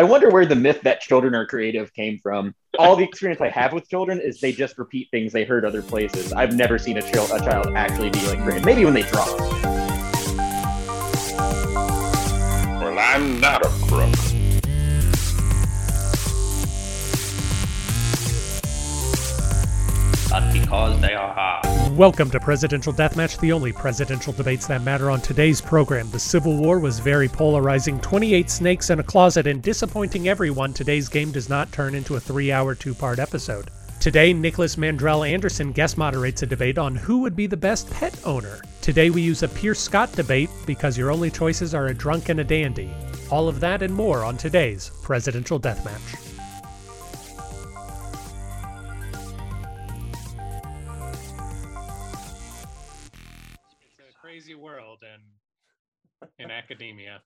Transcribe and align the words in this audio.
I 0.00 0.02
wonder 0.02 0.30
where 0.30 0.46
the 0.46 0.56
myth 0.56 0.80
that 0.84 1.02
children 1.02 1.34
are 1.34 1.44
creative 1.44 1.92
came 1.92 2.18
from. 2.20 2.54
All 2.78 2.96
the 2.96 3.04
experience 3.04 3.42
I 3.42 3.50
have 3.50 3.74
with 3.74 3.86
children 3.86 4.18
is 4.18 4.40
they 4.40 4.50
just 4.50 4.78
repeat 4.78 5.08
things 5.10 5.30
they 5.30 5.44
heard 5.44 5.62
other 5.62 5.82
places. 5.82 6.32
I've 6.32 6.54
never 6.54 6.78
seen 6.78 6.96
a, 6.96 7.02
child, 7.02 7.30
a 7.34 7.38
child 7.40 7.66
actually 7.76 8.08
be 8.08 8.26
like 8.26 8.42
creative. 8.42 8.64
Maybe 8.64 8.86
when 8.86 8.94
they 8.94 9.02
draw. 9.02 9.26
Well, 12.80 12.98
I'm 12.98 13.40
not 13.40 13.60
a 13.62 13.68
crook. 13.68 14.14
But 20.30 20.50
because 20.50 20.98
they 21.02 21.12
are 21.12 21.34
hard. 21.34 21.69
Welcome 21.96 22.30
to 22.30 22.38
Presidential 22.38 22.92
Deathmatch, 22.92 23.40
the 23.40 23.50
only 23.50 23.72
presidential 23.72 24.32
debates 24.32 24.66
that 24.68 24.82
matter 24.82 25.10
on 25.10 25.20
today's 25.20 25.60
program. 25.60 26.08
The 26.10 26.20
Civil 26.20 26.56
War 26.56 26.78
was 26.78 27.00
very 27.00 27.26
polarizing 27.26 27.98
28 28.00 28.48
snakes 28.48 28.90
in 28.90 29.00
a 29.00 29.02
closet, 29.02 29.48
and 29.48 29.60
disappointing 29.60 30.28
everyone, 30.28 30.72
today's 30.72 31.08
game 31.08 31.32
does 31.32 31.48
not 31.48 31.72
turn 31.72 31.96
into 31.96 32.14
a 32.14 32.20
three 32.20 32.52
hour 32.52 32.76
two 32.76 32.94
part 32.94 33.18
episode. 33.18 33.70
Today, 33.98 34.32
Nicholas 34.32 34.76
Mandrell 34.76 35.28
Anderson 35.28 35.72
guest 35.72 35.98
moderates 35.98 36.42
a 36.42 36.46
debate 36.46 36.78
on 36.78 36.94
who 36.94 37.18
would 37.18 37.34
be 37.34 37.48
the 37.48 37.56
best 37.56 37.90
pet 37.90 38.16
owner. 38.24 38.60
Today, 38.82 39.10
we 39.10 39.20
use 39.20 39.42
a 39.42 39.48
Pierce 39.48 39.80
Scott 39.80 40.12
debate 40.12 40.50
because 40.66 40.96
your 40.96 41.10
only 41.10 41.30
choices 41.30 41.74
are 41.74 41.88
a 41.88 41.94
drunk 41.94 42.28
and 42.28 42.38
a 42.38 42.44
dandy. 42.44 42.90
All 43.30 43.48
of 43.48 43.58
that 43.60 43.82
and 43.82 43.92
more 43.92 44.24
on 44.24 44.36
today's 44.36 44.92
Presidential 45.02 45.58
Deathmatch. 45.58 46.29
In, 56.40 56.50
academia. 56.50 57.20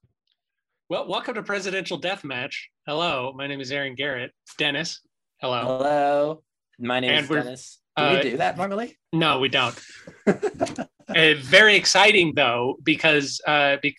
Well, 0.89 1.09
welcome 1.09 1.35
to 1.35 1.43
Presidential 1.43 2.01
Deathmatch. 2.01 2.55
Hello, 2.87 3.33
my 3.37 3.47
name 3.47 3.61
is 3.61 3.71
Aaron 3.71 3.95
Garrett. 3.95 4.33
Dennis. 4.59 5.01
Hello. 5.41 5.61
Hello. 5.63 6.43
My 6.81 7.01
name 7.01 7.11
And 7.11 7.25
is 7.25 7.29
Dennis. 7.29 7.81
Do 7.97 8.03
uh, 8.03 8.15
we 8.17 8.31
do 8.31 8.37
that 8.39 8.57
normally? 8.57 8.99
No, 9.13 9.39
we 9.39 9.49
don't. 9.49 9.79
Uh, 11.07 11.35
very 11.37 11.77
exciting 11.77 12.33
though, 12.35 12.79
because 12.83 13.39
uh, 13.47 13.77
bec- 13.83 13.93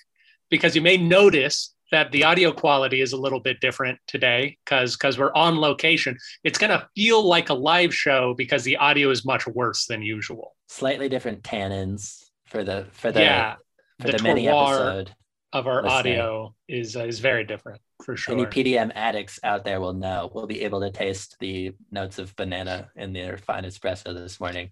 because 0.50 0.76
you 0.76 0.82
may 0.82 0.98
notice 0.98 1.76
that 1.92 2.12
the 2.12 2.24
audio 2.24 2.52
quality 2.52 3.00
is 3.00 3.14
a 3.14 3.18
little 3.18 3.40
bit 3.40 3.60
different 3.60 4.00
today, 4.08 4.58
because 4.66 4.98
because 4.98 5.16
we're 5.16 5.32
on 5.36 5.62
location. 5.62 6.18
It's 6.44 6.58
gonna 6.58 6.90
feel 6.96 7.24
like 7.24 7.50
a 7.50 7.54
live 7.54 7.94
show 7.94 8.34
because 8.34 8.64
the 8.64 8.78
audio 8.78 9.12
is 9.12 9.24
much 9.24 9.46
worse 9.46 9.86
than 9.86 10.02
usual. 10.02 10.56
Slightly 10.68 11.08
different 11.08 11.44
tannins 11.44 12.24
for 12.48 12.64
the 12.64 12.88
for 12.92 13.12
the 13.12 13.22
yeah, 13.22 13.56
for 14.00 14.08
the 14.12 14.18
the, 14.18 14.24
mini 14.24 14.48
episode. 14.48 15.12
of 15.54 15.68
our 15.68 15.84
listening. 15.84 16.20
audio 16.20 16.56
is 16.68 16.96
uh, 16.96 17.06
is 17.06 17.20
very 17.20 17.44
different 17.44 17.82
for 18.04 18.16
sure. 18.18 18.34
Any 18.36 18.46
PDM 18.46 18.92
addicts 18.96 19.40
out 19.44 19.64
there 19.64 19.80
will 19.80 19.94
know. 19.94 20.30
We'll 20.34 20.48
be 20.48 20.62
able 20.64 20.82
to 20.82 20.92
taste 20.92 21.38
the 21.40 21.72
notes 21.92 22.20
of 22.20 22.36
banana 22.36 22.90
in 22.96 23.14
their 23.14 23.38
fine 23.38 23.64
espresso 23.64 24.14
this 24.14 24.40
morning. 24.40 24.72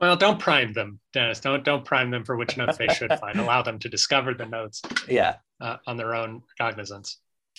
well, 0.00 0.16
don't 0.16 0.38
prime 0.40 0.72
them, 0.72 0.98
Dennis. 1.12 1.40
Don't 1.40 1.64
don't 1.64 1.84
prime 1.84 2.10
them 2.10 2.24
for 2.24 2.36
which 2.36 2.56
notes 2.56 2.76
they 2.76 2.88
should 2.88 3.12
find. 3.20 3.38
Allow 3.38 3.62
them 3.62 3.78
to 3.80 3.88
discover 3.88 4.34
the 4.34 4.46
notes. 4.46 4.82
Yeah. 5.08 5.36
uh, 5.60 5.76
on 5.86 5.96
their 5.96 6.14
own 6.14 6.42
cognizance. 6.58 7.18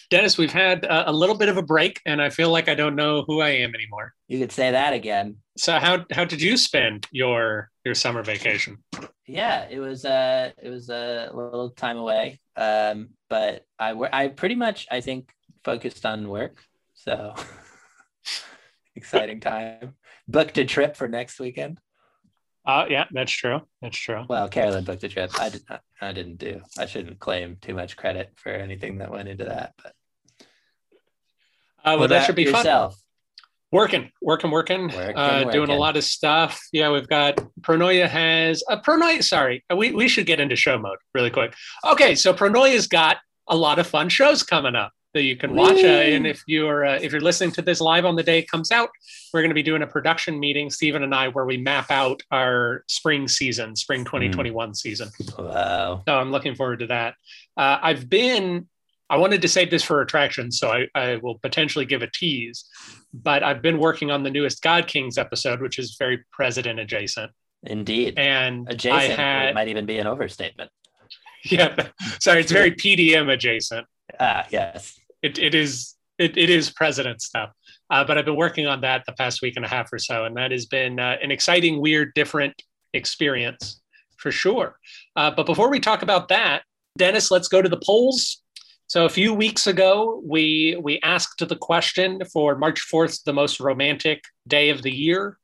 Dennis, 0.10 0.38
we've 0.38 0.52
had 0.52 0.86
uh, 0.86 1.06
a 1.08 1.14
little 1.14 1.38
bit 1.38 1.48
of 1.48 1.56
a 1.56 1.62
break, 1.64 2.02
and 2.06 2.22
I 2.22 2.30
feel 2.30 2.52
like 2.52 2.68
I 2.68 2.76
don't 2.76 2.96
know 2.96 3.24
who 3.26 3.40
I 3.40 3.50
am 3.50 3.74
anymore. 3.74 4.14
You 4.28 4.40
could 4.40 4.52
say 4.52 4.72
that 4.72 4.94
again. 4.94 5.38
So 5.58 5.80
how 5.80 6.06
how 6.12 6.26
did 6.26 6.42
you 6.42 6.58
spend 6.58 7.08
your 7.12 7.72
your 7.86 7.96
summer 7.96 8.24
vacation? 8.24 8.84
Yeah, 9.28 9.68
it 9.70 9.80
was 9.80 10.04
uh 10.06 10.52
it 10.62 10.70
was 10.70 10.90
a 10.90 11.30
little 11.34 11.70
time 11.70 11.98
away. 11.98 12.40
Um, 12.58 13.10
but 13.30 13.64
I 13.80 13.92
I 14.12 14.28
pretty 14.28 14.56
much 14.56 14.88
I 14.92 15.02
think 15.02 15.32
focused 15.64 16.06
on 16.06 16.28
work. 16.28 16.58
So 16.96 17.34
exciting 18.96 19.40
time. 19.40 19.96
Booked 20.28 20.58
a 20.58 20.66
trip 20.66 20.96
for 20.96 21.08
next 21.08 21.40
weekend. 21.40 21.80
Uh, 22.66 22.86
yeah, 22.90 23.06
that's 23.12 23.32
true. 23.32 23.62
That's 23.82 23.98
true. 23.98 24.24
Well, 24.28 24.50
Carolyn 24.50 24.86
booked 24.86 25.02
the 25.02 25.08
trip. 25.10 25.30
I 25.40 25.50
did 25.50 25.62
not, 25.70 25.82
I 26.02 26.12
didn't 26.14 26.38
do. 26.38 26.62
I 26.80 26.88
shouldn't 26.88 27.20
claim 27.20 27.58
too 27.62 27.76
much 27.76 27.96
credit 27.96 28.32
for 28.38 28.50
anything 28.50 28.98
that 28.98 29.12
went 29.12 29.30
into 29.30 29.46
that. 29.46 29.74
But 29.84 29.94
Uh, 31.84 31.98
well, 32.00 32.08
that 32.08 32.26
should 32.26 32.36
be 32.36 32.46
fun. 32.46 32.56
yourself? 32.56 32.96
Working, 33.76 34.10
working, 34.22 34.52
working, 34.52 34.88
Working, 34.88 35.18
uh, 35.18 35.44
doing 35.52 35.70
a 35.70 35.76
lot 35.76 35.98
of 35.98 36.06
stuff. 36.06 36.62
Yeah, 36.72 36.92
we've 36.92 37.10
got 37.10 37.36
Pronoia 37.60 38.08
has 38.08 38.64
uh, 38.70 38.80
Pronoia. 38.80 39.22
Sorry, 39.22 39.66
we 39.76 39.92
we 39.92 40.08
should 40.08 40.26
get 40.26 40.40
into 40.40 40.56
show 40.56 40.78
mode 40.78 40.98
really 41.14 41.30
quick. 41.30 41.54
Okay, 41.86 42.16
so 42.16 42.34
Pronoia's 42.34 42.88
got 42.88 43.18
a 43.50 43.56
lot 43.56 43.78
of 43.78 43.86
fun 43.86 44.08
shows 44.08 44.44
coming 44.44 44.76
up 44.76 44.94
that 45.14 45.24
you 45.24 45.36
can 45.36 45.56
watch. 45.56 45.84
Uh, 45.84 45.88
and 45.88 46.26
if 46.26 46.44
you're 46.46 46.86
uh, 46.86 47.00
if 47.02 47.12
you're 47.12 47.20
listening 47.20 47.52
to 47.52 47.62
this 47.62 47.82
live 47.82 48.06
on 48.06 48.16
the 48.16 48.24
day 48.24 48.40
it 48.40 48.50
comes 48.50 48.72
out, 48.72 48.90
we're 49.34 49.42
going 49.42 49.50
to 49.50 49.56
be 49.56 49.64
doing 49.64 49.82
a 49.82 49.88
production 49.88 50.40
meeting, 50.40 50.70
Stephen 50.70 51.04
and 51.04 51.16
I, 51.16 51.30
where 51.30 51.46
we 51.46 51.58
map 51.58 51.92
out 51.92 52.22
our 52.32 52.84
spring 52.88 53.28
season, 53.28 53.76
spring 53.76 54.06
2021 54.06 54.76
season. 54.76 55.10
Wow. 55.38 56.04
So 56.08 56.18
I'm 56.18 56.32
looking 56.32 56.56
forward 56.56 56.80
to 56.80 56.88
that. 56.88 57.16
Uh, 57.58 57.80
I've 57.82 58.10
been, 58.10 58.68
I 59.10 59.18
wanted 59.18 59.42
to 59.44 59.48
save 59.48 59.70
this 59.70 59.84
for 59.84 60.02
attractions, 60.02 60.58
so 60.58 60.72
I, 60.72 60.88
I 60.96 61.16
will 61.18 61.38
potentially 61.40 61.86
give 61.86 62.02
a 62.02 62.08
tease. 62.08 62.66
But 63.14 63.44
I've 63.44 63.62
been 63.62 63.78
working 63.78 64.12
on 64.12 64.24
the 64.24 64.32
newest 64.32 64.62
God 64.62 64.88
Kings 64.88 65.18
episode, 65.18 65.62
which 65.62 65.78
is 65.78 65.96
very 65.98 66.24
president 66.32 66.80
adjacent. 66.80 67.32
Indeed. 67.64 68.18
And 68.18 68.68
Adjacent. 68.70 69.20
Had, 69.20 69.54
might 69.56 69.68
even 69.68 69.86
be 69.86 69.98
an 69.98 70.08
overstatement. 70.08 70.72
yeah, 71.44 71.76
sorry, 72.20 72.42
it's 72.42 72.52
very 72.52 72.72
PDM 72.72 73.32
adjacent. 73.32 73.86
Ah, 74.20 74.46
yes. 74.50 75.00
It, 75.22 75.38
it 75.38 75.54
is, 75.54 75.96
it, 76.18 76.38
it 76.38 76.50
is 76.50 76.72
president 76.72 77.22
stuff. 77.22 77.52
Uh, 77.90 78.04
but 78.04 78.18
I've 78.18 78.26
been 78.26 78.36
working 78.36 78.66
on 78.66 78.82
that 78.82 79.04
the 79.06 79.14
past 79.14 79.42
week 79.42 79.56
and 79.56 79.66
a 79.66 79.68
half 79.68 79.94
or 79.94 80.00
so, 80.00 80.26
and 80.26 80.36
that 80.38 80.52
has 80.52 80.66
been 80.66 81.00
uh, 81.00 81.18
an 81.22 81.30
exciting, 81.30 81.80
weird, 81.80 82.14
different 82.16 82.60
experience 82.94 83.82
for 84.18 84.32
sure. 84.32 84.80
Uh, 85.16 85.30
but 85.30 85.46
before 85.46 85.70
we 85.70 85.80
talk 85.80 86.02
about 86.02 86.30
that, 86.30 86.64
Dennis, 86.98 87.30
let's 87.30 87.48
go 87.48 87.62
to 87.62 87.70
the 87.70 87.78
polls. 87.78 88.42
So 88.88 89.06
a 89.06 89.10
few 89.10 89.34
weeks 89.34 89.66
ago, 89.68 90.22
we 90.24 90.78
we 90.82 91.00
asked 91.02 91.40
the 91.48 91.56
question 91.56 92.22
for 92.32 92.56
March 92.56 92.80
fourth, 92.82 93.24
the 93.24 93.34
most 93.34 93.60
romantic 93.60 94.24
day 94.48 94.70
of 94.70 94.84
the 94.84 94.92
year. 94.92 95.38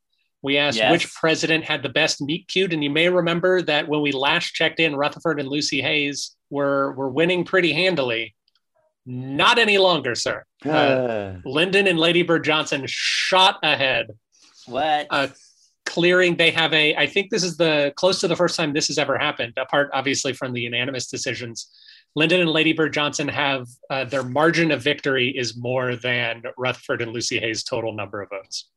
We 0.44 0.58
asked 0.58 0.78
Yes. 0.78 0.92
which 0.92 1.14
president 1.14 1.64
had 1.66 1.84
the 1.84 1.90
best 1.90 2.22
meet 2.22 2.48
cute, 2.48 2.74
and 2.74 2.84
you 2.84 2.90
may 2.90 3.10
remember 3.10 3.62
that 3.64 3.88
when 3.88 4.02
we 4.02 4.12
last 4.12 4.54
checked 4.54 4.80
in, 4.80 4.96
Rutherford 4.96 5.40
and 5.40 5.50
Lucy 5.50 5.82
Hayes 5.82 6.36
were 6.50 6.94
were 6.94 7.10
winning 7.10 7.44
pretty 7.44 7.74
handily. 7.74 8.36
Not 9.06 9.58
any 9.58 9.78
longer, 9.80 10.14
sir. 10.14 10.44
Uh, 10.66 10.70
Uh, 10.70 11.36
Lyndon 11.44 11.88
and 11.88 12.00
Lady 12.00 12.22
Bird 12.22 12.44
Johnson 12.44 12.84
shot 12.88 13.58
ahead, 13.64 14.12
what? 14.68 15.08
uh, 15.10 15.28
clearing. 15.88 16.36
They 16.38 16.52
have 16.52 16.72
a. 16.74 16.96
I 16.96 17.08
think 17.08 17.32
this 17.32 17.44
is 17.44 17.58
the 17.58 17.92
close 17.96 18.20
to 18.22 18.28
the 18.28 18.36
first 18.36 18.56
time 18.56 18.72
this 18.74 18.88
has 18.88 19.00
ever 19.00 19.18
happened. 19.18 19.54
Apart, 19.58 19.90
obviously, 19.94 20.34
from 20.34 20.54
the 20.54 20.62
unanimous 20.62 21.08
decisions, 21.08 21.68
Lyndon 22.16 22.42
and 22.42 22.50
Lady 22.50 22.74
Bird 22.74 22.94
Johnson 22.94 23.28
have 23.28 23.68
uh, 23.90 24.04
their 24.06 24.24
margin 24.24 24.72
of 24.72 24.82
victory 24.82 25.30
is 25.30 25.56
more 25.56 25.96
than 25.96 26.44
Rutherford 26.58 27.02
and 27.02 27.12
Lucy 27.14 27.40
Hayes' 27.40 27.64
total 27.64 27.94
number 27.94 28.22
of 28.22 28.30
votes. 28.30 28.70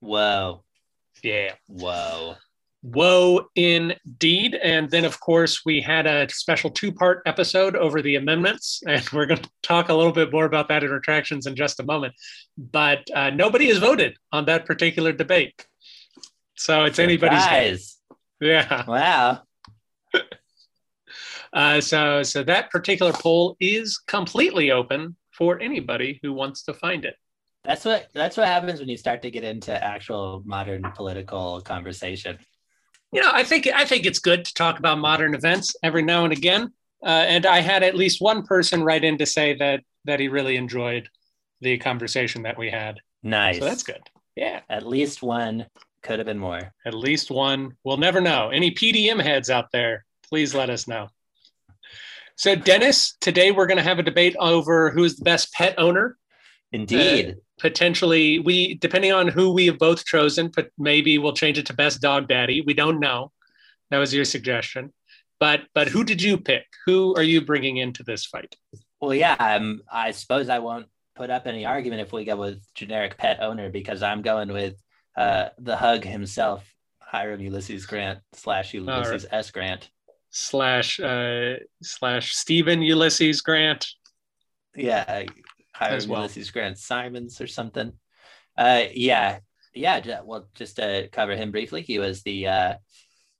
Whoa. 0.00 0.64
Yeah. 1.22 1.54
Whoa. 1.68 2.36
Whoa, 2.82 3.46
indeed. 3.54 4.54
And 4.54 4.90
then, 4.90 5.04
of 5.04 5.20
course, 5.20 5.64
we 5.66 5.82
had 5.82 6.06
a 6.06 6.28
special 6.30 6.70
two 6.70 6.90
part 6.90 7.22
episode 7.26 7.76
over 7.76 8.00
the 8.00 8.16
amendments, 8.16 8.82
and 8.88 9.06
we're 9.12 9.26
going 9.26 9.42
to 9.42 9.50
talk 9.62 9.88
a 9.88 9.94
little 9.94 10.12
bit 10.12 10.32
more 10.32 10.46
about 10.46 10.68
that 10.68 10.82
in 10.82 10.90
retractions 10.90 11.46
in 11.46 11.54
just 11.54 11.80
a 11.80 11.84
moment. 11.84 12.14
But 12.56 13.06
uh, 13.14 13.30
nobody 13.30 13.68
has 13.68 13.78
voted 13.78 14.16
on 14.32 14.46
that 14.46 14.66
particular 14.66 15.12
debate. 15.12 15.66
So 16.56 16.84
it's 16.84 16.98
anybody's. 16.98 17.42
Surprise. 17.42 17.96
Yeah. 18.40 18.84
Wow. 18.86 19.42
Uh, 21.52 21.80
so, 21.80 22.22
so 22.22 22.42
that 22.44 22.70
particular 22.70 23.12
poll 23.12 23.56
is 23.60 23.98
completely 24.06 24.70
open 24.70 25.16
for 25.32 25.60
anybody 25.60 26.20
who 26.22 26.32
wants 26.32 26.62
to 26.64 26.74
find 26.74 27.04
it. 27.04 27.16
That's 27.64 27.84
what 27.84 28.08
that's 28.14 28.36
what 28.36 28.46
happens 28.46 28.80
when 28.80 28.88
you 28.88 28.96
start 28.96 29.20
to 29.22 29.30
get 29.30 29.44
into 29.44 29.72
actual 29.84 30.42
modern 30.46 30.82
political 30.94 31.60
conversation. 31.60 32.38
you 33.12 33.20
know, 33.20 33.30
I 33.32 33.42
think 33.44 33.66
I 33.66 33.84
think 33.84 34.06
it's 34.06 34.18
good 34.20 34.44
to 34.46 34.54
talk 34.54 34.78
about 34.78 34.98
modern 34.98 35.34
events 35.34 35.74
every 35.82 36.02
now 36.02 36.24
and 36.24 36.32
again. 36.32 36.72
Uh, 37.04 37.08
and 37.28 37.44
I 37.46 37.60
had 37.60 37.82
at 37.82 37.94
least 37.96 38.20
one 38.22 38.44
person 38.44 38.82
write 38.82 39.04
in 39.04 39.18
to 39.18 39.26
say 39.26 39.54
that 39.56 39.80
that 40.06 40.20
he 40.20 40.28
really 40.28 40.56
enjoyed 40.56 41.08
the 41.60 41.76
conversation 41.78 42.42
that 42.44 42.56
we 42.58 42.70
had. 42.70 42.98
Nice. 43.22 43.58
So 43.58 43.64
that's 43.66 43.82
good. 43.82 44.00
Yeah, 44.36 44.60
At 44.70 44.86
least 44.86 45.22
one 45.22 45.66
could 46.02 46.18
have 46.18 46.26
been 46.26 46.38
more. 46.38 46.72
at 46.86 46.94
least 46.94 47.30
one. 47.30 47.76
We'll 47.84 47.98
never 47.98 48.22
know. 48.22 48.48
Any 48.48 48.70
PDM 48.70 49.20
heads 49.22 49.50
out 49.50 49.66
there, 49.70 50.06
please 50.30 50.54
let 50.54 50.70
us 50.70 50.88
know. 50.88 51.08
So, 52.36 52.54
Dennis, 52.54 53.16
today 53.20 53.50
we're 53.50 53.66
going 53.66 53.78
to 53.78 53.82
have 53.82 53.98
a 53.98 54.02
debate 54.02 54.36
over 54.38 54.90
who 54.90 55.04
is 55.04 55.16
the 55.16 55.24
best 55.24 55.52
pet 55.52 55.74
owner. 55.78 56.16
Indeed. 56.72 57.36
Potentially, 57.58 58.38
we 58.38 58.74
depending 58.74 59.12
on 59.12 59.28
who 59.28 59.52
we 59.52 59.66
have 59.66 59.78
both 59.78 60.04
chosen, 60.04 60.50
but 60.54 60.70
maybe 60.78 61.18
we'll 61.18 61.32
change 61.32 61.58
it 61.58 61.66
to 61.66 61.74
best 61.74 62.00
dog 62.00 62.28
daddy. 62.28 62.62
We 62.62 62.74
don't 62.74 63.00
know. 63.00 63.32
That 63.90 63.98
was 63.98 64.14
your 64.14 64.24
suggestion. 64.24 64.92
But 65.38 65.62
but 65.74 65.88
who 65.88 66.04
did 66.04 66.22
you 66.22 66.38
pick? 66.38 66.66
Who 66.86 67.14
are 67.16 67.22
you 67.22 67.40
bringing 67.40 67.78
into 67.78 68.02
this 68.02 68.24
fight? 68.24 68.54
Well, 69.00 69.14
yeah. 69.14 69.34
Um, 69.34 69.82
I 69.90 70.12
suppose 70.12 70.48
I 70.48 70.60
won't 70.60 70.86
put 71.16 71.30
up 71.30 71.46
any 71.46 71.66
argument 71.66 72.00
if 72.02 72.12
we 72.12 72.24
go 72.24 72.36
with 72.36 72.62
generic 72.74 73.18
pet 73.18 73.42
owner 73.42 73.68
because 73.68 74.02
I'm 74.02 74.22
going 74.22 74.52
with 74.52 74.80
uh, 75.16 75.48
the 75.58 75.76
hug 75.76 76.04
himself, 76.04 76.64
Hiram 77.00 77.40
Ulysses 77.40 77.84
Grant 77.86 78.20
slash 78.32 78.72
Ulysses 78.72 79.24
right. 79.24 79.38
S 79.38 79.50
Grant 79.50 79.90
slash 80.30 81.00
uh, 81.00 81.54
slash 81.82 82.34
Stephen 82.34 82.82
Ulysses 82.82 83.40
Grant. 83.40 83.86
Yeah, 84.74 85.24
Hiram 85.74 86.08
well. 86.08 86.20
Ulysses 86.20 86.50
Grant 86.50 86.78
Simons 86.78 87.40
or 87.40 87.46
something. 87.46 87.92
Uh, 88.56 88.84
yeah, 88.92 89.38
yeah. 89.74 90.20
Well, 90.24 90.48
just 90.54 90.76
to 90.76 91.08
cover 91.12 91.36
him 91.36 91.50
briefly, 91.50 91.82
he 91.82 91.98
was 91.98 92.22
the 92.22 92.46
uh, 92.46 92.74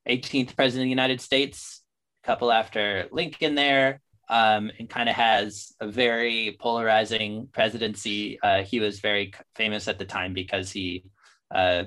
18th 0.08 0.56
president 0.56 0.82
of 0.82 0.86
the 0.86 0.90
United 0.90 1.20
States, 1.20 1.82
a 2.24 2.26
couple 2.26 2.50
after 2.50 3.06
Lincoln 3.12 3.54
there, 3.54 4.00
um, 4.28 4.70
and 4.78 4.88
kind 4.88 5.08
of 5.08 5.14
has 5.16 5.72
a 5.80 5.88
very 5.88 6.56
polarizing 6.60 7.48
presidency. 7.52 8.40
Uh, 8.42 8.62
he 8.62 8.80
was 8.80 9.00
very 9.00 9.32
famous 9.56 9.88
at 9.88 9.98
the 9.98 10.04
time 10.04 10.32
because 10.32 10.70
he 10.70 11.04
uh, 11.54 11.84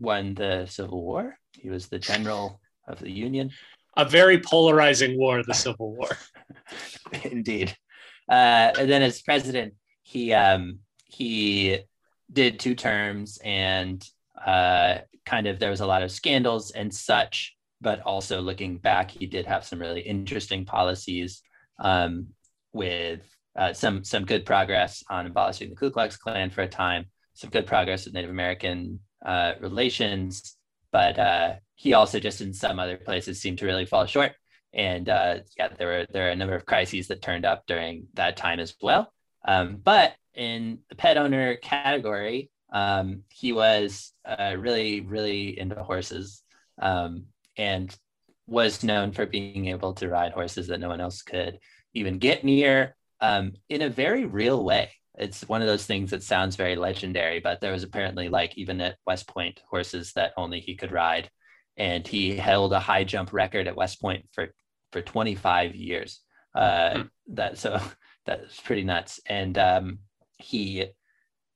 won 0.00 0.34
the 0.34 0.66
Civil 0.66 1.02
War. 1.02 1.38
He 1.58 1.70
was 1.70 1.88
the 1.88 1.98
general 1.98 2.60
of 2.86 2.98
the 2.98 3.10
Union. 3.10 3.50
A 3.96 4.04
very 4.04 4.40
polarizing 4.40 5.18
war, 5.18 5.42
the 5.42 5.54
Civil 5.54 5.94
War. 5.94 6.08
Indeed. 7.24 7.76
Uh, 8.28 8.72
and 8.78 8.90
then 8.90 9.02
as 9.02 9.22
president, 9.22 9.74
he 10.02 10.32
um, 10.32 10.80
he 11.04 11.78
did 12.32 12.58
two 12.58 12.74
terms 12.74 13.38
and 13.44 14.06
uh, 14.44 14.98
kind 15.24 15.46
of 15.46 15.58
there 15.58 15.70
was 15.70 15.80
a 15.80 15.86
lot 15.86 16.02
of 16.02 16.10
scandals 16.10 16.70
and 16.70 16.92
such. 16.92 17.56
But 17.80 18.00
also 18.00 18.40
looking 18.40 18.78
back, 18.78 19.10
he 19.10 19.26
did 19.26 19.46
have 19.46 19.64
some 19.64 19.78
really 19.78 20.00
interesting 20.00 20.64
policies 20.64 21.42
um, 21.78 22.28
with 22.72 23.20
uh, 23.56 23.72
some 23.72 24.04
some 24.04 24.24
good 24.24 24.46
progress 24.46 25.04
on 25.10 25.26
abolishing 25.26 25.70
the 25.70 25.76
Ku 25.76 25.90
Klux 25.90 26.16
Klan 26.16 26.50
for 26.50 26.62
a 26.62 26.68
time, 26.68 27.06
some 27.34 27.50
good 27.50 27.66
progress 27.66 28.04
with 28.04 28.14
Native 28.14 28.30
American 28.30 29.00
uh, 29.24 29.52
relations, 29.60 30.56
but 30.92 31.18
uh, 31.18 31.54
he 31.76 31.94
also 31.94 32.20
just 32.20 32.40
in 32.40 32.52
some 32.52 32.78
other 32.78 32.96
places 32.96 33.40
seemed 33.40 33.58
to 33.58 33.66
really 33.66 33.86
fall 33.86 34.06
short. 34.06 34.32
And 34.72 35.08
uh, 35.08 35.38
yeah, 35.56 35.68
there 35.76 35.86
were 35.86 36.06
there 36.12 36.28
are 36.28 36.32
a 36.32 36.36
number 36.36 36.54
of 36.54 36.66
crises 36.66 37.08
that 37.08 37.22
turned 37.22 37.44
up 37.44 37.64
during 37.66 38.08
that 38.14 38.36
time 38.36 38.60
as 38.60 38.74
well. 38.82 39.12
Um, 39.46 39.78
but 39.82 40.14
in 40.34 40.80
the 40.88 40.96
pet 40.96 41.16
owner 41.16 41.56
category, 41.56 42.50
um, 42.72 43.22
he 43.28 43.52
was 43.52 44.12
uh, 44.24 44.56
really 44.58 45.00
really 45.00 45.58
into 45.58 45.82
horses 45.82 46.42
um, 46.80 47.26
and 47.56 47.96
was 48.46 48.82
known 48.82 49.12
for 49.12 49.26
being 49.26 49.66
able 49.66 49.94
to 49.94 50.08
ride 50.08 50.32
horses 50.32 50.68
that 50.68 50.80
no 50.80 50.88
one 50.88 51.00
else 51.00 51.22
could 51.22 51.58
even 51.94 52.18
get 52.18 52.44
near 52.44 52.96
um, 53.20 53.52
in 53.68 53.82
a 53.82 53.88
very 53.88 54.26
real 54.26 54.62
way. 54.64 54.90
It's 55.16 55.48
one 55.48 55.62
of 55.62 55.68
those 55.68 55.86
things 55.86 56.10
that 56.10 56.24
sounds 56.24 56.56
very 56.56 56.74
legendary, 56.74 57.38
but 57.38 57.60
there 57.60 57.72
was 57.72 57.84
apparently 57.84 58.28
like 58.28 58.58
even 58.58 58.80
at 58.80 58.96
West 59.06 59.28
Point 59.28 59.62
horses 59.70 60.12
that 60.14 60.32
only 60.36 60.60
he 60.60 60.74
could 60.74 60.90
ride. 60.90 61.30
And 61.76 62.06
he 62.06 62.36
held 62.36 62.72
a 62.72 62.80
high 62.80 63.04
jump 63.04 63.32
record 63.32 63.66
at 63.66 63.76
West 63.76 64.00
Point 64.00 64.28
for, 64.32 64.54
for 64.92 65.02
25 65.02 65.74
years. 65.74 66.20
Uh, 66.54 66.94
hmm. 66.94 67.02
that 67.34 67.58
so 67.58 67.80
that's 68.26 68.60
pretty 68.60 68.84
nuts. 68.84 69.20
And 69.26 69.58
um, 69.58 69.98
he 70.38 70.86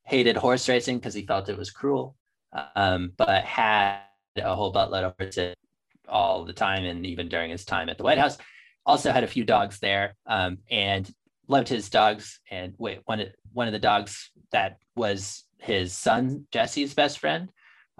hated 0.05 0.37
horse 0.37 0.69
racing 0.69 0.99
because 0.99 1.15
he 1.15 1.27
felt 1.27 1.49
it 1.49 1.59
was 1.59 1.71
cruel, 1.71 2.17
um, 2.75 3.13
but 3.17 3.45
had 3.45 4.01
a 4.37 4.55
whole 4.55 4.73
buttload 4.73 5.05
of 5.05 5.15
horses 5.19 5.55
all 6.09 6.45
the 6.45 6.53
time 6.53 6.85
and 6.85 7.05
even 7.05 7.29
during 7.29 7.51
his 7.51 7.65
time 7.65 7.89
at 7.89 7.99
the 7.99 8.05
White 8.05 8.19
House. 8.19 8.39
Also 8.87 9.13
had 9.13 9.25
a 9.25 9.29
few 9.29 9.45
dogs 9.45 9.79
there 9.81 10.17
um, 10.27 10.59
and 10.71 11.11
loved 11.47 11.69
his 11.69 11.91
dogs. 11.91 12.41
And 12.51 12.75
wait, 12.79 13.01
one 13.05 13.21
of 13.21 13.29
one 13.53 13.67
of 13.67 13.73
the 13.73 13.79
dogs 13.79 14.31
that 14.51 14.79
was 14.97 15.45
his 15.59 15.93
son 15.93 16.47
Jesse's 16.53 16.95
best 16.95 17.19
friend 17.19 17.51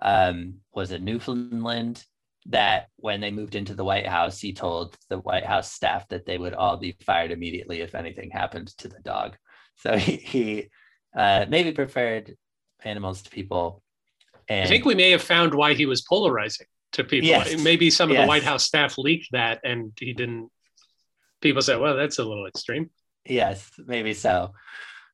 um, 0.01 0.55
was 0.73 0.91
it 0.91 1.03
Newfoundland. 1.03 2.05
That 2.51 2.89
when 2.97 3.21
they 3.21 3.31
moved 3.31 3.57
into 3.57 3.75
the 3.75 3.85
White 3.85 4.07
House, 4.07 4.41
he 4.41 4.55
told 4.55 4.97
the 5.11 5.19
White 5.19 5.45
House 5.45 5.71
staff 5.71 6.09
that 6.09 6.25
they 6.25 6.39
would 6.39 6.55
all 6.55 6.79
be 6.79 6.97
fired 7.05 7.31
immediately 7.31 7.83
if 7.83 7.95
anything 7.95 8.31
happened 8.31 8.69
to 8.79 8.89
the 8.89 9.01
dog. 9.01 9.37
So 9.77 9.99
he, 9.99 10.17
he 10.17 10.71
uh, 11.15 11.45
maybe 11.47 11.73
preferred 11.73 12.37
animals 12.83 13.21
to 13.23 13.31
people. 13.31 13.83
And 14.49 14.65
I 14.65 14.67
think 14.67 14.87
we 14.87 14.95
may 14.95 15.11
have 15.11 15.21
found 15.21 15.53
why 15.53 15.75
he 15.75 15.85
was 15.85 16.01
polarizing 16.01 16.69
to 16.93 17.05
people. 17.05 17.29
Yes. 17.29 17.63
Maybe 17.63 17.91
some 17.91 18.09
of 18.09 18.15
yes. 18.15 18.25
the 18.25 18.29
White 18.29 18.45
House 18.45 18.65
staff 18.65 18.97
leaked 18.97 19.29
that 19.33 19.61
and 19.63 19.93
he 20.01 20.15
didn't. 20.15 20.49
People 21.43 21.61
said, 21.61 21.81
well, 21.81 21.97
that's 21.97 22.19
a 22.19 22.25
little 22.25 22.47
extreme. 22.47 22.89
Yes, 23.27 23.71
maybe 23.87 24.15
so. 24.15 24.53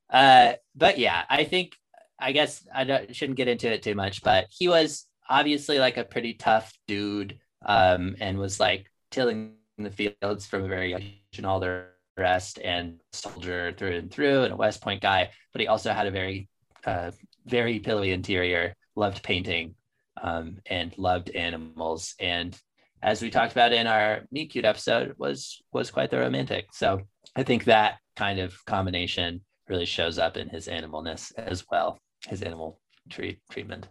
Uh, 0.08 0.52
but 0.76 0.98
yeah, 0.98 1.24
I 1.28 1.42
think, 1.42 1.72
I 2.18 2.32
guess 2.32 2.66
I 2.74 3.06
shouldn't 3.12 3.36
get 3.36 3.48
into 3.48 3.72
it 3.72 3.82
too 3.82 3.94
much, 3.94 4.22
but 4.22 4.46
he 4.50 4.68
was 4.68 5.06
obviously 5.28 5.78
like 5.78 5.96
a 5.96 6.04
pretty 6.04 6.34
tough 6.34 6.72
dude 6.86 7.38
um, 7.64 8.16
and 8.20 8.38
was 8.38 8.60
like 8.60 8.90
tilling 9.10 9.54
the 9.78 9.90
fields 9.90 10.46
from 10.46 10.64
a 10.64 10.68
very 10.68 10.90
young 10.90 11.02
age 11.02 11.38
and 11.38 11.46
all 11.46 11.60
the 11.60 11.86
rest 12.16 12.58
and 12.62 13.00
soldier 13.12 13.74
through 13.76 13.96
and 13.96 14.10
through 14.10 14.42
and 14.44 14.52
a 14.52 14.56
West 14.56 14.80
Point 14.80 15.02
guy. 15.02 15.30
But 15.52 15.60
he 15.60 15.66
also 15.66 15.92
had 15.92 16.06
a 16.06 16.10
very, 16.10 16.48
uh, 16.86 17.10
very 17.46 17.80
pillowy 17.80 18.12
interior, 18.12 18.74
loved 18.94 19.22
painting, 19.22 19.74
um, 20.22 20.58
and 20.66 20.96
loved 20.96 21.30
animals. 21.30 22.14
And 22.20 22.56
as 23.02 23.20
we 23.20 23.30
talked 23.30 23.52
about 23.52 23.72
in 23.72 23.86
our 23.86 24.22
meet 24.30 24.52
cute 24.52 24.64
episode, 24.64 25.14
was 25.18 25.62
was 25.72 25.90
quite 25.90 26.10
the 26.10 26.18
romantic. 26.18 26.66
So 26.72 27.02
I 27.36 27.42
think 27.42 27.64
that 27.64 27.98
kind 28.16 28.38
of 28.38 28.64
combination 28.64 29.42
really 29.68 29.86
shows 29.86 30.18
up 30.18 30.36
in 30.36 30.48
his 30.48 30.68
animalness 30.68 31.32
as 31.36 31.64
well, 31.70 31.98
his 32.28 32.42
animal 32.42 32.80
treat 33.10 33.38
treatment. 33.50 33.88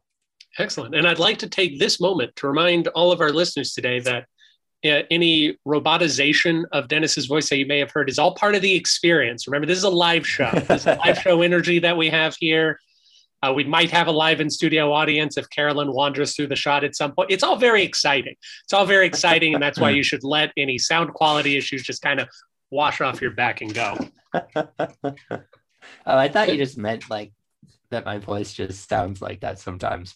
Excellent. 0.59 0.95
And 0.95 1.07
I'd 1.07 1.19
like 1.19 1.39
to 1.39 1.50
take 1.50 1.80
this 1.80 2.00
moment 2.00 2.35
to 2.38 2.47
remind 2.47 2.88
all 2.89 3.12
of 3.12 3.21
our 3.21 3.31
listeners 3.31 3.74
today 3.74 4.00
that 4.01 4.27
uh, 4.85 5.03
any 5.09 5.57
robotization 5.65 6.65
of 6.71 6.88
Dennis's 6.88 7.25
voice 7.25 7.50
that 7.50 7.57
you 7.57 7.65
may 7.65 7.80
have 7.80 7.91
heard 7.91 8.09
is 8.09 8.19
all 8.19 8.35
part 8.35 8.53
of 8.53 8.62
the 8.62 8.75
experience. 8.75 9.47
Remember, 9.47 9.65
this 9.65 9.77
is 9.77 9.83
a 9.83 9.89
live 9.89 10.27
show. 10.27 10.51
This 10.68 10.81
is 10.81 10.88
a 10.88 10.95
live 10.95 11.19
show 11.19 11.41
energy 11.41 11.80
that 11.80 11.97
we 11.97 12.09
have 12.09 12.35
here. 12.39 12.80
Uh, 13.41 13.51
we 13.53 13.63
might 13.63 13.91
have 13.91 14.07
a 14.07 14.12
live 14.12 14.39
in 14.39 14.50
studio 14.50 14.94
audience 14.94 15.38
if 15.38 15.50
Carolyn 15.50 15.91
wanders 15.91 16.36
through 16.36 16.47
the 16.47 16.56
shot 16.56 16.83
at 16.83 16.95
some 16.95 17.13
point. 17.13 17.29
It's 17.31 17.44
all 17.44 17.57
very 17.57 17.83
exciting. 17.83 18.36
It's 18.63 18.74
all 18.74 18.86
very 18.86 19.06
exciting, 19.06 19.53
and 19.53 19.62
that's 19.62 19.79
why 19.79 19.89
you 19.89 20.01
should 20.01 20.24
let 20.24 20.51
any 20.56 20.77
sound 20.77 21.13
quality 21.13 21.57
issues 21.57 21.83
just 21.83 22.01
kind 22.01 22.21
of 22.21 22.29
wash 22.71 23.01
off 23.01 23.21
your 23.21 23.31
back 23.31 23.59
and 23.62 23.74
go. 23.74 23.97
oh, 24.56 24.74
I 26.06 26.29
thought 26.29 26.50
you 26.50 26.57
just 26.57 26.77
meant 26.77 27.09
like 27.09 27.33
that. 27.94 28.06
My 28.06 28.19
voice 28.19 28.54
just 28.54 28.88
sounds 28.88 29.22
like 29.22 29.39
that 29.41 29.60
sometimes. 29.60 30.15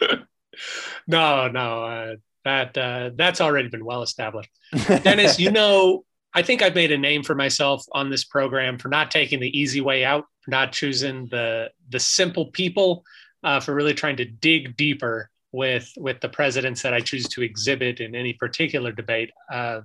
no, 1.06 1.48
no, 1.48 1.84
uh, 1.84 2.16
that 2.44 2.76
uh, 2.76 3.10
that's 3.14 3.40
already 3.40 3.68
been 3.68 3.84
well 3.84 4.02
established. 4.02 4.50
Dennis, 4.86 5.38
you 5.38 5.50
know, 5.50 6.04
I 6.34 6.42
think 6.42 6.62
I've 6.62 6.74
made 6.74 6.92
a 6.92 6.98
name 6.98 7.22
for 7.22 7.34
myself 7.34 7.84
on 7.92 8.10
this 8.10 8.24
program 8.24 8.78
for 8.78 8.88
not 8.88 9.10
taking 9.10 9.40
the 9.40 9.58
easy 9.58 9.80
way 9.80 10.04
out, 10.04 10.24
for 10.42 10.50
not 10.50 10.72
choosing 10.72 11.26
the 11.28 11.70
the 11.88 12.00
simple 12.00 12.46
people, 12.46 13.04
uh, 13.42 13.60
for 13.60 13.74
really 13.74 13.94
trying 13.94 14.16
to 14.16 14.24
dig 14.24 14.76
deeper 14.76 15.30
with 15.52 15.90
with 15.96 16.20
the 16.20 16.28
presidents 16.28 16.82
that 16.82 16.94
I 16.94 17.00
choose 17.00 17.28
to 17.28 17.42
exhibit 17.42 18.00
in 18.00 18.14
any 18.14 18.32
particular 18.34 18.92
debate. 18.92 19.30
Uh, 19.50 19.80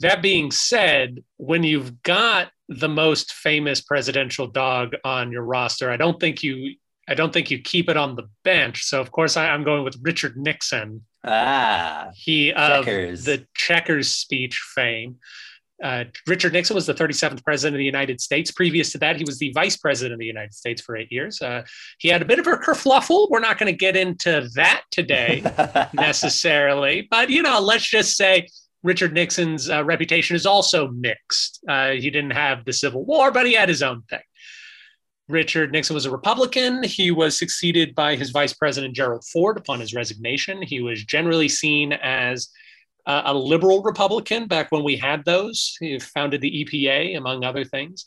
that 0.00 0.22
being 0.22 0.50
said, 0.50 1.22
when 1.36 1.62
you've 1.62 2.02
got 2.02 2.50
the 2.68 2.88
most 2.88 3.32
famous 3.32 3.80
presidential 3.80 4.46
dog 4.46 4.94
on 5.04 5.30
your 5.30 5.42
roster, 5.42 5.90
I 5.90 5.96
don't 5.96 6.18
think 6.18 6.42
you 6.42 6.74
I 7.06 7.14
don't 7.14 7.32
think 7.32 7.50
you 7.50 7.58
keep 7.60 7.90
it 7.90 7.98
on 7.98 8.16
the 8.16 8.28
bench. 8.44 8.84
So 8.84 9.00
of 9.00 9.10
course 9.10 9.36
I, 9.36 9.48
am 9.48 9.62
going 9.62 9.84
with 9.84 9.98
Richard 10.00 10.36
Nixon. 10.36 11.04
Ah, 11.22 12.08
he 12.14 12.52
of 12.52 12.86
the 12.86 13.46
checkers 13.54 14.14
speech 14.14 14.58
fame. 14.74 15.16
Uh, 15.82 16.04
Richard 16.26 16.52
Nixon 16.52 16.74
was 16.74 16.86
the 16.86 16.94
37th 16.94 17.42
president 17.44 17.74
of 17.74 17.78
the 17.78 17.84
United 17.84 18.20
States. 18.20 18.50
Previous 18.50 18.92
to 18.92 18.98
that, 18.98 19.16
he 19.16 19.24
was 19.24 19.38
the 19.38 19.52
vice 19.52 19.76
president 19.76 20.14
of 20.14 20.18
the 20.20 20.26
United 20.26 20.54
States 20.54 20.80
for 20.80 20.96
eight 20.96 21.10
years. 21.10 21.42
Uh, 21.42 21.62
he 21.98 22.08
had 22.08 22.22
a 22.22 22.24
bit 22.24 22.38
of 22.38 22.46
a 22.46 22.52
kerfluffle. 22.52 23.28
We're 23.28 23.40
not 23.40 23.58
going 23.58 23.72
to 23.72 23.76
get 23.76 23.96
into 23.96 24.48
that 24.54 24.82
today 24.90 25.42
necessarily, 25.92 27.06
but 27.10 27.28
you 27.28 27.42
know, 27.42 27.60
let's 27.60 27.86
just 27.86 28.16
say 28.16 28.48
Richard 28.84 29.14
Nixon's 29.14 29.70
uh, 29.70 29.82
reputation 29.82 30.36
is 30.36 30.44
also 30.44 30.88
mixed. 30.88 31.58
Uh, 31.66 31.92
he 31.92 32.10
didn't 32.10 32.32
have 32.32 32.64
the 32.64 32.72
Civil 32.72 33.04
War, 33.04 33.32
but 33.32 33.46
he 33.46 33.54
had 33.54 33.68
his 33.68 33.82
own 33.82 34.02
thing. 34.02 34.20
Richard 35.26 35.72
Nixon 35.72 35.94
was 35.94 36.04
a 36.04 36.10
Republican. 36.10 36.82
He 36.82 37.10
was 37.10 37.36
succeeded 37.38 37.94
by 37.94 38.14
his 38.14 38.30
vice 38.30 38.52
president, 38.52 38.94
Gerald 38.94 39.24
Ford, 39.24 39.56
upon 39.56 39.80
his 39.80 39.94
resignation. 39.94 40.60
He 40.60 40.82
was 40.82 41.02
generally 41.02 41.48
seen 41.48 41.94
as 41.94 42.50
uh, 43.06 43.22
a 43.24 43.34
liberal 43.34 43.82
Republican 43.82 44.46
back 44.46 44.70
when 44.70 44.84
we 44.84 44.96
had 44.96 45.24
those. 45.24 45.78
He 45.80 45.98
founded 45.98 46.42
the 46.42 46.64
EPA, 46.64 47.16
among 47.16 47.42
other 47.42 47.64
things. 47.64 48.04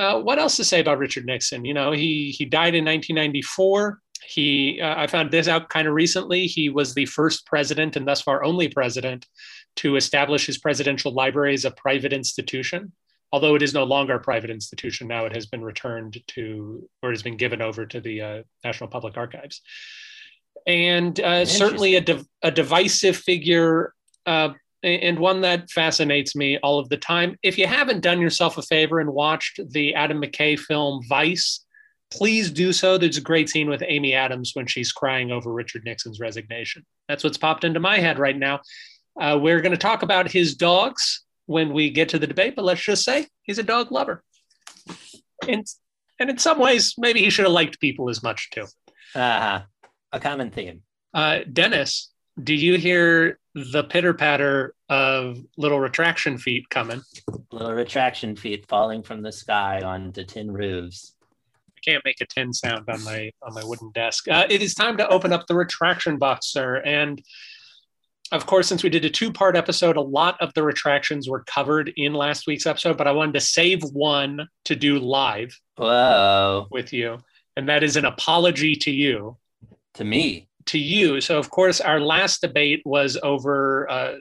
Uh, 0.00 0.20
what 0.20 0.40
else 0.40 0.56
to 0.56 0.64
say 0.64 0.80
about 0.80 0.98
Richard 0.98 1.26
Nixon? 1.26 1.64
You 1.64 1.74
know, 1.74 1.92
he 1.92 2.34
he 2.36 2.44
died 2.44 2.74
in 2.74 2.84
1994. 2.84 4.00
He 4.26 4.80
uh, 4.80 5.00
I 5.00 5.06
found 5.06 5.30
this 5.30 5.46
out 5.46 5.68
kind 5.68 5.86
of 5.86 5.94
recently. 5.94 6.46
He 6.46 6.70
was 6.70 6.92
the 6.92 7.06
first 7.06 7.46
president 7.46 7.94
and 7.94 8.06
thus 8.06 8.20
far 8.20 8.42
only 8.44 8.68
president 8.68 9.26
to 9.78 9.96
establish 9.96 10.46
his 10.46 10.58
presidential 10.58 11.12
library 11.12 11.54
as 11.54 11.64
a 11.64 11.70
private 11.70 12.12
institution. 12.12 12.92
although 13.30 13.54
it 13.54 13.62
is 13.62 13.74
no 13.74 13.84
longer 13.84 14.14
a 14.14 14.20
private 14.20 14.48
institution, 14.48 15.06
now 15.06 15.26
it 15.26 15.34
has 15.34 15.44
been 15.44 15.62
returned 15.62 16.16
to 16.26 16.88
or 17.02 17.10
has 17.10 17.22
been 17.22 17.36
given 17.36 17.60
over 17.60 17.84
to 17.84 18.00
the 18.00 18.22
uh, 18.22 18.42
National 18.64 18.88
Public 18.88 19.18
Archives. 19.18 19.60
And 20.66 21.20
uh, 21.20 21.44
certainly 21.44 21.96
a, 21.96 22.00
div- 22.00 22.26
a 22.42 22.50
divisive 22.50 23.16
figure 23.16 23.92
uh, 24.24 24.50
and 24.82 25.18
one 25.18 25.42
that 25.42 25.70
fascinates 25.70 26.34
me 26.36 26.58
all 26.58 26.78
of 26.78 26.88
the 26.88 26.96
time. 26.96 27.36
If 27.42 27.58
you 27.58 27.66
haven't 27.66 28.00
done 28.00 28.20
yourself 28.20 28.58
a 28.58 28.62
favor 28.62 28.98
and 29.00 29.12
watched 29.12 29.60
the 29.72 29.94
Adam 29.94 30.22
McKay 30.22 30.58
film 30.58 31.02
Vice, 31.08 31.64
please 32.10 32.50
do 32.50 32.72
so. 32.72 32.96
There's 32.96 33.18
a 33.18 33.22
great 33.22 33.50
scene 33.50 33.68
with 33.68 33.82
Amy 33.86 34.14
Adams 34.14 34.52
when 34.54 34.66
she's 34.66 34.92
crying 34.92 35.32
over 35.32 35.52
Richard 35.52 35.84
Nixon's 35.84 36.20
resignation. 36.20 36.86
That's 37.08 37.24
what's 37.24 37.38
popped 37.38 37.64
into 37.64 37.80
my 37.80 37.98
head 37.98 38.18
right 38.18 38.38
now. 38.38 38.60
Uh, 39.18 39.38
we're 39.40 39.60
going 39.60 39.72
to 39.72 39.78
talk 39.78 40.02
about 40.02 40.30
his 40.30 40.54
dogs 40.54 41.24
when 41.46 41.72
we 41.72 41.90
get 41.90 42.10
to 42.10 42.18
the 42.18 42.26
debate, 42.26 42.54
but 42.54 42.64
let's 42.64 42.82
just 42.82 43.04
say 43.04 43.26
he's 43.42 43.58
a 43.58 43.62
dog 43.62 43.90
lover. 43.90 44.22
And, 45.46 45.66
and 46.20 46.30
in 46.30 46.38
some 46.38 46.58
ways, 46.58 46.94
maybe 46.98 47.20
he 47.20 47.30
should 47.30 47.44
have 47.44 47.52
liked 47.52 47.80
people 47.80 48.10
as 48.10 48.22
much 48.22 48.50
too. 48.50 48.66
Uh-huh. 49.14 49.62
A 50.12 50.20
common 50.20 50.50
theme. 50.50 50.82
Uh, 51.14 51.40
Dennis, 51.50 52.12
do 52.42 52.54
you 52.54 52.76
hear 52.76 53.38
the 53.54 53.82
pitter 53.82 54.14
patter 54.14 54.74
of 54.88 55.38
little 55.56 55.80
retraction 55.80 56.38
feet 56.38 56.68
coming? 56.70 57.02
Little 57.50 57.72
retraction 57.72 58.36
feet 58.36 58.66
falling 58.68 59.02
from 59.02 59.22
the 59.22 59.32
sky 59.32 59.80
onto 59.80 60.24
tin 60.24 60.50
roofs. 60.52 61.14
I 61.76 61.80
can't 61.90 62.04
make 62.04 62.20
a 62.20 62.26
tin 62.26 62.52
sound 62.52 62.88
on 62.88 63.02
my 63.04 63.30
on 63.42 63.54
my 63.54 63.64
wooden 63.64 63.90
desk. 63.92 64.28
Uh, 64.28 64.46
it 64.48 64.62
is 64.62 64.74
time 64.74 64.96
to 64.98 65.08
open 65.08 65.32
up 65.32 65.46
the 65.46 65.54
retraction 65.54 66.18
box, 66.18 66.46
sir. 66.46 66.76
And 66.84 67.22
of 68.32 68.46
course, 68.46 68.68
since 68.68 68.82
we 68.82 68.90
did 68.90 69.04
a 69.04 69.10
two 69.10 69.32
part 69.32 69.56
episode, 69.56 69.96
a 69.96 70.02
lot 70.02 70.40
of 70.40 70.52
the 70.54 70.62
retractions 70.62 71.28
were 71.28 71.44
covered 71.44 71.92
in 71.96 72.12
last 72.12 72.46
week's 72.46 72.66
episode, 72.66 72.98
but 72.98 73.06
I 73.06 73.12
wanted 73.12 73.34
to 73.34 73.40
save 73.40 73.82
one 73.92 74.48
to 74.66 74.76
do 74.76 74.98
live 74.98 75.58
Whoa. 75.76 76.66
with 76.70 76.92
you. 76.92 77.18
And 77.56 77.68
that 77.68 77.82
is 77.82 77.96
an 77.96 78.04
apology 78.04 78.76
to 78.76 78.90
you. 78.90 79.36
To 79.94 80.04
me. 80.04 80.48
To 80.66 80.78
you. 80.78 81.20
So, 81.20 81.38
of 81.38 81.50
course, 81.50 81.80
our 81.80 82.00
last 82.00 82.40
debate 82.40 82.82
was 82.84 83.18
over 83.22 83.90
uh, 83.90 84.14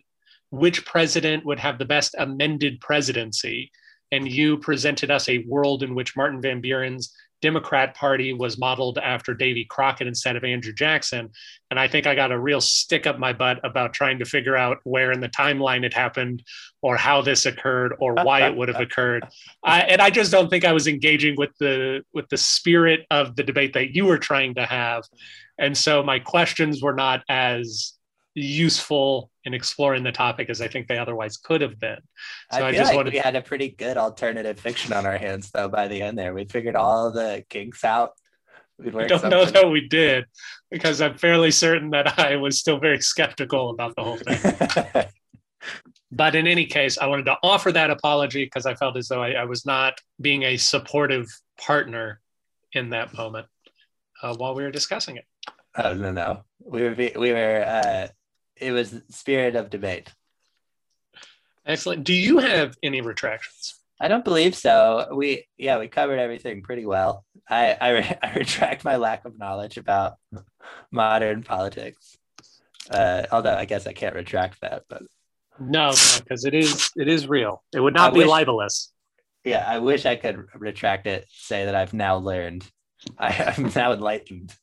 which 0.52 0.86
president 0.86 1.46
would 1.46 1.60
have 1.60 1.78
the 1.78 1.86
best 1.86 2.16
amended 2.18 2.80
presidency. 2.80 3.72
And 4.12 4.28
you 4.28 4.58
presented 4.58 5.12
us 5.12 5.28
a 5.28 5.44
world 5.48 5.84
in 5.84 5.94
which 5.94 6.16
Martin 6.16 6.42
Van 6.42 6.62
Buren's 6.62 7.14
Democrat 7.42 7.96
Party 7.96 8.34
was 8.34 8.58
modeled 8.58 8.98
after 8.98 9.34
Davy 9.34 9.66
Crockett 9.66 10.08
instead 10.08 10.36
of 10.36 10.44
Andrew 10.44 10.74
Jackson. 10.74 11.30
And 11.70 11.80
I 11.80 11.88
think 11.88 12.08
I 12.08 12.16
got 12.16 12.32
a 12.32 12.40
real 12.40 12.62
stick 12.62 13.06
up 13.06 13.20
my 13.20 13.34
butt 13.34 13.60
about 13.64 13.94
trying 13.94 14.20
to 14.20 14.26
figure 14.26 14.56
out 14.56 14.80
where 14.84 15.12
in 15.12 15.20
the 15.20 15.30
timeline 15.30 15.84
it 15.84 15.94
happened 15.94 16.44
or 16.82 16.98
how 16.98 17.22
this 17.22 17.46
occurred 17.46 17.94
or 18.00 18.14
why 18.14 18.48
it 18.48 18.56
would 18.56 18.70
have 18.70 18.82
occurred. 18.82 19.28
I, 19.64 19.82
and 19.82 20.02
I 20.02 20.10
just 20.10 20.32
don't 20.32 20.50
think 20.50 20.66
I 20.66 20.74
was 20.74 20.88
engaging 20.88 21.36
with 21.38 21.52
the 21.60 22.04
with 22.14 22.28
the 22.30 22.38
spirit 22.38 23.06
of 23.12 23.36
the 23.36 23.44
debate 23.44 23.74
that 23.74 23.94
you 23.94 24.06
were 24.06 24.18
trying 24.18 24.56
to 24.56 24.66
have. 24.66 25.04
And 25.60 25.78
so 25.78 26.04
my 26.04 26.20
questions 26.20 26.82
were 26.82 26.94
not 26.94 27.24
as 27.30 27.97
useful 28.38 29.32
in 29.46 29.54
exploring 29.54 30.04
the 30.04 30.12
topic 30.12 30.50
as 30.50 30.62
I 30.62 30.68
think 30.68 30.88
they 30.88 30.98
otherwise 30.98 31.38
could 31.38 31.62
have 31.62 31.80
been. 31.80 31.98
So 32.52 32.60
I, 32.60 32.68
I 32.68 32.72
just 32.72 32.90
like 32.90 32.96
wanted 32.96 33.14
we 33.14 33.20
had 33.20 33.36
a 33.36 33.42
pretty 33.42 33.70
good 33.70 33.98
alternative 33.98 34.60
fiction 34.60 34.94
on 34.94 35.06
our 35.06 35.18
hands 35.18 35.50
though 35.50 35.68
by 35.68 35.88
the 35.88 36.02
end 36.02 36.18
there. 36.18 36.34
We 36.34 36.46
figured 36.46 36.76
all 36.76 37.12
the 37.12 37.44
kinks 37.50 37.84
out. 37.84 38.12
I 38.80 38.90
don't 38.90 39.10
something. 39.10 39.30
know 39.32 39.46
that 39.46 39.72
we 39.72 39.88
did 39.88 40.26
because 40.70 41.02
I'm 41.02 41.18
fairly 41.18 41.50
certain 41.50 41.90
that 41.92 42.20
I 42.20 42.36
was 42.36 42.60
still 42.60 42.78
very 42.78 43.02
skeptical 43.02 43.72
about 43.72 43.96
the 43.96 44.04
whole 44.04 44.18
thing. 44.18 45.06
but 46.12 46.36
in 46.36 46.46
any 46.46 46.68
case, 46.68 47.00
I 47.00 47.08
wanted 47.08 47.26
to 47.26 47.38
offer 47.42 47.72
that 47.72 47.90
apology 47.90 48.46
because 48.46 48.68
I 48.68 48.76
felt 48.76 48.96
as 48.96 49.08
though 49.08 49.24
I, 49.24 49.32
I, 49.32 49.46
was 49.46 49.66
not 49.66 50.00
being 50.22 50.44
a 50.44 50.58
supportive 50.58 51.26
partner 51.60 52.22
in 52.74 52.92
that 52.92 53.16
moment 53.16 53.48
uh, 54.22 54.36
while 54.36 54.54
we 54.54 54.62
were 54.62 54.70
discussing 54.70 55.18
it. 55.18 55.26
Oh 55.76 55.96
no, 55.96 56.12
no, 56.12 56.44
we 56.60 56.84
were 56.84 56.96
we 56.96 57.32
were 57.32 57.64
uh, 57.66 58.08
it 58.60 58.72
was 58.72 59.02
spirit 59.10 59.56
of 59.56 59.70
debate. 59.70 60.12
Excellent. 61.66 62.04
Do 62.04 62.14
you 62.14 62.40
have 62.40 62.76
any 62.82 63.02
retractions? 63.02 63.76
I 64.00 64.08
don't 64.08 64.24
believe 64.24 64.56
so. 64.56 65.08
We 65.14 65.48
yeah, 65.58 65.80
we 65.80 65.88
covered 65.88 66.20
everything 66.20 66.62
pretty 66.62 66.86
well. 66.86 67.26
I 67.50 67.78
I, 67.80 68.18
I 68.24 68.34
retract 68.34 68.86
my 68.86 68.96
lack 68.96 69.26
of 69.26 69.38
knowledge 69.38 69.78
about 69.78 70.18
modern 70.92 71.44
politics. 71.44 72.18
Uh, 72.90 73.24
although 73.32 73.56
I 73.56 73.66
guess 73.66 73.86
I 73.86 73.94
can't 73.94 74.16
retract 74.16 74.62
that, 74.62 74.84
but 74.88 75.04
no, 75.60 75.92
because 76.20 76.44
no, 76.44 76.48
it 76.48 76.54
is 76.54 76.92
it 76.96 77.08
is 77.08 77.28
real. 77.28 77.64
It 77.74 77.80
would 77.80 77.94
not 77.94 78.12
I 78.12 78.14
be 78.14 78.20
wish, 78.20 78.30
libelous. 78.30 78.92
Yeah, 79.44 79.66
I 79.68 79.80
wish 79.80 80.06
I 80.06 80.16
could 80.16 80.46
retract 80.56 81.08
it. 81.08 81.26
Say 81.30 81.66
that 81.66 81.76
I've 81.76 81.94
now 81.94 82.18
learned. 82.18 82.66
I, 83.18 83.54
I'm 83.58 83.72
now 83.76 83.94
enlightened. 83.94 84.56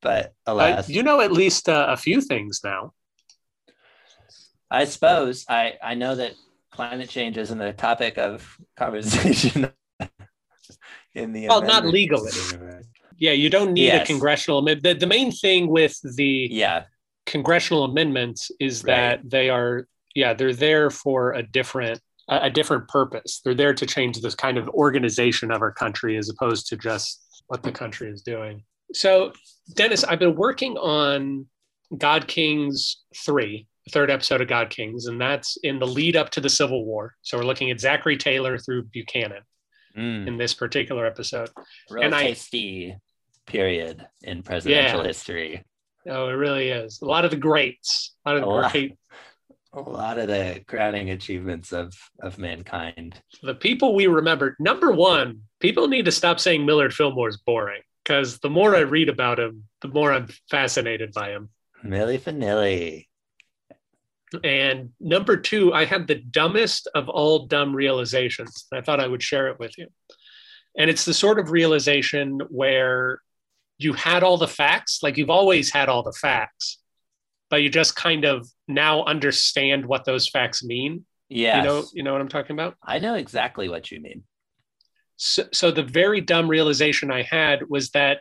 But 0.00 0.34
alas, 0.46 0.88
you 0.88 1.02
know 1.02 1.20
at 1.20 1.32
least 1.32 1.68
uh, 1.68 1.86
a 1.88 1.96
few 1.96 2.20
things 2.20 2.60
now. 2.62 2.92
I 4.70 4.84
suppose 4.84 5.44
I, 5.48 5.74
I 5.82 5.94
know 5.94 6.14
that 6.14 6.34
climate 6.70 7.08
change 7.08 7.36
isn't 7.36 7.60
a 7.60 7.72
topic 7.72 8.18
of 8.18 8.56
conversation 8.76 9.72
in 11.14 11.32
the 11.32 11.48
well, 11.48 11.62
not 11.62 11.86
legally. 11.86 12.30
Yeah, 13.18 13.32
you 13.32 13.50
don't 13.50 13.72
need 13.72 13.86
yes. 13.86 14.08
a 14.08 14.12
congressional 14.12 14.58
amendment. 14.58 15.00
The, 15.00 15.06
the 15.06 15.06
main 15.06 15.32
thing 15.32 15.68
with 15.68 15.98
the 16.16 16.48
yeah 16.50 16.84
congressional 17.26 17.84
amendments 17.84 18.50
is 18.60 18.82
that 18.82 19.18
right. 19.18 19.30
they 19.30 19.50
are 19.50 19.86
yeah 20.14 20.32
they're 20.34 20.54
there 20.54 20.90
for 20.90 21.32
a 21.32 21.42
different 21.42 22.00
a 22.28 22.50
different 22.50 22.86
purpose. 22.88 23.40
They're 23.42 23.54
there 23.54 23.74
to 23.74 23.86
change 23.86 24.20
this 24.20 24.34
kind 24.34 24.58
of 24.58 24.68
organization 24.68 25.50
of 25.50 25.62
our 25.62 25.72
country 25.72 26.16
as 26.18 26.28
opposed 26.28 26.66
to 26.68 26.76
just 26.76 27.24
what 27.46 27.62
the 27.62 27.72
country 27.72 28.10
is 28.10 28.20
doing. 28.22 28.64
So, 28.92 29.32
Dennis, 29.74 30.04
I've 30.04 30.18
been 30.18 30.34
working 30.34 30.76
on 30.76 31.46
God 31.96 32.26
Kings 32.26 33.02
3, 33.16 33.66
the 33.84 33.90
third 33.90 34.10
episode 34.10 34.40
of 34.40 34.48
God 34.48 34.70
Kings, 34.70 35.06
and 35.06 35.20
that's 35.20 35.56
in 35.62 35.78
the 35.78 35.86
lead 35.86 36.16
up 36.16 36.30
to 36.30 36.40
the 36.40 36.48
Civil 36.48 36.84
War. 36.84 37.14
So 37.22 37.38
we're 37.38 37.44
looking 37.44 37.70
at 37.70 37.80
Zachary 37.80 38.16
Taylor 38.16 38.58
through 38.58 38.84
Buchanan 38.84 39.42
mm. 39.96 40.26
in 40.26 40.36
this 40.36 40.54
particular 40.54 41.06
episode. 41.06 41.50
Real 41.90 42.04
and 42.04 42.14
tasty 42.14 42.92
I, 42.92 43.50
period 43.50 44.06
in 44.22 44.42
presidential 44.42 45.00
yeah. 45.00 45.06
history. 45.06 45.64
Oh, 46.06 46.28
it 46.28 46.32
really 46.32 46.68
is. 46.68 47.00
A 47.02 47.06
lot 47.06 47.24
of 47.24 47.30
the 47.30 47.36
greats. 47.36 48.14
A 48.24 48.32
lot 48.32 48.36
of 48.36 48.42
the 48.42 48.70
great. 48.70 48.98
A 49.74 49.80
lot 49.80 50.18
of 50.18 50.28
the 50.28 50.62
crowning 50.66 51.10
achievements 51.10 51.72
of 51.72 51.94
of 52.22 52.38
mankind. 52.38 53.20
The 53.42 53.54
people 53.54 53.94
we 53.94 54.06
remember. 54.06 54.56
Number 54.58 54.90
one, 54.90 55.42
people 55.60 55.88
need 55.88 56.06
to 56.06 56.12
stop 56.12 56.40
saying 56.40 56.64
Millard 56.64 56.94
Fillmore 56.94 57.28
is 57.28 57.36
boring 57.36 57.82
because 58.08 58.38
the 58.38 58.48
more 58.48 58.74
I 58.74 58.80
read 58.80 59.10
about 59.10 59.38
him, 59.38 59.64
the 59.82 59.88
more 59.88 60.10
I'm 60.10 60.28
fascinated 60.50 61.12
by 61.12 61.30
him. 61.30 61.50
Milli 61.84 62.18
Vanilli. 62.18 63.06
And 64.42 64.90
number 64.98 65.36
two, 65.36 65.74
I 65.74 65.84
had 65.84 66.06
the 66.06 66.14
dumbest 66.14 66.88
of 66.94 67.10
all 67.10 67.46
dumb 67.46 67.76
realizations. 67.76 68.66
I 68.72 68.80
thought 68.80 69.00
I 69.00 69.06
would 69.06 69.22
share 69.22 69.48
it 69.48 69.58
with 69.58 69.76
you. 69.76 69.88
And 70.78 70.88
it's 70.88 71.04
the 71.04 71.12
sort 71.12 71.38
of 71.38 71.50
realization 71.50 72.40
where 72.48 73.20
you 73.76 73.92
had 73.92 74.22
all 74.22 74.38
the 74.38 74.48
facts, 74.48 75.02
like 75.02 75.18
you've 75.18 75.30
always 75.30 75.70
had 75.70 75.90
all 75.90 76.02
the 76.02 76.12
facts, 76.12 76.78
but 77.50 77.62
you 77.62 77.68
just 77.68 77.94
kind 77.94 78.24
of 78.24 78.48
now 78.66 79.04
understand 79.04 79.84
what 79.84 80.06
those 80.06 80.28
facts 80.28 80.64
mean. 80.64 81.04
Yeah. 81.28 81.58
You 81.58 81.64
know, 81.64 81.84
you 81.92 82.02
know 82.02 82.12
what 82.12 82.22
I'm 82.22 82.28
talking 82.28 82.56
about? 82.56 82.74
I 82.82 83.00
know 83.00 83.14
exactly 83.14 83.68
what 83.68 83.90
you 83.90 84.00
mean. 84.00 84.22
So, 85.18 85.44
so 85.52 85.70
the 85.70 85.82
very 85.82 86.20
dumb 86.20 86.48
realization 86.48 87.10
I 87.10 87.22
had 87.22 87.68
was 87.68 87.90
that 87.90 88.20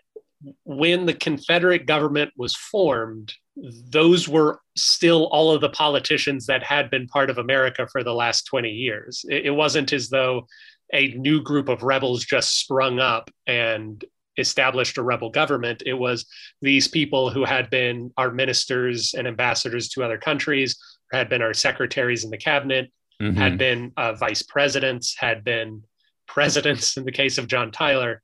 when 0.64 1.06
the 1.06 1.14
Confederate 1.14 1.86
government 1.86 2.32
was 2.36 2.56
formed, 2.56 3.34
those 3.56 4.28
were 4.28 4.60
still 4.76 5.26
all 5.28 5.52
of 5.52 5.62
the 5.62 5.70
politicians 5.70 6.46
that 6.48 6.64
had 6.64 6.90
been 6.90 7.08
part 7.08 7.30
of 7.30 7.38
America 7.38 7.88
for 7.92 8.04
the 8.04 8.14
last 8.14 8.44
20 8.44 8.70
years. 8.70 9.26
It, 9.30 9.54
wasn't 9.54 9.94
as 9.94 10.10
though 10.10 10.48
a 10.94 11.10
new 11.10 11.42
group 11.42 11.70
of 11.70 11.84
rebels 11.84 12.24
just 12.24 12.60
sprung 12.60 13.00
up 13.00 13.32
and 13.48 14.04
established 14.38 14.98
a 14.98 15.04
rebel 15.04 15.30
government. 15.30 15.82
It 15.86 15.96
was 15.96 16.26
these 16.62 16.88
people 16.88 17.32
who 17.32 17.44
had 17.44 17.70
been 17.70 18.12
our 18.18 18.32
ministers 18.32 19.16
and 19.16 19.28
ambassadors 19.28 19.90
to 19.90 20.04
other 20.04 20.20
countries, 20.20 20.78
had 21.12 21.30
been 21.30 21.42
our 21.42 21.54
secretaries 21.54 22.24
in 22.24 22.30
the 22.30 22.38
cabinet, 22.38 22.92
mm-hmm. 23.20 23.38
had 23.38 23.58
been 23.58 23.92
uh, 23.98 24.14
vice 24.14 24.44
presidents, 24.44 25.16
had 25.18 25.44
been 25.44 25.82
presidents 26.28 26.98
in 26.98 27.06
the 27.06 27.12
case 27.12 27.38
of 27.38 27.48
John 27.48 27.72
Tyler 27.72 28.22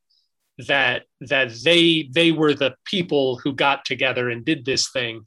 that 0.68 1.04
that 1.22 1.52
they 1.64 2.10
they 2.14 2.32
were 2.32 2.54
the 2.54 2.76
people 2.86 3.38
who 3.38 3.54
got 3.54 3.86
together 3.86 4.30
and 4.30 4.46
did 4.46 4.66
this 4.66 4.90
thing, 4.92 5.26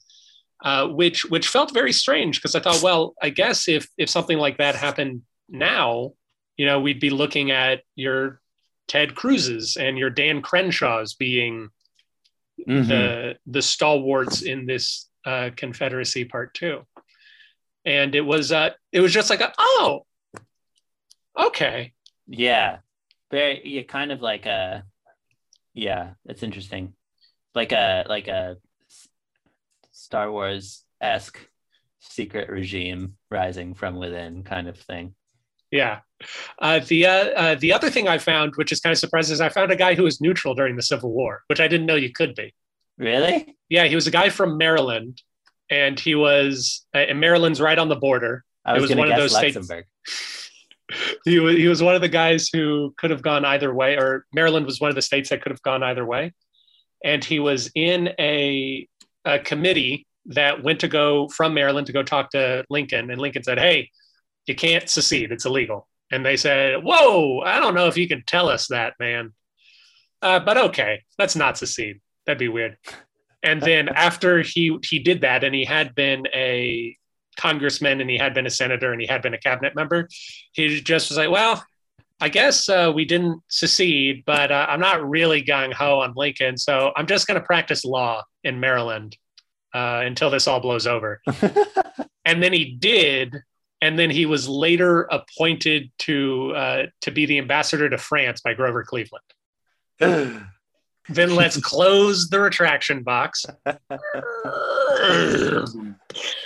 uh, 0.65 0.87
which 0.87 1.25
which 1.25 1.49
felt 1.49 1.75
very 1.75 1.93
strange 1.93 2.41
because 2.41 2.55
I 2.55 2.61
thought, 2.61 2.83
well, 2.83 3.15
I 3.21 3.31
guess 3.31 3.69
if 3.69 3.89
if 3.99 4.09
something 4.09 4.39
like 4.39 4.59
that 4.59 4.77
happened 4.77 5.23
now, 5.49 6.13
you 6.57 6.67
know, 6.67 6.81
we'd 6.81 7.01
be 7.01 7.11
looking 7.11 7.51
at 7.51 7.83
your 7.97 8.41
Ted 8.87 9.17
Cruz's 9.17 9.77
and 9.77 9.99
your 9.99 10.11
Dan 10.11 10.43
Crenshaws 10.43 11.15
being 11.15 11.71
mm-hmm. 12.69 12.89
the 12.89 13.37
the 13.47 13.63
stalwarts 13.63 14.43
in 14.43 14.67
this 14.67 15.09
uh, 15.25 15.51
Confederacy 15.57 16.25
Part 16.25 16.55
Two, 16.55 16.87
and 17.85 18.15
it 18.15 18.21
was 18.21 18.53
uh, 18.53 18.71
it 18.93 19.01
was 19.01 19.13
just 19.13 19.29
like, 19.29 19.41
a, 19.41 19.53
oh, 19.59 20.07
Okay. 21.39 21.93
Yeah, 22.29 22.79
very. 23.31 23.63
Yeah, 23.67 23.83
kind 23.83 24.13
of 24.13 24.21
like 24.21 24.47
a. 24.47 24.85
Yeah, 25.75 26.11
it's 26.25 26.43
interesting, 26.43 26.95
like 27.55 27.73
a 27.73 28.05
like 28.09 28.29
a 28.29 28.57
Star 29.93 30.31
Wars 30.31 30.85
esque 31.01 31.39
secret 32.01 32.49
regime 32.49 33.17
rising 33.31 33.75
from 33.75 33.97
within 33.97 34.43
kind 34.43 34.69
of 34.69 34.79
thing. 34.79 35.15
Yeah. 35.71 36.01
Uh, 36.59 36.81
the 36.87 37.07
uh, 37.07 37.11
uh, 37.11 37.55
the 37.57 37.73
other 37.73 37.91
thing 37.91 38.09
I 38.09 38.19
found, 38.19 38.55
which 38.57 38.73
is 38.73 38.81
kind 38.81 38.93
of 38.93 38.99
surprising, 38.99 39.35
is 39.35 39.41
I 39.41 39.49
found 39.49 39.71
a 39.71 39.77
guy 39.77 39.95
who 39.95 40.05
was 40.05 40.21
neutral 40.21 40.55
during 40.55 40.77
the 40.77 40.83
Civil 40.83 41.13
War, 41.13 41.43
which 41.49 41.61
I 41.61 41.69
didn't 41.69 41.87
know 41.87 41.97
you 41.97 42.13
could 42.13 42.35
be. 42.35 42.55
Really? 42.99 43.55
Yeah, 43.69 43.85
he 43.85 43.95
was 43.95 44.07
a 44.07 44.11
guy 44.11 44.31
from 44.31 44.57
Maryland, 44.57 45.21
and 45.69 45.99
he 46.01 46.15
was 46.15 46.87
uh, 46.95 46.99
and 46.99 47.21
Maryland's 47.21 47.61
right 47.61 47.79
on 47.79 47.89
the 47.89 47.97
border. 47.97 48.45
I 48.65 48.71
It 48.73 48.75
was, 48.75 48.83
was 48.83 48.91
going 48.91 48.99
one 48.99 49.09
to 49.09 49.15
of 49.15 49.19
guess 49.19 49.31
those 49.33 49.39
states- 49.39 49.57
Luxembourg. 49.57 49.87
He 51.25 51.39
was 51.39 51.57
he 51.57 51.67
was 51.67 51.83
one 51.83 51.95
of 51.95 52.01
the 52.01 52.09
guys 52.09 52.49
who 52.53 52.95
could 52.97 53.11
have 53.11 53.23
gone 53.23 53.45
either 53.45 53.75
way, 53.75 53.97
or 53.97 54.25
Maryland 54.33 54.67
was 54.67 54.81
one 54.81 54.91
of 54.91 54.95
the 54.95 55.03
states 55.03 55.31
that 55.31 55.43
could 55.43 55.53
have 55.53 55.63
gone 55.63 55.83
either 55.83 56.05
way. 56.05 56.33
And 57.05 57.25
he 57.25 57.39
was 57.39 57.71
in 57.75 58.11
a, 58.19 58.89
a 59.25 59.39
committee 59.39 60.07
that 60.27 60.63
went 60.63 60.81
to 60.81 60.89
go 60.89 61.29
from 61.29 61.55
Maryland 61.55 61.87
to 61.89 61.93
go 61.93 62.03
talk 62.03 62.31
to 62.31 62.65
Lincoln, 62.71 63.11
and 63.11 63.21
Lincoln 63.21 63.43
said, 63.43 63.59
"Hey, 63.59 63.91
you 64.47 64.55
can't 64.55 64.89
secede; 64.89 65.33
it's 65.33 65.45
illegal." 65.45 65.89
And 66.13 66.25
they 66.25 66.37
said, 66.37 66.83
"Whoa, 66.85 67.41
I 67.41 67.59
don't 67.59 67.75
know 67.75 67.89
if 67.89 67.97
you 67.97 68.07
can 68.07 68.23
tell 68.27 68.49
us 68.49 68.69
that, 68.69 68.95
man." 69.01 69.33
Uh, 70.23 70.41
but 70.41 70.57
okay, 70.57 71.03
let's 71.19 71.37
not 71.37 71.59
secede. 71.59 72.01
That'd 72.27 72.39
be 72.39 72.49
weird. 72.49 72.79
And 73.43 73.61
then 73.61 73.89
after 73.89 74.43
he 74.43 74.79
he 74.85 74.99
did 74.99 75.21
that, 75.21 75.45
and 75.45 75.55
he 75.55 75.65
had 75.65 75.95
been 75.95 76.27
a 76.33 76.97
congressman, 77.37 78.01
and 78.01 78.11
he 78.11 78.19
had 78.19 78.35
been 78.35 78.47
a 78.47 78.51
senator, 78.51 78.93
and 78.93 79.01
he 79.01 79.07
had 79.07 79.23
been 79.23 79.35
a 79.35 79.39
cabinet 79.39 79.75
member, 79.75 80.09
he 80.53 80.81
just 80.81 81.11
was 81.11 81.19
like, 81.19 81.31
"Well, 81.31 81.65
I 82.21 82.29
guess 82.29 82.69
uh, 82.69 82.93
we 82.95 83.05
didn't 83.05 83.43
secede, 83.49 84.25
but 84.27 84.51
uh, 84.51 84.67
I'm 84.69 84.81
not 84.81 85.09
really 85.09 85.43
gung 85.43 85.73
ho 85.73 86.01
on 86.01 86.15
Lincoln, 86.17 86.57
so 86.57 86.93
I'm 86.97 87.07
just 87.07 87.27
going 87.27 87.41
to 87.41 87.47
practice 87.47 87.85
law 87.85 88.23
in 88.45 88.61
Maryland 88.61 89.17
uh, 89.75 90.03
until 90.05 90.31
this 90.31 90.47
all 90.47 90.61
blows 90.61 90.87
over." 90.87 91.21
and 92.25 92.43
then 92.43 92.53
he 92.53 92.73
did, 92.73 93.37
and 93.81 93.99
then 93.99 94.11
he 94.11 94.27
was 94.27 94.49
later 94.49 95.03
appointed 95.03 95.91
to 96.01 96.53
uh, 96.57 96.83
to 97.03 97.11
be 97.11 97.27
the 97.27 97.39
ambassador 97.39 97.89
to 97.89 97.99
France 97.99 98.41
by 98.41 98.55
Grover 98.55 98.85
Cleveland. 98.85 99.25
Then 101.09 101.37
let's 101.37 101.61
close 101.61 102.29
the 102.29 102.41
retraction 102.41 103.03
box. 103.03 103.47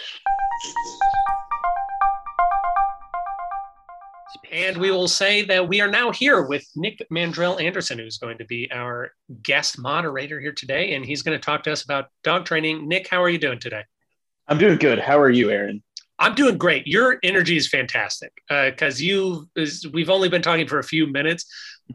And 4.51 4.77
we 4.79 4.91
will 4.91 5.09
say 5.09 5.43
that 5.43 5.69
we 5.69 5.81
are 5.81 5.89
now 5.89 6.11
here 6.11 6.43
with 6.43 6.67
Nick 6.75 7.07
Mandrell 7.13 7.63
Anderson, 7.63 7.99
who's 7.99 8.19
going 8.19 8.39
to 8.39 8.45
be 8.45 8.71
our 8.73 9.13
guest 9.43 9.79
moderator 9.79 10.41
here 10.41 10.53
today. 10.53 10.95
And 10.95 11.05
he's 11.05 11.23
going 11.23 11.39
to 11.39 11.45
talk 11.45 11.63
to 11.65 11.73
us 11.73 11.85
about 11.85 12.07
dog 12.25 12.47
training. 12.47 12.89
Nick, 12.89 13.09
how 13.09 13.23
are 13.23 13.29
you 13.29 13.39
doing 13.39 13.61
today? 13.61 13.85
I'm 14.49 14.59
doing 14.59 14.79
good. 14.79 14.99
How 14.99 15.21
are 15.21 15.31
you, 15.31 15.51
Aaron? 15.51 15.83
I'm 16.19 16.35
doing 16.35 16.59
great. 16.59 16.87
Your 16.87 17.19
energy 17.23 17.57
is 17.57 17.69
fantastic 17.69 18.33
because 18.49 19.01
you 19.01 19.49
is, 19.57 19.87
we've 19.93 20.11
only 20.11 20.29
been 20.29 20.43
talking 20.43 20.67
for 20.67 20.79
a 20.79 20.85
few 20.85 21.07
minutes, 21.07 21.47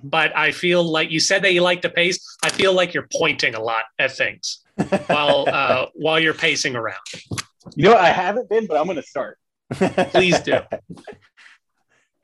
but 0.04 0.36
I 0.36 0.52
feel 0.52 0.84
like 0.84 1.12
you 1.12 1.20
said 1.20 1.44
that 1.44 1.54
you 1.54 1.62
like 1.62 1.82
to 1.84 1.90
pace. 1.90 2.20
I 2.44 2.50
feel 2.50 2.74
like 2.74 2.94
you're 2.94 3.08
pointing 3.14 3.54
a 3.54 3.62
lot 3.62 3.84
at 4.00 4.14
things 4.14 4.64
while 5.08 5.46
uh, 5.52 5.88
while 5.94 6.20
you're 6.20 6.34
pacing 6.34 6.76
around. 6.76 6.98
You 7.76 7.90
know. 7.90 7.96
I 7.96 8.08
haven't 8.08 8.50
been, 8.50 8.66
but 8.66 8.78
I'm 8.78 8.86
going 8.86 8.96
to 8.96 9.04
start. 9.04 9.38
Please 9.74 10.40
do. 10.40 10.60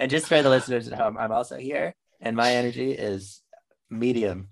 and 0.02 0.10
just 0.10 0.28
for 0.28 0.42
the 0.42 0.50
listeners 0.50 0.88
at 0.88 0.98
home, 0.98 1.16
I'm 1.16 1.32
also 1.32 1.58
here, 1.58 1.94
and 2.20 2.36
my 2.36 2.56
energy 2.56 2.92
is 2.92 3.44
medium. 3.92 4.50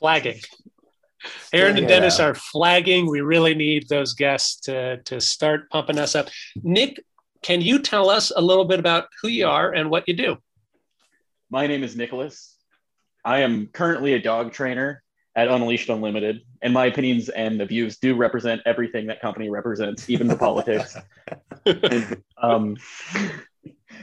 Flagging. 0.00 0.38
Still 0.38 1.60
Aaron 1.60 1.76
and 1.76 1.86
Dennis 1.86 2.16
though. 2.16 2.28
are 2.28 2.34
flagging. 2.34 3.10
We 3.10 3.20
really 3.20 3.54
need 3.54 3.90
those 3.90 4.14
guests 4.14 4.58
to 4.62 5.02
to 5.02 5.20
start 5.20 5.68
pumping 5.70 5.98
us 5.98 6.14
up. 6.14 6.28
Nick, 6.62 7.04
can 7.42 7.60
you 7.60 7.80
tell 7.80 8.08
us 8.08 8.32
a 8.34 8.40
little 8.40 8.64
bit 8.64 8.78
about 8.78 9.08
who 9.20 9.28
you 9.28 9.46
are 9.46 9.70
and 9.70 9.90
what 9.90 10.08
you 10.08 10.14
do? 10.14 10.38
My 11.50 11.66
name 11.66 11.82
is 11.82 11.94
Nicholas. 11.94 12.56
I 13.22 13.40
am 13.40 13.66
currently 13.66 14.14
a 14.14 14.22
dog 14.22 14.52
trainer 14.52 15.02
at 15.34 15.48
Unleashed 15.48 15.90
Unlimited, 15.90 16.40
and 16.62 16.72
my 16.72 16.86
opinions 16.86 17.28
and 17.28 17.60
the 17.60 17.66
views 17.66 17.98
do 17.98 18.16
represent 18.16 18.62
everything 18.64 19.08
that 19.08 19.20
company 19.20 19.50
represents, 19.50 20.08
even 20.08 20.26
the 20.26 20.36
politics. 20.36 20.96
Um, 22.40 22.76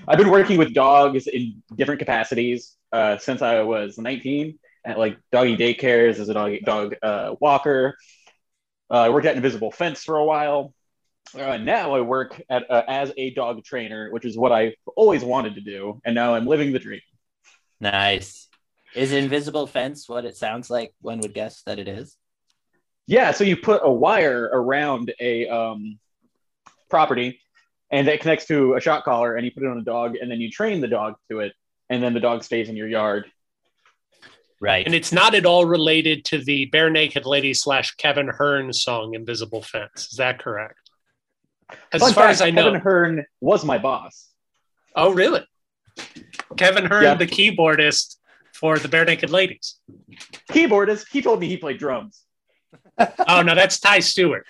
I've 0.07 0.17
been 0.17 0.29
working 0.29 0.57
with 0.57 0.73
dogs 0.73 1.27
in 1.27 1.63
different 1.75 1.99
capacities 1.99 2.75
uh, 2.91 3.17
since 3.17 3.41
I 3.41 3.61
was 3.61 3.97
19 3.97 4.59
at 4.85 4.97
like 4.97 5.17
doggy 5.31 5.57
daycares 5.57 6.19
as 6.19 6.29
a 6.29 6.33
dog 6.33 6.53
dog 6.65 6.95
uh, 7.01 7.35
walker. 7.39 7.97
Uh, 8.91 9.01
I 9.01 9.09
worked 9.09 9.25
at 9.25 9.35
Invisible 9.35 9.71
Fence 9.71 10.03
for 10.03 10.17
a 10.17 10.25
while. 10.25 10.73
Uh, 11.33 11.57
now 11.57 11.95
I 11.95 12.01
work 12.01 12.39
at 12.49 12.69
uh, 12.69 12.83
as 12.87 13.11
a 13.17 13.33
dog 13.33 13.63
trainer, 13.63 14.11
which 14.11 14.25
is 14.25 14.37
what 14.37 14.51
I've 14.51 14.73
always 14.95 15.23
wanted 15.23 15.55
to 15.55 15.61
do, 15.61 15.99
and 16.05 16.13
now 16.13 16.35
I'm 16.35 16.45
living 16.45 16.73
the 16.73 16.79
dream. 16.79 17.01
Nice. 17.79 18.49
Is 18.95 19.11
invisible 19.11 19.65
fence 19.65 20.07
what 20.07 20.25
it 20.25 20.37
sounds 20.37 20.69
like? 20.69 20.93
One 21.01 21.19
would 21.19 21.33
guess 21.33 21.63
that 21.65 21.79
it 21.79 21.87
is. 21.87 22.15
Yeah, 23.07 23.31
so 23.31 23.43
you 23.43 23.57
put 23.57 23.81
a 23.83 23.91
wire 23.91 24.49
around 24.53 25.13
a 25.19 25.47
um, 25.49 25.99
property, 26.89 27.41
and 27.93 28.07
that 28.07 28.19
connects 28.19 28.45
to 28.47 28.73
a 28.73 28.81
shock 28.81 29.05
collar, 29.05 29.35
and 29.35 29.45
you 29.45 29.51
put 29.51 29.63
it 29.63 29.69
on 29.69 29.77
a 29.77 29.83
dog, 29.83 30.15
and 30.19 30.29
then 30.29 30.41
you 30.41 30.49
train 30.49 30.81
the 30.81 30.87
dog 30.87 31.15
to 31.29 31.39
it, 31.39 31.53
and 31.89 32.01
then 32.01 32.13
the 32.13 32.19
dog 32.19 32.43
stays 32.43 32.67
in 32.67 32.75
your 32.75 32.87
yard. 32.87 33.25
Right. 34.59 34.85
And 34.85 34.95
it's 34.95 35.11
not 35.11 35.35
at 35.35 35.45
all 35.45 35.65
related 35.65 36.25
to 36.25 36.43
the 36.43 36.69
Barenaked 36.71 37.25
Lady 37.25 37.53
slash 37.53 37.95
Kevin 37.95 38.27
Hearn 38.29 38.73
song 38.73 39.13
"Invisible 39.13 39.61
Fence." 39.61 40.07
Is 40.11 40.17
that 40.17 40.39
correct? 40.39 40.89
As 41.91 42.01
Fun 42.01 42.13
far 42.13 42.23
fact, 42.25 42.31
as 42.31 42.41
I 42.41 42.49
know. 42.49 42.63
Kevin 42.63 42.81
Hearn 42.81 43.25
was 43.41 43.63
my 43.65 43.77
boss. 43.77 44.29
Oh, 44.95 45.13
really? 45.13 45.45
Kevin 46.57 46.85
Hearn, 46.85 47.03
Yeah. 47.03 47.15
the 47.15 47.27
keyboardist 47.27 48.17
for 48.53 48.79
the 48.79 48.87
Barenaked 48.87 49.29
Ladies. 49.29 49.79
Keyboardist, 50.51 51.05
he 51.11 51.21
told 51.21 51.39
me 51.39 51.47
he 51.47 51.57
played 51.57 51.77
drums. 51.77 52.23
Oh 53.27 53.41
no, 53.41 53.53
that's 53.55 53.79
Ty 53.79 53.99
Stewart. 53.99 54.45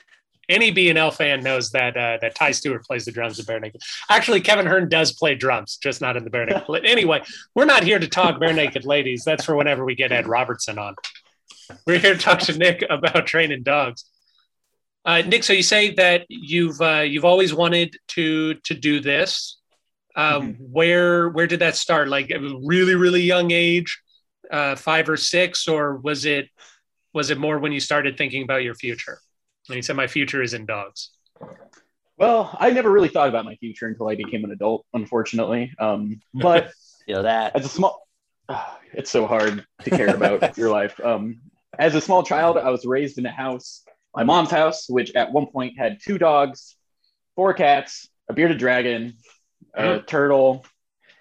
Any 0.50 0.74
BNL 0.74 1.14
fan 1.14 1.42
knows 1.42 1.72
that 1.72 1.96
uh, 1.96 2.18
that 2.22 2.36
Ty 2.36 2.52
Stewart 2.52 2.84
plays 2.86 3.06
the 3.06 3.12
drums 3.12 3.40
in 3.40 3.46
Barenaked. 3.46 3.78
Actually, 4.10 4.42
Kevin 4.42 4.66
Hearn 4.66 4.90
does 4.90 5.14
play 5.14 5.36
drums, 5.36 5.78
just 5.82 6.02
not 6.02 6.18
in 6.18 6.24
the 6.24 6.30
Barenaked. 6.30 6.86
Anyway, 6.86 7.22
we're 7.56 7.66
not 7.66 7.84
here 7.84 7.98
to 8.00 8.08
talk 8.08 8.40
Barenaked 8.42 8.86
Ladies. 8.86 9.24
That's 9.24 9.46
for 9.46 9.56
whenever 9.56 9.86
we 9.86 9.96
get 9.96 10.12
Ed 10.12 10.28
Robertson 10.28 10.78
on. 10.78 10.96
We're 11.88 12.00
here 12.00 12.14
to 12.14 12.20
talk 12.20 12.40
to 12.40 12.58
Nick 12.58 12.84
about 12.90 13.26
training 13.26 13.64
dogs. 13.64 14.04
Uh, 15.06 15.22
Nick, 15.22 15.44
so 15.44 15.54
you 15.54 15.64
say 15.64 15.94
that 15.96 16.26
you've 16.30 16.80
uh, 16.82 17.02
you've 17.02 17.26
always 17.26 17.54
wanted 17.54 17.96
to 18.10 18.56
to 18.56 18.74
do 18.74 19.00
this. 19.00 19.60
Uh, 20.16 20.40
Mhm. 20.42 20.58
Where 20.60 21.30
where 21.30 21.48
did 21.48 21.60
that 21.60 21.76
start? 21.76 22.08
Like 22.10 22.30
a 22.32 22.40
really 22.64 22.96
really 22.96 23.22
young 23.22 23.52
age, 23.52 24.00
uh, 24.52 24.76
five 24.76 25.08
or 25.10 25.18
six, 25.18 25.68
or 25.68 25.96
was 25.98 26.26
it 26.26 26.50
was 27.14 27.30
it 27.30 27.38
more 27.38 27.60
when 27.60 27.72
you 27.72 27.80
started 27.80 28.18
thinking 28.18 28.44
about 28.44 28.64
your 28.64 28.76
future? 28.76 29.20
And 29.70 29.76
you 29.78 29.82
said 29.82 29.96
my 29.96 30.08
future 30.08 30.42
is 30.42 30.54
in 30.54 30.66
dogs. 30.66 31.10
Well, 32.18 32.56
I 32.60 32.70
never 32.70 32.92
really 32.92 33.08
thought 33.10 33.30
about 33.30 33.46
my 33.46 33.56
future 33.56 33.88
until 33.88 34.08
I 34.10 34.16
became 34.16 34.44
an 34.44 34.52
adult, 34.52 34.86
unfortunately. 34.94 35.74
Um, 35.80 36.22
but 36.34 36.72
know 37.08 37.24
that. 37.24 37.56
as 37.56 37.66
a 37.66 37.70
small, 37.70 38.08
ah, 38.50 38.80
it's 38.94 39.10
so 39.10 39.26
hard 39.26 39.66
to 39.84 39.90
care 39.90 40.14
about 40.16 40.58
your 40.58 40.70
life. 40.70 41.00
Um, 41.04 41.42
as 41.80 41.96
a 41.96 42.02
small 42.02 42.24
child, 42.24 42.58
I 42.58 42.70
was 42.70 42.86
raised 42.86 43.18
in 43.18 43.26
a 43.26 43.32
house, 43.32 43.84
my 44.16 44.24
mom's 44.24 44.52
house, 44.52 44.88
which 44.90 45.16
at 45.16 45.32
one 45.32 45.48
point 45.48 45.78
had 45.78 45.98
two 46.04 46.18
dogs, 46.20 46.76
four 47.36 47.54
cats, 47.54 48.08
a 48.30 48.34
bearded 48.34 48.60
dragon, 48.60 49.14
a 49.74 50.00
turtle, 50.00 50.66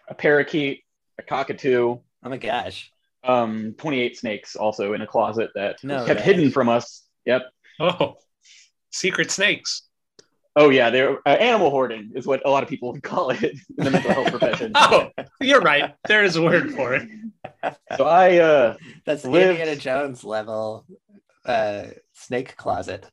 a 0.08 0.14
parakeet, 0.14 0.84
a 1.18 1.22
cockatoo, 1.22 1.98
Oh 2.24 2.28
my 2.28 2.36
gosh. 2.36 2.92
um, 3.24 3.74
28 3.78 4.16
snakes 4.18 4.56
also 4.56 4.92
in 4.92 5.00
a 5.00 5.06
closet 5.06 5.50
that 5.54 5.82
No 5.82 6.04
kept 6.04 6.20
way. 6.20 6.26
hidden 6.26 6.50
from 6.50 6.68
us. 6.68 7.02
Yep. 7.24 7.42
Oh, 7.80 8.16
secret 8.92 9.30
snakes. 9.30 9.82
Oh 10.54 10.68
yeah, 10.68 10.90
they're 10.90 11.16
uh, 11.26 11.30
animal 11.30 11.70
hoarding 11.70 12.12
is 12.14 12.26
what 12.26 12.42
a 12.44 12.50
lot 12.50 12.62
of 12.62 12.68
people 12.68 12.92
would 12.92 13.02
call 13.02 13.30
it 13.30 13.42
in 13.42 13.58
the 13.84 13.90
mental 13.90 14.12
health 14.12 14.28
profession. 14.30 14.72
Oh, 14.74 15.08
you're 15.40 15.62
right. 15.62 15.94
There 16.06 16.22
is 16.24 16.36
a 16.36 16.42
word 16.42 16.72
for 16.72 16.94
it. 16.94 17.08
So 17.96 18.06
I 18.06 18.38
uh, 18.38 18.76
That's 19.06 19.22
the 19.22 19.30
Lived- 19.30 19.50
Indiana 19.60 19.76
Jones 19.76 20.24
level 20.24 20.84
uh, 21.46 21.84
snake 22.12 22.56
closet. 22.56 23.08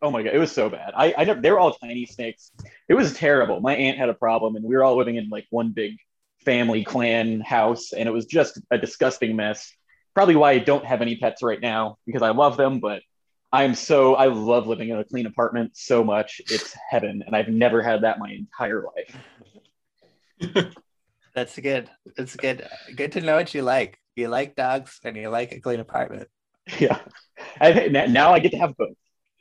Oh 0.00 0.10
my 0.10 0.22
god, 0.22 0.34
it 0.34 0.38
was 0.38 0.52
so 0.52 0.68
bad. 0.70 0.92
I, 0.96 1.12
I 1.16 1.24
they 1.24 1.50
were 1.50 1.58
all 1.58 1.74
tiny 1.74 2.06
snakes. 2.06 2.52
It 2.88 2.94
was 2.94 3.12
terrible. 3.14 3.60
My 3.60 3.74
aunt 3.74 3.98
had 3.98 4.08
a 4.08 4.14
problem, 4.14 4.54
and 4.54 4.64
we 4.64 4.76
were 4.76 4.84
all 4.84 4.96
living 4.96 5.16
in 5.16 5.28
like 5.30 5.46
one 5.50 5.70
big 5.72 5.96
family 6.44 6.84
clan 6.84 7.40
house, 7.40 7.92
and 7.92 8.08
it 8.08 8.12
was 8.12 8.26
just 8.26 8.60
a 8.70 8.78
disgusting 8.78 9.34
mess. 9.34 9.72
Probably 10.14 10.36
why 10.36 10.52
I 10.52 10.58
don't 10.60 10.84
have 10.84 11.02
any 11.02 11.16
pets 11.16 11.42
right 11.42 11.60
now 11.60 11.96
because 12.06 12.22
I 12.22 12.30
love 12.30 12.56
them, 12.56 12.78
but 12.78 13.02
I'm 13.52 13.74
so 13.74 14.14
I 14.14 14.26
love 14.26 14.66
living 14.66 14.88
in 14.88 14.98
a 14.98 15.04
clean 15.04 15.26
apartment 15.26 15.76
so 15.76 16.02
much. 16.02 16.40
It's 16.48 16.74
heaven, 16.88 17.22
and 17.26 17.36
I've 17.36 17.48
never 17.48 17.82
had 17.82 18.02
that 18.02 18.18
my 18.18 18.30
entire 18.30 18.84
life. 18.96 19.16
That's 21.34 21.58
good. 21.58 21.90
It's 22.16 22.36
good. 22.36 22.66
Good 22.96 23.12
to 23.12 23.20
know 23.20 23.36
what 23.36 23.54
you 23.54 23.62
like. 23.62 23.98
You 24.16 24.28
like 24.28 24.54
dogs 24.54 24.98
and 25.04 25.16
you 25.16 25.28
like 25.28 25.52
a 25.52 25.60
clean 25.60 25.80
apartment. 25.80 26.28
Yeah. 26.78 27.00
I, 27.60 27.88
now 27.88 28.32
I 28.32 28.38
get 28.38 28.52
to 28.52 28.58
have 28.58 28.76
both. 28.76 28.94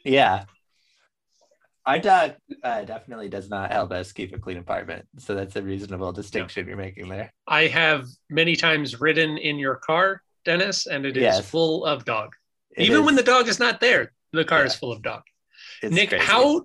Yeah. 0.04 0.46
Our 1.86 2.00
dog 2.00 2.34
uh, 2.64 2.82
definitely 2.82 3.30
does 3.30 3.48
not 3.48 3.72
help 3.72 3.92
us 3.92 4.12
keep 4.12 4.34
a 4.34 4.40
clean 4.40 4.58
apartment. 4.58 5.06
So 5.20 5.36
that's 5.36 5.56
a 5.56 5.62
reasonable 5.62 6.12
distinction 6.12 6.68
you're 6.68 6.78
making 6.78 7.10
there. 7.10 7.32
I 7.48 7.68
have 7.68 8.08
many 8.28 8.56
times 8.56 9.00
ridden 9.00 9.38
in 9.38 9.60
your 9.60 9.76
car, 9.76 10.24
Dennis, 10.44 10.88
and 10.88 11.06
it 11.06 11.16
is 11.16 11.22
Yes. 11.22 11.48
full 11.48 11.86
of 11.86 12.06
dog. 12.06 12.32
It 12.78 12.84
Even 12.86 13.00
is- 13.02 13.06
when 13.06 13.16
the 13.16 13.24
dog 13.24 13.48
is 13.48 13.60
not 13.60 13.80
there, 13.80 14.12
the 14.34 14.46
car 14.46 14.66
is 14.66 14.76
full 14.76 14.92
of 14.92 15.02
dog. 15.02 15.24
it's 15.84 15.94
Nick, 15.94 16.10
crazy. 16.10 16.26
how 16.26 16.64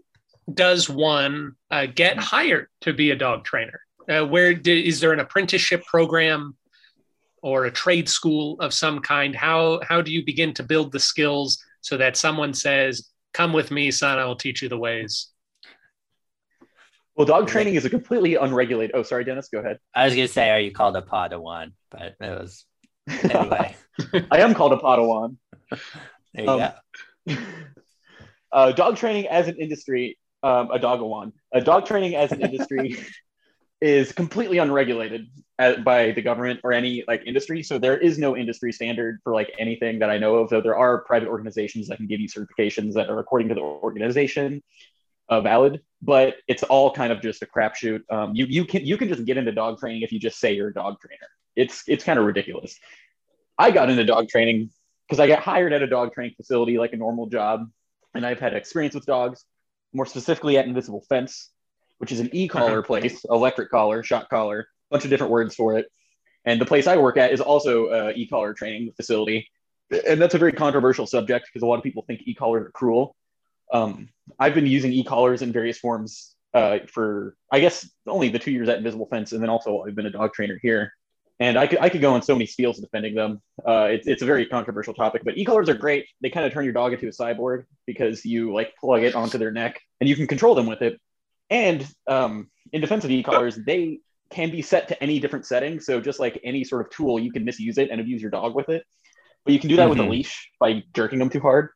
does 0.53 0.89
one 0.89 1.53
uh, 1.71 1.87
get 1.87 2.17
hired 2.19 2.69
to 2.83 2.93
be 2.93 3.11
a 3.11 3.17
dog 3.17 3.45
trainer? 3.45 3.81
Uh, 4.09 4.25
where 4.25 4.55
di- 4.55 4.87
is 4.87 5.01
there 5.01 5.13
an 5.13 5.19
apprenticeship 5.21 5.85
program 5.87 6.57
or 7.43 7.65
a 7.65 7.71
trade 7.71 8.09
school 8.09 8.57
of 8.61 8.73
some 8.73 9.01
kind? 9.01 9.35
How 9.35 9.81
how 9.89 10.01
do 10.01 10.13
you 10.13 10.25
begin 10.25 10.55
to 10.55 10.63
build 10.63 10.93
the 10.93 11.01
skills 11.01 11.59
so 11.81 11.97
that 11.97 12.17
someone 12.17 12.55
says, 12.55 13.11
"Come 13.35 13.53
with 13.53 13.73
me, 13.73 13.91
son. 13.91 14.19
I 14.21 14.25
will 14.25 14.37
teach 14.37 14.63
you 14.63 14.69
the 14.69 14.79
ways." 14.79 15.29
Well, 17.17 17.27
dog 17.27 17.49
training 17.49 17.75
is 17.77 17.85
a 17.85 17.91
completely 17.91 18.35
unregulated. 18.37 18.95
Oh, 18.95 19.03
sorry, 19.03 19.25
Dennis. 19.25 19.49
Go 19.49 19.59
ahead. 19.61 19.79
I 19.95 20.05
was 20.05 20.15
gonna 20.15 20.29
say, 20.29 20.51
are 20.51 20.61
you 20.61 20.71
called 20.71 20.97
a 20.97 21.03
Padawan? 21.03 21.73
But 21.91 22.15
it 22.21 22.31
was 22.39 22.65
anyway. 23.09 23.75
I 24.31 24.39
am 24.41 24.53
called 24.55 24.73
a 24.75 24.77
Padawan. 24.77 25.37
Um, 26.39 26.73
uh, 28.53 28.73
dog 28.73 28.97
training 28.97 29.27
as 29.29 29.49
an 29.49 29.57
industry, 29.57 30.19
um, 30.43 30.71
a 30.71 30.79
dogawan. 30.79 31.33
A 31.53 31.61
dog 31.61 31.87
training 31.87 32.15
as 32.15 32.33
an 32.33 32.41
industry 32.41 32.99
is 33.81 34.13
completely 34.13 34.59
unregulated 34.59 35.27
at, 35.59 35.85
by 35.85 36.13
the 36.13 36.23
government 36.23 36.61
or 36.65 36.73
any 36.73 37.05
like 37.07 37.23
industry. 37.27 37.63
So 37.63 37.79
there 37.79 37.97
is 37.97 38.19
no 38.19 38.37
industry 38.37 38.73
standard 38.73 39.21
for 39.23 39.33
like 39.33 39.53
anything 39.59 39.99
that 40.01 40.11
I 40.11 40.19
know 40.19 40.37
of. 40.37 40.51
Though 40.51 40.61
there 40.61 40.77
are 40.77 40.99
private 40.99 41.29
organizations 41.29 41.89
that 41.89 41.97
can 41.97 42.07
give 42.07 42.21
you 42.21 42.29
certifications 42.29 42.95
that 42.95 43.11
are 43.11 43.19
according 43.19 43.49
to 43.49 43.55
the 43.55 43.61
organization 43.61 44.63
uh, 45.29 45.41
valid. 45.41 45.83
But 46.03 46.37
it's 46.47 46.63
all 46.63 46.93
kind 46.93 47.13
of 47.13 47.21
just 47.21 47.43
a 47.43 47.47
crapshoot. 47.47 48.01
Um, 48.11 48.35
you 48.35 48.47
you 48.47 48.65
can 48.65 48.85
you 48.85 48.97
can 48.97 49.09
just 49.09 49.25
get 49.25 49.37
into 49.37 49.53
dog 49.53 49.79
training 49.79 50.03
if 50.03 50.13
you 50.13 50.21
just 50.21 50.39
say 50.39 50.55
you're 50.55 50.69
a 50.69 50.75
dog 50.75 51.01
trainer. 51.01 51.29
It's 51.55 51.85
it's 51.89 52.05
kind 52.05 52.19
of 52.19 52.27
ridiculous. 52.27 52.79
I 53.59 53.71
got 53.71 53.89
into 53.89 54.05
dog 54.05 54.29
training 54.29 54.71
because 55.07 55.21
I 55.21 55.27
got 55.27 55.41
hired 55.41 55.73
at 55.73 55.83
a 55.83 55.87
dog 55.87 56.13
training 56.13 56.35
facility 56.37 56.79
like 56.79 56.93
a 56.93 56.97
normal 56.97 57.27
job 57.27 57.71
and 58.15 58.27
I've 58.27 58.41
had 58.41 58.55
experience 58.55 58.95
with 58.95 59.07
dogs, 59.07 59.45
more 59.93 60.07
specifically 60.07 60.59
at 60.59 60.67
Invisible 60.67 61.05
Fence, 61.09 61.51
which 61.99 62.13
is 62.13 62.21
an 62.21 62.31
e-collar 62.33 62.83
place, 62.83 63.25
electric 63.31 63.71
collar, 63.71 64.03
shock 64.03 64.29
collar, 64.29 64.69
bunch 64.91 65.05
of 65.05 65.11
different 65.11 65.33
words 65.33 65.55
for 65.55 65.79
it. 65.79 65.87
And 66.45 66.61
the 66.61 66.67
place 66.67 66.87
I 66.87 66.97
work 66.97 67.17
at 67.17 67.33
is 67.33 67.41
also 67.41 67.91
an 67.91 68.17
e-collar 68.17 68.55
training 68.55 68.93
facility, 68.97 69.49
and 70.07 70.21
that's 70.21 70.35
a 70.35 70.39
very 70.39 70.53
controversial 70.53 71.07
subject 71.07 71.47
because 71.47 71.63
a 71.63 71.67
lot 71.67 71.77
of 71.77 71.83
people 71.83 72.05
think 72.07 72.23
e-collars 72.25 72.67
are 72.67 72.71
cruel. 72.71 73.17
Um, 73.73 74.09
I've 74.39 74.55
been 74.55 74.67
using 74.67 74.93
e-collars 74.93 75.43
in 75.43 75.53
various 75.53 75.79
forms 75.79 76.35
uh, 76.55 76.79
for, 76.89 77.37
I 77.51 77.61
guess, 77.61 77.89
only 78.07 78.29
the 78.29 78.39
two 78.39 78.53
years 78.53 78.69
at 78.69 78.79
Invisible 78.79 79.07
Fence, 79.07 79.33
and 79.33 79.43
then 79.43 79.51
also 79.51 79.85
I've 79.87 79.95
been 79.95 80.07
a 80.07 80.11
dog 80.11 80.33
trainer 80.33 80.59
here. 80.63 80.93
And 81.39 81.59
I 81.59 81.67
could, 81.67 81.79
I 81.81 81.91
could 81.91 82.01
go 82.01 82.15
on 82.15 82.23
so 82.23 82.35
many 82.35 82.47
spiels 82.47 82.81
defending 82.81 83.15
them. 83.15 83.43
Uh, 83.67 83.89
it's, 83.91 84.07
it's 84.07 84.23
a 84.23 84.27
very 84.27 84.47
controversial 84.47 84.95
topic, 84.95 85.23
but 85.23 85.37
e-collars 85.37 85.69
are 85.69 85.75
great. 85.75 86.07
They 86.23 86.31
kind 86.31 86.47
of 86.47 86.53
turn 86.53 86.65
your 86.65 86.73
dog 86.73 86.95
into 86.95 87.09
a 87.09 87.11
cyborg 87.11 87.65
because 87.87 88.25
you 88.25 88.55
like 88.55 88.75
plug 88.77 89.03
it 89.03 89.15
onto 89.15 89.37
their 89.37 89.51
neck 89.51 89.81
and 90.01 90.09
you 90.09 90.17
can 90.17 90.27
control 90.27 90.55
them 90.55 90.67
with 90.67 90.81
it. 90.81 90.99
And 91.51 91.87
um, 92.07 92.51
in 92.73 92.81
defense 92.81 93.05
of 93.05 93.11
e-collars, 93.11 93.57
they 93.57 94.01
can 94.31 94.51
be 94.51 94.63
set 94.63 94.89
to 94.89 95.03
any 95.03 95.21
different 95.21 95.45
setting. 95.45 95.79
So 95.79 96.01
just 96.01 96.19
like 96.19 96.41
any 96.43 96.65
sort 96.65 96.87
of 96.87 96.91
tool, 96.91 97.21
you 97.21 97.31
can 97.31 97.45
misuse 97.45 97.77
it 97.77 97.91
and 97.91 98.01
abuse 98.01 98.23
your 98.23 98.31
dog 98.31 98.55
with 98.55 98.71
it. 98.71 98.85
But 99.45 99.53
you 99.53 99.61
can 99.61 99.69
do 99.69 99.77
that 99.77 99.91
with 99.91 100.01
a 100.01 100.03
Mhm. 100.03 100.11
leash 100.11 100.51
by 100.59 100.83
jerking 100.95 101.19
them 101.19 101.29
too 101.29 101.41
hard. 101.41 101.69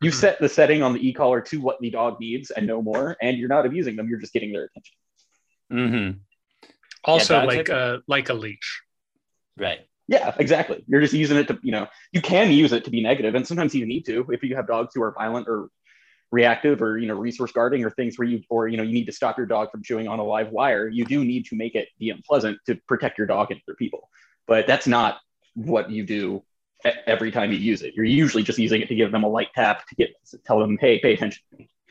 You 0.00 0.10
Mhm. 0.10 0.14
set 0.14 0.40
the 0.40 0.48
setting 0.48 0.82
on 0.82 0.94
the 0.94 1.06
e-collar 1.06 1.40
to 1.42 1.60
what 1.60 1.78
the 1.80 1.90
dog 1.90 2.18
needs 2.18 2.50
and 2.50 2.66
no 2.66 2.82
more, 2.82 3.16
and 3.20 3.36
you're 3.36 3.48
not 3.48 3.66
abusing 3.66 3.94
them. 3.96 4.08
You're 4.08 4.18
just 4.18 4.32
getting 4.32 4.52
their 4.52 4.64
attention. 4.64 4.96
Mm-hmm. 5.70 6.18
Also, 7.04 7.34
dogs 7.34 7.46
like 7.56 7.68
are- 7.70 7.74
a 7.96 8.00
like 8.06 8.28
a 8.28 8.34
leash. 8.34 8.82
Right. 9.56 9.80
Yeah, 10.08 10.34
exactly. 10.38 10.82
You're 10.88 11.00
just 11.00 11.14
using 11.14 11.36
it 11.36 11.46
to, 11.48 11.58
you 11.62 11.70
know, 11.70 11.86
you 12.12 12.20
can 12.20 12.50
use 12.50 12.72
it 12.72 12.84
to 12.84 12.90
be 12.90 13.00
negative, 13.00 13.34
and 13.36 13.46
sometimes 13.46 13.74
you 13.74 13.86
need 13.86 14.06
to 14.06 14.26
if 14.30 14.42
you 14.42 14.56
have 14.56 14.66
dogs 14.66 14.92
who 14.94 15.02
are 15.02 15.12
violent 15.12 15.46
or 15.48 15.68
reactive 16.32 16.80
or 16.80 16.96
you 16.98 17.06
know 17.08 17.14
resource 17.14 17.50
guarding 17.52 17.84
or 17.84 17.90
things 17.90 18.16
where 18.18 18.26
you 18.26 18.40
or 18.48 18.68
you 18.68 18.76
know 18.76 18.82
you 18.82 18.92
need 18.92 19.06
to 19.06 19.12
stop 19.12 19.36
your 19.36 19.46
dog 19.46 19.70
from 19.70 19.82
chewing 19.82 20.08
on 20.08 20.18
a 20.18 20.24
live 20.24 20.50
wire. 20.50 20.88
You 20.88 21.04
do 21.04 21.24
need 21.24 21.46
to 21.46 21.56
make 21.56 21.74
it 21.74 21.88
be 21.98 22.10
unpleasant 22.10 22.58
to 22.66 22.76
protect 22.88 23.18
your 23.18 23.26
dog 23.26 23.50
and 23.50 23.60
other 23.68 23.76
people, 23.76 24.08
but 24.46 24.66
that's 24.66 24.86
not 24.86 25.18
what 25.54 25.90
you 25.90 26.04
do 26.04 26.42
e- 26.86 26.90
every 27.06 27.30
time 27.30 27.50
you 27.52 27.58
use 27.58 27.82
it. 27.82 27.94
You're 27.94 28.04
usually 28.04 28.42
just 28.42 28.58
using 28.58 28.80
it 28.80 28.88
to 28.88 28.94
give 28.94 29.10
them 29.12 29.24
a 29.24 29.28
light 29.28 29.48
tap 29.54 29.86
to 29.88 29.94
get 29.96 30.10
to 30.30 30.38
tell 30.38 30.58
them, 30.60 30.78
hey, 30.80 30.98
pay 31.00 31.14
attention. 31.14 31.42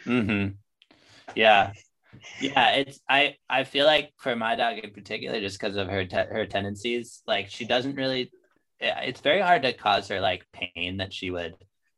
Mm-hmm. 0.06 0.54
Yeah. 1.36 1.74
Yeah, 2.40 2.72
it's 2.72 3.00
I 3.10 3.36
I 3.50 3.64
feel 3.64 3.86
like 3.86 4.12
for 4.18 4.36
my 4.36 4.56
dog 4.56 4.78
in 4.78 4.92
particular, 4.92 5.40
just 5.40 5.60
because 5.60 5.76
of 5.76 5.88
her 5.88 6.06
te- 6.06 6.16
her 6.16 6.46
tendencies, 6.46 7.22
like 7.28 7.50
she 7.50 7.66
doesn't 7.66 7.96
really. 7.96 8.32
It's 8.80 9.20
very 9.22 9.42
hard 9.42 9.64
to 9.64 9.74
cause 9.74 10.08
her 10.08 10.22
like 10.22 10.46
pain 10.54 10.98
that 10.98 11.14
she 11.14 11.32
would 11.32 11.56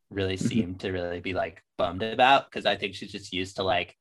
really 0.10 0.36
Mhm. 0.36 0.40
seem 0.40 0.76
to 0.80 0.92
really 0.92 1.20
be 1.20 1.34
like 1.34 1.64
bummed 1.78 2.02
about 2.04 2.50
because 2.50 2.66
I 2.66 2.76
think 2.76 2.96
she's 2.96 3.12
just 3.12 3.32
used 3.34 3.58
to 3.58 3.64
like 3.64 3.96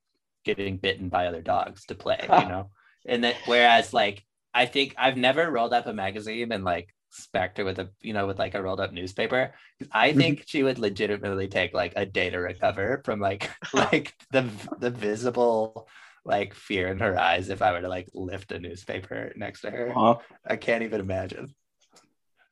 getting 0.44 0.78
bitten 0.78 1.08
by 1.10 1.26
other 1.26 1.42
dogs 1.42 1.84
to 1.86 1.94
play, 1.94 2.20
you 2.22 2.28
know. 2.46 2.70
And 3.06 3.24
that 3.24 3.36
whereas 3.46 3.92
like 3.92 4.24
I 4.54 4.66
think 4.66 4.94
I've 4.98 5.16
never 5.16 5.50
rolled 5.50 5.74
up 5.74 5.86
a 5.86 5.92
magazine 5.92 6.52
and 6.52 6.64
like 6.64 6.88
specked 7.10 7.58
her 7.58 7.64
with 7.64 7.78
a 7.78 7.90
you 8.00 8.12
know 8.12 8.26
with 8.26 8.38
like 8.38 8.54
a 8.54 8.62
rolled 8.62 8.80
up 8.80 8.92
newspaper. 8.92 9.52
I 9.92 10.12
think 10.12 10.44
she 10.46 10.62
would 10.62 10.78
legitimately 10.78 11.48
take 11.48 11.74
like 11.74 11.92
a 11.96 12.06
day 12.06 12.30
to 12.30 12.38
recover 12.38 13.02
from 13.04 13.20
like 13.20 13.50
like 13.74 14.14
the 14.30 14.48
the 14.78 14.90
visible 14.90 15.88
like 16.24 16.54
fear 16.54 16.88
in 16.88 16.98
her 16.98 17.18
eyes 17.18 17.48
if 17.48 17.62
I 17.62 17.72
were 17.72 17.80
to 17.80 17.88
like 17.88 18.08
lift 18.14 18.52
a 18.52 18.58
newspaper 18.58 19.32
next 19.36 19.62
to 19.62 19.70
her. 19.70 19.90
Uh-huh. 19.90 20.18
I 20.46 20.56
can't 20.56 20.82
even 20.82 21.00
imagine. 21.00 21.54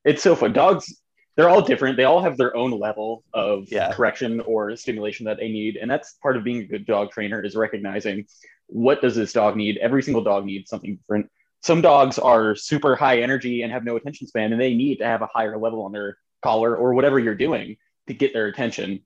It's 0.05 0.23
so 0.23 0.35
fun. 0.35 0.53
Dogs, 0.55 1.01
they're 1.37 1.51
all 1.51 1.61
different. 1.61 1.97
They 1.97 2.05
all 2.05 2.23
have 2.23 2.37
their 2.38 2.57
own 2.57 2.71
level 2.71 3.25
of 3.35 3.71
Yeah. 3.71 3.92
correction 3.92 4.40
or 4.40 4.75
stimulation 4.77 5.27
that 5.27 5.37
they 5.37 5.49
need. 5.49 5.77
And 5.77 5.90
that's 5.90 6.14
part 6.23 6.37
of 6.37 6.44
being 6.44 6.59
a 6.62 6.64
good 6.66 6.87
dog 6.87 7.11
trainer 7.11 7.44
is 7.44 7.55
recognizing 7.57 8.27
what 8.66 9.01
does 9.03 9.14
this 9.14 9.33
dog 9.33 9.57
need? 9.57 9.77
Every 9.79 10.03
single 10.03 10.23
dog 10.23 10.44
needs 10.47 10.71
something 10.71 10.97
different. 10.97 11.31
Some 11.62 11.81
dogs 11.81 12.18
are 12.18 12.55
super 12.55 12.94
high 12.94 13.21
energy 13.21 13.62
and 13.62 13.73
have 13.73 13.85
no 13.85 13.97
attention 13.97 14.27
span, 14.27 14.53
and 14.53 14.61
they 14.61 14.75
need 14.75 14.99
to 14.99 15.07
have 15.07 15.23
a 15.23 15.27
higher 15.27 15.59
level 15.59 15.83
on 15.83 15.92
their 15.92 16.16
collar 16.42 16.77
or 16.77 16.94
whatever 16.94 17.18
you're 17.18 17.35
doing 17.35 17.77
to 18.07 18.14
get 18.14 18.33
their 18.33 18.47
attention. 18.47 19.01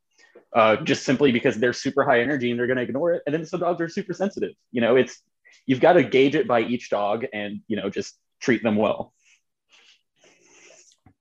Uh, 0.54 0.76
just 0.76 1.04
simply 1.04 1.32
because 1.32 1.56
they're 1.56 1.72
super 1.72 2.04
high 2.04 2.20
energy 2.20 2.50
and 2.50 2.60
they're 2.60 2.66
going 2.66 2.76
to 2.76 2.82
ignore 2.82 3.14
it. 3.14 3.22
And 3.24 3.34
then 3.34 3.46
some 3.46 3.60
dogs 3.60 3.80
are 3.80 3.88
super 3.88 4.12
sensitive. 4.12 4.52
You 4.70 4.82
know, 4.82 4.96
it's 4.96 5.22
you've 5.64 5.80
got 5.80 5.94
to 5.94 6.02
gauge 6.02 6.34
it 6.34 6.46
by 6.46 6.60
each 6.60 6.90
dog 6.90 7.24
and 7.32 7.60
you 7.68 7.76
know 7.76 7.88
just 7.88 8.18
treat 8.40 8.62
them 8.62 8.76
well. 8.76 9.14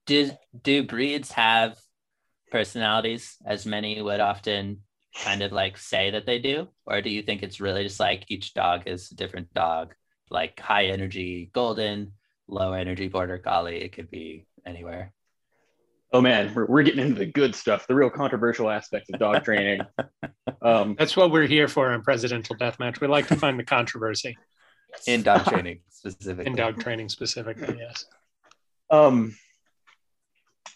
Do 0.06 0.30
do 0.62 0.82
breeds 0.82 1.32
have 1.32 1.78
personalities 2.50 3.38
as 3.46 3.64
many 3.64 4.00
would 4.02 4.20
often 4.20 4.82
kind 5.16 5.42
of 5.42 5.52
like 5.52 5.76
say 5.78 6.10
that 6.10 6.26
they 6.26 6.38
do? 6.38 6.68
Or 6.86 7.00
do 7.00 7.10
you 7.10 7.22
think 7.22 7.42
it's 7.42 7.60
really 7.60 7.84
just 7.84 8.00
like 8.00 8.24
each 8.28 8.54
dog 8.54 8.82
is 8.86 9.10
a 9.10 9.14
different 9.14 9.52
dog, 9.54 9.94
like 10.32 10.58
high 10.58 10.86
energy 10.86 11.50
golden, 11.52 12.12
low 12.48 12.72
energy 12.72 13.08
border 13.08 13.38
collie? 13.38 13.82
It 13.82 13.92
could 13.92 14.10
be 14.10 14.46
anywhere. 14.66 15.12
Oh 16.14 16.20
man, 16.20 16.52
we're, 16.54 16.66
we're 16.66 16.82
getting 16.82 17.00
into 17.06 17.18
the 17.20 17.26
good 17.26 17.54
stuff, 17.54 17.86
the 17.86 17.94
real 17.94 18.10
controversial 18.10 18.68
aspects 18.68 19.08
of 19.12 19.18
dog 19.20 19.44
training. 19.44 19.80
Um, 20.60 20.94
That's 20.96 21.16
what 21.16 21.32
we're 21.32 21.46
here 21.48 21.66
for 21.66 21.92
in 21.92 22.02
Presidential 22.02 22.54
Deathmatch. 22.54 23.00
We 23.00 23.08
like 23.08 23.26
to 23.28 23.36
find 23.36 23.58
the 23.58 23.64
controversy 23.64 24.36
In 25.08 25.22
dog 25.22 25.44
training 25.46 25.80
specifically. 25.88 26.46
in 26.46 26.54
dog 26.54 26.78
training 26.80 27.08
specifically. 27.08 27.76
Yes. 27.80 28.04
um, 28.88 29.34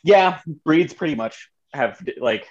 yeah, 0.03 0.41
breeds 0.65 0.93
pretty 0.93 1.15
much 1.15 1.51
have 1.73 2.01
like 2.21 2.49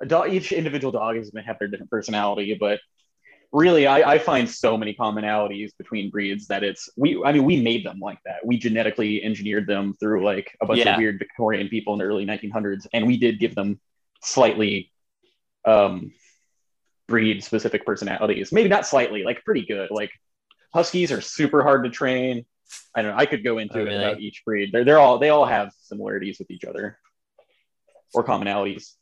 a 0.00 0.06
dog. 0.06 0.32
Each 0.32 0.52
individual 0.52 0.90
dog 0.92 1.16
is 1.16 1.28
going 1.30 1.42
to 1.44 1.46
have 1.48 1.58
their 1.58 1.68
different 1.68 1.90
personality, 1.90 2.56
but 2.58 2.80
really, 3.52 3.86
I, 3.86 4.12
I 4.14 4.18
find 4.18 4.48
so 4.48 4.76
many 4.76 4.94
commonalities 4.94 5.70
between 5.78 6.10
breeds 6.10 6.46
that 6.48 6.62
it's 6.62 6.88
we. 6.96 7.22
I 7.24 7.32
mean, 7.32 7.44
we 7.44 7.60
made 7.62 7.84
them 7.84 7.98
like 8.00 8.18
that. 8.26 8.44
We 8.44 8.58
genetically 8.58 9.22
engineered 9.22 9.66
them 9.66 9.94
through 9.98 10.24
like 10.24 10.56
a 10.60 10.66
bunch 10.66 10.80
Yeah. 10.80 10.94
of 10.94 10.98
weird 10.98 11.18
Victorian 11.18 11.68
people 11.68 11.92
in 11.94 11.98
the 11.98 12.04
early 12.04 12.26
1900s, 12.26 12.86
and 12.92 13.06
we 13.06 13.16
did 13.16 13.38
give 13.38 13.54
them 13.54 13.80
slightly 14.22 14.92
um, 15.64 16.12
breed 17.06 17.42
specific 17.42 17.86
personalities. 17.86 18.52
Maybe 18.52 18.68
not 18.68 18.86
slightly, 18.86 19.22
like 19.24 19.44
pretty 19.44 19.64
good. 19.66 19.90
Like 19.90 20.10
huskies 20.74 21.10
are 21.12 21.20
super 21.20 21.62
hard 21.62 21.84
to 21.84 21.90
train. 21.90 22.44
I 22.94 23.00
don't 23.02 23.12
know. 23.12 23.18
I 23.18 23.24
could 23.26 23.42
go 23.44 23.56
into 23.58 23.78
Oh, 23.80 23.86
it 23.86 23.94
about 23.94 24.20
each 24.20 24.42
breed. 24.44 24.70
They're 24.72 24.84
they're 24.84 24.98
all 24.98 25.18
they 25.18 25.30
all 25.30 25.46
have 25.46 25.72
similarities 25.80 26.38
with 26.38 26.50
each 26.50 26.64
other 26.64 26.98
or 28.12 28.24
commonalities. 28.24 28.92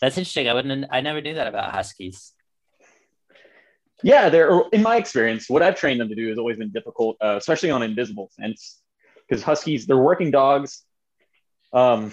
That's 0.00 0.16
interesting. 0.18 0.48
I 0.48 0.54
wouldn't 0.54 0.86
I 0.90 1.00
never 1.02 1.20
knew 1.20 1.34
that 1.34 1.46
about 1.46 1.70
huskies. 1.72 2.32
Yeah, 4.02 4.28
they're 4.28 4.62
in 4.72 4.82
my 4.82 4.96
experience, 4.96 5.48
what 5.48 5.62
I've 5.62 5.76
trained 5.76 6.00
them 6.00 6.08
to 6.08 6.14
do 6.14 6.28
has 6.28 6.38
always 6.38 6.56
been 6.56 6.70
difficult, 6.70 7.16
uh, 7.22 7.36
especially 7.36 7.70
on 7.70 7.82
invisible 7.82 8.30
fence, 8.36 8.80
because 9.28 9.42
huskies 9.42 9.86
they're 9.86 9.96
working 9.96 10.30
dogs. 10.30 10.82
Um, 11.72 12.12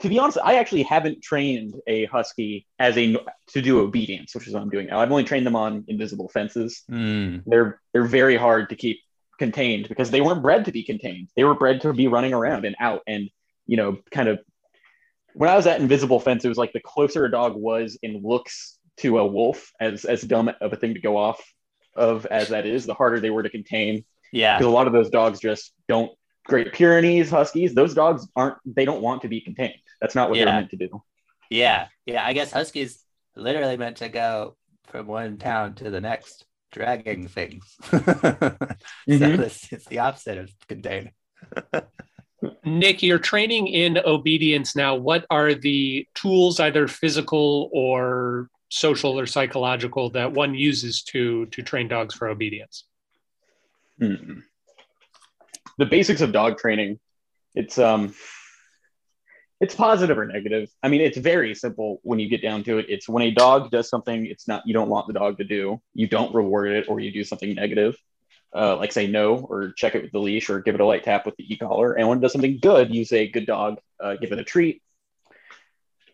to 0.00 0.08
be 0.08 0.18
honest, 0.18 0.38
I 0.42 0.56
actually 0.56 0.82
haven't 0.82 1.22
trained 1.22 1.74
a 1.86 2.06
husky 2.06 2.66
as 2.78 2.96
a 2.96 3.16
to 3.48 3.60
do 3.60 3.80
obedience, 3.80 4.34
which 4.34 4.46
is 4.46 4.54
what 4.54 4.62
I'm 4.62 4.70
doing 4.70 4.86
now. 4.86 5.00
I've 5.00 5.10
only 5.10 5.24
trained 5.24 5.46
them 5.46 5.56
on 5.56 5.84
invisible 5.88 6.28
fences. 6.28 6.82
Mm. 6.90 7.42
They're 7.46 7.80
they're 7.92 8.04
very 8.04 8.36
hard 8.36 8.70
to 8.70 8.76
keep 8.76 9.00
contained 9.38 9.88
because 9.88 10.10
they 10.10 10.20
weren't 10.20 10.42
bred 10.42 10.64
to 10.66 10.72
be 10.72 10.84
contained. 10.84 11.28
They 11.36 11.44
were 11.44 11.54
bred 11.54 11.82
to 11.82 11.92
be 11.92 12.08
running 12.08 12.32
around 12.32 12.64
and 12.64 12.76
out 12.80 13.02
and 13.06 13.28
you 13.66 13.76
know 13.76 13.98
kind 14.10 14.28
of. 14.28 14.40
When 15.34 15.50
I 15.50 15.56
was 15.56 15.66
at 15.66 15.80
invisible 15.80 16.20
fence, 16.20 16.44
it 16.44 16.48
was 16.48 16.58
like 16.58 16.72
the 16.72 16.80
closer 16.80 17.24
a 17.24 17.30
dog 17.30 17.56
was 17.56 17.98
in 18.02 18.22
looks 18.22 18.78
to 18.98 19.18
a 19.18 19.26
wolf, 19.26 19.70
as 19.80 20.04
as 20.04 20.22
dumb 20.22 20.50
of 20.60 20.72
a 20.72 20.76
thing 20.76 20.94
to 20.94 21.00
go 21.00 21.16
off 21.16 21.42
of 21.96 22.26
as 22.26 22.48
that 22.48 22.66
is, 22.66 22.86
the 22.86 22.94
harder 22.94 23.20
they 23.20 23.30
were 23.30 23.42
to 23.42 23.50
contain 23.50 24.04
Yeah. 24.32 24.56
because 24.58 24.66
a 24.66 24.70
lot 24.74 24.86
of 24.86 24.92
those 24.92 25.10
dogs 25.10 25.40
just 25.40 25.72
don't 25.88 26.10
great 26.46 26.72
pyrenees 26.74 27.30
huskies 27.30 27.74
those 27.74 27.94
dogs 27.94 28.28
aren't 28.36 28.58
they 28.66 28.84
don't 28.84 29.00
want 29.00 29.22
to 29.22 29.28
be 29.28 29.40
contained 29.40 29.78
that's 30.00 30.14
not 30.14 30.28
what 30.28 30.38
Yeah. 30.38 30.44
they're 30.46 30.54
meant 30.54 30.70
to 30.70 30.76
do 30.76 31.02
Yeah. 31.50 31.86
Yeah. 32.06 32.24
I 32.26 32.32
guess 32.34 32.52
Huskies 32.52 33.02
literally 33.36 33.76
meant 33.76 33.96
to 33.98 34.08
go 34.08 34.56
from 34.88 35.06
one 35.06 35.38
town 35.38 35.74
to 35.76 35.90
the 35.90 36.00
next, 36.00 36.44
dragging 36.72 37.26
things. 37.28 37.64
so 37.84 37.98
Mhm. 37.98 39.36
this 39.38 39.72
is 39.72 39.84
the 39.86 39.98
opposite 40.00 40.38
of 40.38 40.50
contained. 40.68 41.10
Nick, 42.64 43.02
you're 43.02 43.18
training 43.18 43.68
in 43.68 43.98
obedience 44.04 44.76
now. 44.76 44.94
What 44.96 45.24
are 45.30 45.54
the 45.54 46.06
tools, 46.14 46.60
either 46.60 46.86
physical 46.88 47.70
or 47.72 48.48
social 48.74 49.18
or 49.18 49.26
psychological, 49.26 50.10
that 50.10 50.32
one 50.32 50.54
uses 50.54 51.02
to 51.02 51.46
to 51.46 51.62
train 51.62 51.88
dogs 51.88 52.14
for 52.14 52.28
obedience? 52.28 52.84
Hmm. 53.98 54.40
the 55.78 55.86
basics 55.86 56.20
of 56.20 56.32
dog 56.32 56.58
training 56.58 56.98
it's 57.54 57.78
um 57.78 58.12
it's 59.60 59.74
positive 59.74 60.18
or 60.18 60.26
negative. 60.26 60.68
I 60.82 60.88
mean 60.88 61.00
it's 61.00 61.16
very 61.16 61.54
simple 61.54 62.00
when 62.02 62.18
you 62.18 62.28
get 62.28 62.42
down 62.42 62.64
to 62.64 62.78
it. 62.78 62.86
It's 62.88 63.08
when 63.08 63.22
a 63.22 63.30
dog 63.30 63.70
does 63.70 63.88
something 63.88 64.26
it's 64.26 64.48
not 64.48 64.62
you 64.66 64.74
don't 64.74 64.88
want 64.88 65.06
the 65.06 65.12
dog 65.12 65.38
to 65.38 65.44
do. 65.44 65.80
You 65.94 66.08
don't 66.08 66.34
reward 66.34 66.72
it 66.72 66.86
or 66.88 66.98
you 66.98 67.12
do 67.12 67.22
something 67.22 67.54
negative. 67.54 67.96
Uh, 68.54 68.76
like 68.76 68.92
say 68.92 69.06
no 69.06 69.36
or 69.36 69.72
check 69.72 69.94
it 69.94 70.02
with 70.02 70.12
the 70.12 70.18
leash 70.18 70.50
or 70.50 70.60
give 70.60 70.74
it 70.74 70.80
a 70.80 70.84
light 70.84 71.04
tap 71.04 71.26
with 71.26 71.36
the 71.36 71.52
e-collar. 71.52 71.94
And 71.94 72.08
when 72.08 72.18
it 72.18 72.20
does 72.20 72.32
something 72.32 72.58
good 72.60 72.92
you 72.92 73.04
say 73.04 73.28
good 73.28 73.46
dog 73.46 73.78
uh, 74.02 74.16
give 74.16 74.32
it 74.32 74.38
a 74.40 74.44
treat 74.44 74.82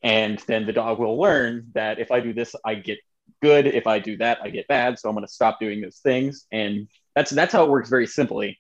and 0.03 0.39
then 0.47 0.67
the 0.67 0.73
dog 0.73 0.99
will 0.99 1.19
learn 1.19 1.67
that 1.75 1.99
if 1.99 2.11
i 2.11 2.21
do 2.21 2.33
this 2.33 2.55
i 2.65 2.75
get 2.75 2.99
good 3.43 3.67
if 3.67 3.87
i 3.87 3.99
do 3.99 4.17
that 4.17 4.39
i 4.43 4.49
get 4.51 4.67
bad 4.69 4.99
so 4.99 5.09
i'm 5.09 5.15
going 5.15 5.27
to 5.27 5.33
stop 5.33 5.59
doing 5.61 5.81
those 5.81 5.99
things 5.99 6.47
and 6.53 6.89
that's 7.15 7.31
that's 7.31 7.53
how 7.53 7.65
it 7.65 7.71
works 7.71 7.89
very 7.89 8.07
simply 8.07 8.59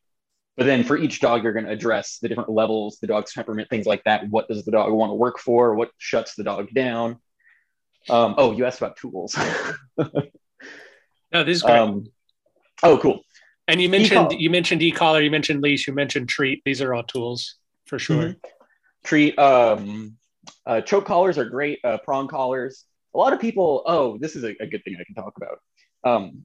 but 0.57 0.67
then 0.67 0.85
for 0.85 0.97
each 0.97 1.21
dog 1.21 1.43
you're 1.43 1.53
going 1.53 1.65
to 1.67 1.71
address 1.73 2.19
the 2.21 2.29
different 2.29 2.51
levels 2.51 2.99
the 3.01 3.07
dog's 3.07 3.33
temperament 3.33 3.69
things 3.71 3.87
like 3.87 4.03
that 4.05 4.29
what 4.29 4.49
does 4.49 4.65
the 4.65 4.71
dog 4.71 4.93
want 4.93 5.11
to 5.11 5.15
work 5.15 5.39
for 5.39 5.75
what 5.75 5.91
shuts 5.99 6.35
the 6.35 6.45
dog 6.45 6.69
down 6.75 7.17
um, 8.09 8.35
oh 8.39 8.53
you 8.53 8.65
asked 8.65 8.79
about 8.81 8.97
tools 8.97 9.37
No, 11.33 11.45
this 11.45 11.59
is 11.59 11.63
great. 11.63 11.79
um, 11.79 12.07
oh 12.83 12.99
cool 12.99 13.21
and 13.69 13.81
you 13.81 13.89
mentioned 13.89 14.33
e-collar. 14.33 14.35
you 14.41 14.51
mentioned 14.51 14.83
e-collar, 14.83 15.21
you 15.21 15.31
mentioned 15.31 15.63
leash, 15.63 15.87
you 15.87 15.93
mentioned 15.95 16.29
treat. 16.29 16.61
These 16.65 16.83
are 16.83 16.93
all 16.93 17.05
tools 17.05 17.55
for 17.87 18.01
sure. 18.01 18.31
Mhm. 18.31 18.37
treat 19.05 19.39
um, 19.39 20.17
uh, 20.67 20.81
choke 20.81 21.05
collars 21.07 21.39
are 21.39 21.45
great 21.45 21.79
uh, 21.85 21.99
prong 21.99 22.29
collars. 22.29 22.85
A 23.15 23.19
lot 23.19 23.33
of 23.33 23.41
people 23.41 23.83
oh 23.87 24.19
this 24.19 24.37
is 24.37 24.45
a, 24.45 24.55
a 24.61 24.67
good 24.67 24.83
thing 24.85 24.97
i 25.01 25.05
can 25.05 25.15
talk 25.15 25.35
about. 25.37 25.59
Um, 26.05 26.45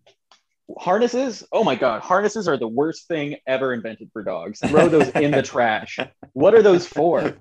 harnesses? 0.78 1.44
Oh 1.52 1.64
my 1.64 1.76
god 1.76 2.02
harnesses 2.02 2.48
are 2.48 2.58
the 2.58 2.68
worst 2.68 3.08
thing 3.08 3.38
ever 3.48 3.74
invented 3.74 4.10
for 4.14 4.24
dogs. 4.24 4.60
Throw 4.60 4.88
those 4.96 5.10
in 5.10 5.32
the 5.32 5.42
trash. 5.44 6.00
What 6.34 6.54
are 6.56 6.62
those 6.62 6.88
for? 6.88 7.38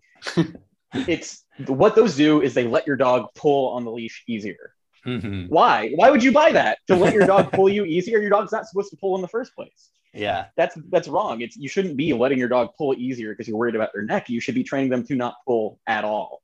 It's 0.92 1.44
what 1.66 1.96
those 1.96 2.16
do 2.16 2.40
is 2.40 2.54
they 2.54 2.66
let 2.66 2.86
your 2.86 2.96
dog 2.96 3.26
pull 3.34 3.70
on 3.70 3.84
the 3.84 3.90
leash 3.90 4.22
easier. 4.28 4.74
Mhm. 5.06 5.50
why? 5.50 5.90
Why 5.96 6.10
would 6.10 6.22
you 6.22 6.32
buy 6.32 6.52
that? 6.52 6.78
To 6.86 6.96
let 6.96 7.12
your 7.12 7.26
dog 7.26 7.52
pull 7.52 7.68
you 7.68 7.84
easier? 7.84 8.18
Your 8.20 8.30
dog's 8.30 8.52
not 8.52 8.66
supposed 8.66 8.90
to 8.90 8.96
pull 8.96 9.14
in 9.16 9.22
the 9.22 9.28
first 9.28 9.54
place. 9.54 9.90
Yeah. 10.14 10.46
that's 10.56 10.78
that's 10.90 11.08
wrong. 11.08 11.40
It's 11.40 11.56
you 11.56 11.68
shouldn't 11.68 11.96
be 11.96 12.12
letting 12.12 12.38
your 12.38 12.48
dog 12.48 12.70
pull 12.78 12.94
easier 12.94 13.32
because 13.32 13.48
you're 13.48 13.56
worried 13.56 13.74
about 13.74 13.92
their 13.92 14.04
neck. 14.04 14.30
You 14.30 14.40
should 14.40 14.54
be 14.54 14.62
training 14.62 14.90
them 14.90 15.04
to 15.06 15.16
not 15.16 15.34
pull 15.46 15.80
at 15.86 16.04
all 16.04 16.43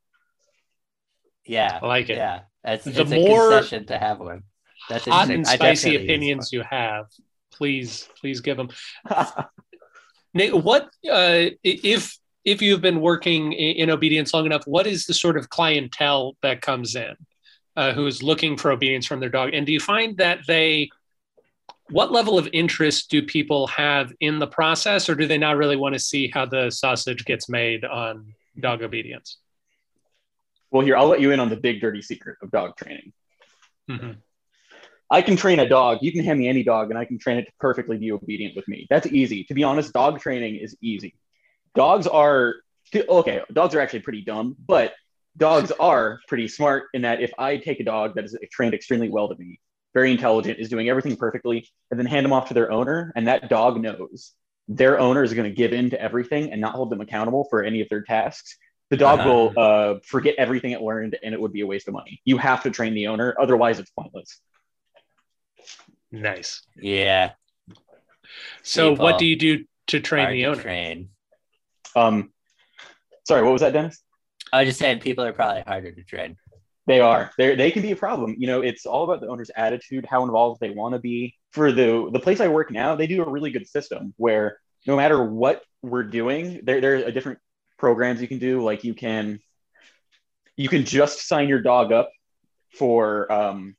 Yeah. 1.50 1.80
I 1.82 1.86
like 1.86 2.08
it. 2.08 2.16
Yeah. 2.16 2.40
It's, 2.64 2.84
The 2.84 2.90
it's 2.90 2.98
a 3.00 3.04
more 3.04 3.50
concession 3.50 3.86
to 3.86 3.98
have 3.98 4.20
one. 4.20 4.44
That's 4.88 5.04
Hot 5.06 5.30
and 5.30 5.46
spicy 5.46 5.96
opinions 5.96 6.52
you 6.52 6.62
have, 6.62 7.06
please, 7.52 8.08
please 8.20 8.40
give 8.40 8.56
them. 8.56 8.70
Nate, 10.34 10.54
what 10.54 10.84
uh, 11.10 11.50
if 11.62 12.16
if 12.44 12.62
you've 12.62 12.80
been 12.80 13.00
working 13.00 13.52
in 13.52 13.90
obedience 13.90 14.32
long 14.32 14.46
enough? 14.46 14.66
What 14.66 14.86
is 14.86 15.06
the 15.06 15.14
sort 15.14 15.36
of 15.36 15.50
clientele 15.50 16.36
that 16.42 16.62
comes 16.62 16.94
in 16.94 17.14
uh, 17.76 17.92
who 17.92 18.06
is 18.06 18.22
looking 18.22 18.56
for 18.56 18.70
obedience 18.70 19.06
from 19.06 19.20
their 19.20 19.28
dog? 19.28 19.50
And 19.52 19.66
do 19.66 19.72
you 19.72 19.80
find 19.80 20.16
that 20.18 20.40
they 20.46 20.88
what 21.90 22.12
level 22.12 22.38
of 22.38 22.48
interest 22.52 23.10
do 23.10 23.22
people 23.22 23.66
have 23.66 24.12
in 24.20 24.38
the 24.38 24.46
process, 24.46 25.08
or 25.08 25.16
do 25.16 25.26
they 25.26 25.38
not 25.38 25.56
really 25.56 25.76
want 25.76 25.94
to 25.94 25.98
see 25.98 26.28
how 26.28 26.46
the 26.46 26.70
sausage 26.70 27.24
gets 27.24 27.48
made 27.48 27.84
on 27.84 28.34
dog 28.60 28.82
obedience? 28.82 29.38
Well 30.70 30.84
here 30.84 30.96
i'll 30.96 31.08
let 31.08 31.20
you 31.20 31.30
in 31.30 31.40
on 31.40 31.48
the 31.48 31.56
big 31.56 31.80
dirty 31.80 32.02
secret 32.02 32.36
of 32.42 32.50
dog 32.50 32.76
training. 32.76 33.12
Mhm. 33.90 34.18
i 35.10 35.22
can 35.22 35.36
train 35.36 35.58
a 35.58 35.68
dog. 35.68 35.98
You 36.02 36.12
can 36.12 36.24
hand 36.24 36.38
me 36.38 36.48
any 36.48 36.62
dog 36.62 36.90
and 36.90 36.98
i 36.98 37.04
can 37.04 37.18
train 37.18 37.38
it 37.38 37.46
to 37.46 37.52
perfectly 37.58 37.98
be 37.98 38.12
obedient 38.12 38.54
with 38.56 38.68
me. 38.68 38.86
That's 38.88 39.06
easy. 39.06 39.44
To 39.44 39.54
be 39.54 39.64
honest 39.64 39.92
dog 39.92 40.20
training 40.20 40.56
is 40.56 40.76
easy. 40.80 41.14
Dogs 41.74 42.06
are 42.06 42.56
okay 42.96 43.42
dogs 43.52 43.74
are 43.74 43.80
actually 43.80 44.00
pretty 44.00 44.22
dumb 44.22 44.56
but 44.66 44.94
dogs 45.36 45.70
are 45.80 46.20
pretty 46.28 46.48
smart 46.48 46.84
in 46.94 47.02
that 47.02 47.20
if 47.20 47.32
i 47.38 47.56
take 47.56 47.80
a 47.80 47.84
dog 47.84 48.14
that 48.14 48.24
is 48.24 48.36
trained 48.50 48.74
extremely 48.74 49.08
well 49.08 49.28
to 49.28 49.36
me 49.36 49.60
very 49.94 50.10
intelligent 50.10 50.58
is 50.58 50.68
doing 50.68 50.88
everything 50.88 51.16
perfectly 51.16 51.68
and 51.90 51.98
then 51.98 52.06
hand 52.06 52.24
them 52.24 52.32
off 52.32 52.48
to 52.48 52.54
their 52.54 52.70
owner 52.70 53.12
and 53.16 53.28
that 53.28 53.48
dog 53.48 53.80
knows 53.80 54.32
their 54.68 55.00
owner 55.00 55.22
is 55.22 55.34
going 55.34 55.48
to 55.48 55.54
give 55.54 55.72
in 55.72 55.90
to 55.90 56.00
everything 56.00 56.52
and 56.52 56.60
not 56.60 56.74
hold 56.74 56.90
them 56.90 57.00
accountable 57.00 57.46
for 57.50 57.62
any 57.62 57.80
of 57.80 57.88
their 57.88 58.02
tasks 58.02 58.56
the 58.90 58.96
dog 58.96 59.20
Uh-huh. 59.20 59.28
will 59.28 59.52
uh, 59.56 59.98
forget 60.04 60.34
everything 60.36 60.72
it 60.72 60.80
learned 60.82 61.16
and 61.22 61.32
it 61.34 61.40
would 61.40 61.52
be 61.52 61.60
a 61.62 61.66
waste 61.66 61.86
of 61.88 61.94
money 61.94 62.20
you 62.24 62.36
have 62.38 62.62
to 62.64 62.70
train 62.70 62.92
the 62.94 63.06
owner 63.08 63.34
otherwise 63.40 63.78
it's 63.78 63.90
pointless 63.90 64.40
Nice. 66.12 66.62
Yeah. 66.76 67.32
So, 68.62 68.90
People 68.90 69.04
what 69.04 69.18
do 69.18 69.26
you 69.26 69.36
do 69.36 69.64
to 69.88 70.00
train 70.00 70.30
the 70.30 70.42
to 70.42 70.48
owner? 70.48 70.62
Train. 70.62 71.08
um, 71.94 72.32
sorry 73.26 73.42
what 73.42 73.52
was 73.52 73.60
that 73.62 73.72
dennis 73.72 74.02
I 74.52 74.60
was 74.60 74.68
just 74.70 74.80
saying 74.80 74.98
people 75.00 75.24
are 75.24 75.32
probably 75.32 75.62
harder 75.62 75.92
to 75.92 76.02
train. 76.02 76.36
They 76.88 76.98
are. 76.98 77.30
They 77.38 77.54
they 77.54 77.70
can 77.70 77.82
be 77.82 77.92
a 77.92 77.96
problem. 77.96 78.34
You 78.36 78.48
know, 78.48 78.62
it's 78.62 78.84
all 78.84 79.04
about 79.04 79.20
the 79.20 79.28
owner's 79.28 79.50
attitude, 79.54 80.04
how 80.04 80.24
involved 80.24 80.60
they 80.60 80.70
want 80.70 80.94
to 80.94 80.98
be. 80.98 81.36
For 81.52 81.70
the 81.70 82.10
the 82.12 82.18
place 82.18 82.40
I 82.40 82.48
work 82.48 82.72
now, 82.72 82.96
they 82.96 83.06
do 83.06 83.22
a 83.22 83.28
really 83.30 83.52
good 83.52 83.68
system 83.68 84.12
where 84.16 84.58
no 84.88 84.96
matter 84.96 85.22
what 85.22 85.62
we're 85.82 86.02
doing, 86.02 86.62
there 86.64 86.80
there 86.80 86.94
are 86.94 87.04
a 87.04 87.12
different 87.12 87.38
programs 87.80 88.20
you 88.20 88.28
can 88.28 88.38
do. 88.38 88.62
Like 88.62 88.84
you 88.84 88.94
can 88.94 89.40
you 90.56 90.68
can 90.68 90.84
just 90.84 91.26
sign 91.26 91.48
your 91.48 91.62
dog 91.62 91.90
up 91.90 92.10
for 92.78 93.32
um, 93.32 93.74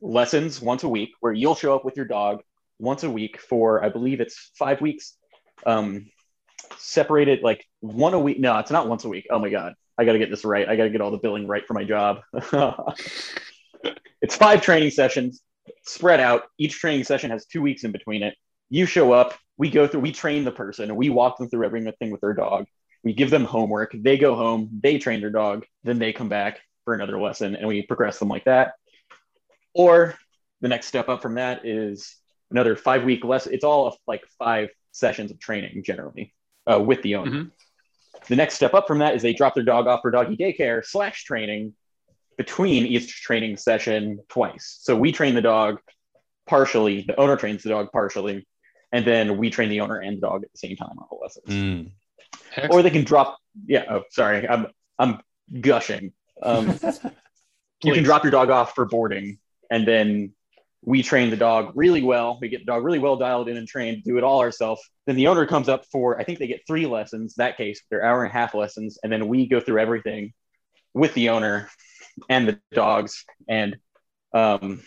lessons 0.00 0.60
once 0.60 0.82
a 0.82 0.88
week, 0.88 1.10
where 1.20 1.32
you'll 1.32 1.54
show 1.54 1.74
up 1.74 1.84
with 1.84 1.96
your 1.96 2.04
dog 2.04 2.42
once 2.78 3.04
a 3.04 3.10
week 3.10 3.40
for 3.40 3.82
I 3.82 3.88
believe 3.88 4.20
it's 4.20 4.50
five 4.58 4.80
weeks. 4.80 5.16
Um, 5.64 6.10
separated 6.76 7.42
like 7.42 7.64
one 7.80 8.12
a 8.12 8.18
week. 8.18 8.38
No, 8.40 8.58
it's 8.58 8.70
not 8.70 8.88
once 8.88 9.04
a 9.04 9.08
week. 9.08 9.28
Oh 9.30 9.38
my 9.38 9.48
god. 9.48 9.74
I 9.96 10.04
got 10.04 10.12
to 10.12 10.18
get 10.18 10.28
this 10.28 10.44
right. 10.44 10.68
I 10.68 10.74
got 10.74 10.84
to 10.84 10.90
get 10.90 11.00
all 11.00 11.12
the 11.12 11.18
billing 11.18 11.46
right 11.46 11.64
for 11.64 11.74
my 11.74 11.84
job. 11.84 12.18
it's 14.20 14.34
five 14.34 14.60
training 14.60 14.90
sessions 14.90 15.40
spread 15.84 16.18
out. 16.18 16.42
Each 16.58 16.72
training 16.72 17.04
session 17.04 17.30
has 17.30 17.46
two 17.46 17.62
weeks 17.62 17.84
in 17.84 17.92
between 17.92 18.24
it. 18.24 18.34
You 18.70 18.86
show 18.86 19.12
up, 19.12 19.38
we 19.56 19.70
go 19.70 19.86
through, 19.86 20.00
we 20.00 20.10
train 20.10 20.44
the 20.44 20.50
person, 20.50 20.88
and 20.88 20.96
we 20.96 21.10
walk 21.10 21.38
them 21.38 21.48
through 21.48 21.64
everything 21.64 22.10
with 22.10 22.20
their 22.20 22.32
dog. 22.32 22.66
We 23.04 23.12
give 23.12 23.30
them 23.30 23.44
homework. 23.44 23.92
They 23.94 24.16
go 24.16 24.34
home, 24.34 24.80
they 24.82 24.98
train 24.98 25.20
their 25.20 25.30
dog, 25.30 25.66
then 25.84 25.98
they 25.98 26.12
come 26.12 26.28
back 26.28 26.60
for 26.84 26.94
another 26.94 27.20
lesson 27.20 27.54
and 27.54 27.68
we 27.68 27.82
progress 27.82 28.18
them 28.18 28.28
like 28.28 28.44
that. 28.44 28.72
Or 29.74 30.14
the 30.60 30.68
next 30.68 30.86
step 30.86 31.08
up 31.08 31.22
from 31.22 31.34
that 31.34 31.66
is 31.66 32.16
another 32.50 32.76
five 32.76 33.04
week 33.04 33.24
lesson. 33.24 33.52
It's 33.52 33.64
all 33.64 33.96
like 34.06 34.22
five 34.38 34.70
sessions 34.92 35.30
of 35.30 35.38
training 35.38 35.82
generally 35.84 36.34
uh, 36.66 36.80
with 36.80 37.02
the 37.02 37.16
owner. 37.16 37.30
Mhm. 37.30 37.50
The 38.28 38.36
next 38.36 38.54
step 38.54 38.72
up 38.72 38.86
from 38.86 39.00
that 39.00 39.14
is 39.14 39.22
they 39.22 39.34
drop 39.34 39.54
their 39.54 39.64
dog 39.64 39.86
off 39.86 40.00
for 40.00 40.10
doggy 40.10 40.36
daycare 40.36 40.84
slash 40.84 41.24
training 41.24 41.74
between 42.38 42.86
each 42.86 43.22
training 43.22 43.58
session 43.58 44.20
twice. 44.28 44.78
So 44.80 44.96
we 44.96 45.12
train 45.12 45.34
the 45.34 45.42
dog 45.42 45.78
partially, 46.46 47.02
the 47.02 47.18
owner 47.20 47.36
trains 47.36 47.62
the 47.62 47.68
dog 47.70 47.90
partially, 47.92 48.46
and 48.92 49.04
then 49.04 49.36
we 49.36 49.50
train 49.50 49.68
the 49.68 49.80
owner 49.80 49.98
and 49.98 50.16
the 50.16 50.20
dog 50.22 50.44
at 50.44 50.52
the 50.52 50.58
same 50.58 50.76
time 50.76 50.96
on 50.98 51.06
the 51.10 51.16
lessons. 51.16 51.46
Or 52.70 52.82
they 52.82 52.90
can 52.90 53.04
drop, 53.04 53.38
yeah, 53.66 53.84
oh, 53.90 54.02
sorry, 54.10 54.48
I'm, 54.48 54.68
I'm 54.98 55.20
gushing. 55.60 56.12
Um, 56.42 56.68
you 57.82 57.92
can 57.92 58.04
drop 58.04 58.24
your 58.24 58.30
dog 58.30 58.50
off 58.50 58.74
for 58.74 58.84
boarding 58.84 59.38
and 59.70 59.86
then 59.86 60.32
we 60.86 61.02
train 61.02 61.30
the 61.30 61.36
dog 61.36 61.72
really 61.74 62.02
well. 62.02 62.38
We 62.40 62.48
get 62.48 62.60
the 62.60 62.66
dog 62.66 62.84
really 62.84 62.98
well 62.98 63.16
dialed 63.16 63.48
in 63.48 63.56
and 63.56 63.66
trained, 63.66 64.04
do 64.04 64.18
it 64.18 64.24
all 64.24 64.40
ourselves. 64.40 64.82
Then 65.06 65.16
the 65.16 65.28
owner 65.28 65.46
comes 65.46 65.68
up 65.68 65.86
for, 65.86 66.20
I 66.20 66.24
think 66.24 66.38
they 66.38 66.46
get 66.46 66.62
three 66.66 66.86
lessons. 66.86 67.34
That 67.36 67.56
case, 67.56 67.80
they're 67.90 68.04
hour 68.04 68.22
and 68.22 68.30
a 68.30 68.32
half 68.32 68.54
lessons, 68.54 68.98
and 69.02 69.10
then 69.10 69.28
we 69.28 69.46
go 69.46 69.60
through 69.60 69.80
everything 69.80 70.32
with 70.92 71.14
the 71.14 71.30
owner 71.30 71.70
and 72.28 72.46
the 72.46 72.60
dogs. 72.72 73.24
And 73.48 73.76
um, 74.34 74.82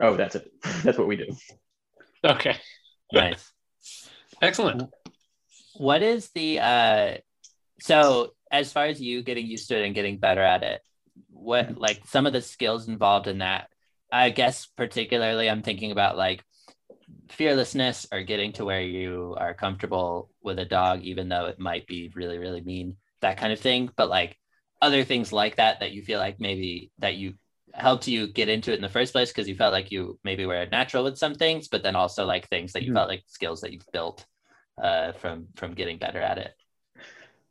oh, 0.00 0.16
that's 0.16 0.34
it. 0.34 0.50
That's 0.82 0.98
what 0.98 1.06
we 1.06 1.16
do. 1.16 1.36
Okay. 2.24 2.56
Nice. 3.12 3.52
Excellent. 4.40 4.90
What 5.76 6.02
is 6.02 6.30
the 6.30 6.60
uh 6.60 7.16
so 7.80 8.34
as 8.50 8.72
far 8.72 8.86
as 8.86 9.00
you 9.00 9.22
getting 9.22 9.46
used 9.46 9.68
to 9.68 9.78
it 9.78 9.84
and 9.86 9.94
getting 9.94 10.18
better 10.18 10.42
at 10.42 10.62
it, 10.62 10.82
what 11.30 11.78
like 11.78 12.02
some 12.06 12.26
of 12.26 12.32
the 12.32 12.42
skills 12.42 12.88
involved 12.88 13.26
in 13.26 13.38
that? 13.38 13.68
I 14.12 14.30
guess 14.30 14.66
particularly 14.66 15.48
I'm 15.48 15.62
thinking 15.62 15.90
about 15.92 16.16
like 16.18 16.44
fearlessness 17.30 18.06
or 18.12 18.22
getting 18.22 18.52
to 18.54 18.64
where 18.64 18.82
you 18.82 19.34
are 19.38 19.54
comfortable 19.54 20.30
with 20.42 20.58
a 20.58 20.64
dog 20.64 21.02
even 21.02 21.28
though 21.28 21.46
it 21.46 21.58
might 21.58 21.86
be 21.86 22.10
really 22.14 22.38
really 22.38 22.60
mean 22.60 22.96
that 23.20 23.36
kind 23.38 23.52
of 23.52 23.60
thing 23.60 23.90
but 23.96 24.08
like 24.10 24.38
other 24.82 25.04
things 25.04 25.32
like 25.32 25.56
that 25.56 25.80
that 25.80 25.92
you 25.92 26.02
feel 26.02 26.18
like 26.18 26.40
maybe 26.40 26.90
that 26.98 27.14
you 27.16 27.34
helped 27.74 28.06
you 28.08 28.26
get 28.26 28.48
into 28.48 28.72
it 28.72 28.76
in 28.76 28.82
the 28.82 28.88
first 28.88 29.12
place 29.12 29.30
because 29.30 29.48
you 29.48 29.54
felt 29.54 29.72
like 29.72 29.90
you 29.90 30.18
maybe 30.24 30.44
were 30.44 30.66
natural 30.70 31.04
with 31.04 31.16
some 31.18 31.34
things 31.34 31.68
but 31.68 31.82
then 31.82 31.96
also 31.96 32.26
like 32.26 32.48
things 32.48 32.72
that 32.72 32.82
you 32.82 32.92
Mhm. 32.92 32.96
felt 32.96 33.08
like 33.08 33.22
skills 33.26 33.60
that 33.62 33.72
you've 33.72 33.86
built 33.92 34.26
uh, 34.80 35.12
from 35.12 35.48
from 35.56 35.74
getting 35.74 35.98
better 35.98 36.20
at 36.20 36.38
it 36.38 36.54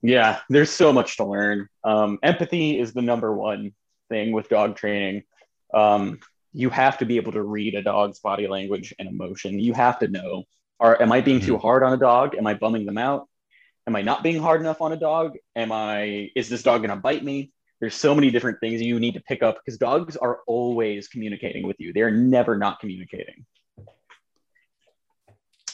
Yeah, 0.02 0.40
there's 0.50 0.72
so 0.72 0.92
much 0.94 1.18
to 1.18 1.26
learn. 1.26 1.68
Um, 1.84 2.20
empathy 2.24 2.80
is 2.80 2.94
the 2.94 3.02
number 3.02 3.34
one 3.34 3.74
thing 4.10 4.32
with 4.32 4.50
dog 4.50 4.76
training. 4.76 5.24
Um, 5.74 6.20
you 6.54 6.70
have 6.70 6.98
to 7.00 7.06
be 7.06 7.18
able 7.18 7.34
to 7.34 7.44
read 7.44 7.76
a 7.76 7.82
dog's 7.84 8.20
body 8.20 8.48
language 8.48 8.94
and 9.00 9.08
emotion. 9.08 9.60
You 9.60 9.74
have 9.74 10.00
to 10.00 10.08
know, 10.08 10.46
are 10.80 11.02
am 11.02 11.12
I 11.12 11.22
being 11.22 11.40
too 11.40 11.58
hard 11.58 11.84
on 11.84 11.94
a 11.94 11.98
dog? 11.98 12.36
Am 12.36 12.48
I 12.48 12.56
bumming 12.56 12.86
them 12.86 12.98
out? 12.98 13.28
Am 13.88 13.96
I 13.96 14.02
not 14.02 14.24
being 14.24 14.42
hard 14.42 14.62
enough 14.62 14.82
on 14.82 14.92
a 14.94 14.98
dog? 14.98 15.38
Am 15.56 15.72
I 15.72 16.30
is 16.36 16.50
this 16.50 16.64
dog 16.64 16.82
going 16.82 16.90
to 16.90 16.96
bite 16.96 17.24
me? 17.24 17.52
There's 17.80 17.96
so 17.96 18.14
many 18.14 18.32
different 18.32 18.60
things 18.60 18.82
you 18.82 19.00
need 19.00 19.16
to 19.16 19.22
pick 19.22 19.44
up 19.44 19.58
because 19.64 19.78
dogs 19.80 20.16
are 20.18 20.40
always 20.48 21.08
communicating 21.08 21.66
with 21.68 21.80
you. 21.80 21.94
They're 21.94 22.12
never 22.12 22.58
not 22.58 22.80
communicating. 22.80 23.46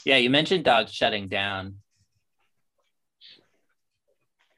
Yeah 0.08 0.15
you 0.15 0.30
mentioned 0.30 0.63
dogs 0.63 0.93
shutting 0.93 1.28
down. 1.28 1.76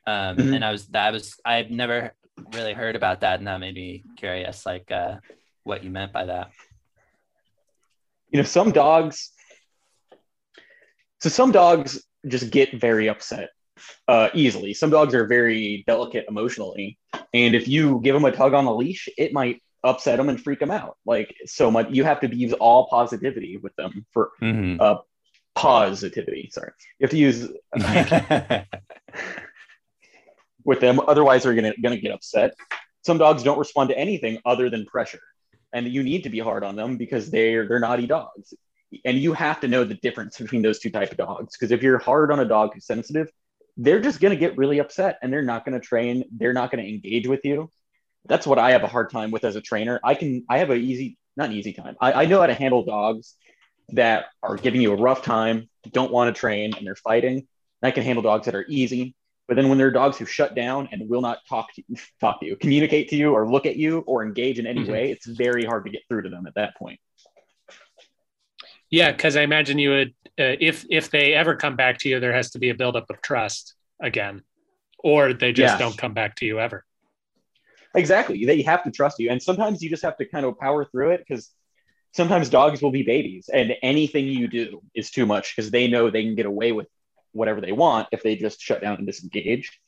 Um 0.06 0.38
Mhm. 0.38 0.56
and 0.56 0.64
i 0.66 0.72
was 0.72 0.88
that 0.90 1.12
was 1.12 1.36
i've 1.44 1.72
never 1.72 2.14
really 2.54 2.74
heard 2.74 2.96
about 2.96 3.22
that 3.22 3.40
and 3.40 3.48
that 3.48 3.60
made 3.60 3.76
me 3.76 4.04
curious 4.16 4.66
like 4.66 4.90
uh 4.92 5.18
what 5.64 5.84
you 5.84 5.90
meant 5.90 6.14
by 6.14 6.26
that. 6.26 6.52
You 8.32 8.38
know 8.38 8.44
some 8.44 8.72
dogs 8.72 9.32
so 11.22 11.30
some 11.30 11.52
dogs 11.52 12.06
just 12.28 12.50
get 12.52 12.80
very 12.80 13.10
upset 13.10 13.50
uh, 14.08 14.30
easily. 14.34 14.74
Some 14.74 14.90
dogs 14.90 15.14
are 15.14 15.26
very 15.26 15.84
delicate 15.88 16.26
emotionally 16.30 16.98
and 17.34 17.56
if 17.56 17.68
you 17.68 18.00
give 18.04 18.14
them 18.14 18.26
a 18.26 18.32
tug 18.32 18.54
on 18.54 18.66
the 18.66 18.74
leash 18.74 19.10
it 19.18 19.34
might 19.34 19.62
upset 19.84 20.18
them 20.18 20.30
and 20.30 20.40
freak 20.42 20.60
them 20.60 20.72
out. 20.72 20.98
Like 21.06 21.36
so 21.46 21.70
much 21.72 21.88
you 21.90 22.04
have 22.04 22.20
to 22.22 22.28
use 22.46 22.54
all 22.54 22.88
positivity 22.88 23.58
with 23.58 23.76
them 23.76 24.06
for 24.14 24.32
positivity 25.60 26.50
sorry. 26.52 26.72
You 27.00 27.04
have 27.04 27.12
to 27.12 27.18
use 27.18 27.50
with 30.64 30.80
them 30.80 31.00
otherwise 31.00 31.44
they're 31.44 31.56
gonna, 31.56 31.74
gonna 31.82 31.98
get 31.98 32.12
upset. 32.12 32.56
Some 33.06 33.18
dogs 33.18 33.44
don't 33.44 33.60
respond 33.60 33.90
to 33.90 33.98
anything 33.98 34.40
other 34.46 34.70
than 34.70 34.86
pressure 34.86 35.22
and 35.74 35.88
you 35.88 36.04
need 36.04 36.24
to 36.24 36.30
be 36.30 36.40
hard 36.40 36.64
on 36.64 36.76
them 36.76 36.98
because 36.98 37.30
they're 37.30 37.68
they're 37.68 37.80
naughty 37.80 38.08
dogs. 38.08 38.54
And 39.06 39.18
you 39.20 39.34
have 39.34 39.60
to 39.62 39.68
know 39.68 39.84
the 39.84 39.96
difference 39.96 40.38
between 40.38 40.64
those 40.64 40.80
two 40.80 40.90
type 40.90 41.12
of 41.12 41.18
dogs 41.18 41.56
because 41.56 41.72
if 41.72 41.84
you're 41.84 42.00
hard 42.00 42.32
on 42.32 42.40
a 42.40 42.46
dog 42.46 42.74
who's 42.74 42.86
sensitive 42.86 43.30
they're 43.78 44.02
just 44.02 44.20
going 44.20 44.34
to 44.34 44.40
get 44.40 44.58
really 44.58 44.80
upset 44.80 45.18
and 45.22 45.32
they're 45.32 45.42
not 45.42 45.64
going 45.64 45.80
to 45.80 45.86
train 45.86 46.26
they're 46.32 46.54
not 46.54 46.72
going 46.72 46.84
to 46.84 46.90
engage 46.90 47.28
with 47.28 47.42
you. 47.44 47.70
That's 48.26 48.46
what 48.46 48.60
i 48.60 48.72
have 48.72 48.84
a 48.84 48.88
hard 48.88 49.10
time 49.10 49.32
with 49.32 49.44
as 49.44 49.56
a 49.56 49.62
trainer. 49.62 50.00
I 50.04 50.16
can 50.16 50.44
i 50.50 50.58
have 50.58 50.70
an 50.70 50.82
easy 50.82 51.18
not 51.38 51.50
an 51.50 51.56
easy 51.56 51.74
time. 51.74 51.96
I, 52.02 52.24
I 52.24 52.26
know 52.26 52.40
how 52.42 52.48
to 52.48 52.54
handle 52.54 52.84
dogs 52.84 53.36
that 53.94 54.26
are 54.44 54.56
giving 54.56 54.82
you 54.82 54.92
a 54.92 54.96
rough 54.96 55.22
time 55.22 55.70
don't 55.92 56.12
want 56.12 56.34
to 56.34 56.40
train 56.40 56.74
and 56.76 56.86
they're 56.86 56.96
fighting 56.96 57.48
i 57.82 57.92
can 57.92 58.04
handle 58.04 58.22
dogs 58.22 58.46
that 58.46 58.56
are 58.56 58.66
easy 58.68 59.16
but 59.50 59.56
then 59.56 59.68
when 59.68 59.80
there 59.80 59.88
are 59.88 59.92
dogs 59.92 60.16
who 60.16 60.26
shut 60.26 60.54
down 60.54 60.88
and 60.92 61.10
will 61.10 61.22
not 61.22 61.40
talk 61.50 61.74
to 61.74 61.84
you, 61.88 61.98
talk 62.22 62.40
to 62.40 62.46
you, 62.46 62.56
communicate 62.56 63.10
to 63.10 63.16
you, 63.16 63.34
or 63.34 63.50
look 63.50 63.66
at 63.66 63.78
you, 63.78 64.02
or 64.02 64.24
engage 64.24 64.60
in 64.60 64.68
any 64.68 64.82
Mhm. 64.82 64.92
way, 64.92 65.12
it's 65.12 65.26
very 65.26 65.66
hard 65.66 65.86
to 65.86 65.90
get 65.92 66.04
through 66.08 66.22
to 66.22 66.30
them 66.30 66.46
at 66.46 66.54
that 66.54 66.78
point. 66.78 67.00
Yeah, 68.92 69.12
because 69.12 69.36
I 69.36 69.42
imagine 69.42 69.80
you 69.80 69.90
would, 69.90 70.10
uh, 70.40 70.56
if 70.60 70.86
if 70.92 71.10
they 71.10 71.34
ever 71.34 71.56
come 71.56 71.76
back 71.76 71.98
to 72.00 72.10
you, 72.10 72.20
there 72.20 72.32
has 72.34 72.52
to 72.52 72.60
be 72.60 72.70
a 72.70 72.76
buildup 72.76 73.10
of 73.10 73.24
trust 73.24 73.74
again, 74.00 74.44
or 75.00 75.34
they 75.34 75.52
just 75.52 75.80
don't 75.80 75.98
come 75.98 76.14
back 76.14 76.36
to 76.36 76.46
you 76.46 76.60
ever. 76.60 76.86
Exactly, 77.96 78.46
they 78.46 78.62
have 78.62 78.84
to 78.84 78.92
trust 78.92 79.18
you, 79.18 79.32
and 79.32 79.42
sometimes 79.42 79.82
you 79.82 79.90
just 79.90 80.04
have 80.04 80.18
to 80.18 80.26
kind 80.26 80.46
of 80.46 80.60
power 80.60 80.86
through 80.86 81.10
it 81.12 81.26
because 81.28 81.50
sometimes 82.14 82.50
dogs 82.50 82.82
will 82.82 82.92
be 82.92 83.04
babies, 83.04 83.50
and 83.52 83.76
anything 83.82 84.26
you 84.26 84.48
do 84.48 84.82
is 84.94 85.12
too 85.12 85.26
much 85.26 85.56
because 85.56 85.72
they 85.72 85.88
know 85.88 86.10
they 86.10 86.24
can 86.24 86.36
get 86.36 86.46
away 86.46 86.72
with 86.72 86.88
whatever 87.32 87.62
they 87.62 87.72
want 87.72 88.08
if 88.12 88.24
they 88.24 88.36
just 88.36 88.60
shut 88.62 88.82
down 88.82 88.98
and 88.98 89.08
disengage. 89.08 89.80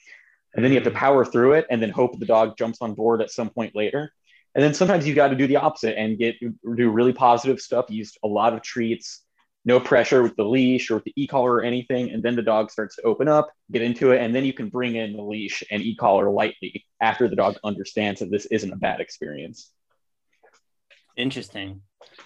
And 0.53 0.63
then 0.63 0.71
you 0.71 0.75
have 0.75 0.83
to 0.83 0.89
mm-hmm. 0.89 0.99
power 0.99 1.25
through 1.25 1.53
it, 1.53 1.65
and 1.69 1.81
then 1.81 1.89
hope 1.89 2.19
the 2.19 2.25
dog 2.25 2.57
jumps 2.57 2.79
on 2.81 2.93
board 2.93 3.21
at 3.21 3.31
some 3.31 3.49
point 3.49 3.75
later. 3.75 4.11
And 4.53 4.63
then 4.63 4.73
sometimes 4.73 5.07
you've 5.07 5.15
got 5.15 5.29
to 5.29 5.35
do 5.35 5.47
the 5.47 5.55
opposite 5.57 5.97
and 5.97 6.17
get 6.17 6.35
do 6.39 6.89
really 6.89 7.13
positive 7.13 7.59
stuff. 7.61 7.85
Use 7.89 8.17
a 8.21 8.27
lot 8.27 8.53
of 8.53 8.61
treats, 8.61 9.23
no 9.63 9.79
pressure 9.79 10.21
with 10.21 10.35
the 10.35 10.43
leash 10.43 10.91
or 10.91 10.95
with 10.95 11.05
the 11.05 11.13
e-collar 11.15 11.53
or 11.53 11.63
anything. 11.63 12.11
And 12.11 12.21
then 12.21 12.35
the 12.35 12.41
dog 12.41 12.69
starts 12.69 12.97
to 12.97 13.03
open 13.03 13.29
up, 13.29 13.49
get 13.71 13.81
into 13.81 14.11
it, 14.11 14.21
and 14.21 14.35
then 14.35 14.43
you 14.43 14.51
can 14.51 14.67
bring 14.67 14.95
in 14.95 15.13
the 15.13 15.21
leash 15.21 15.63
and 15.71 15.81
e-collar 15.81 16.29
lightly 16.29 16.85
after 16.99 17.29
the 17.29 17.35
dog 17.37 17.57
understands 17.63 18.19
that 18.19 18.29
this 18.29 18.45
isn't 18.47 18.73
a 18.73 18.75
bad 18.75 18.99
experience. 18.99 19.71
Interesting. 21.15 21.81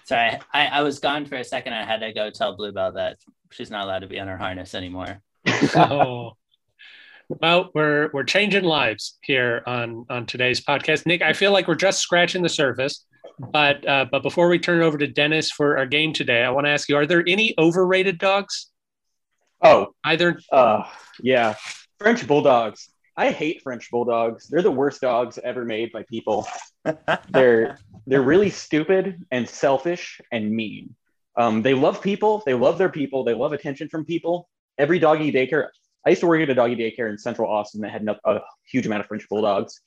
Sorry, 0.06 0.38
I, 0.54 0.66
I 0.66 0.82
was 0.82 1.00
gone 1.00 1.26
for 1.26 1.34
a 1.34 1.42
second. 1.42 1.72
I 1.72 1.84
had 1.84 1.98
to 1.98 2.12
go 2.12 2.30
tell 2.30 2.56
Bluebell 2.56 2.92
that 2.92 3.18
she's 3.50 3.70
not 3.70 3.84
allowed 3.84 4.00
to 4.00 4.06
be 4.06 4.20
on 4.20 4.28
her 4.28 4.36
harness 4.36 4.74
anymore. 4.74 5.20
oh. 5.74 6.32
Well, 7.28 7.70
we're 7.74 8.10
we're 8.12 8.22
changing 8.22 8.62
lives 8.62 9.18
here 9.22 9.64
on 9.66 10.06
on 10.08 10.26
today's 10.26 10.60
podcast. 10.60 11.06
Nick, 11.06 11.22
I 11.22 11.32
feel 11.32 11.50
like 11.50 11.66
we're 11.66 11.74
just 11.74 11.98
scratching 11.98 12.42
the 12.42 12.48
surface. 12.48 13.04
But 13.38 13.86
uh, 13.86 14.06
but 14.10 14.22
before 14.22 14.48
we 14.48 14.60
turn 14.60 14.80
it 14.80 14.84
over 14.84 14.96
to 14.96 15.08
Dennis 15.08 15.50
for 15.50 15.76
our 15.76 15.86
game 15.86 16.12
today, 16.12 16.44
I 16.44 16.50
want 16.50 16.66
to 16.66 16.70
ask 16.70 16.88
you: 16.88 16.96
Are 16.96 17.06
there 17.06 17.24
any 17.26 17.52
overrated 17.58 18.18
dogs? 18.18 18.70
Oh, 19.60 19.88
Either 20.04 20.38
uh, 20.52 20.84
yeah, 21.20 21.56
French 21.98 22.24
bulldogs. 22.28 22.88
I 23.16 23.30
hate 23.30 23.62
French 23.62 23.90
bulldogs. 23.90 24.46
They're 24.48 24.62
the 24.62 24.70
worst 24.70 25.00
dogs 25.00 25.38
ever 25.38 25.64
made 25.64 25.92
by 25.92 26.02
people. 26.04 26.46
they're 27.30 27.78
they're 28.06 28.22
really 28.22 28.50
stupid 28.50 29.24
and 29.30 29.48
selfish 29.48 30.20
and 30.30 30.50
mean. 30.50 30.94
Um, 31.36 31.62
they 31.62 31.74
love 31.74 32.00
people. 32.02 32.42
They 32.46 32.54
love 32.54 32.78
their 32.78 32.88
people. 32.88 33.24
They 33.24 33.34
love 33.34 33.52
attention 33.52 33.88
from 33.88 34.04
people. 34.04 34.48
Every 34.78 34.98
doggy 34.98 35.32
daycare. 35.32 35.68
I 36.06 36.10
used 36.10 36.20
to 36.20 36.26
work 36.26 36.40
at 36.40 36.50
a 36.50 36.54
doggy 36.54 36.76
daycare 36.76 37.10
in 37.10 37.18
Central 37.18 37.50
Austin 37.50 37.80
that 37.80 37.90
had 37.90 38.06
a 38.08 38.40
huge 38.70 38.86
amount 38.86 39.00
of 39.00 39.06
French 39.06 39.28
bulldogs. 39.28 39.80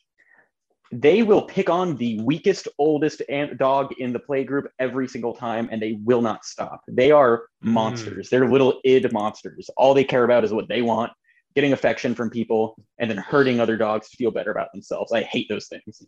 They 0.91 1.21
will 1.21 1.43
pick 1.43 1.69
on 1.69 1.95
the 1.97 2.19
weakest, 2.21 2.67
oldest 2.79 3.21
dog 3.57 3.93
in 3.99 4.11
the 4.11 4.19
play 4.19 4.43
group 4.43 4.69
every 4.79 5.07
single 5.07 5.33
time, 5.33 5.69
and 5.71 5.79
they 5.81 5.99
will 6.03 6.21
not 6.21 6.43
stop. 6.43 6.81
They 6.87 7.11
are 7.11 7.43
Mm. 7.63 7.73
monsters. 7.73 8.29
They're 8.29 8.49
little 8.49 8.81
id 8.83 9.11
monsters. 9.11 9.69
All 9.77 9.93
they 9.93 10.03
care 10.03 10.23
about 10.23 10.43
is 10.43 10.51
what 10.51 10.67
they 10.67 10.81
want, 10.81 11.11
getting 11.55 11.73
affection 11.73 12.15
from 12.15 12.29
people, 12.29 12.75
and 12.99 13.09
then 13.09 13.17
hurting 13.17 13.59
other 13.59 13.77
dogs 13.77 14.09
to 14.09 14.17
feel 14.17 14.31
better 14.31 14.51
about 14.51 14.71
themselves. 14.71 15.11
I 15.11 15.21
hate 15.23 15.47
those 15.49 15.67
things. 15.67 16.03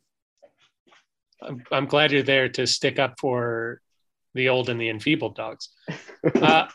I'm, 1.41 1.63
I'm 1.71 1.85
glad 1.87 2.11
you're 2.11 2.23
there 2.23 2.49
to 2.49 2.67
stick 2.67 2.99
up 2.99 3.15
for 3.19 3.81
the 4.33 4.49
old 4.49 4.69
and 4.69 4.79
the 4.79 4.89
enfeebled 4.89 5.35
dogs. 5.35 5.69
Uh, 6.39 6.67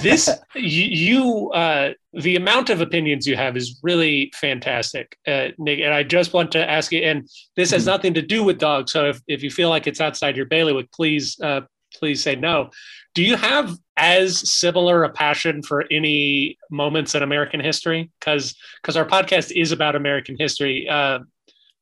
this 0.00 0.28
you, 0.54 0.84
you 0.84 1.50
uh, 1.50 1.92
the 2.14 2.36
amount 2.36 2.70
of 2.70 2.80
opinions 2.80 3.26
you 3.26 3.36
have 3.36 3.54
is 3.56 3.78
really 3.82 4.32
fantastic, 4.34 5.16
uh, 5.26 5.48
Nick. 5.58 5.80
And 5.80 5.92
I 5.92 6.02
just 6.02 6.32
want 6.32 6.52
to 6.52 6.70
ask 6.70 6.90
you, 6.90 7.00
and 7.00 7.28
this 7.54 7.70
has 7.72 7.82
Mhm. 7.82 7.86
nothing 7.86 8.14
to 8.14 8.22
do 8.22 8.42
with 8.42 8.58
dogs. 8.58 8.92
So 8.92 9.06
if, 9.10 9.20
if 9.28 9.42
you 9.42 9.50
feel 9.50 9.68
like 9.68 9.86
it's 9.86 10.00
outside 10.00 10.36
your 10.38 10.46
bailiwick, 10.46 10.90
please 10.92 11.38
uh, 11.40 11.62
please 11.94 12.22
say 12.22 12.36
no. 12.36 12.70
Do 13.14 13.22
you 13.22 13.36
have 13.36 13.76
as 13.96 14.52
similar 14.52 15.04
a 15.04 15.10
passion 15.10 15.62
for 15.62 15.84
any 15.90 16.58
moments 16.70 17.14
in 17.14 17.22
American 17.22 17.60
history? 17.60 18.10
Because 18.20 18.54
because 18.80 18.96
our 18.96 19.06
podcast 19.06 19.50
is 19.50 19.72
about 19.72 19.96
American 19.96 20.36
history. 20.38 20.88
Uh, 20.88 21.20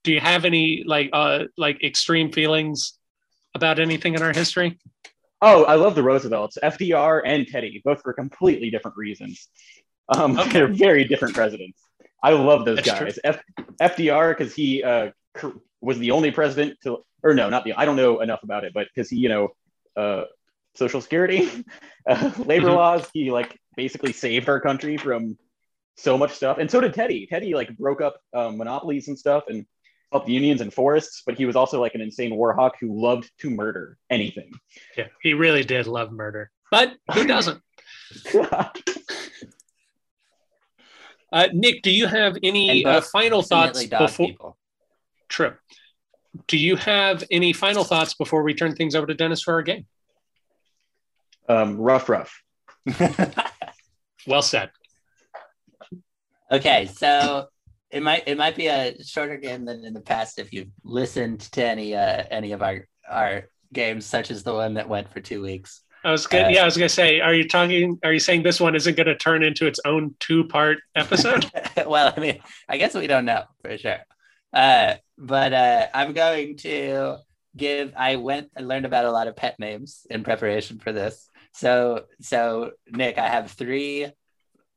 do 0.04 0.12
you 0.12 0.20
have 0.20 0.44
any 0.44 0.84
like 0.86 1.10
uh, 1.12 1.44
like 1.58 1.82
extreme 1.82 2.32
feelings 2.32 2.98
about 3.54 3.78
anything 3.78 4.14
in 4.14 4.22
our 4.22 4.32
history? 4.32 4.78
Oh, 5.42 5.64
I 5.64 5.74
love 5.74 5.94
the 5.94 6.02
Roosevelts, 6.02 6.56
FDR 6.62 7.22
and 7.26 7.46
Teddy, 7.46 7.82
both 7.84 8.00
for 8.02 8.12
completely 8.12 8.70
different 8.70 8.96
reasons. 8.96 9.48
Um, 10.08 10.38
Okay. 10.38 10.50
They're 10.50 10.68
very 10.68 11.04
different 11.04 11.34
presidents. 11.34 11.78
I 12.22 12.30
love 12.30 12.64
those 12.64 12.78
That's 12.82 12.88
guys. 12.88 13.18
F- 13.24 13.42
FDR 13.80 14.36
because 14.36 14.54
he 14.54 14.82
uh, 14.82 15.10
was 15.80 15.98
the 15.98 16.12
only 16.12 16.30
president 16.30 16.78
to, 16.84 16.98
or 17.22 17.34
no, 17.34 17.50
not 17.50 17.64
the. 17.64 17.74
I 17.74 17.84
don't 17.84 17.96
know 17.96 18.20
enough 18.20 18.42
about 18.42 18.64
it, 18.64 18.72
but 18.72 18.86
because 18.94 19.10
he, 19.10 19.16
you 19.16 19.28
know, 19.28 19.50
uh, 19.96 20.24
Social 20.74 21.00
Security, 21.00 21.48
uh, 22.08 22.30
labor 22.44 22.68
Mhm. 22.68 22.74
laws. 22.74 23.08
He 23.12 23.30
like 23.30 23.58
basically 23.76 24.12
saved 24.12 24.48
our 24.48 24.60
country 24.60 24.96
from 24.96 25.36
so 25.96 26.18
much 26.18 26.32
stuff, 26.32 26.58
and 26.58 26.70
so 26.70 26.80
did 26.80 26.94
Teddy. 26.94 27.26
Teddy 27.26 27.54
like 27.54 27.76
broke 27.78 28.00
up 28.00 28.20
um, 28.34 28.56
monopolies 28.58 29.08
and 29.08 29.18
stuff 29.18 29.44
and 29.48 29.64
helped 30.12 30.28
unions 30.28 30.60
and 30.60 30.72
forests. 30.72 31.22
But 31.24 31.36
he 31.38 31.46
was 31.46 31.56
also 31.56 31.80
like 31.80 31.94
an 31.94 32.00
insane 32.00 32.36
war 32.36 32.54
hawk 32.54 32.76
who 32.80 33.00
loved 33.00 33.30
to 33.40 33.50
murder 33.50 33.98
anything. 34.10 34.52
Yeah, 34.96 35.08
he 35.22 35.32
really 35.34 35.64
did 35.64 35.86
love 35.86 36.12
murder, 36.12 36.50
but 36.70 36.92
who 37.14 37.26
doesn't? 37.26 37.62
Uh, 41.32 41.48
Nick, 41.52 41.82
do 41.82 41.90
you 41.90 42.06
have 42.06 42.38
any 42.42 42.84
uh, 42.84 42.98
uh, 42.98 43.00
final 43.00 43.42
thoughts 43.42 43.84
before? 43.84 44.26
people. 44.28 44.58
True. 45.28 45.54
Do 46.46 46.58
you 46.58 46.76
have 46.76 47.24
any 47.30 47.52
final 47.52 47.84
thoughts 47.84 48.14
before 48.14 48.42
we 48.42 48.54
turn 48.54 48.74
things 48.74 48.94
over 48.94 49.06
to 49.06 49.14
Dennis 49.14 49.42
for 49.42 49.54
our 49.54 49.62
game? 49.62 49.86
um, 51.48 51.76
rough, 51.76 52.08
rough. 52.08 52.42
Well 54.26 54.42
said. 54.42 54.70
okay, 56.50 56.86
so 56.86 57.46
it 57.90 58.02
might 58.02 58.24
it 58.26 58.36
might 58.36 58.56
be 58.56 58.66
a 58.66 59.02
shorter 59.02 59.36
game 59.36 59.64
than 59.64 59.84
in 59.84 59.94
the 59.94 60.00
past 60.00 60.38
if 60.38 60.52
you've 60.52 60.70
listened 60.82 61.40
to 61.52 61.64
any 61.64 61.94
uh, 61.94 62.24
any 62.30 62.52
of 62.52 62.62
our 62.62 62.86
our 63.08 63.48
games, 63.72 64.04
such 64.04 64.30
as 64.30 64.42
the 64.42 64.52
one 64.52 64.74
that 64.74 64.88
went 64.88 65.12
for 65.12 65.20
two 65.20 65.42
weeks. 65.42 65.82
I 66.04 66.10
was 66.10 66.26
good. 66.26 66.46
Uh, 66.46 66.48
yeah, 66.48 66.62
I 66.62 66.64
was 66.64 66.76
gonna 66.76 66.88
say, 66.88 67.20
are 67.20 67.34
you 67.34 67.48
talking? 67.48 67.98
Are 68.04 68.12
you 68.12 68.18
saying 68.18 68.42
this 68.42 68.60
one 68.60 68.74
isn't 68.74 68.96
going 68.96 69.06
to 69.06 69.16
turn 69.16 69.42
into 69.42 69.66
its 69.66 69.80
own 69.84 70.14
two-part 70.18 70.78
episode? 70.96 71.50
well, 71.86 72.12
I 72.16 72.20
mean, 72.20 72.38
I 72.68 72.76
guess 72.78 72.94
we 72.94 73.06
don't 73.06 73.24
know 73.24 73.44
for 73.62 73.78
sure. 73.78 73.98
Uh, 74.56 74.94
but 75.18 75.52
uh, 75.52 75.86
I'm 75.92 76.14
going 76.14 76.56
to 76.58 77.18
give. 77.54 77.92
I 77.94 78.16
went 78.16 78.50
and 78.56 78.66
learned 78.66 78.86
about 78.86 79.04
a 79.04 79.10
lot 79.10 79.28
of 79.28 79.36
pet 79.36 79.58
names 79.58 80.06
in 80.08 80.24
preparation 80.24 80.78
for 80.78 80.92
this. 80.92 81.28
So, 81.52 82.04
so 82.22 82.70
Nick, 82.90 83.18
I 83.18 83.28
have 83.28 83.50
three 83.50 84.10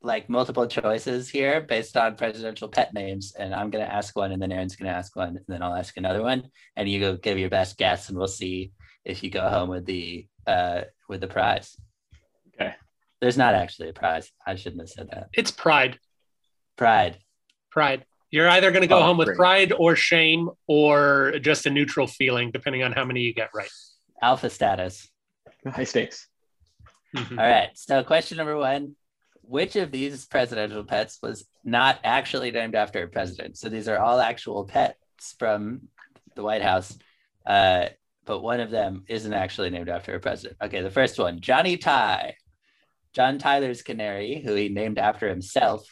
like 0.01 0.30
multiple 0.30 0.67
choices 0.67 1.30
here 1.30 1.61
based 1.61 1.95
on 1.95 2.17
presidential 2.17 2.67
pet 2.67 2.93
names, 2.93 3.34
and 3.39 3.55
I'm 3.55 3.69
going 3.69 3.86
to 3.86 3.93
ask 3.93 4.15
one, 4.17 4.34
and 4.34 4.41
then 4.41 4.51
Aaron's 4.51 4.75
going 4.75 4.91
to 4.91 4.97
ask 4.97 5.15
one, 5.15 5.38
and 5.38 5.45
then 5.47 5.63
I'll 5.63 5.75
ask 5.75 5.95
another 5.95 6.21
one, 6.21 6.49
and 6.75 6.89
you 6.89 6.99
go 6.99 7.15
give 7.15 7.39
your 7.39 7.49
best 7.49 7.77
guess, 7.77 8.09
and 8.09 8.17
we'll 8.17 8.27
see 8.27 8.73
if 9.05 9.23
you 9.23 9.30
go 9.30 9.47
home 9.47 9.69
with 9.69 9.86
the 9.86 10.27
uh, 10.45 10.82
with 11.07 11.21
the 11.21 11.27
prize. 11.27 11.80
Okay. 12.53 12.73
There's 13.21 13.38
not 13.38 13.55
actually 13.55 13.89
a 13.89 13.93
prize. 13.93 14.30
I 14.45 14.55
shouldn't 14.55 14.82
have 14.82 14.89
said 14.89 15.09
that. 15.11 15.30
it's 15.34 15.51
pride. 15.51 15.99
Pride. 16.75 17.17
Pride. 17.71 18.05
You're 18.32 18.47
either 18.49 18.71
going 18.71 18.82
to 18.82 18.88
go 18.88 18.99
Oh, 18.99 19.03
home 19.03 19.17
with 19.17 19.27
great. 19.27 19.38
pride 19.38 19.73
or 19.77 19.95
shame 19.95 20.49
or 20.67 21.34
just 21.41 21.65
a 21.65 21.69
neutral 21.69 22.05
feeling, 22.07 22.51
depending 22.51 22.84
on 22.84 22.91
how 22.91 23.03
many 23.05 23.21
you 23.21 23.34
get 23.34 23.49
right. 23.53 23.69
Alpha 24.21 24.49
status. 24.49 25.09
High 25.65 25.84
stakes. 25.84 26.27
Mhm. 27.15 27.32
All 27.39 27.45
right. 27.45 27.69
So, 27.75 28.03
question 28.03 28.38
number 28.38 28.55
one 28.57 28.95
Which 29.41 29.75
of 29.75 29.91
these 29.91 30.25
presidential 30.27 30.84
pets 30.84 31.17
was 31.23 31.45
not 31.63 31.99
actually 32.03 32.51
named 32.51 32.75
after 32.75 33.01
a 33.03 33.07
president? 33.07 33.57
So, 33.57 33.67
these 33.69 33.88
are 33.88 33.97
all 33.97 34.19
actual 34.19 34.65
pets 34.65 35.36
from 35.39 35.88
the 36.36 36.43
White 36.43 36.61
House, 36.61 36.95
uh, 37.47 37.88
but 38.25 38.41
one 38.41 38.59
of 38.59 38.69
them 38.69 39.05
isn't 39.07 39.34
actually 39.34 39.71
named 39.71 39.89
after 39.89 40.13
a 40.13 40.19
president. 40.19 40.57
Okay. 40.61 40.82
The 40.82 40.91
first 40.91 41.17
one 41.17 41.39
Johnny 41.41 41.77
Ty, 41.77 42.36
John 43.14 43.38
Tyler's 43.38 43.82
canary, 43.82 44.41
who 44.43 44.53
he 44.55 44.70
named 44.70 44.99
after 44.99 45.28
himself, 45.28 45.88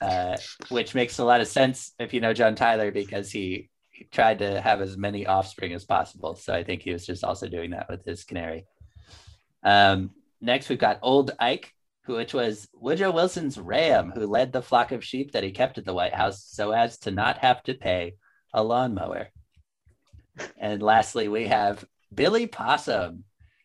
uh, 0.00 0.36
which 0.68 0.94
makes 0.94 1.18
a 1.18 1.24
lot 1.24 1.40
of 1.40 1.48
sense 1.48 1.92
if 1.98 2.12
you 2.14 2.20
know 2.20 2.32
John 2.32 2.54
Tyler 2.54 2.90
because 2.90 3.30
he, 3.30 3.68
he 3.90 4.04
tried 4.04 4.38
to 4.38 4.60
have 4.60 4.80
as 4.80 4.96
many 4.96 5.26
offspring 5.26 5.72
as 5.72 5.84
possible. 5.84 6.34
So, 6.34 6.54
I 6.54 6.64
think 6.64 6.82
he 6.82 6.92
was 6.92 7.06
just 7.06 7.24
also 7.24 7.48
doing 7.48 7.70
that 7.70 7.88
with 7.88 8.04
his 8.04 8.24
canary. 8.24 8.66
Um, 9.62 10.10
next, 10.40 10.68
we've 10.68 10.78
got 10.78 11.00
Old 11.02 11.32
Ike, 11.38 11.74
who, 12.04 12.14
which 12.14 12.34
was 12.34 12.68
Woodrow 12.74 13.10
Wilson's 13.10 13.58
ram, 13.58 14.12
who 14.14 14.26
led 14.26 14.52
the 14.52 14.62
flock 14.62 14.92
of 14.92 15.04
sheep 15.04 15.32
that 15.32 15.44
he 15.44 15.50
kept 15.50 15.78
at 15.78 15.84
the 15.84 15.94
White 15.94 16.14
House 16.14 16.44
so 16.44 16.70
as 16.72 16.98
to 17.00 17.10
not 17.10 17.38
have 17.38 17.62
to 17.64 17.74
pay 17.74 18.14
a 18.52 18.62
lawnmower. 18.62 19.28
And 20.56 20.82
lastly, 20.82 21.28
we 21.28 21.48
have 21.48 21.84
Billy 22.12 22.46
Possum. 22.46 23.24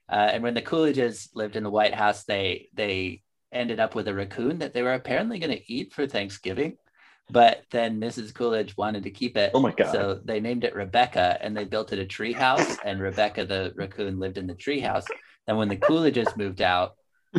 Uh, 0.10 0.30
and 0.34 0.44
when 0.44 0.54
the 0.54 0.62
Coolidges 0.62 1.30
lived 1.34 1.56
in 1.56 1.64
the 1.64 1.70
White 1.70 1.96
House, 1.96 2.24
they 2.26 2.70
they 2.74 3.24
ended 3.52 3.80
up 3.80 3.96
with 3.96 4.08
a 4.08 4.14
raccoon 4.14 4.60
that 4.60 4.74
they 4.74 4.84
were 4.84 4.94
apparently 4.94 5.40
going 5.40 5.56
to 5.56 5.74
eat 5.74 5.94
for 5.94 6.06
Thanksgiving. 6.06 6.78
But 7.30 7.64
then 7.72 8.00
Mrs. 8.00 8.34
Coolidge 8.34 8.78
wanted 8.78 9.04
to 9.04 9.12
keep 9.12 9.36
it. 9.36 9.52
Oh 9.54 9.60
my 9.60 9.72
God. 9.72 9.92
So 9.92 10.22
they 10.24 10.40
named 10.40 10.64
it 10.64 10.76
Rebecca 10.76 11.38
and 11.42 11.58
they 11.58 11.66
built 11.66 11.92
it 11.92 12.00
a 12.00 12.06
tree 12.06 12.34
house. 12.34 12.78
And 12.84 13.02
Rebecca, 13.02 13.46
the 13.46 13.74
raccoon, 13.76 14.20
lived 14.20 14.38
in 14.38 14.46
the 14.46 14.54
tree 14.54 14.80
house. 14.80 15.06
And 15.48 15.58
when 15.58 15.70
the 15.70 15.78
Coolidges 15.78 16.38
moved 16.38 16.62
out, 16.62 16.96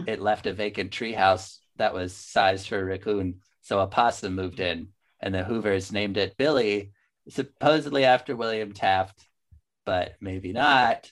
it 0.07 0.21
left 0.21 0.47
a 0.47 0.53
vacant 0.53 0.91
tree 0.91 1.13
house 1.13 1.61
that 1.77 1.95
was 1.95 2.15
sized 2.15 2.69
for 2.69 2.81
a 2.81 2.85
raccoon. 2.85 3.41
So 3.63 3.81
a 3.81 3.87
possum 3.87 4.35
moved 4.35 4.61
in, 4.61 4.89
and 5.21 5.35
the 5.35 5.45
Hoovers 5.45 5.93
named 5.93 6.17
it 6.17 6.37
Billy, 6.37 6.93
supposedly 7.29 8.05
after 8.05 8.37
William 8.37 8.73
Taft, 8.73 9.27
but 9.85 10.15
maybe 10.21 10.53
not. 10.53 11.11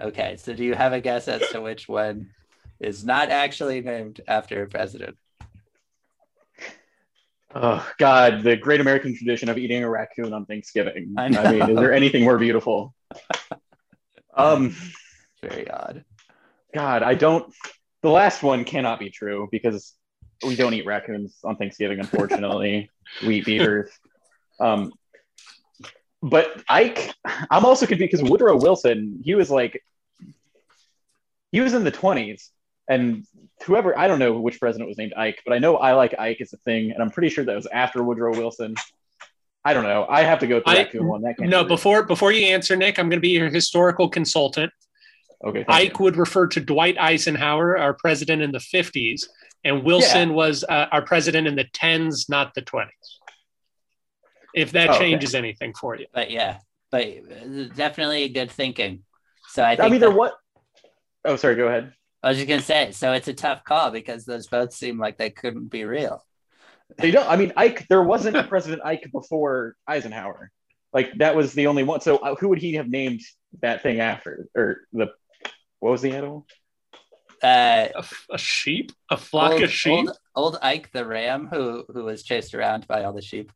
Okay, 0.00 0.36
so 0.36 0.54
do 0.54 0.64
you 0.64 0.74
have 0.74 0.92
a 0.92 1.00
guess 1.00 1.26
as 1.26 1.42
to 1.50 1.60
which 1.60 1.88
one 1.88 2.30
is 2.78 3.04
not 3.04 3.30
actually 3.30 3.80
named 3.80 4.20
after 4.28 4.62
a 4.62 4.68
president? 4.68 5.16
Oh 7.54 7.84
God, 7.98 8.42
the 8.42 8.56
great 8.56 8.80
American 8.80 9.16
tradition 9.16 9.48
of 9.48 9.58
eating 9.58 9.82
a 9.82 9.88
raccoon 9.88 10.32
on 10.32 10.44
Thanksgiving. 10.44 11.14
I 11.16 11.26
I, 11.26 11.52
mean, 11.52 11.70
is 11.70 11.76
there 11.76 11.92
anything 11.92 12.24
more 12.24 12.38
beautiful? 12.38 12.94
Um, 14.34 14.76
Very 15.42 15.68
odd. 15.68 16.04
God, 16.72 17.02
I 17.02 17.14
don't. 17.14 17.52
The 18.02 18.10
last 18.10 18.44
one 18.44 18.64
cannot 18.64 19.00
be 19.00 19.10
true 19.10 19.48
because 19.50 19.94
we 20.46 20.54
don't 20.54 20.74
eat 20.74 20.86
raccoons 20.86 21.38
on 21.42 21.56
Thanksgiving. 21.56 21.98
Unfortunately, 21.98 22.88
we 23.26 23.38
eat 23.38 23.46
beavers. 23.46 23.90
Um, 24.60 24.92
but 26.22 26.62
Ike, 26.68 27.12
I'm 27.50 27.64
also 27.64 27.86
confused 27.86 28.12
because 28.12 28.28
Woodrow 28.30 28.56
Wilson, 28.56 29.20
he 29.24 29.34
was 29.34 29.50
like, 29.50 29.82
he 31.52 31.60
was 31.60 31.74
in 31.74 31.84
the 31.84 31.92
20s, 31.92 32.50
and 32.88 33.24
whoever 33.64 33.98
I 33.98 34.06
don't 34.08 34.18
know 34.18 34.38
which 34.38 34.60
president 34.60 34.88
was 34.88 34.98
named 34.98 35.14
Ike, 35.16 35.40
but 35.46 35.54
I 35.54 35.58
know 35.58 35.76
I 35.76 35.92
like 35.94 36.14
Ike 36.18 36.40
is 36.40 36.52
a 36.52 36.58
thing, 36.58 36.90
and 36.92 37.02
I'm 37.02 37.10
pretty 37.10 37.28
sure 37.30 37.44
that 37.44 37.54
was 37.54 37.66
after 37.66 38.02
Woodrow 38.02 38.32
Wilson. 38.32 38.74
I 39.64 39.74
don't 39.74 39.82
know. 39.84 40.06
I 40.08 40.22
have 40.22 40.38
to 40.40 40.46
go 40.46 40.60
the 40.60 40.68
I- 40.70 40.76
raccoon 40.78 41.06
one. 41.06 41.22
That 41.22 41.38
No, 41.40 41.62
be 41.64 41.68
before 41.68 42.02
before 42.02 42.32
you 42.32 42.46
answer, 42.46 42.76
Nick, 42.76 42.98
I'm 42.98 43.08
going 43.08 43.18
to 43.18 43.20
be 43.20 43.30
your 43.30 43.50
historical 43.50 44.08
consultant. 44.08 44.72
Okay. 45.44 45.64
Ike 45.68 45.98
you. 45.98 46.04
would 46.04 46.16
refer 46.16 46.46
to 46.48 46.60
Dwight 46.60 46.98
Eisenhower, 46.98 47.78
our 47.78 47.94
president 47.94 48.42
in 48.42 48.50
the 48.50 48.58
50s, 48.58 49.22
and 49.64 49.84
Wilson 49.84 50.34
was 50.34 50.64
uh, 50.68 50.86
our 50.90 51.02
president 51.02 51.46
in 51.46 51.54
the 51.54 51.64
10s, 51.64 52.28
not 52.28 52.54
the 52.54 52.62
20s. 52.62 52.86
If 54.58 54.72
that 54.72 54.90
Oh, 54.90 54.94
okay. 54.94 55.10
changes 55.10 55.34
anything 55.34 55.72
for 55.74 55.94
you. 55.96 56.06
But 56.12 56.30
yeah, 56.30 56.58
but 56.90 57.06
definitely 57.76 58.28
good 58.28 58.50
thinking. 58.50 59.04
So 59.48 59.62
I 59.64 59.76
think 59.76 59.80
I 59.86 59.88
mean, 59.88 60.00
there 60.00 60.10
that- 60.10 60.16
what? 60.16 60.34
Oh, 61.24 61.36
sorry. 61.36 61.54
Go 61.56 61.68
ahead. 61.68 61.92
I 62.22 62.28
was 62.30 62.38
just 62.38 62.48
gonna 62.48 62.62
say, 62.62 62.90
so 62.90 63.12
it's 63.12 63.28
a 63.28 63.34
tough 63.34 63.62
call 63.64 63.90
because 63.92 64.24
those 64.24 64.46
both 64.48 64.72
seem 64.72 64.98
like 64.98 65.18
they 65.18 65.30
couldn't 65.30 65.68
be 65.68 65.84
real. 65.84 66.24
They 66.96 67.10
don't. 67.10 67.28
I 67.28 67.36
mean, 67.36 67.52
Ike. 67.56 67.86
There 67.88 68.02
wasn't 68.02 68.36
a 68.36 68.42
President 68.42 68.82
Ike 68.84 69.08
before 69.12 69.76
Eisenhower. 69.86 70.50
Like 70.92 71.12
that 71.18 71.36
was 71.36 71.52
the 71.52 71.66
only 71.68 71.84
one. 71.84 72.00
So 72.00 72.16
uh, 72.16 72.34
who 72.34 72.48
would 72.48 72.58
he 72.58 72.74
have 72.74 72.88
named 72.88 73.20
that 73.60 73.82
thing 73.82 74.00
after? 74.00 74.48
Or 74.56 74.80
the 74.92 75.08
what 75.80 75.90
was 75.90 76.02
the 76.02 76.12
animal? 76.12 76.46
Uh, 77.42 77.86
A, 77.94 77.98
f- 77.98 78.26
a 78.32 78.38
sheep? 78.38 78.90
A 79.10 79.16
flock 79.16 79.52
old, 79.52 79.62
of 79.62 79.70
sheep? 79.70 79.92
Old, 79.92 80.10
old 80.34 80.58
Ike 80.60 80.90
the 80.92 81.06
ram, 81.06 81.46
who 81.52 81.84
who 81.92 82.04
was 82.04 82.24
chased 82.24 82.54
around 82.54 82.86
by 82.88 83.04
all 83.04 83.12
the 83.12 83.22
sheep. 83.22 83.52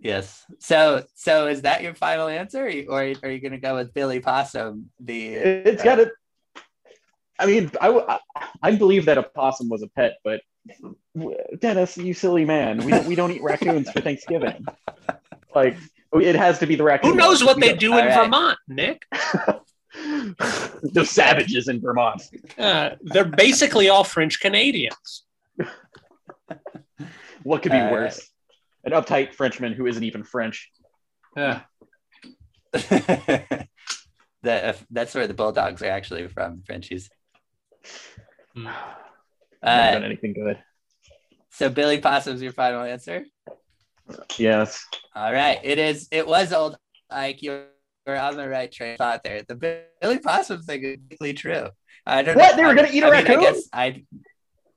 Yes. 0.00 0.44
So 0.60 1.04
so 1.14 1.46
is 1.48 1.62
that 1.62 1.82
your 1.82 1.94
final 1.94 2.28
answer, 2.28 2.64
or 2.64 2.68
you- 2.68 2.86
or 2.88 3.00
are 3.22 3.30
you 3.30 3.40
going 3.40 3.52
to 3.52 3.58
go 3.58 3.74
with 3.76 3.92
Billy 3.94 4.20
Possum? 4.20 4.90
The 5.00 5.34
It's 5.34 5.82
got 5.82 5.96
to. 5.96 6.10
I 7.38 7.46
mean, 7.46 7.70
I, 7.80 7.86
w- 7.86 8.04
I 8.08 8.18
I 8.62 8.76
believe 8.76 9.06
that 9.06 9.18
a 9.18 9.22
possum 9.22 9.68
was 9.68 9.82
a 9.82 9.88
pet, 9.88 10.18
but 10.22 10.40
Dennis, 11.58 11.96
you 11.96 12.14
silly 12.14 12.44
man, 12.44 12.84
we 12.84 12.90
don't, 12.92 13.06
we 13.06 13.14
don't 13.16 13.32
eat 13.32 13.42
raccoons 13.42 13.90
for 13.90 14.00
Thanksgiving. 14.00 14.64
Like 15.54 15.76
it 16.14 16.36
has 16.36 16.58
to 16.60 16.66
be 16.66 16.76
the 16.76 16.84
raccoon. 16.84 17.10
Who 17.12 17.16
knows 17.16 17.42
what 17.42 17.58
they 17.60 17.74
don't- 17.74 17.84
in 17.84 17.92
All 17.92 17.98
right. 18.06 18.24
Vermont, 18.24 18.58
Nick? 18.68 19.06
the 19.92 21.04
savages 21.04 21.68
in 21.68 21.80
Vermont. 21.80 22.22
Uh, 22.58 22.90
they're 23.02 23.24
basically 23.24 23.88
all 23.88 24.04
French 24.04 24.40
Canadians. 24.40 25.24
What 27.42 27.62
could 27.62 27.72
be 27.72 27.78
Uh, 27.78 27.90
worse? 27.90 28.30
An 28.84 28.92
uptight 28.92 29.34
Frenchman 29.34 29.72
who 29.74 29.86
isn't 29.86 30.02
even 30.02 30.24
French. 30.24 30.70
Uh, 31.36 31.60
that 32.72 33.68
uh, 34.44 34.72
that's 34.90 35.14
where 35.14 35.26
the 35.26 35.34
bulldogs 35.34 35.82
are 35.82 35.86
actually 35.90 36.26
from, 36.28 36.62
Frenchies. 36.66 37.08
Never 38.54 38.74
Uh, 39.62 39.92
done 39.92 40.04
anything 40.04 40.32
good. 40.32 40.58
so 41.50 41.68
Billy 41.68 41.98
Possum's 41.98 42.42
your 42.42 42.52
final 42.52 42.82
answer. 42.82 43.24
Yes. 44.36 44.84
All 45.14 45.32
right, 45.32 45.58
it 45.62 45.78
is. 45.78 46.08
It 46.10 46.26
was 46.26 46.52
old 46.52 46.76
Ike. 47.10 47.42
You're 47.42 47.66
we're 48.06 48.16
on 48.16 48.36
the 48.36 48.48
right 48.48 48.70
train 48.70 48.92
of 48.92 48.98
thought 48.98 49.22
there. 49.22 49.42
The 49.46 49.54
Billy 50.00 50.18
Possum 50.18 50.62
thing 50.62 50.82
is 50.84 50.98
really 51.20 51.34
true. 51.34 51.68
I 52.04 52.22
don't 52.22 52.36
What? 52.36 52.50
know. 52.52 52.56
They 52.56 52.64
were 52.66 52.74
gonna 52.74 52.88
eat 52.92 53.04
a 53.04 53.06
I 53.06 53.10
mean, 53.10 53.24
raccoon? 53.26 53.38
I 53.38 53.42
guess 53.42 53.68
I, 53.72 54.04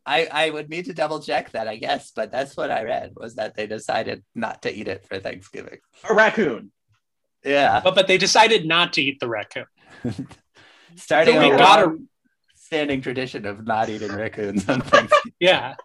I, 0.05 0.27
I 0.31 0.49
would 0.51 0.69
need 0.69 0.85
to 0.85 0.93
double 0.93 1.19
check 1.19 1.51
that, 1.51 1.67
I 1.67 1.77
guess, 1.77 2.11
but 2.11 2.31
that's 2.31 2.55
what 2.55 2.69
I 2.71 2.83
read 2.83 3.13
was 3.15 3.35
that 3.35 3.55
they 3.55 3.65
decided 3.67 4.23
not 4.35 4.61
to 4.63 4.73
eat 4.73 4.87
it 4.87 5.05
for 5.07 5.19
Thanksgiving. 5.19 5.79
A 6.07 6.13
raccoon. 6.13 6.71
Yeah, 7.43 7.81
But 7.83 7.95
but 7.95 8.07
they 8.07 8.17
decided 8.17 8.65
not 8.65 8.93
to 8.93 9.01
eat 9.01 9.19
the 9.19 9.27
raccoon. 9.27 9.65
starting 10.95 11.35
So 11.35 11.39
we 11.39 11.51
a 11.51 11.57
got 11.57 11.87
a- 11.87 11.97
standing 12.55 13.01
tradition 13.01 13.45
of 13.45 13.65
not 13.65 13.89
eating 13.89 14.11
raccoons 14.11 14.67
on 14.69 14.81
Thanksgiving. 14.81 15.33
Yeah. 15.39 15.75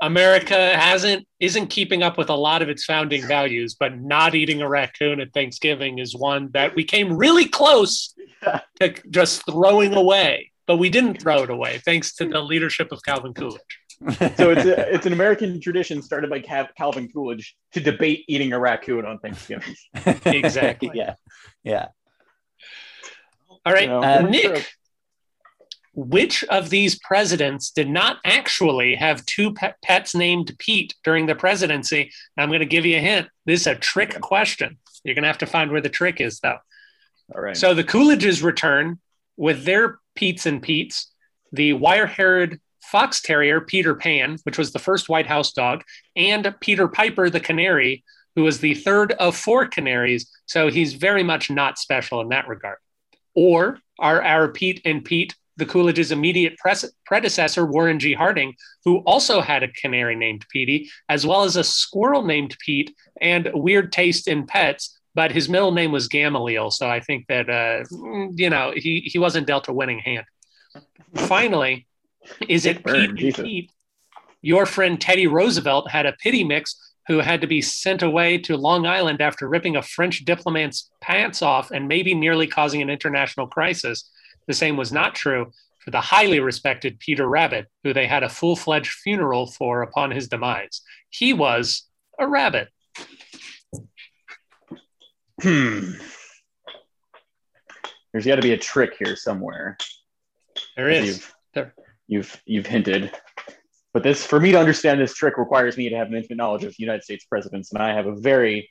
America 0.00 0.76
hasn't 0.76 1.26
isn't 1.38 1.68
keeping 1.68 2.02
up 2.02 2.18
with 2.18 2.28
a 2.28 2.34
lot 2.34 2.60
of 2.62 2.68
its 2.68 2.84
founding 2.84 3.24
values, 3.26 3.74
but 3.78 4.00
not 4.00 4.34
eating 4.34 4.60
a 4.60 4.68
raccoon 4.68 5.20
at 5.20 5.32
Thanksgiving 5.32 5.98
is 6.00 6.16
one 6.16 6.50
that 6.52 6.74
we 6.74 6.82
came 6.84 7.16
really 7.16 7.46
close 7.46 8.14
to 8.80 8.94
just 9.10 9.44
throwing 9.46 9.94
away. 9.94 10.50
But 10.72 10.78
we 10.78 10.88
didn't 10.88 11.20
throw 11.20 11.42
it 11.42 11.50
away, 11.50 11.82
thanks 11.84 12.14
to 12.14 12.26
the 12.26 12.40
leadership 12.40 12.92
of 12.92 13.02
Calvin 13.02 13.34
Coolidge. 13.34 13.60
So 14.38 14.52
it's 14.52 14.64
a, 14.64 14.94
it's 14.94 15.04
an 15.04 15.12
American 15.12 15.60
tradition 15.60 16.00
started 16.00 16.30
by 16.30 16.40
Cal- 16.40 16.70
Calvin 16.78 17.10
Coolidge 17.12 17.54
to 17.74 17.80
debate 17.80 18.24
eating 18.26 18.54
a 18.54 18.58
raccoon 18.58 19.04
on 19.04 19.18
Thanksgiving. 19.18 19.74
Exactly. 20.24 20.90
yeah, 20.94 21.16
yeah. 21.62 21.88
All 23.66 23.72
right, 23.74 23.86
You 23.86 23.96
Uh, 23.96 24.22
Nick, 24.22 24.72
which 25.92 26.42
of 26.44 26.70
these 26.70 26.98
presidents 27.00 27.70
did 27.70 27.90
not 27.90 28.16
actually 28.24 28.94
have 28.94 29.26
two 29.26 29.52
pet- 29.52 29.76
pets 29.84 30.14
named 30.14 30.56
Pete 30.58 30.94
during 31.04 31.26
the 31.26 31.34
presidency? 31.34 32.10
I'm 32.38 32.48
going 32.48 32.60
to 32.60 32.64
give 32.64 32.86
you 32.86 32.96
a 32.96 33.00
hint. 33.00 33.28
This 33.44 33.60
is 33.60 33.66
a 33.66 33.74
trick 33.74 34.18
question. 34.22 34.78
You're 35.04 35.16
going 35.16 35.24
to 35.24 35.28
have 35.28 35.36
to 35.36 35.46
find 35.46 35.70
where 35.70 35.82
the 35.82 35.90
trick 35.90 36.18
is, 36.18 36.40
though. 36.40 36.60
All 37.34 37.42
right. 37.42 37.58
So 37.58 37.74
the 37.74 37.84
Coolidges 37.84 38.42
return 38.42 39.00
with 39.36 39.66
their 39.66 39.98
Pete's 40.14 40.46
and 40.46 40.62
Pete's, 40.62 41.12
the 41.52 41.72
wire-haired 41.74 42.60
fox 42.82 43.20
terrier 43.20 43.60
Peter 43.60 43.94
Pan, 43.94 44.38
which 44.44 44.58
was 44.58 44.72
the 44.72 44.78
first 44.78 45.08
White 45.08 45.26
House 45.26 45.52
dog, 45.52 45.82
and 46.16 46.54
Peter 46.60 46.88
Piper 46.88 47.30
the 47.30 47.40
canary, 47.40 48.04
who 48.34 48.42
was 48.42 48.60
the 48.60 48.74
third 48.74 49.12
of 49.12 49.36
four 49.36 49.66
canaries. 49.66 50.30
So 50.46 50.68
he's 50.68 50.94
very 50.94 51.22
much 51.22 51.50
not 51.50 51.78
special 51.78 52.20
in 52.20 52.28
that 52.28 52.48
regard. 52.48 52.78
Or 53.34 53.78
are 53.98 54.22
our 54.22 54.48
Pete 54.48 54.80
and 54.84 55.04
Pete 55.04 55.34
the 55.56 55.66
Coolidge's 55.66 56.12
immediate 56.12 56.56
pres- 56.56 56.92
predecessor, 57.04 57.66
Warren 57.66 57.98
G. 57.98 58.14
Harding, 58.14 58.54
who 58.84 58.98
also 58.98 59.40
had 59.40 59.62
a 59.62 59.68
canary 59.68 60.16
named 60.16 60.46
Petey, 60.50 60.90
as 61.08 61.26
well 61.26 61.44
as 61.44 61.56
a 61.56 61.64
squirrel 61.64 62.24
named 62.24 62.56
Pete, 62.64 62.94
and 63.20 63.50
weird 63.52 63.92
taste 63.92 64.28
in 64.28 64.46
pets, 64.46 64.98
but 65.14 65.32
his 65.32 65.48
middle 65.48 65.72
name 65.72 65.92
was 65.92 66.08
Gamaliel, 66.08 66.70
so 66.70 66.88
I 66.88 67.00
think 67.00 67.26
that 67.28 67.48
uh, 67.50 67.84
you 68.34 68.50
know 68.50 68.72
he 68.74 69.00
he 69.00 69.18
wasn't 69.18 69.46
dealt 69.46 69.68
a 69.68 69.72
winning 69.72 69.98
hand. 69.98 70.24
Finally, 71.14 71.86
is 72.48 72.66
it 72.66 72.82
Burn, 72.82 73.16
Pete 73.16 73.38
and 73.38 73.46
Pete? 73.46 73.72
Your 74.40 74.66
friend 74.66 75.00
Teddy 75.00 75.26
Roosevelt 75.26 75.90
had 75.90 76.06
a 76.06 76.14
pity 76.14 76.44
mix 76.44 76.76
who 77.08 77.18
had 77.18 77.40
to 77.40 77.46
be 77.46 77.60
sent 77.60 78.02
away 78.02 78.38
to 78.38 78.56
Long 78.56 78.86
Island 78.86 79.20
after 79.20 79.48
ripping 79.48 79.76
a 79.76 79.82
French 79.82 80.24
diplomat's 80.24 80.90
pants 81.00 81.42
off 81.42 81.70
and 81.70 81.88
maybe 81.88 82.14
nearly 82.14 82.46
causing 82.46 82.80
an 82.80 82.90
international 82.90 83.46
crisis. 83.46 84.08
The 84.46 84.54
same 84.54 84.76
was 84.76 84.92
not 84.92 85.14
true 85.14 85.52
for 85.80 85.90
the 85.90 86.00
highly 86.00 86.38
respected 86.38 87.00
Peter 87.00 87.28
Rabbit, 87.28 87.66
who 87.82 87.92
they 87.92 88.06
had 88.06 88.22
a 88.22 88.28
full 88.28 88.54
fledged 88.54 88.92
funeral 88.92 89.46
for 89.46 89.82
upon 89.82 90.12
his 90.12 90.28
demise. 90.28 90.80
He 91.10 91.32
was 91.32 91.88
a 92.18 92.26
rabbit. 92.26 92.68
Hmm. 95.42 95.92
There's 98.12 98.26
got 98.26 98.36
to 98.36 98.42
be 98.42 98.52
a 98.52 98.58
trick 98.58 98.94
here 98.98 99.16
somewhere. 99.16 99.76
There 100.76 100.88
is. 100.88 101.06
You've, 101.06 101.34
There. 101.54 101.74
you've 102.06 102.42
you've 102.46 102.66
hinted, 102.66 103.10
but 103.92 104.02
this 104.02 104.24
for 104.24 104.38
me 104.38 104.52
to 104.52 104.58
understand 104.60 105.00
this 105.00 105.14
trick 105.14 105.38
requires 105.38 105.76
me 105.76 105.88
to 105.88 105.96
have 105.96 106.08
an 106.08 106.14
intimate 106.14 106.36
knowledge 106.36 106.64
of 106.64 106.74
United 106.78 107.02
States 107.02 107.24
presidents, 107.24 107.72
and 107.72 107.82
I 107.82 107.92
have 107.94 108.06
a 108.06 108.14
very 108.14 108.70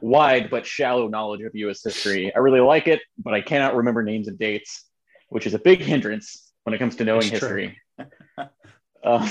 wide 0.00 0.48
but 0.50 0.64
shallow 0.64 1.08
knowledge 1.08 1.42
of 1.42 1.54
U.S. 1.54 1.82
history. 1.84 2.34
I 2.34 2.38
really 2.38 2.60
like 2.60 2.86
it, 2.88 3.00
but 3.22 3.34
I 3.34 3.40
cannot 3.42 3.76
remember 3.76 4.02
names 4.02 4.28
and 4.28 4.38
dates, 4.38 4.84
which 5.28 5.46
is 5.46 5.52
a 5.52 5.58
big 5.58 5.80
hindrance 5.80 6.50
when 6.64 6.72
it 6.74 6.78
comes 6.78 6.96
to 6.96 7.04
knowing 7.04 7.28
true. 7.28 7.38
history. 7.38 7.80
Um, 9.04 9.28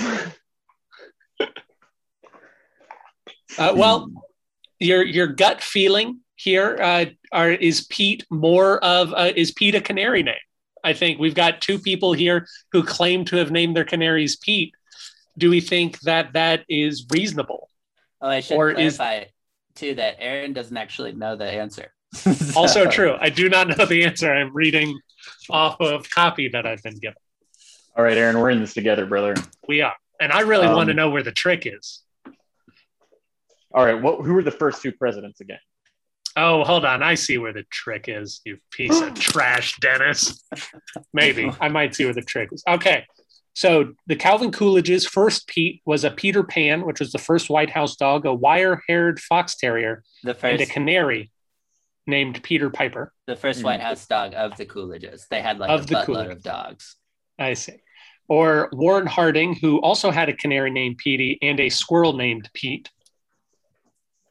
Uh, 3.57 3.73
well, 3.75 4.09
your 4.79 5.03
your 5.03 5.27
gut 5.27 5.61
feeling 5.61 6.19
here 6.37 6.77
uh, 6.81 7.05
are 7.31 7.51
is 7.51 7.85
Pete 7.87 8.25
more 8.29 8.81
of 8.83 9.11
uh, 9.13 9.31
is 9.35 9.51
Pete 9.51 9.75
a 9.75 9.81
canary 9.81 10.23
name? 10.23 10.35
I 10.83 10.93
think 10.93 11.19
we've 11.19 11.35
got 11.35 11.59
two 11.61 11.79
people 11.79 12.13
here 12.13 12.47
who 12.71 12.83
claim 12.83 13.25
to 13.25 13.35
have 13.37 13.51
named 13.51 13.75
their 13.75 13.83
canaries 13.83 14.37
Pete. 14.37 14.73
Do 15.37 15.49
we 15.49 15.59
think 15.59 15.99
that 16.01 16.33
that 16.33 16.63
is 16.69 17.05
reasonable? 17.11 17.69
Oh, 18.21 18.29
I 18.29 18.39
should 18.39 18.55
Or 18.57 18.69
is- 18.71 18.97
clarify 18.97 19.25
too 19.75 19.95
that 19.95 20.15
Aaron 20.19 20.53
doesn't 20.53 20.77
actually 20.77 21.11
know 21.11 21.35
the 21.35 21.45
answer. 21.51 21.91
Also 22.55 22.89
true. 22.89 23.15
I 23.19 23.29
do 23.29 23.49
not 23.49 23.67
know 23.67 23.85
the 23.85 24.03
answer. 24.05 24.31
I'm 24.33 24.53
reading 24.55 24.97
off 25.49 25.79
of 25.81 26.09
copy 26.09 26.47
that 26.49 26.65
I've 26.65 26.81
been 26.81 26.97
given. 26.97 27.17
all 27.95 28.03
right, 28.03 28.17
Aaron, 28.17 28.39
we're 28.39 28.49
in 28.51 28.59
this 28.59 28.73
together, 28.73 29.05
brother. 29.05 29.35
We 29.67 29.81
are, 29.81 29.93
and 30.21 30.31
I 30.31 30.41
really 30.41 30.67
want 30.67 30.87
to 30.87 30.91
Um, 30.93 30.97
know 30.97 31.09
where 31.09 31.21
the 31.23 31.31
trick 31.31 31.63
is. 31.65 32.01
All 33.73 33.85
right, 33.85 34.01
what, 34.01 34.23
who 34.25 34.33
were 34.33 34.41
the 34.43 34.51
first 34.51 34.81
two 34.81 34.91
presidents 34.93 35.41
again? 35.41 35.59
Oh, 36.37 36.63
hold 36.63 36.85
on. 36.85 37.01
I 37.03 37.15
see 37.15 37.37
where 37.37 37.51
the 37.51 37.63
trick 37.71 38.05
is, 38.07 38.41
you 38.45 38.57
piece 38.71 39.01
of 39.01 39.13
trash, 39.19 39.77
Dennis. 39.79 40.43
Maybe. 41.13 41.51
I 41.59 41.67
might 41.67 41.95
see 41.95 42.05
where 42.05 42.13
the 42.13 42.21
trick 42.21 42.49
is. 42.53 42.63
Okay. 42.67 43.05
So 43.53 43.93
the 44.05 44.15
Calvin 44.15 44.51
Coolidge's 44.51 45.07
first 45.07 45.47
Pete 45.47 45.81
was 45.83 46.03
a 46.03 46.11
Peter 46.11 46.43
Pan, 46.43 46.85
which 46.85 46.99
was 46.99 47.11
the 47.11 47.17
first 47.17 47.49
White 47.49 47.71
House 47.71 47.95
dog, 47.95 48.25
a 48.27 48.33
wire 48.33 48.83
haired 48.87 49.19
fox 49.19 49.55
terrier, 49.55 50.03
the 50.23 50.37
and 50.45 50.61
a 50.61 50.65
canary 50.67 51.31
named 52.05 52.41
Peter 52.43 52.69
Piper. 52.69 53.11
the 53.25 53.35
first. 53.35 53.63
White 53.63 53.81
House 53.81 54.05
dog 54.05 54.33
of 54.35 54.55
the 54.57 54.65
Coolidges. 54.67 55.27
They 55.29 55.41
had 55.41 55.57
like 55.57 55.71
Of 55.71 55.81
a 55.81 55.85
the 55.87 55.95
buttload 55.95 56.05
Coolidges. 56.05 56.31
of 56.33 56.43
dogs. 56.43 56.95
I 57.39 57.53
see. 57.55 57.73
Or 58.29 58.69
Warren 58.73 59.07
Harding, 59.07 59.55
who 59.55 59.81
also 59.81 60.11
had 60.11 60.29
a 60.29 60.33
canary 60.33 60.69
named 60.69 60.97
Petey 60.99 61.39
and 61.41 61.59
a 61.59 61.69
squirrel 61.69 62.13
named 62.13 62.49
Pete. 62.53 62.89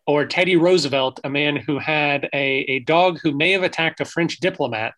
Or 0.07 0.25
Teddy 0.25 0.57
Roosevelt, 0.57 1.21
a 1.25 1.31
man 1.31 1.57
who 1.57 1.79
had 1.79 2.29
a, 2.33 2.65
a 2.69 2.79
dog 2.81 3.19
who 3.23 3.33
may 3.33 3.53
have 3.53 3.63
attacked 3.63 4.01
a 4.01 4.05
French 4.05 4.39
diplomat. 4.39 4.95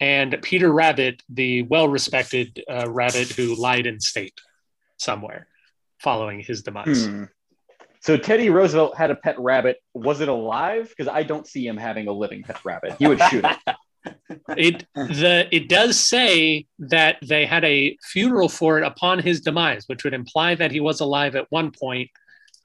And 0.00 0.38
Peter 0.42 0.72
Rabbit, 0.72 1.22
the 1.28 1.62
well 1.62 1.88
respected 1.88 2.62
uh, 2.70 2.88
rabbit 2.88 3.30
who 3.30 3.54
lied 3.54 3.86
in 3.86 4.00
state 4.00 4.34
somewhere 4.96 5.48
following 5.98 6.40
his 6.40 6.62
demise. 6.62 7.06
Hmm. 7.06 7.24
So 8.00 8.16
Teddy 8.16 8.48
Roosevelt 8.48 8.96
had 8.96 9.10
a 9.10 9.16
pet 9.16 9.38
rabbit. 9.38 9.78
Was 9.94 10.20
it 10.20 10.28
alive? 10.28 10.88
Because 10.88 11.08
I 11.12 11.24
don't 11.24 11.46
see 11.46 11.66
him 11.66 11.76
having 11.76 12.06
a 12.06 12.12
living 12.12 12.44
pet 12.44 12.64
rabbit. 12.64 12.94
He 12.98 13.08
would 13.08 13.20
shoot 13.22 13.44
it. 13.44 13.76
It 14.56 14.86
the 14.94 15.46
it 15.50 15.68
does 15.68 15.98
say 15.98 16.66
that 16.78 17.18
they 17.22 17.44
had 17.44 17.64
a 17.64 17.96
funeral 18.02 18.48
for 18.48 18.78
it 18.78 18.84
upon 18.84 19.18
his 19.18 19.40
demise, 19.40 19.84
which 19.86 20.04
would 20.04 20.14
imply 20.14 20.54
that 20.54 20.70
he 20.70 20.80
was 20.80 21.00
alive 21.00 21.36
at 21.36 21.46
one 21.50 21.70
point 21.70 22.10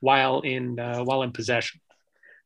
while 0.03 0.41
in 0.41 0.77
uh, 0.77 1.01
while 1.01 1.23
in 1.23 1.31
possession. 1.31 1.79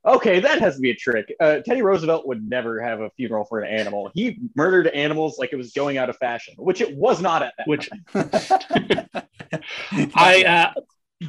Okay, 0.06 0.40
that 0.40 0.60
has 0.60 0.76
to 0.76 0.80
be 0.80 0.92
a 0.92 0.96
trick. 0.96 1.36
Uh, 1.40 1.58
Teddy 1.66 1.82
Roosevelt 1.82 2.28
would 2.28 2.48
never 2.48 2.80
have 2.80 3.02
a 3.02 3.10
funeral 3.18 3.46
for 3.46 3.62
an 3.62 3.74
animal. 3.74 4.12
He 4.14 4.38
murdered 4.56 4.88
animals 4.88 5.40
like 5.40 5.52
it 5.52 5.58
was 5.58 5.74
going 5.74 5.98
out 5.98 6.10
of 6.10 6.16
fashion, 6.18 6.54
which 6.58 6.82
it 6.82 6.96
was 6.96 7.20
not 7.20 7.42
at 7.42 7.54
that. 7.58 7.68
Which. 7.68 7.90
I 10.16 10.44
uh, 10.44 10.74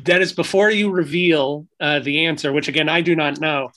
Dennis, 0.02 0.32
before 0.32 0.70
you 0.70 0.90
reveal 0.90 1.66
uh, 1.80 2.00
the 2.00 2.26
answer, 2.26 2.52
which 2.52 2.68
again 2.68 2.90
I 2.90 3.00
do 3.00 3.16
not 3.16 3.40
know, 3.40 3.70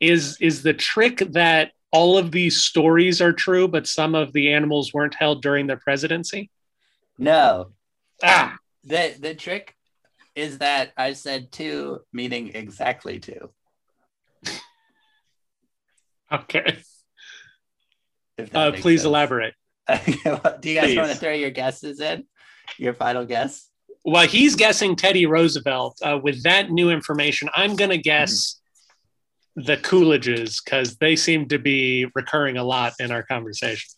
is 0.00 0.38
is 0.40 0.62
the 0.62 0.74
trick 0.74 1.18
that 1.32 1.72
all 1.90 2.16
of 2.16 2.30
these 2.30 2.62
stories 2.62 3.20
are 3.20 3.32
true, 3.32 3.66
but 3.66 3.88
some 3.88 4.14
of 4.14 4.32
the 4.32 4.52
animals 4.52 4.94
weren't 4.94 5.14
held 5.14 5.42
during 5.42 5.66
their 5.66 5.78
presidency? 5.78 6.50
no, 7.18 7.72
Ah, 8.22 8.56
the 8.84 9.14
the 9.18 9.34
trick 9.34 9.75
is 10.36 10.58
that 10.58 10.92
I 10.96 11.14
said 11.14 11.50
two, 11.50 12.00
meaning 12.12 12.52
exactly 12.54 13.18
two. 13.18 13.50
okay. 16.32 16.78
Uh, 18.54 18.72
please 18.72 19.00
sense. 19.00 19.04
elaborate. 19.06 19.54
Do 19.88 20.70
you 20.70 20.80
guys 20.80 20.96
want 20.96 21.10
to 21.10 21.16
throw 21.16 21.32
your 21.32 21.50
guesses 21.50 22.00
in? 22.00 22.24
Your 22.78 22.92
final 22.92 23.24
guess? 23.24 23.68
Well, 24.04 24.26
he's 24.26 24.54
guessing 24.56 24.94
Teddy 24.94 25.26
Roosevelt. 25.26 25.98
Uh, 26.02 26.18
with 26.22 26.42
that 26.42 26.70
new 26.70 26.90
information, 26.90 27.48
I'm 27.54 27.76
going 27.76 27.90
to 27.90 27.98
guess 27.98 28.60
the 29.56 29.76
Coolidges 29.78 30.62
because 30.62 30.96
they 30.96 31.16
seem 31.16 31.48
to 31.48 31.58
be 31.58 32.06
recurring 32.14 32.56
a 32.58 32.64
lot 32.64 32.92
in 33.00 33.10
our 33.10 33.22
conversation. 33.22 33.88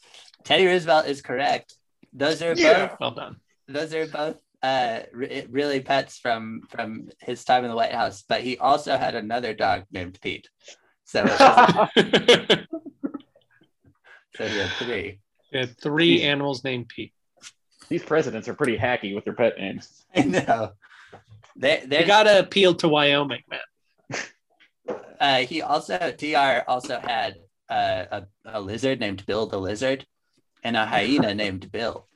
Teddy 0.45 0.67
Roosevelt 0.67 1.07
is 1.07 1.21
correct. 1.21 1.75
Those 2.13 2.41
are 2.43 2.55
Yeah. 2.55 2.87
both 2.89 3.01
Well 3.01 3.11
done. 3.11 3.37
those 3.67 3.93
are 3.93 4.07
both 4.07 4.37
uh 4.63 5.01
re- 5.13 5.47
really 5.51 5.81
pets 5.81 6.19
from 6.19 6.63
from 6.69 7.09
his 7.21 7.45
time 7.45 7.65
in 7.65 7.71
the 7.71 7.77
White 7.77 7.93
House. 7.93 8.25
But 8.29 8.43
he 8.43 8.59
also 8.59 8.97
had 8.97 9.15
another 9.15 9.55
dog 9.55 9.85
named 9.91 10.19
Pete. 10.21 10.49
So, 11.05 11.27
so 11.27 11.87
he 14.47 14.59
had 14.59 14.71
three. 14.79 15.21
We 15.53 15.59
had 15.61 15.79
three 15.79 16.23
animals 16.23 16.63
named 16.65 16.89
Pete. 16.89 17.15
These 17.89 18.03
presidents 18.03 18.49
are 18.49 18.55
pretty 18.55 18.77
hacky 18.77 19.15
with 19.15 19.25
their 19.25 19.33
pet 19.33 19.59
names. 19.59 20.05
I 20.15 20.23
know. 20.23 20.73
They, 21.57 21.81
They 21.81 21.87
they 21.87 22.05
gotta 22.05 22.41
appeal 22.41 22.75
to 22.75 22.89
Wyoming, 22.89 23.43
man. 23.49 24.21
uh, 25.21 25.39
he 25.39 25.63
also 25.63 25.99
Dr. 25.99 26.65
also 26.69 27.01
had 27.01 27.37
uh, 27.71 28.05
a, 28.11 28.27
a 28.45 28.61
lizard 28.61 29.01
named 29.01 29.25
Bill 29.25 29.47
the 29.47 29.59
lizard, 29.59 30.07
and 30.63 30.77
a 30.77 30.85
hyena 30.85 31.35
named 31.35 31.73
Bill 31.73 32.07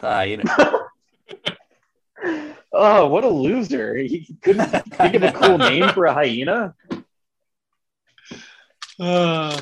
the 0.00 0.08
hyena. 0.08 0.44
Oh, 2.72 3.06
what 3.08 3.24
a 3.24 3.28
loser! 3.28 3.96
He 3.96 4.36
couldn't 4.42 4.68
think 4.94 5.14
of 5.14 5.22
a 5.22 5.32
cool 5.32 5.58
name 5.58 5.88
for 5.90 6.06
a 6.06 6.12
hyena. 6.14 6.74
Uh, 8.98 9.60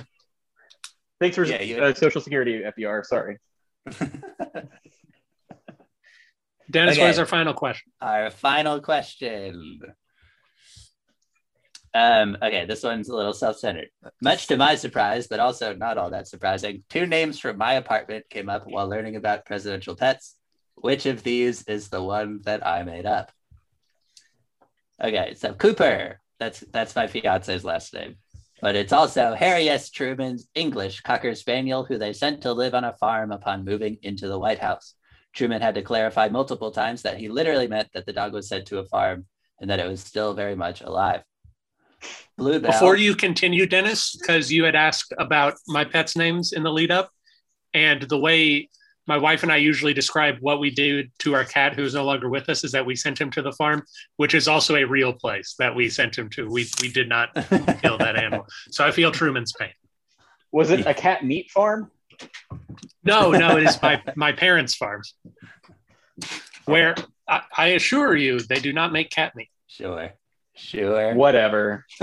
Thanks 1.21 1.37
for 1.37 1.45
Yeah, 1.45 1.63
you- 1.63 1.83
uh, 1.83 1.95
Social 1.95 2.21
Security, 2.21 2.63
FDR. 2.63 3.05
Sorry. 3.05 3.39
Dennis, 6.71 6.97
Okay. 6.97 7.03
what 7.03 7.11
is 7.11 7.19
our 7.19 7.27
final 7.27 7.55
question? 7.55 7.91
Our 8.01 8.31
final 8.31 8.81
question. 8.81 9.81
Um, 11.95 12.37
okay, 12.43 12.67
this 12.67 12.83
one's 12.83 13.09
a 13.09 13.17
little 13.17 13.33
self-centered. 13.33 13.89
Much 14.21 14.47
to 14.49 14.57
my 14.59 14.75
surprise, 14.75 15.27
but 15.27 15.41
also 15.41 15.75
not 15.75 15.97
all 15.97 16.11
that 16.11 16.29
surprising, 16.29 16.85
two 16.91 17.07
names 17.07 17.39
from 17.41 17.57
my 17.57 17.73
apartment 17.75 18.27
came 18.29 18.51
up 18.51 18.67
while 18.67 18.87
learning 18.87 19.17
about 19.17 19.47
presidential 19.47 19.97
pets. 19.97 20.35
Which 20.81 21.07
of 21.07 21.23
these 21.23 21.63
is 21.65 21.89
the 21.89 22.03
one 22.03 22.41
that 22.45 22.67
I 22.67 22.83
made 22.83 23.07
up? 23.07 23.33
Okay, 25.03 25.35
so 25.35 25.53
Cooper. 25.55 26.21
That's 26.39 26.61
that's 26.73 26.95
my 26.95 27.09
fiance's 27.09 27.65
last 27.65 27.93
name. 27.95 28.17
But 28.61 28.77
it's 28.77 28.93
also 28.93 29.35
Harry 29.35 29.69
S. 29.69 29.91
Truman's 29.91 30.49
English 30.55 31.01
Cocker 31.01 31.35
Spaniel, 31.35 31.85
who 31.85 31.99
they 31.99 32.13
sent 32.13 32.43
to 32.43 32.53
live 32.53 32.75
on 32.75 32.85
a 32.85 32.93
farm 32.95 33.33
upon 33.33 33.65
moving 33.65 33.99
into 34.03 34.29
the 34.29 34.39
White 34.39 34.59
House. 34.59 34.95
Truman 35.33 35.63
had 35.63 35.75
to 35.77 35.83
clarify 35.83 36.29
multiple 36.29 36.71
times 36.71 37.03
that 37.03 37.19
he 37.19 37.29
literally 37.29 37.69
meant 37.69 37.89
that 37.93 38.07
the 38.07 38.13
dog 38.13 38.33
was 38.33 38.49
sent 38.49 38.67
to 38.67 38.79
a 38.79 38.85
farm 38.85 39.27
and 39.61 39.71
that 39.71 39.81
it 39.81 39.87
was 39.87 40.01
still 40.01 40.35
very 40.35 40.57
much 40.57 40.81
alive. 40.81 41.23
Bluebell. 42.37 42.71
Before 42.71 42.97
you 42.97 43.15
continue, 43.15 43.67
Dennis, 43.67 44.17
because 44.17 44.53
you 44.53 44.65
had 44.65 44.77
asked 44.77 45.13
about 45.19 45.55
my 45.67 45.85
pets' 45.85 46.17
names 46.17 46.53
in 46.53 46.63
the 46.63 46.73
lead 46.73 46.91
up, 46.91 47.11
and 47.75 48.03
the 48.03 48.19
way 48.19 48.69
my 49.09 49.17
wife 49.17 49.43
and 49.43 49.51
I 49.51 49.57
usually 49.57 49.95
describe 49.95 50.37
what 50.41 50.61
we 50.61 50.71
do 50.71 51.05
to 51.21 51.35
our 51.35 51.45
cat 51.45 51.75
who 51.75 51.83
is 51.83 51.95
no 51.95 52.05
longer 52.05 52.29
with 52.29 52.51
us 52.51 52.63
is 52.63 52.73
that 52.73 52.85
we 52.85 52.95
sent 52.95 53.19
him 53.19 53.31
to 53.31 53.41
the 53.41 53.53
farm, 53.53 53.83
which 54.19 54.35
is 54.35 54.47
also 54.47 54.77
a 54.77 54.85
real 54.85 55.15
place 55.15 55.55
that 55.59 55.75
we 55.75 55.89
sent 55.89 56.17
him 56.17 56.29
to. 56.31 56.47
We 56.47 56.67
we 56.83 56.93
did 56.93 57.09
not 57.09 57.35
kill 57.81 57.97
that 57.97 58.17
animal. 58.23 58.47
So 58.71 58.85
I 58.85 58.91
feel 58.91 59.11
Truman's 59.11 59.55
pain. 59.55 59.73
Was 60.53 60.71
it 60.71 60.87
a 60.87 60.93
cat 60.93 61.25
meat 61.25 61.51
farm? 61.51 61.91
No, 63.03 63.31
no, 63.33 63.57
it 63.57 63.65
is 63.65 63.81
my 63.81 64.03
my 64.15 64.33
parents' 64.33 64.75
farms, 64.75 65.15
where 66.67 66.95
I, 67.27 67.41
I 67.57 67.67
assure 67.69 68.15
you 68.15 68.41
they 68.41 68.61
do 68.61 68.75
not 68.75 68.93
make 68.93 69.11
cat 69.11 69.35
meat. 69.35 69.49
Sure. 69.69 70.11
Sure. 70.55 71.15
Whatever. 71.15 71.87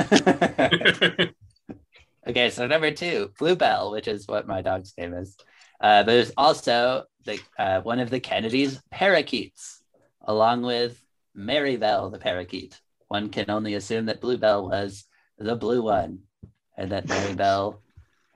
okay, 2.27 2.49
so 2.49 2.65
number 2.65 2.89
two, 2.89 3.31
Bluebell, 3.37 3.91
which 3.91 4.07
is 4.07 4.27
what 4.27 4.47
my 4.47 4.63
dog's 4.63 4.93
name 4.97 5.13
is. 5.13 5.37
Uh, 5.81 6.03
but 6.03 6.13
there's 6.13 6.31
also 6.37 7.03
the 7.25 7.39
uh, 7.57 7.81
one 7.81 7.99
of 7.99 8.09
the 8.09 8.19
Kennedys' 8.19 8.81
parakeets, 8.91 9.83
along 10.21 10.63
with 10.63 11.01
Marybell 11.37 12.11
the 12.11 12.19
parakeet. 12.19 12.79
One 13.07 13.29
can 13.29 13.49
only 13.49 13.75
assume 13.75 14.05
that 14.05 14.21
Bluebell 14.21 14.67
was 14.67 15.05
the 15.37 15.55
blue 15.55 15.81
one, 15.81 16.19
and 16.77 16.91
that 16.91 17.07
Marybell 17.07 17.77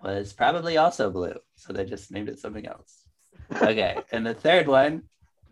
was 0.04 0.34
probably 0.34 0.78
also 0.78 1.10
blue. 1.10 1.36
So 1.56 1.74
they 1.74 1.86
just 1.86 2.12
named 2.12 2.30
it 2.30 2.40
something 2.40 2.68
else. 2.68 3.08
Okay, 3.52 3.98
and 4.12 4.26
the 4.26 4.34
third 4.34 4.68
one, 4.68 5.04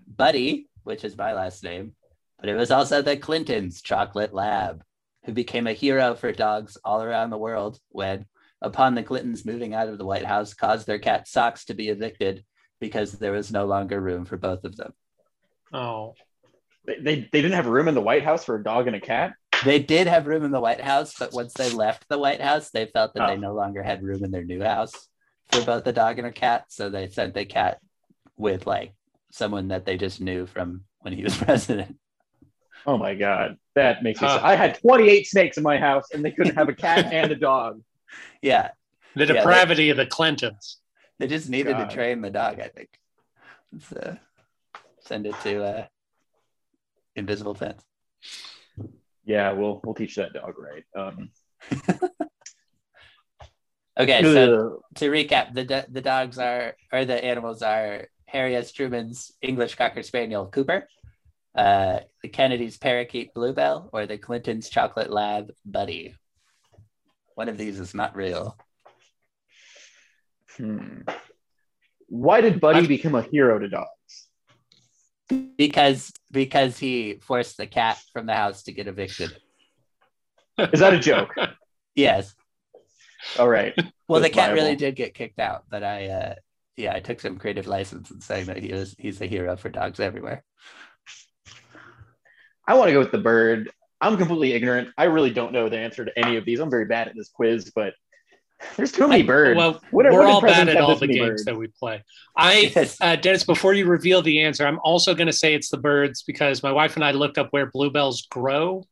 Buddy, 0.08 0.70
which 0.84 1.04
is 1.04 1.18
my 1.18 1.34
last 1.34 1.64
name, 1.64 1.94
but 2.40 2.50
it 2.50 2.56
was 2.56 2.72
also 2.72 3.02
the 3.02 3.18
Clintons' 3.18 3.82
chocolate 3.82 4.34
lab, 4.34 4.84
who 5.26 5.34
became 5.34 5.68
a 5.68 5.74
hero 5.74 6.16
for 6.16 6.32
dogs 6.32 6.78
all 6.86 7.02
around 7.02 7.30
the 7.30 7.38
world 7.38 7.80
when, 7.90 8.26
upon 8.62 8.96
the 8.96 9.04
Clintons 9.04 9.46
moving 9.46 9.74
out 9.74 9.88
of 9.90 9.98
the 9.98 10.06
White 10.06 10.26
House, 10.26 10.54
caused 10.54 10.88
their 10.88 11.00
cat 11.00 11.28
Socks 11.28 11.66
to 11.66 11.74
be 11.74 11.90
evicted 11.90 12.44
because 12.80 13.12
there 13.14 13.32
was 13.32 13.52
no 13.52 13.66
longer 13.66 14.00
room 14.00 14.26
for 14.26 14.38
both 14.38 14.64
of 14.64 14.76
them. 14.76 14.94
Oh, 15.74 16.14
They, 16.86 16.96
they, 17.00 17.16
they 17.32 17.42
didn't 17.42 17.54
have 17.54 17.66
room 17.68 17.88
in 17.88 17.96
the 17.96 18.02
White 18.02 18.24
House 18.24 18.46
for 18.46 18.56
a 18.56 18.64
dog 18.64 18.88
and 18.88 18.96
a 18.96 19.00
cat. 19.02 19.34
They 19.66 19.80
did 19.80 20.08
have 20.08 20.28
room 20.28 20.44
in 20.46 20.52
the 20.52 20.60
White 20.60 20.82
House, 20.82 21.16
but 21.18 21.34
once 21.34 21.54
they 21.54 21.70
left 21.72 22.08
the 22.10 22.20
White 22.20 22.42
House, 22.42 22.70
they 22.70 22.86
felt 22.86 23.14
that 23.16 23.24
Oh. 23.24 23.28
they 23.34 23.38
no 23.38 23.54
longer 23.54 23.82
had 23.82 24.04
room 24.04 24.24
in 24.24 24.32
their 24.32 24.44
new 24.46 24.62
house 24.64 24.94
for 25.52 25.64
both 25.66 25.88
a 25.88 25.94
dog 25.94 26.20
and 26.20 26.28
a 26.28 26.32
cat. 26.32 26.66
So 26.70 26.90
they 26.90 27.08
sent 27.10 27.34
the 27.34 27.46
cat 27.46 27.80
with 28.38 28.68
like 28.68 28.94
someone 29.32 29.70
that 29.70 29.86
they 29.86 29.98
just 29.98 30.22
knew 30.22 30.46
from 30.46 30.84
when 31.00 31.14
he 31.14 31.24
was 31.24 31.36
president. 31.46 31.98
Oh 32.86 32.98
my 32.98 33.16
god, 33.16 33.58
that 33.76 34.04
makes 34.04 34.22
me. 34.22 34.28
Huh. 34.28 34.40
I 34.44 34.56
had 34.56 34.80
28 34.80 35.28
snakes 35.28 35.58
in 35.58 35.64
my 35.64 35.78
house, 35.78 36.06
and 36.14 36.24
they 36.24 36.32
couldn't 36.32 36.56
have 36.56 36.70
a 36.70 36.74
cat 36.76 37.12
and 37.12 37.32
a 37.32 37.36
dog. 37.36 37.82
Yeah, 38.42 38.70
the 39.16 39.26
they- 39.26 39.34
depravity 39.34 39.90
of 39.90 39.98
the 39.98 40.06
Clintons. 40.06 40.78
they 41.20 41.28
just 41.28 41.50
needed 41.50 41.78
God. 41.78 41.90
to 41.90 41.96
train 41.96 42.22
the 42.22 42.30
dog, 42.30 42.60
I 42.60 42.68
think. 42.68 42.90
So 43.90 44.18
send 45.02 45.26
it 45.26 45.36
to 45.44 45.64
uh, 45.64 45.86
Invisible 47.16 47.54
Fence. 47.56 47.84
Yeah, 49.26 49.52
we'll 49.52 49.82
we'll 49.84 49.96
teach 49.96 50.16
that 50.16 50.34
dog 50.34 50.56
right. 50.58 50.84
Um, 50.96 51.30
Okay, 54.00 54.22
so 54.22 54.84
to 54.96 55.10
recap, 55.10 55.56
the 55.56 55.86
the 55.90 56.02
dogs 56.02 56.38
are 56.38 56.76
or 56.94 57.04
the 57.06 57.24
animals 57.24 57.64
are 57.64 58.08
Harry 58.28 58.56
S. 58.56 58.72
Truman's 58.72 59.32
English 59.42 59.74
Cocker 59.76 60.04
Spaniel 60.04 60.46
Cooper, 60.46 60.88
uh, 61.56 62.02
the 62.22 62.30
Kennedy's 62.30 62.78
parakeet 62.78 63.34
Bluebell, 63.34 63.90
or 63.92 64.06
the 64.06 64.20
Clintons' 64.20 64.70
chocolate 64.70 65.10
lab 65.10 65.52
Buddy. 65.66 66.14
One 67.38 67.50
of 67.50 67.58
these 67.60 67.80
is 67.80 67.94
not 67.94 68.16
real. 68.16 68.58
Hmm. 70.58 71.02
Why 72.08 72.42
did 72.42 72.60
Buddy 72.60 72.80
I've- 72.80 72.88
become 72.88 73.14
a 73.14 73.22
hero 73.22 73.60
to 73.60 73.70
dogs? 73.70 73.92
because 75.58 76.12
because 76.32 76.80
he 76.80 77.20
forced 77.22 77.58
the 77.58 77.68
cat 77.68 78.00
from 78.12 78.26
the 78.26 78.34
house 78.34 78.64
to 78.64 78.72
get 78.72 78.88
evicted. 78.88 79.38
Is 80.58 80.80
that 80.80 80.94
a 80.96 81.00
joke? 81.00 81.30
Yes. 81.96 82.34
All 83.40 83.50
right. 83.50 83.74
Well, 84.08 84.20
the 84.22 84.28
That's 84.30 84.36
cat 84.36 84.54
really 84.54 84.76
did 84.76 84.96
get 84.96 85.14
kicked 85.16 85.40
out, 85.40 85.64
but 85.70 85.84
I 85.84 86.08
uh 86.08 86.36
yeah, 86.76 86.96
I 86.96 87.02
took 87.02 87.20
some 87.20 87.38
creative 87.38 87.68
license 87.68 88.10
in 88.10 88.20
saying 88.22 88.46
that 88.48 88.58
he 88.58 88.72
was 88.74 88.96
he's 88.98 89.22
a 89.22 89.26
hero 89.28 89.56
for 89.58 89.70
dogs 89.70 90.00
everywhere. 90.00 90.44
I 92.68 92.74
want 92.76 92.88
to 92.90 92.94
go 92.94 93.00
with 93.00 93.12
the 93.12 93.18
bird. 93.20 93.70
I'm 94.02 94.18
completely 94.18 94.54
ignorant. 94.54 94.90
I 94.98 95.06
really 95.06 95.32
don't 95.32 95.52
know 95.54 95.70
the 95.70 95.78
answer 95.78 96.06
to 96.06 96.20
any 96.20 96.36
of 96.38 96.46
these. 96.46 96.60
I'm 96.60 96.70
very 96.70 96.86
bad 96.86 97.08
at 97.08 97.16
this 97.16 97.30
quiz, 97.30 97.72
but 97.76 97.94
there's 98.76 98.92
too 98.92 99.08
many 99.08 99.24
birds. 99.24 99.58
Well, 99.58 99.82
What- 99.92 100.06
we're 100.06 100.12
what 100.20 100.26
all 100.30 100.42
bad 100.42 100.70
at 100.70 100.78
all 100.78 100.96
the 100.96 101.08
games 101.08 101.20
birds? 101.30 101.46
that 101.46 101.58
we 101.58 101.68
play. 101.68 102.04
I, 102.36 102.72
Yes. 102.76 102.98
uh, 103.02 103.16
Dennis, 103.16 103.44
before 103.44 103.74
you 103.74 103.86
reveal 103.86 104.22
the 104.22 104.42
answer, 104.42 104.66
I'm 104.68 104.80
also 104.84 105.14
going 105.16 105.28
to 105.28 105.34
say 105.34 105.54
it's 105.54 105.70
the 105.70 105.78
birds 105.78 106.24
because 106.24 106.62
my 106.64 106.72
wife 106.72 106.96
and 106.96 107.04
I 107.04 107.12
looked 107.12 107.38
up 107.38 107.48
where 107.52 107.68
bluebells 107.68 108.24
grow, 108.30 108.86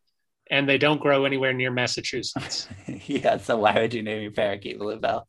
and 0.51 0.70
they 0.70 0.78
don't 0.78 1.01
grow 1.01 1.26
anywhere 1.26 1.53
near 1.53 1.72
Massachusetts. 1.72 2.68
yeah, 3.08 3.38
so 3.38 3.58
why 3.58 3.74
would 3.80 3.93
you 3.95 4.03
name 4.03 4.22
your 4.22 4.32
parakeet 4.32 4.78
Bluebell? 4.80 5.28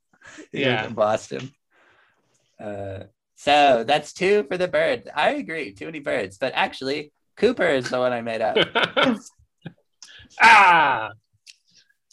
Yeah. 0.53 0.87
in 0.87 0.93
Boston. 0.95 1.51
Uh, 2.61 3.05
so 3.37 3.85
that's 3.85 4.13
two 4.13 4.45
for 4.49 4.57
the 4.59 4.69
bird. 4.69 5.11
I 5.15 5.31
agree, 5.33 5.73
too 5.73 5.87
many 5.87 6.01
birds. 6.01 6.37
But 6.39 6.53
actually, 6.55 7.13
Cooper 7.37 7.67
is 7.67 7.89
the 7.91 7.99
one 7.99 8.13
I 8.13 8.21
made 8.23 8.41
up. 8.43 8.57
ah, 10.41 11.11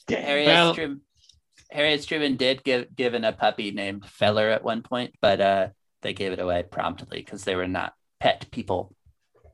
Harriet, 0.09 0.47
Well- 0.47 0.73
Strum- 0.73 1.01
Harriet 1.71 2.05
Truman 2.05 2.35
did 2.35 2.63
give 2.63 2.95
given 2.95 3.23
a 3.23 3.33
puppy 3.33 3.71
named 3.71 4.05
Feller 4.05 4.49
at 4.49 4.63
one 4.63 4.83
point, 4.83 5.15
but 5.21 5.41
uh, 5.41 5.67
they 6.03 6.13
gave 6.13 6.31
it 6.31 6.39
away 6.39 6.63
promptly 6.69 7.17
because 7.19 7.43
they 7.45 7.55
were 7.55 7.67
not 7.67 7.93
pet 8.19 8.45
people. 8.51 8.95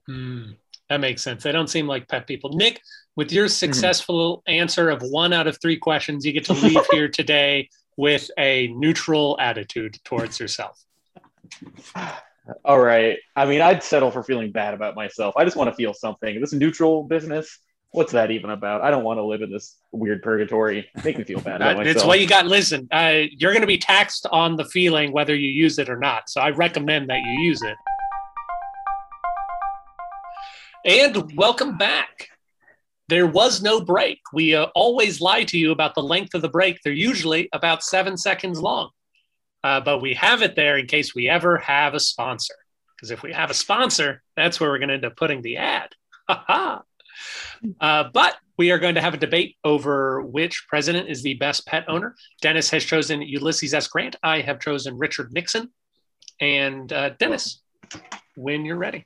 Hmm, 0.05 0.51
that 0.89 0.99
makes 0.99 1.21
sense. 1.23 1.43
They 1.43 1.53
don't 1.53 1.69
seem 1.69 1.87
like 1.87 2.09
pet 2.09 2.27
people. 2.27 2.49
Nick, 2.53 2.81
with 3.15 3.31
your 3.31 3.47
successful 3.47 4.43
answer 4.47 4.89
of 4.89 5.01
one 5.01 5.31
out 5.31 5.47
of 5.47 5.61
three 5.61 5.77
questions, 5.77 6.25
you 6.25 6.33
get 6.33 6.43
to 6.45 6.53
leave 6.53 6.85
here 6.91 7.07
today 7.07 7.69
with 7.95 8.29
a 8.37 8.67
neutral 8.75 9.37
attitude 9.39 9.97
towards 10.03 10.39
yourself. 10.41 10.77
All 12.65 12.79
right. 12.79 13.17
I 13.35 13.45
mean, 13.45 13.61
I'd 13.61 13.83
settle 13.83 14.11
for 14.11 14.23
feeling 14.23 14.51
bad 14.51 14.73
about 14.73 14.95
myself. 14.95 15.35
I 15.37 15.45
just 15.45 15.55
want 15.55 15.69
to 15.69 15.75
feel 15.75 15.93
something. 15.93 16.39
This 16.41 16.53
neutral 16.53 17.03
business, 17.03 17.59
what's 17.91 18.11
that 18.11 18.31
even 18.31 18.49
about? 18.49 18.81
I 18.81 18.91
don't 18.91 19.03
want 19.03 19.17
to 19.17 19.23
live 19.23 19.41
in 19.41 19.51
this 19.51 19.77
weird 19.91 20.21
purgatory. 20.21 20.89
Make 21.03 21.17
me 21.17 21.23
feel 21.23 21.41
bad 21.41 21.61
about 21.61 21.87
it's 21.87 22.03
what 22.03 22.19
you 22.19 22.27
got. 22.27 22.45
Listen, 22.45 22.87
uh, 22.91 23.23
you're 23.31 23.51
going 23.51 23.61
to 23.61 23.67
be 23.67 23.77
taxed 23.77 24.27
on 24.31 24.55
the 24.55 24.65
feeling 24.65 25.11
whether 25.11 25.35
you 25.35 25.49
use 25.49 25.79
it 25.79 25.89
or 25.89 25.97
not. 25.97 26.29
So 26.29 26.41
I 26.41 26.51
recommend 26.51 27.09
that 27.09 27.19
you 27.19 27.41
use 27.41 27.61
it. 27.61 27.75
And 30.85 31.35
welcome 31.35 31.77
back. 31.77 32.29
there 33.09 33.27
was 33.27 33.61
no 33.61 33.81
break. 33.81 34.19
We 34.31 34.55
uh, 34.55 34.67
always 34.75 35.19
lie 35.19 35.43
to 35.45 35.57
you 35.57 35.71
about 35.71 35.95
the 35.95 36.03
length 36.03 36.35
of 36.35 36.41
the 36.41 36.49
break. 36.49 36.79
They're 36.83 36.93
usually 36.93 37.49
about 37.51 37.83
seven 37.83 38.15
seconds 38.17 38.61
long. 38.61 38.91
Uh, 39.63 39.81
but 39.81 39.99
we 39.99 40.13
have 40.13 40.41
it 40.41 40.55
there 40.55 40.77
in 40.77 40.85
case 40.85 41.13
we 41.13 41.27
ever 41.27 41.57
have 41.57 41.95
a 41.95 41.99
sponsor. 41.99 42.53
Because 42.95 43.11
if 43.11 43.23
we 43.23 43.33
have 43.33 43.49
a 43.49 43.55
sponsor, 43.55 44.21
that's 44.37 44.59
where 44.59 44.69
we're 44.69 44.77
going 44.77 44.89
to 44.89 44.95
end 44.95 45.05
up 45.05 45.17
putting 45.17 45.41
the 45.41 45.57
ad. 45.57 45.89
Uh, 47.81 48.05
but 48.13 48.37
we 48.57 48.71
are 48.71 48.79
going 48.79 48.95
to 48.95 49.01
have 49.01 49.13
a 49.13 49.17
debate 49.17 49.55
over 49.63 50.21
which 50.21 50.65
president 50.67 51.09
is 51.09 51.23
the 51.23 51.35
best 51.35 51.65
pet 51.65 51.85
owner. 51.87 52.15
Dennis 52.41 52.69
has 52.69 52.83
chosen 52.83 53.21
Ulysses 53.21 53.73
S. 53.73 53.87
Grant. 53.87 54.15
I 54.21 54.41
have 54.41 54.59
chosen 54.59 54.97
Richard 54.97 55.31
Nixon. 55.31 55.69
And 56.41 56.91
uh, 56.91 57.11
Dennis, 57.19 57.61
when 58.35 58.65
you're 58.65 58.77
ready. 58.77 59.05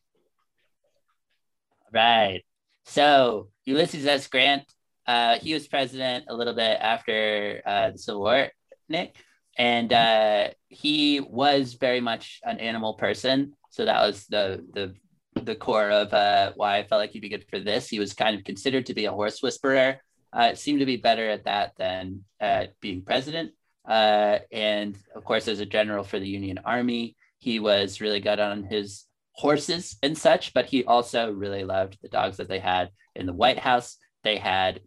Right. 1.92 2.44
So 2.86 3.50
Ulysses 3.66 4.06
S. 4.06 4.28
Grant, 4.28 4.64
uh, 5.06 5.38
he 5.40 5.54
was 5.54 5.68
president 5.68 6.26
a 6.30 6.36
little 6.36 6.54
bit 6.54 6.78
after 6.80 7.62
uh, 7.66 7.92
the 7.92 7.98
Civil 7.98 8.22
War, 8.22 8.50
Nick, 8.90 9.16
and 9.58 9.92
uh, 9.92 10.50
he 10.68 11.20
was 11.20 11.74
very 11.74 12.02
much 12.02 12.40
an 12.44 12.60
animal 12.60 12.94
person. 12.96 13.54
So 13.70 13.86
that 13.86 14.06
was 14.06 14.26
the 14.28 14.66
the 14.74 14.96
the 15.46 15.56
core 15.56 15.90
of 15.90 16.14
uh, 16.14 16.54
why 16.56 16.78
I 16.78 16.84
felt 16.84 17.00
like 17.00 17.12
he'd 17.12 17.22
be 17.22 17.30
good 17.30 17.46
for 17.50 17.60
this. 17.60 17.90
He 17.90 18.00
was 18.00 18.14
kind 18.14 18.38
of 18.38 18.44
considered 18.44 18.86
to 18.88 18.94
be 18.94 19.06
a 19.06 19.12
horse 19.12 19.42
whisperer. 19.42 20.02
Uh, 20.32 20.56
seemed 20.56 20.80
to 20.80 20.86
be 20.86 20.98
better 20.98 21.30
at 21.30 21.46
that 21.46 21.74
than 21.78 22.24
at 22.40 22.80
being 22.80 23.04
president. 23.04 23.52
Uh, 23.88 24.40
and 24.52 24.98
of 25.16 25.24
course, 25.24 25.48
as 25.48 25.60
a 25.60 25.66
general 25.66 26.04
for 26.04 26.20
the 26.20 26.28
Union 26.28 26.60
Army, 26.66 27.16
he 27.40 27.60
was 27.60 28.02
really 28.02 28.20
good 28.20 28.40
on 28.40 28.64
his 28.64 29.06
horses 29.34 29.98
and 30.02 30.18
such, 30.18 30.54
but 30.54 30.66
he 30.66 30.86
also 30.86 31.32
really 31.32 31.64
loved 31.64 31.98
the 32.02 32.08
dogs 32.08 32.38
that 32.38 32.48
they 32.48 32.60
had 32.60 32.90
in 33.16 33.26
the 33.26 33.34
White 33.34 33.60
House. 33.60 33.98
They 34.24 34.38
had 34.38 34.80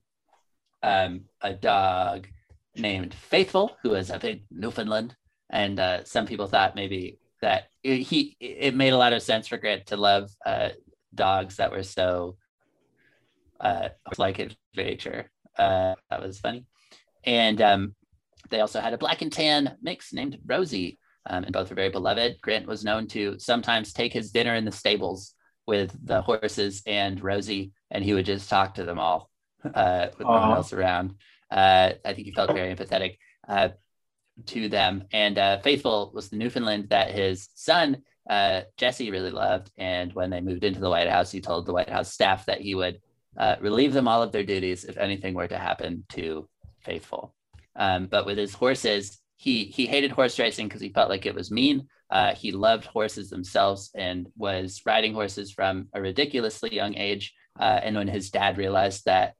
um, 0.82 1.22
a 1.40 1.52
dog 1.52 2.26
named 2.74 3.14
Faithful, 3.14 3.76
who 3.82 3.90
was, 3.90 4.10
I 4.10 4.18
think, 4.18 4.42
Newfoundland. 4.50 5.14
And 5.50 5.78
uh, 5.78 6.04
some 6.04 6.26
people 6.26 6.46
thought 6.46 6.74
maybe 6.74 7.18
that 7.42 7.64
it, 7.82 7.98
he 7.98 8.36
it 8.40 8.74
made 8.74 8.92
a 8.92 8.98
lot 8.98 9.12
of 9.12 9.22
sense 9.22 9.48
for 9.48 9.58
Grant 9.58 9.86
to 9.86 9.96
love 9.96 10.30
uh, 10.44 10.70
dogs 11.14 11.56
that 11.56 11.70
were 11.70 11.82
so 11.82 12.36
uh, 13.60 13.88
like 14.18 14.56
nature. 14.76 15.30
Uh, 15.58 15.94
that 16.10 16.22
was 16.22 16.38
funny. 16.38 16.64
And 17.24 17.60
um, 17.60 17.94
they 18.50 18.60
also 18.60 18.80
had 18.80 18.92
a 18.92 18.98
black 18.98 19.22
and 19.22 19.32
tan 19.32 19.76
mix 19.82 20.12
named 20.12 20.38
Rosie, 20.46 20.98
um, 21.28 21.44
and 21.44 21.52
both 21.52 21.70
were 21.70 21.76
very 21.76 21.90
beloved. 21.90 22.36
Grant 22.42 22.66
was 22.66 22.84
known 22.84 23.06
to 23.08 23.38
sometimes 23.38 23.92
take 23.92 24.12
his 24.12 24.30
dinner 24.30 24.54
in 24.54 24.64
the 24.64 24.72
stables 24.72 25.34
with 25.66 25.96
the 26.04 26.22
horses 26.22 26.82
and 26.86 27.22
Rosie, 27.22 27.72
and 27.90 28.04
he 28.04 28.14
would 28.14 28.26
just 28.26 28.48
talk 28.48 28.74
to 28.74 28.84
them 28.84 28.98
all 28.98 29.30
uh, 29.74 30.08
with 30.18 30.26
no 30.26 30.32
one 30.32 30.52
else 30.52 30.72
around. 30.72 31.14
Uh, 31.50 31.92
I 32.04 32.14
think 32.14 32.26
he 32.26 32.32
felt 32.32 32.52
very 32.52 32.74
empathetic 32.74 33.18
uh, 33.48 33.70
to 34.46 34.68
them. 34.68 35.04
And 35.12 35.38
uh, 35.38 35.58
Faithful 35.60 36.10
was 36.14 36.28
the 36.28 36.36
Newfoundland 36.36 36.88
that 36.90 37.12
his 37.12 37.48
son, 37.54 38.02
uh, 38.28 38.62
Jesse, 38.76 39.10
really 39.10 39.30
loved. 39.30 39.70
And 39.78 40.12
when 40.12 40.30
they 40.30 40.40
moved 40.40 40.64
into 40.64 40.80
the 40.80 40.90
White 40.90 41.08
House, 41.08 41.30
he 41.30 41.40
told 41.40 41.66
the 41.66 41.72
White 41.72 41.88
House 41.88 42.12
staff 42.12 42.46
that 42.46 42.60
he 42.60 42.74
would 42.74 43.00
uh, 43.36 43.56
relieve 43.60 43.92
them 43.92 44.08
all 44.08 44.22
of 44.22 44.32
their 44.32 44.44
duties 44.44 44.84
if 44.84 44.96
anything 44.96 45.34
were 45.34 45.48
to 45.48 45.58
happen 45.58 46.04
to 46.10 46.48
Faithful. 46.80 47.34
Um, 47.74 48.06
but 48.06 48.26
with 48.26 48.38
his 48.38 48.54
horses, 48.54 49.18
he 49.36 49.64
he 49.64 49.86
hated 49.86 50.12
horse 50.12 50.38
racing 50.38 50.68
because 50.68 50.80
he 50.80 50.88
felt 50.88 51.10
like 51.10 51.26
it 51.26 51.34
was 51.34 51.50
mean. 51.50 51.88
Uh, 52.10 52.32
he 52.34 52.52
loved 52.52 52.84
horses 52.86 53.28
themselves 53.28 53.90
and 53.94 54.28
was 54.36 54.82
riding 54.86 55.12
horses 55.12 55.50
from 55.50 55.88
a 55.92 56.00
ridiculously 56.00 56.72
young 56.74 56.94
age. 56.96 57.34
Uh, 57.58 57.80
and 57.82 57.96
when 57.96 58.08
his 58.08 58.30
dad 58.30 58.56
realized 58.56 59.04
that 59.04 59.34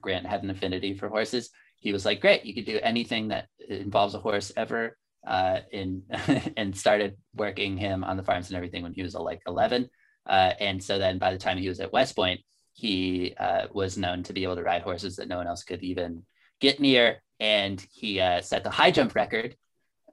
Grant 0.00 0.26
had 0.26 0.42
an 0.42 0.50
affinity 0.50 0.94
for 0.94 1.08
horses, 1.08 1.50
he 1.80 1.92
was 1.92 2.04
like, 2.04 2.20
"Great, 2.20 2.44
you 2.44 2.54
could 2.54 2.64
do 2.64 2.78
anything 2.82 3.28
that 3.28 3.48
involves 3.68 4.14
a 4.14 4.18
horse 4.18 4.52
ever." 4.56 4.96
Uh, 5.26 5.60
in 5.70 6.02
and 6.56 6.74
started 6.74 7.14
working 7.34 7.76
him 7.76 8.04
on 8.04 8.16
the 8.16 8.22
farms 8.22 8.48
and 8.48 8.56
everything 8.56 8.82
when 8.82 8.94
he 8.94 9.02
was 9.02 9.14
like 9.14 9.42
11. 9.46 9.86
Uh, 10.26 10.52
and 10.60 10.82
so 10.82 10.98
then 10.98 11.18
by 11.18 11.30
the 11.30 11.38
time 11.38 11.58
he 11.58 11.68
was 11.68 11.78
at 11.80 11.92
West 11.92 12.16
Point, 12.16 12.40
he 12.72 13.34
uh, 13.38 13.66
was 13.70 13.98
known 13.98 14.22
to 14.22 14.32
be 14.32 14.44
able 14.44 14.56
to 14.56 14.62
ride 14.62 14.80
horses 14.80 15.16
that 15.16 15.28
no 15.28 15.36
one 15.36 15.46
else 15.46 15.62
could 15.62 15.82
even 15.82 16.22
get 16.58 16.80
near 16.80 17.20
and 17.40 17.84
he 17.90 18.20
uh, 18.20 18.40
set 18.42 18.62
the 18.62 18.70
high 18.70 18.90
jump 18.90 19.14
record 19.14 19.56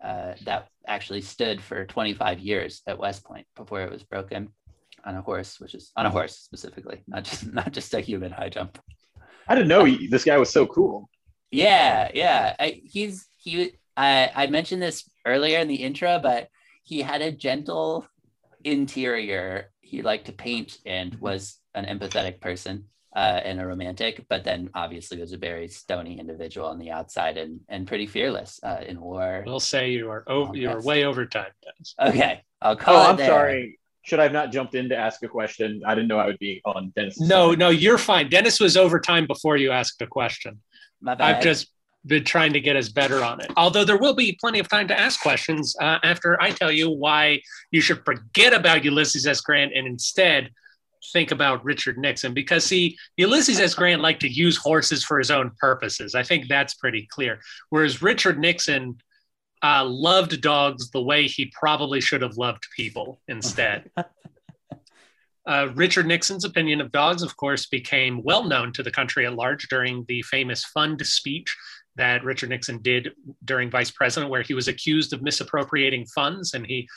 uh, 0.03 0.34
that 0.45 0.70
actually 0.88 1.22
stood 1.22 1.61
for 1.61 1.86
25 1.86 2.39
years 2.39 2.82
at 2.88 2.97
West 2.97 3.24
Point 3.24 3.45
before 3.55 3.82
it 3.82 3.91
was 3.91 4.03
broken 4.03 4.49
on 5.03 5.15
a 5.15 5.22
horse, 5.22 5.59
which 5.59 5.76
is 5.76 5.91
on 5.95 6.05
a 6.05 6.09
horse 6.09 6.38
specifically, 6.38 7.03
not 7.07 7.24
just 7.24 7.51
not 7.53 7.72
just 7.72 7.93
a 7.93 7.99
human 7.99 8.32
high 8.32 8.49
jump. 8.49 8.80
I 9.47 9.55
didn't 9.55 9.68
know 9.68 9.86
he, 9.86 10.07
this 10.07 10.24
guy 10.24 10.38
was 10.38 10.49
so 10.49 10.65
cool. 10.65 11.09
Yeah, 11.51 12.09
yeah. 12.13 12.55
I, 12.59 12.81
he's 12.83 13.27
he. 13.37 13.71
I 13.95 14.31
I 14.35 14.47
mentioned 14.47 14.81
this 14.81 15.09
earlier 15.25 15.59
in 15.59 15.67
the 15.67 15.75
intro, 15.75 16.19
but 16.19 16.49
he 16.83 17.01
had 17.01 17.21
a 17.21 17.31
gentle 17.31 18.05
interior. 18.63 19.71
He 19.81 20.01
liked 20.01 20.25
to 20.25 20.33
paint 20.33 20.77
and 20.85 21.15
was 21.15 21.57
an 21.73 21.85
empathetic 21.85 22.41
person 22.41 22.85
uh, 23.15 23.19
and 23.43 23.59
a 23.61 23.65
romantic, 23.65 24.25
but 24.29 24.43
then 24.43 24.69
obviously 24.73 25.19
was 25.19 25.31
a 25.33 25.37
very 25.37 25.67
stony 25.69 26.19
individual 26.19 26.67
on 26.67 26.79
the 26.79 26.91
outside 26.91 27.37
and 27.37 27.61
and 27.69 27.87
pretty 27.87 28.05
fearless 28.05 28.59
uh, 28.63 28.81
in 28.85 28.99
war. 28.99 29.43
We'll 29.45 29.59
say 29.59 29.91
you 29.91 30.09
are 30.09 30.23
over. 30.27 30.55
You 30.55 30.69
are 30.69 30.81
way 30.81 31.05
over 31.05 31.25
time. 31.25 31.51
Dennis. 31.63 31.95
Okay, 31.99 32.41
I'll 32.61 32.75
call 32.75 32.97
Oh, 32.97 33.01
it 33.03 33.09
I'm 33.11 33.17
there. 33.17 33.27
sorry. 33.27 33.79
Should 34.03 34.21
I 34.21 34.23
have 34.23 34.31
not 34.31 34.53
jumped 34.53 34.73
in 34.73 34.87
to 34.89 34.95
ask 34.95 35.21
a 35.23 35.27
question? 35.27 35.81
I 35.85 35.93
didn't 35.93 36.07
know 36.07 36.17
I 36.17 36.27
would 36.27 36.39
be 36.39 36.61
on 36.63 36.93
Dennis. 36.95 37.19
No, 37.19 37.51
no, 37.53 37.69
you're 37.69 37.97
fine. 37.97 38.29
Dennis 38.29 38.57
was 38.57 38.77
over 38.77 39.01
time 39.01 39.27
before 39.27 39.57
you 39.57 39.71
asked 39.71 40.01
a 40.01 40.07
question. 40.07 40.61
My 41.01 41.15
bad. 41.15 41.35
I've 41.35 41.43
just 41.43 41.71
been 42.05 42.23
trying 42.23 42.53
to 42.53 42.61
get 42.61 42.75
us 42.75 42.89
better 42.89 43.23
on 43.23 43.41
it. 43.41 43.51
Although 43.57 43.83
there 43.83 43.97
will 43.97 44.15
be 44.15 44.37
plenty 44.39 44.59
of 44.59 44.69
time 44.69 44.87
to 44.87 44.99
ask 44.99 45.21
questions 45.21 45.75
uh, 45.81 45.99
after 46.03 46.41
I 46.41 46.51
tell 46.51 46.71
you 46.71 46.89
why 46.89 47.41
you 47.71 47.81
should 47.81 48.03
forget 48.05 48.53
about 48.53 48.83
Ulysses 48.85 49.27
S. 49.27 49.41
Grant 49.41 49.73
and 49.75 49.85
instead 49.85 50.49
think 51.11 51.31
about 51.31 51.63
Richard 51.63 51.97
Nixon. 51.97 52.33
Because, 52.33 52.65
see, 52.65 52.97
Ulysses 53.17 53.59
S. 53.59 53.73
Grant 53.73 54.01
liked 54.01 54.21
to 54.21 54.29
use 54.29 54.57
horses 54.57 55.03
for 55.03 55.17
his 55.17 55.31
own 55.31 55.51
purposes. 55.59 56.15
I 56.15 56.23
think 56.23 56.47
that's 56.47 56.73
pretty 56.75 57.07
clear. 57.09 57.39
Whereas 57.69 58.01
Richard 58.01 58.39
Nixon 58.39 58.97
uh, 59.63 59.85
loved 59.85 60.41
dogs 60.41 60.89
the 60.91 61.01
way 61.01 61.27
he 61.27 61.51
probably 61.57 62.01
should 62.01 62.21
have 62.21 62.37
loved 62.37 62.65
people 62.75 63.21
instead. 63.27 63.89
Uh, 65.47 65.69
Richard 65.75 66.05
Nixon's 66.05 66.43
opinion 66.43 66.81
of 66.81 66.91
dogs, 66.91 67.23
of 67.23 67.37
course, 67.37 67.65
became 67.67 68.21
well 68.21 68.43
known 68.43 68.73
to 68.73 68.83
the 68.83 68.91
country 68.91 69.25
at 69.25 69.33
large 69.33 69.69
during 69.69 70.03
the 70.09 70.21
famous 70.23 70.65
fund 70.65 71.03
speech 71.07 71.55
that 71.95 72.23
Richard 72.25 72.49
Nixon 72.49 72.81
did 72.81 73.13
during 73.45 73.71
vice 73.71 73.89
president, 73.89 74.29
where 74.29 74.41
he 74.41 74.53
was 74.53 74.67
accused 74.67 75.13
of 75.13 75.21
misappropriating 75.21 76.05
funds. 76.07 76.53
And 76.53 76.65
he 76.65 76.87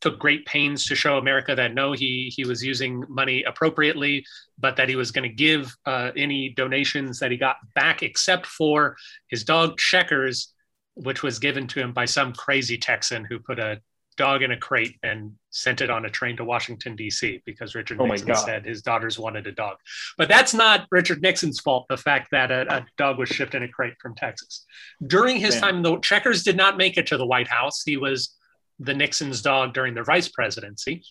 took 0.00 0.18
great 0.18 0.46
pains 0.46 0.86
to 0.86 0.94
show 0.94 1.18
America 1.18 1.54
that 1.54 1.74
no, 1.74 1.92
he, 1.92 2.32
he 2.34 2.46
was 2.46 2.64
using 2.64 3.04
money 3.08 3.44
appropriately, 3.44 4.24
but 4.58 4.76
that 4.76 4.88
he 4.88 4.96
was 4.96 5.10
going 5.10 5.28
to 5.28 5.34
give 5.34 5.76
uh, 5.84 6.10
any 6.16 6.48
donations 6.48 7.18
that 7.18 7.30
he 7.30 7.36
got 7.36 7.56
back, 7.74 8.02
except 8.02 8.46
for 8.46 8.96
his 9.28 9.44
dog 9.44 9.76
Checkers, 9.76 10.54
which 10.94 11.22
was 11.22 11.38
given 11.38 11.66
to 11.66 11.80
him 11.80 11.92
by 11.92 12.06
some 12.06 12.32
crazy 12.32 12.78
Texan 12.78 13.24
who 13.24 13.38
put 13.38 13.58
a 13.58 13.80
dog 14.20 14.42
in 14.42 14.50
a 14.50 14.56
crate 14.56 14.96
and 15.02 15.32
sent 15.48 15.80
it 15.80 15.88
on 15.88 16.04
a 16.04 16.10
train 16.10 16.36
to 16.36 16.44
Washington, 16.44 16.94
D.C., 16.94 17.40
because 17.46 17.74
Richard 17.74 17.98
Oh 17.98 18.04
Nixon 18.04 18.36
said 18.36 18.66
his 18.66 18.82
daughters 18.82 19.18
wanted 19.18 19.46
a 19.46 19.52
dog. 19.52 19.78
But 20.18 20.28
that's 20.28 20.52
not 20.52 20.86
Richard 20.90 21.22
Nixon's 21.22 21.58
fault, 21.58 21.86
the 21.88 21.96
fact 21.96 22.28
that 22.32 22.50
a, 22.50 22.70
a 22.70 22.86
dog 22.98 23.18
was 23.18 23.30
shipped 23.30 23.54
in 23.54 23.62
a 23.62 23.68
crate 23.68 23.94
from 23.98 24.14
Texas. 24.14 24.66
During 25.06 25.38
his 25.38 25.54
Damn. 25.54 25.62
time, 25.62 25.82
the 25.82 25.98
Checkers 26.00 26.42
did 26.42 26.58
not 26.58 26.76
make 26.76 26.98
it 26.98 27.06
to 27.06 27.16
the 27.16 27.24
White 27.24 27.48
House. 27.48 27.82
He 27.82 27.96
was 27.96 28.36
the 28.78 28.92
Nixon's 28.92 29.40
dog 29.40 29.72
during 29.72 29.94
the 29.94 30.02
vice 30.02 30.28
presidency. 30.28 31.02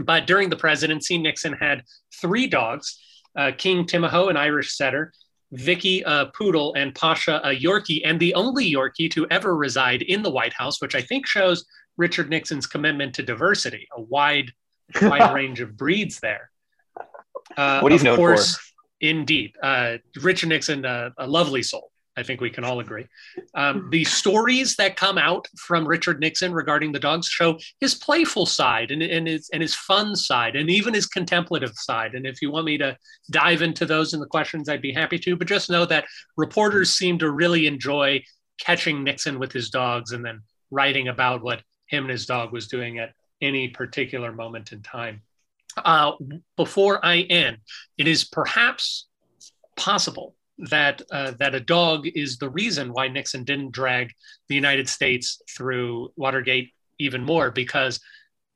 But 0.00 0.26
during 0.26 0.50
the 0.50 0.56
presidency, 0.56 1.16
Nixon 1.16 1.52
had 1.52 1.84
three 2.20 2.48
dogs 2.48 2.98
uh, 3.36 3.52
King 3.56 3.84
Timahoe, 3.84 4.28
an 4.28 4.36
Irish 4.36 4.76
setter, 4.76 5.12
Vicky, 5.52 6.02
a 6.04 6.26
poodle, 6.34 6.74
and 6.74 6.94
Pasha, 6.94 7.40
a 7.44 7.50
Yorkie, 7.50 8.02
and 8.04 8.18
the 8.18 8.34
only 8.34 8.70
Yorkie 8.70 9.10
to 9.12 9.26
ever 9.30 9.56
reside 9.56 10.02
in 10.02 10.22
the 10.22 10.30
White 10.30 10.52
House, 10.52 10.80
which 10.80 10.94
I 10.94 11.00
think 11.00 11.26
shows 11.26 11.64
Richard 11.96 12.30
Nixon's 12.30 12.66
commitment 12.66 13.14
to 13.14 13.22
diversity, 13.22 13.88
a 13.96 14.00
wide, 14.00 14.52
wide 15.00 15.34
range 15.40 15.60
of 15.60 15.76
breeds 15.76 16.20
there. 16.20 16.50
Uh, 17.56 17.80
What 17.80 17.92
he's 17.92 18.00
of 18.02 18.06
known 18.06 18.16
for. 18.16 18.34
course, 18.34 18.58
Indeed. 19.00 19.52
Uh, 19.62 19.98
Richard 20.22 20.48
Nixon, 20.48 20.84
uh, 20.84 21.10
a 21.18 21.26
lovely 21.26 21.62
soul. 21.62 21.90
I 22.16 22.22
think 22.22 22.40
we 22.40 22.48
can 22.48 22.62
all 22.64 22.78
agree. 22.78 23.06
Um, 23.56 23.88
the 23.90 24.04
stories 24.04 24.76
that 24.76 24.94
come 24.96 25.18
out 25.18 25.48
from 25.58 25.86
Richard 25.86 26.20
Nixon 26.20 26.52
regarding 26.54 26.92
the 26.92 27.00
dogs 27.00 27.26
show 27.26 27.58
his 27.80 27.96
playful 27.96 28.46
side 28.46 28.92
and, 28.92 29.02
and, 29.02 29.26
his, 29.26 29.50
and 29.52 29.60
his 29.60 29.74
fun 29.74 30.14
side 30.14 30.54
and 30.54 30.70
even 30.70 30.94
his 30.94 31.06
contemplative 31.06 31.72
side. 31.74 32.14
And 32.14 32.24
if 32.24 32.40
you 32.40 32.52
want 32.52 32.66
me 32.66 32.78
to 32.78 32.96
dive 33.32 33.62
into 33.62 33.84
those 33.84 34.14
in 34.14 34.20
the 34.20 34.26
questions, 34.26 34.68
I'd 34.68 34.80
be 34.80 34.92
happy 34.92 35.18
to. 35.18 35.34
But 35.36 35.48
just 35.48 35.68
know 35.70 35.84
that 35.86 36.04
reporters 36.36 36.92
seem 36.92 37.18
to 37.18 37.30
really 37.32 37.66
enjoy 37.66 38.22
catching 38.60 39.02
Nixon 39.02 39.40
with 39.40 39.50
his 39.50 39.70
dogs 39.70 40.12
and 40.12 40.24
then 40.24 40.40
writing 40.70 41.08
about 41.08 41.42
what 41.42 41.62
him 41.86 42.04
and 42.04 42.10
his 42.10 42.26
dog 42.26 42.52
was 42.52 42.68
doing 42.68 42.98
at 42.98 43.12
any 43.40 43.68
particular 43.68 44.32
moment 44.32 44.72
in 44.72 44.82
time. 44.82 45.22
Uh, 45.76 46.12
before 46.56 47.04
I 47.04 47.20
end, 47.22 47.58
it 47.98 48.06
is 48.06 48.24
perhaps 48.24 49.06
possible 49.76 50.34
that 50.58 51.02
uh, 51.10 51.32
that 51.32 51.54
a 51.54 51.60
dog 51.60 52.06
is 52.06 52.38
the 52.38 52.48
reason 52.48 52.92
why 52.92 53.08
Nixon 53.08 53.44
didn't 53.44 53.72
drag 53.72 54.12
the 54.48 54.54
United 54.54 54.88
States 54.88 55.42
through 55.50 56.12
Watergate 56.16 56.72
even 56.98 57.24
more 57.24 57.50
because 57.50 58.00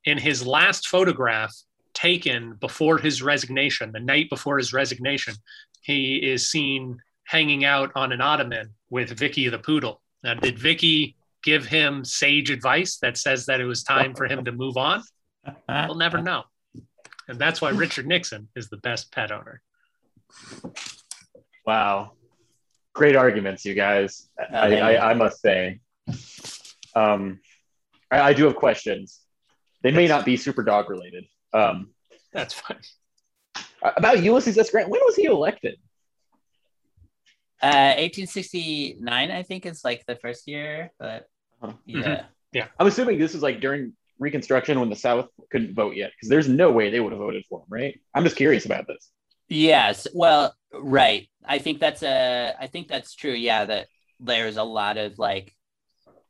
in 0.05 0.17
his 0.17 0.47
last 0.47 0.87
photograph 0.87 1.53
taken 1.93 2.55
before 2.61 2.99
his 2.99 3.21
resignation, 3.21 3.91
the 3.91 3.99
night 3.99 4.31
before 4.31 4.59
his 4.59 4.73
resignation, 4.73 5.35
he 5.83 6.17
is 6.17 6.49
seen 6.49 6.99
hanging 7.25 7.65
out 7.65 7.91
on 7.97 8.13
an 8.13 8.21
ottoman 8.21 8.73
with 8.91 9.19
Vicky 9.19 9.49
the 9.49 9.59
poodle. 9.59 10.01
Now, 10.23 10.35
did 10.35 10.59
Vicky 10.59 11.17
give 11.43 11.67
him 11.67 12.05
sage 12.05 12.51
advice 12.51 12.99
that 12.99 13.17
says 13.17 13.47
that 13.47 13.61
it 13.61 13.65
was 13.65 13.83
time 13.83 14.15
for 14.15 14.27
him 14.27 14.45
to 14.45 14.53
move 14.53 14.77
on? 14.77 15.03
We'll 15.69 15.95
never 15.97 16.21
know. 16.21 16.45
And 17.29 17.39
that's 17.39 17.61
why 17.61 17.71
Richard 17.71 18.07
Nixon 18.07 18.49
is 18.57 18.69
the 18.69 18.79
best 18.79 19.13
pet 19.13 19.31
owner. 19.31 19.61
Wow. 21.67 22.13
Great 22.95 23.17
arguments, 23.17 23.65
you 23.65 23.75
guys. 23.75 24.29
I, 24.39 24.77
I, 24.77 25.11
I 25.11 25.15
must 25.15 25.41
say. 25.41 25.81
Um, 26.95 27.41
I, 28.11 28.21
I 28.21 28.33
do 28.33 28.45
have 28.45 28.57
questions. 28.57 29.21
They 29.83 29.93
may 29.93 30.09
not 30.09 30.25
be 30.25 30.37
super 30.37 30.63
dog 30.63 30.91
related. 30.91 31.27
Um, 31.53 31.91
That's 32.33 32.55
fine. 32.55 32.81
about 33.83 34.23
Ulysses 34.23 34.59
S. 34.59 34.71
Grant, 34.71 34.89
when 34.89 35.01
was 35.05 35.15
he 35.15 35.25
elected? 35.25 35.77
Uh, 37.61 37.95
1869, 37.99 39.31
I 39.31 39.43
think, 39.43 39.67
is 39.67 39.85
like 39.85 40.05
the 40.07 40.17
first 40.17 40.47
year, 40.47 40.93
but 40.99 41.27
Uh-huh. 41.63 42.23
yeah. 42.53 42.67
I'm 42.79 42.87
assuming 42.87 43.19
this 43.19 43.35
is 43.35 43.43
like 43.43 43.61
during 43.61 43.95
Reconstruction 44.19 44.81
when 44.81 44.91
the 44.91 44.97
South 44.97 45.29
couldn't 45.51 45.75
vote 45.75 45.95
yet, 45.97 46.11
because 46.11 46.29
there's 46.29 46.49
no 46.49 46.73
way 46.73 46.91
they 46.91 47.01
would 47.01 47.13
have 47.13 47.21
voted 47.21 47.45
for 47.49 47.61
him, 47.61 47.67
right? 47.69 48.01
I'm 48.15 48.25
just 48.25 48.37
curious 48.37 48.65
about 48.67 48.87
this. 48.87 49.11
Yes. 49.49 50.07
Well, 50.13 50.55
right. 50.73 51.29
I 51.45 51.59
think 51.59 51.81
that's 51.81 52.03
a. 52.03 52.55
I 52.61 52.67
think 52.67 52.89
that's 52.89 53.15
true. 53.15 53.33
Yeah, 53.33 53.65
that 53.65 53.87
there's 54.21 54.57
a 54.57 54.63
lot 54.65 54.99
of 54.99 55.19
like 55.19 55.55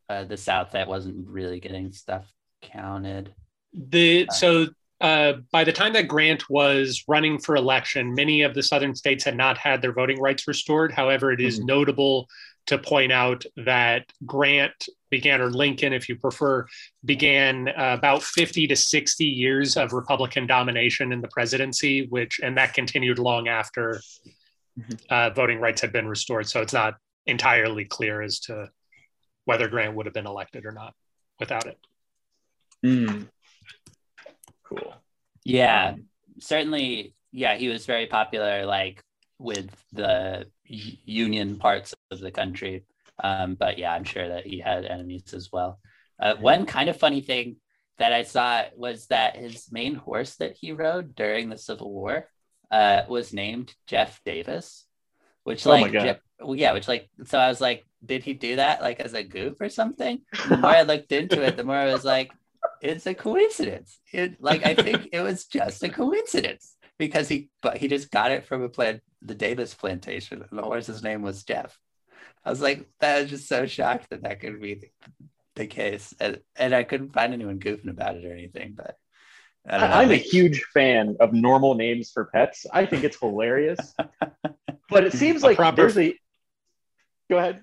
uh, 0.09 0.25
the 0.25 0.37
South 0.37 0.73
that 0.73 0.87
wasn't 0.89 1.29
really 1.29 1.61
getting 1.61 1.93
stuff 1.93 2.31
counted. 2.63 3.35
The 3.73 4.29
so 4.31 4.69
uh, 5.01 5.35
by 5.53 5.65
the 5.65 5.73
time 5.73 5.93
that 5.93 6.09
Grant 6.09 6.49
was 6.51 7.05
running 7.07 7.39
for 7.39 7.57
election, 7.57 8.15
many 8.15 8.43
of 8.43 8.55
the 8.55 8.63
southern 8.63 8.95
states 8.95 9.25
had 9.25 9.37
not 9.37 9.57
had 9.59 9.81
their 9.81 9.93
voting 9.93 10.21
rights 10.21 10.49
restored. 10.49 10.93
However, 10.93 11.31
it 11.33 11.41
is 11.41 11.61
Mhm. 11.61 11.67
notable 11.67 12.29
to 12.67 12.79
point 12.79 13.13
out 13.13 13.45
that 13.57 14.13
Grant 14.27 14.89
began, 15.09 15.41
or 15.41 15.51
Lincoln, 15.51 15.93
if 15.93 16.09
you 16.09 16.17
prefer, 16.17 16.67
began 17.05 17.69
uh, 17.69 17.97
about 17.99 18.23
50 18.23 18.67
to 18.67 18.77
60 18.77 19.25
years 19.25 19.77
of 19.77 19.93
Republican 19.93 20.47
domination 20.47 21.13
in 21.13 21.21
the 21.21 21.29
presidency, 21.29 22.07
which 22.07 22.41
and 22.43 22.57
that 22.59 22.75
continued 22.75 23.19
long 23.19 23.49
after 23.49 24.01
Mhm. 24.79 25.01
uh, 25.11 25.31
voting 25.31 25.61
rights 25.61 25.81
had 25.81 25.93
been 25.93 26.07
restored. 26.09 26.47
So 26.49 26.61
it's 26.61 26.73
not 26.73 26.99
entirely 27.27 27.85
clear 27.85 28.21
as 28.21 28.41
to 28.41 28.71
whether 29.45 29.69
Grant 29.69 29.95
would 29.95 30.07
have 30.07 30.13
been 30.15 30.27
elected 30.27 30.67
or 30.67 30.73
not 30.73 30.95
without 31.41 31.67
it. 31.67 31.79
Hmm. 32.83 33.25
Cool. 34.69 34.95
Yeah, 35.45 35.95
certainly. 36.41 37.15
Yeah, 37.33 37.57
he 37.57 37.69
was 37.69 37.87
very 37.87 38.07
popular, 38.07 38.65
like 38.67 39.03
with 39.39 39.71
the 39.93 40.47
union 40.65 41.59
parts 41.59 41.95
of 42.11 42.21
the 42.21 42.31
country. 42.31 42.85
Um, 43.23 43.55
but 43.55 43.79
yeah, 43.79 43.93
I'm 43.93 44.05
sure 44.05 44.29
that 44.29 44.47
he 44.47 44.59
had 44.61 44.85
enemies 44.85 45.35
as 45.35 45.51
well. 45.53 45.79
Uh, 46.21 46.35
one 46.37 46.67
kind 46.67 46.89
of 46.89 46.97
funny 46.99 47.21
thing 47.21 47.57
that 47.99 48.13
I 48.13 48.23
saw 48.23 48.65
was 48.77 49.07
that 49.07 49.37
his 49.37 49.71
main 49.71 49.95
horse 49.95 50.37
that 50.37 50.57
he 50.57 50.73
rode 50.73 51.15
during 51.15 51.49
the 51.49 51.59
Civil 51.59 51.93
War 51.93 52.29
uh, 52.71 53.03
was 53.09 53.33
named 53.33 53.75
Jeff 53.87 54.21
Davis, 54.25 54.87
which 55.45 55.67
Oh 55.67 55.71
like, 55.71 55.93
God. 55.93 56.03
Je- 56.03 56.45
well, 56.45 56.55
yeah, 56.55 56.73
which 56.73 56.89
like, 56.89 57.11
so 57.25 57.39
I 57.39 57.49
was 57.49 57.61
like, 57.61 57.85
did 58.05 58.23
he 58.23 58.35
do 58.35 58.57
that 58.57 58.81
like 58.81 59.01
as 59.01 59.15
a 59.15 59.25
goof 59.25 59.61
or 59.61 59.69
something? 59.69 60.21
the 60.49 60.57
more 60.57 60.71
I 60.71 60.83
looked 60.83 61.13
into 61.13 61.43
it, 61.43 61.57
the 61.57 61.65
more 61.65 61.77
I 61.77 61.93
was 61.93 62.05
like, 62.05 62.33
it's 62.81 63.07
a 63.07 63.15
coincidence. 63.15 63.99
It 64.13 64.43
like 64.43 64.65
I 64.65 64.75
think 64.75 65.09
it 65.13 65.21
was 65.21 65.47
just 65.47 65.83
a 65.83 65.89
coincidence 65.89 66.77
because 66.99 67.29
he 67.29 67.51
but 67.63 67.77
he 67.79 67.89
just 67.89 68.11
got 68.11 68.31
it 68.31 68.47
from 68.47 68.63
a 68.63 68.69
plant 68.69 69.01
the 69.23 69.35
Davis 69.35 69.75
plantation 69.75 70.45
and 70.49 70.59
the 70.59 70.63
horse's 70.63 71.03
name 71.03 71.23
was 71.23 71.45
Jeff. 71.45 71.79
I 72.45 72.51
was 72.51 72.61
like, 72.61 72.89
that 73.01 73.23
was 73.23 73.31
just 73.31 73.49
so 73.49 73.67
shocked 73.67 74.11
that 74.11 74.23
that 74.23 74.41
could 74.41 74.61
be 74.61 74.75
the, 74.75 74.89
the 75.57 75.67
case, 75.67 76.15
and, 76.21 76.41
and 76.57 76.75
I 76.75 76.85
couldn't 76.85 77.13
find 77.13 77.33
anyone 77.33 77.59
goofing 77.59 77.91
about 77.91 78.17
it 78.17 78.25
or 78.25 78.33
anything. 78.33 78.75
But 78.77 78.97
I 79.69 79.79
don't 79.79 79.91
know. 79.91 79.97
I, 79.97 80.03
am 80.05 80.11
a 80.11 80.17
huge 80.17 80.63
fan 80.73 81.17
of 81.21 81.33
normal 81.33 81.75
names 81.75 82.11
for 82.11 82.27
pets. 82.27 82.65
I 82.73 82.87
think 82.87 83.05
it's 83.05 83.19
hilarious. 83.19 83.95
but 84.89 85.05
it 85.05 85.13
seems 85.13 85.43
A 85.43 85.47
like 85.47 85.57
proper- 85.57 85.77
there's 85.77 85.99
a. 85.99 86.15
Go 87.29 87.39
ahead. 87.39 87.61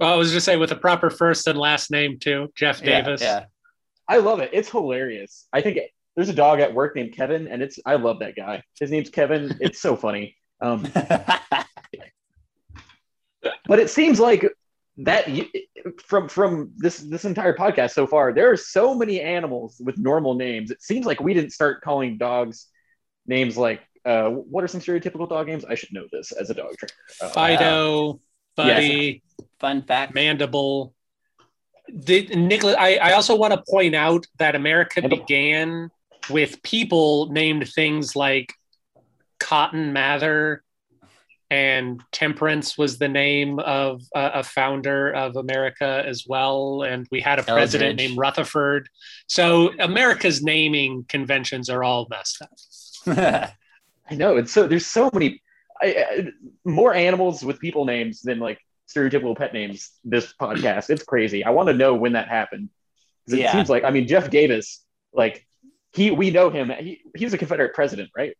Well, 0.00 0.12
I 0.12 0.16
was 0.16 0.32
just 0.32 0.46
saying 0.46 0.58
with 0.58 0.72
a 0.72 0.76
proper 0.76 1.10
first 1.10 1.46
and 1.46 1.58
last 1.58 1.90
name 1.90 2.18
too, 2.18 2.50
Jeff 2.56 2.80
Yeah, 2.82 3.02
Davis. 3.02 3.20
Yeah, 3.20 3.44
I 4.08 4.18
love 4.18 4.40
it. 4.40 4.50
It's 4.52 4.70
hilarious. 4.70 5.46
I 5.52 5.60
think 5.60 5.78
there's 6.16 6.28
a 6.28 6.34
dog 6.34 6.60
at 6.60 6.74
work 6.74 6.94
named 6.96 7.14
Kevin, 7.14 7.48
and 7.48 7.62
it's 7.62 7.78
I 7.84 7.96
love 7.96 8.20
that 8.20 8.36
guy. 8.36 8.62
His 8.78 8.90
name's 8.90 9.10
Kevin. 9.10 9.56
It's 9.60 9.80
so 9.80 9.96
funny. 9.96 10.36
Um, 10.60 10.82
but 13.66 13.78
it 13.78 13.90
seems 13.90 14.20
like 14.20 14.46
that 14.98 15.28
you, 15.28 15.46
from 16.06 16.28
from 16.28 16.72
this 16.76 16.98
this 16.98 17.24
entire 17.24 17.56
podcast 17.56 17.92
so 17.92 18.06
far, 18.06 18.32
there 18.32 18.50
are 18.50 18.56
so 18.56 18.94
many 18.94 19.20
animals 19.20 19.80
with 19.84 19.98
normal 19.98 20.34
names. 20.34 20.70
It 20.70 20.82
seems 20.82 21.06
like 21.06 21.20
we 21.20 21.34
didn't 21.34 21.50
start 21.50 21.82
calling 21.82 22.16
dogs 22.18 22.68
names 23.26 23.56
like 23.56 23.80
uh, 24.04 24.28
what 24.28 24.62
are 24.62 24.68
some 24.68 24.80
stereotypical 24.80 25.28
dog 25.28 25.46
names? 25.46 25.64
I 25.64 25.74
should 25.74 25.92
know 25.92 26.06
this 26.12 26.32
as 26.32 26.50
a 26.50 26.54
dog 26.54 26.74
trainer. 26.78 26.92
Uh, 27.22 27.28
Fido, 27.30 28.20
Buddy, 28.56 29.22
Fun 29.58 29.82
fact. 29.82 30.14
Mandible. 30.14 30.94
The, 31.88 32.26
Nicholas, 32.34 32.76
I, 32.78 32.96
I 32.96 33.12
also 33.12 33.36
want 33.36 33.52
to 33.52 33.62
point 33.70 33.94
out 33.94 34.26
that 34.38 34.54
America 34.54 35.06
began 35.06 35.90
with 36.30 36.62
people 36.62 37.30
named 37.30 37.68
things 37.68 38.16
like 38.16 38.52
Cotton 39.38 39.92
Mather 39.92 40.62
and 41.50 42.02
Temperance 42.10 42.76
was 42.76 42.98
the 42.98 43.08
name 43.08 43.58
of 43.60 44.02
uh, 44.14 44.30
a 44.34 44.42
founder 44.42 45.12
of 45.12 45.36
America 45.36 46.02
as 46.06 46.24
well. 46.26 46.82
And 46.82 47.06
we 47.10 47.20
had 47.20 47.38
a 47.38 47.42
president 47.42 47.90
Eldridge. 47.90 48.08
named 48.08 48.18
Rutherford. 48.18 48.88
So 49.26 49.72
America's 49.78 50.42
naming 50.42 51.04
conventions 51.08 51.68
are 51.68 51.84
all 51.84 52.08
messed 52.10 52.42
up. 52.42 52.50
I 54.10 54.14
know 54.14 54.36
it's 54.36 54.52
so 54.52 54.66
there's 54.66 54.86
so 54.86 55.10
many 55.12 55.42
I, 55.82 55.86
I, 55.86 56.26
more 56.64 56.94
animals 56.94 57.44
with 57.44 57.60
people 57.60 57.84
names 57.84 58.22
than 58.22 58.38
like 58.38 58.58
stereotypical 58.88 59.36
pet 59.36 59.52
names. 59.52 59.90
This 60.04 60.32
podcast, 60.40 60.90
it's 60.90 61.02
crazy. 61.04 61.44
I 61.44 61.50
want 61.50 61.68
to 61.68 61.74
know 61.74 61.94
when 61.94 62.12
that 62.12 62.28
happened 62.28 62.70
it 63.28 63.38
Yeah. 63.38 63.52
seems 63.52 63.70
like 63.70 63.84
I 63.84 63.90
mean 63.90 64.06
Jeff 64.06 64.30
Davis, 64.30 64.84
like 65.12 65.46
he 65.94 66.10
we 66.10 66.30
know 66.30 66.50
him. 66.50 66.70
He 66.70 67.02
he 67.16 67.24
was 67.24 67.32
a 67.34 67.38
Confederate 67.38 67.74
president, 67.74 68.10
right? 68.16 68.36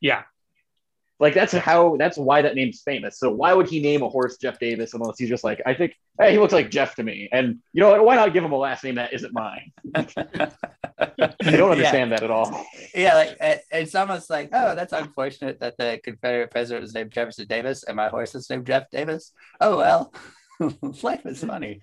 Yeah. 0.00 0.22
Like 1.20 1.32
that's 1.34 1.52
how 1.52 1.96
that's 1.96 2.18
why 2.18 2.42
that 2.42 2.56
name's 2.56 2.82
famous. 2.82 3.18
So 3.20 3.30
why 3.30 3.52
would 3.54 3.68
he 3.68 3.80
name 3.80 4.02
a 4.02 4.08
horse 4.08 4.36
Jeff 4.36 4.58
Davis 4.58 4.94
unless 4.94 5.16
he's 5.18 5.28
just 5.28 5.44
like 5.44 5.62
I 5.64 5.72
think 5.72 5.94
hey 6.18 6.32
he 6.32 6.38
looks 6.38 6.52
like 6.52 6.70
Jeff 6.70 6.96
to 6.96 7.02
me, 7.04 7.28
and 7.30 7.58
you 7.72 7.80
know 7.80 7.90
what? 7.90 8.04
Why 8.04 8.16
not 8.16 8.32
give 8.32 8.42
him 8.44 8.50
a 8.52 8.56
last 8.56 8.82
name 8.82 8.96
that 8.96 9.12
isn't 9.12 9.32
mine? 9.32 9.70
I 9.94 10.06
don't 11.40 11.70
understand 11.70 12.10
that 12.12 12.22
at 12.24 12.30
all. 12.32 12.64
yeah, 12.94 13.14
like 13.14 13.36
it- 13.40 13.62
it's 13.70 13.94
almost 13.94 14.28
like, 14.28 14.50
oh, 14.52 14.74
that's 14.74 14.92
unfortunate 14.92 15.60
that 15.60 15.76
the 15.78 16.00
Confederate 16.02 16.50
president 16.50 16.82
was 16.82 16.94
named 16.94 17.12
Jefferson 17.12 17.46
Davis 17.46 17.84
and 17.84 17.96
my 17.96 18.08
horse 18.08 18.34
is 18.34 18.50
named 18.50 18.66
Jeff 18.66 18.90
Davis. 18.90 19.32
Oh 19.60 19.76
well, 19.76 20.12
life 21.02 21.24
is 21.26 21.44
funny. 21.44 21.82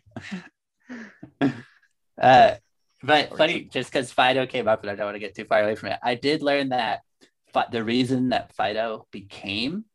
uh, 2.21 2.55
but 3.03 3.38
funny, 3.38 3.63
just 3.71 3.91
because 3.91 4.11
Fido 4.11 4.45
came 4.45 4.67
up, 4.67 4.82
and 4.82 4.91
I 4.91 4.95
don't 4.95 5.05
want 5.05 5.15
to 5.15 5.19
get 5.19 5.36
too 5.36 5.45
far 5.45 5.63
away 5.63 5.75
from 5.75 5.89
it. 5.89 5.99
I 6.03 6.15
did 6.15 6.41
learn 6.43 6.69
that 6.69 7.01
the 7.72 7.84
reason 7.84 8.30
that 8.30 8.54
Fido 8.54 9.08
became 9.12 9.86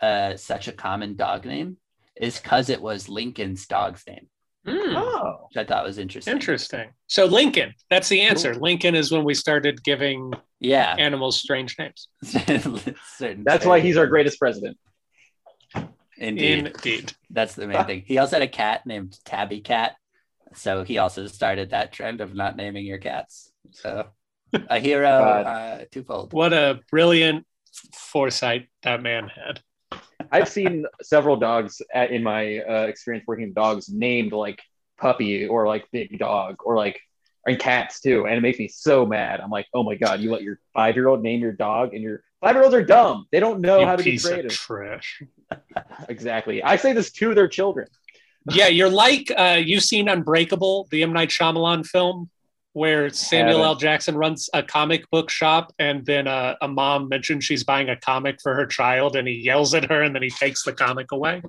uh, 0.00 0.36
such 0.36 0.68
a 0.68 0.72
common 0.72 1.16
dog 1.16 1.44
name 1.44 1.76
is 2.16 2.38
because 2.38 2.70
it 2.70 2.80
was 2.80 3.08
Lincoln's 3.08 3.66
dog's 3.66 4.04
name, 4.06 4.28
Hmm. 4.66 4.96
Oh, 4.96 5.46
which 5.48 5.56
I 5.56 5.64
thought 5.64 5.84
was 5.84 5.98
interesting. 5.98 6.32
Interesting. 6.34 6.88
So 7.06 7.26
Lincoln, 7.26 7.72
that's 7.88 8.08
the 8.08 8.22
answer. 8.22 8.54
Lincoln 8.54 8.94
is 8.94 9.12
when 9.12 9.22
we 9.24 9.34
started 9.34 9.84
giving 9.84 10.32
Yeah, 10.58 10.94
animals 10.98 11.38
strange 11.38 11.76
names. 11.78 12.08
That's 13.20 13.64
why 13.66 13.80
he's 13.80 13.96
our 13.96 14.06
greatest 14.06 14.38
president. 14.40 14.76
Indeed. 16.18 16.66
Indeed. 16.66 17.12
That's 17.30 17.54
the 17.54 17.66
main 17.66 17.84
thing. 17.84 18.02
He 18.06 18.18
also 18.18 18.36
had 18.36 18.42
a 18.42 18.48
cat 18.48 18.86
named 18.86 19.18
Tabby 19.24 19.60
Cat. 19.60 19.96
So 20.54 20.82
he 20.84 20.98
also 20.98 21.26
started 21.26 21.70
that 21.70 21.92
trend 21.92 22.20
of 22.20 22.34
not 22.34 22.56
naming 22.56 22.86
your 22.86 22.98
cats. 22.98 23.52
So 23.72 24.08
a 24.68 24.78
hero 24.80 25.08
God. 25.08 25.46
uh, 25.46 25.84
twofold. 25.90 26.32
What 26.32 26.52
a 26.52 26.80
brilliant 26.90 27.46
foresight 27.94 28.68
that 28.82 29.02
man 29.02 29.28
had. 29.28 29.60
I've 30.32 30.48
seen 30.48 30.86
several 31.02 31.36
dogs 31.36 31.80
at, 31.92 32.10
in 32.10 32.22
my 32.22 32.58
uh, 32.58 32.86
experience 32.86 33.26
working 33.26 33.46
with 33.46 33.54
dogs 33.54 33.88
named 33.88 34.32
like 34.32 34.60
puppy 34.98 35.46
or 35.46 35.66
like 35.66 35.86
big 35.92 36.18
dog 36.18 36.56
or 36.64 36.76
like 36.76 37.00
and 37.46 37.58
cats 37.60 38.00
too, 38.00 38.26
and 38.26 38.34
it 38.36 38.40
makes 38.40 38.58
me 38.58 38.66
so 38.66 39.06
mad. 39.06 39.40
I'm 39.40 39.50
like, 39.50 39.66
oh 39.72 39.84
my 39.84 39.94
god, 39.94 40.20
you 40.20 40.32
let 40.32 40.42
your 40.42 40.58
five 40.74 40.96
year 40.96 41.06
old 41.06 41.22
name 41.22 41.40
your 41.40 41.52
dog, 41.52 41.94
and 41.94 42.02
your 42.02 42.22
Five 42.42 42.54
year 42.54 42.64
olds 42.64 42.74
are 42.74 42.84
dumb. 42.84 43.26
They 43.32 43.40
don't 43.40 43.60
know 43.60 43.80
You 43.80 43.86
how 43.86 43.96
to 43.96 44.04
be 44.04 44.10
piece 44.12 44.24
of 44.26 44.32
creative. 44.32 44.52
trash. 44.52 45.22
Exactly. 46.08 46.62
I 46.62 46.76
say 46.76 46.92
this 46.92 47.10
to 47.12 47.34
their 47.34 47.48
children. 47.48 47.88
Yeah, 48.52 48.68
you're 48.68 48.90
like 48.90 49.32
uh, 49.36 49.60
you've 49.64 49.82
seen 49.82 50.08
Unbreakable, 50.08 50.86
the 50.90 51.02
M 51.02 51.12
Night 51.12 51.30
Shyamalan 51.30 51.86
film, 51.86 52.30
where 52.76 53.08
Samuel 53.08 53.64
L. 53.64 53.74
Jackson 53.74 54.18
runs 54.18 54.50
a 54.52 54.62
comic 54.62 55.08
book 55.10 55.30
shop, 55.30 55.72
and 55.78 56.04
then 56.04 56.28
uh, 56.28 56.56
a 56.60 56.68
mom 56.68 57.08
mentions 57.08 57.42
she's 57.42 57.64
buying 57.64 57.88
a 57.88 57.96
comic 57.96 58.38
for 58.42 58.54
her 58.54 58.66
child, 58.66 59.16
and 59.16 59.26
he 59.26 59.32
yells 59.32 59.72
at 59.72 59.88
her, 59.90 60.02
and 60.02 60.14
then 60.14 60.22
he 60.22 60.28
takes 60.28 60.62
the 60.62 60.74
comic 60.74 61.10
away. 61.10 61.40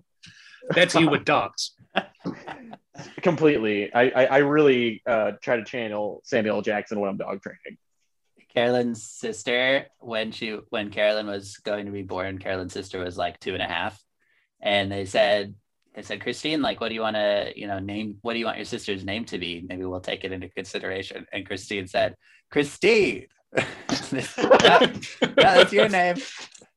That's 0.69 0.95
you 0.95 1.09
with 1.09 1.25
dogs. 1.25 1.75
Completely. 3.21 3.93
I 3.93 4.03
I, 4.03 4.25
I 4.25 4.38
really 4.38 5.01
uh, 5.05 5.34
try 5.41 5.57
to 5.57 5.65
channel 5.65 6.21
Samuel 6.23 6.55
L. 6.55 6.61
Jackson 6.61 6.97
when 6.97 7.09
I'm 7.09 7.17
dog 7.17 7.41
training. 7.41 7.78
Carolyn's 8.53 9.03
sister, 9.03 9.88
when 9.99 10.32
she 10.32 10.57
when 10.69 10.91
Carolyn 10.91 11.28
was 11.28 11.57
going 11.57 11.88
to 11.88 11.91
be 11.91 12.03
born, 12.03 12.38
Carolyn's 12.38 12.71
sister 12.71 13.03
was 13.03 13.17
like 13.17 13.38
two 13.41 13.53
and 13.53 13.61
a 13.61 13.67
half, 13.67 14.01
and 14.61 14.89
they 14.89 15.03
said 15.03 15.55
they 15.98 16.04
said 16.04 16.22
Christine, 16.22 16.62
like, 16.62 16.80
what 16.80 16.89
do 16.89 16.93
you 16.93 17.02
want 17.02 17.16
to 17.16 17.52
you 17.56 17.66
know 17.66 17.80
name? 17.80 18.20
What 18.22 18.34
do 18.34 18.39
you 18.39 18.45
want 18.45 18.58
your 18.58 18.66
sister's 18.66 19.04
name 19.04 19.26
to 19.26 19.39
be? 19.39 19.66
Maybe 19.68 19.84
we'll 19.84 20.00
take 20.00 20.24
it 20.24 20.32
into 20.32 20.48
consideration. 20.48 21.26
And 21.34 21.43
Christine 21.43 21.88
said, 21.88 22.16
Christine. 22.52 23.26
yeah, 23.58 24.91
that's 25.36 25.74
your 25.74 25.89
name. 25.89 26.18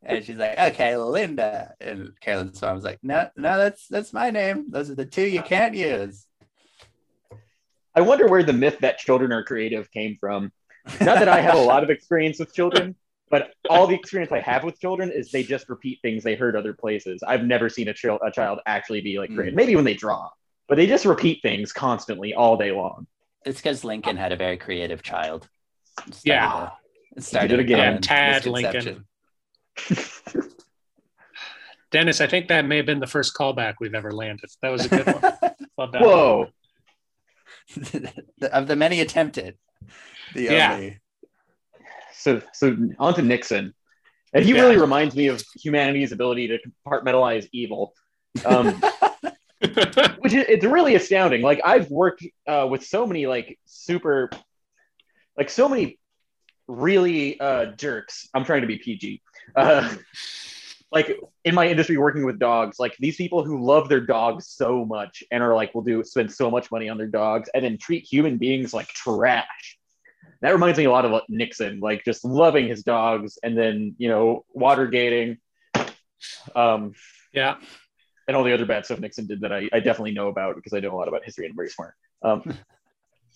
And 0.03 0.25
she's 0.25 0.37
like, 0.37 0.59
okay, 0.59 0.97
Linda. 0.97 1.75
And 1.83 2.19
Carolyn's 2.21 2.63
mom 2.63 2.77
was 2.77 2.85
like, 2.85 2.99
no, 3.03 3.29
no, 3.37 3.59
that's 3.59 3.87
that's 3.89 4.15
my 4.15 4.31
name. 4.31 4.71
Those 4.71 4.89
are 4.89 4.95
the 4.95 5.05
two 5.05 5.27
you 5.27 5.43
can't 5.43 5.75
use. 5.75 6.27
I 7.95 8.01
wonder 8.01 8.27
where 8.27 8.43
the 8.43 8.55
myth 8.55 8.79
that 8.81 8.97
children 8.97 9.33
are 9.33 9.45
creative 9.45 9.91
came 9.91 10.17
from. 10.19 10.51
Not 10.99 11.19
that 11.19 11.29
I 11.29 11.43
have 11.43 11.57
a 11.57 11.59
lot 11.59 11.85
of 11.85 11.91
experience 11.91 12.39
with 12.39 12.55
children, 12.55 12.97
but 13.31 13.53
all 13.69 13.87
the 13.87 13.95
experience 13.95 14.33
I 14.33 14.41
have 14.41 14.65
with 14.65 14.79
children 14.81 15.11
is 15.13 15.31
they 15.31 15.43
just 15.43 15.69
repeat 15.69 16.01
things 16.03 16.23
they 16.25 16.35
heard 16.35 16.57
other 16.57 16.73
places. 16.75 17.23
I've 17.27 17.45
never 17.45 17.69
seen 17.69 17.89
a, 17.89 17.95
chil- 17.95 18.19
a 18.25 18.31
child 18.31 18.59
actually 18.67 19.01
be 19.01 19.19
like 19.19 19.33
creative. 19.35 19.55
Mm. 19.55 19.57
Maybe 19.57 19.77
when 19.77 19.85
they 19.85 19.95
draw, 19.95 20.29
but 20.69 20.77
they 20.77 20.87
just 20.87 21.05
repeat 21.05 21.41
things 21.43 21.73
constantly 21.73 22.35
all 22.35 22.57
day 22.57 22.73
long. 22.73 23.07
It's 23.47 23.59
because 23.61 23.85
Lincoln 23.85 24.17
had 24.17 24.33
a 24.33 24.37
very 24.37 24.57
creative 24.59 25.03
child. 25.03 25.49
Started 25.99 26.21
Yeah. 26.25 26.71
a- 27.17 27.21
started 27.21 27.53
it 27.53 27.61
again. 27.61 27.95
a 27.95 28.01
Tad. 28.01 28.47
Lincoln. 28.47 29.05
Dennis, 31.91 32.21
I 32.21 32.27
think 32.29 32.49
that 32.49 32.65
may 32.67 32.77
have 32.77 32.87
been 32.87 33.01
the 33.01 33.07
first 33.07 33.35
callback 33.35 33.75
we've 33.81 33.95
ever 33.95 34.13
landed. 34.13 34.49
That 34.63 34.69
was 34.71 34.87
a 34.87 34.89
good 34.89 35.07
one. 35.07 35.33
Well 35.77 35.91
done. 35.91 36.03
Whoa. 36.03 36.47
of 38.53 38.67
the 38.67 38.77
many 38.77 39.01
attempted, 39.01 39.57
the 40.35 40.43
Yeah. 40.43 40.75
only. 40.75 40.99
So 42.21 42.43
so 42.53 42.77
on 42.99 43.15
to 43.15 43.23
Nixon. 43.23 43.75
And 44.33 44.45
he 44.45 44.53
Yeah. 44.53 44.63
really 44.63 44.79
reminds 44.79 45.17
me 45.17 45.27
of 45.29 45.43
humanity's 45.61 46.13
ability 46.13 46.49
to 46.49 46.59
compartmentalize 46.87 47.49
evil. 47.53 47.95
Um, 48.45 48.81
which 50.19 50.33
is 50.33 50.45
it's 50.49 50.65
really 50.65 50.95
astounding. 50.95 51.43
Like 51.43 51.61
I've 51.65 51.91
worked 51.91 52.25
uh, 52.47 52.67
with 52.71 52.85
so 52.85 53.07
many 53.07 53.27
like 53.27 53.59
super, 53.67 54.31
like 55.37 55.51
so 55.51 55.69
many 55.69 55.99
really 56.69 57.39
uh, 57.41 57.67
jerks. 57.77 58.29
I'm 58.35 58.45
trying 58.45 58.61
to 58.63 58.67
be 58.67 58.79
PG. 58.79 59.23
Uh, 59.57 59.95
like 60.93 61.19
in 61.45 61.55
my 61.55 61.69
industry, 61.69 61.97
working 61.97 62.25
with 62.25 62.39
dogs, 62.39 62.79
like 62.79 62.97
these 62.99 63.17
people 63.17 63.45
who 63.45 63.65
love 63.65 63.89
their 63.89 64.01
dogs 64.01 64.49
so 64.49 64.85
much 64.85 65.23
and 65.31 65.43
are 65.43 65.55
like 65.55 65.75
will 65.75 65.83
do 65.83 66.03
spend 66.05 66.33
so 66.33 66.51
much 66.51 66.71
money 66.71 66.89
on 66.89 66.97
their 66.99 67.07
dogs 67.07 67.49
and 67.55 67.65
then 67.65 67.79
treat 67.79 68.05
human 68.05 68.39
beings 68.39 68.73
like 68.75 68.89
trash. 68.89 69.79
That 70.43 70.53
reminds 70.53 70.79
me 70.79 70.85
a 70.85 70.91
lot 70.91 71.05
of 71.05 71.23
Nixon, 71.29 71.81
like 71.81 72.05
just 72.05 72.25
loving 72.25 72.67
his 72.67 72.83
dogs 72.83 73.39
and 73.43 73.57
then 73.57 73.95
you 73.99 74.09
know 74.09 74.45
watergating. 74.53 75.39
Um, 76.55 76.95
yeah. 77.33 77.57
and 78.27 78.37
all 78.37 78.45
the 78.45 78.53
other 78.53 78.67
bad 78.67 78.85
stuff 78.85 79.01
Nixon 79.01 79.27
did 79.27 79.41
that 79.41 79.53
I, 79.53 79.69
I 79.73 79.81
definitely 79.81 80.13
know 80.13 80.29
about 80.29 80.57
because 80.57 80.73
I 80.73 80.81
know 80.81 80.95
a 80.95 80.97
lot 80.97 81.09
about 81.09 81.25
history 81.25 81.47
and 81.47 81.53
I'm 81.53 81.57
very 81.57 81.71
smart. 81.71 81.95
Um, 82.23 82.55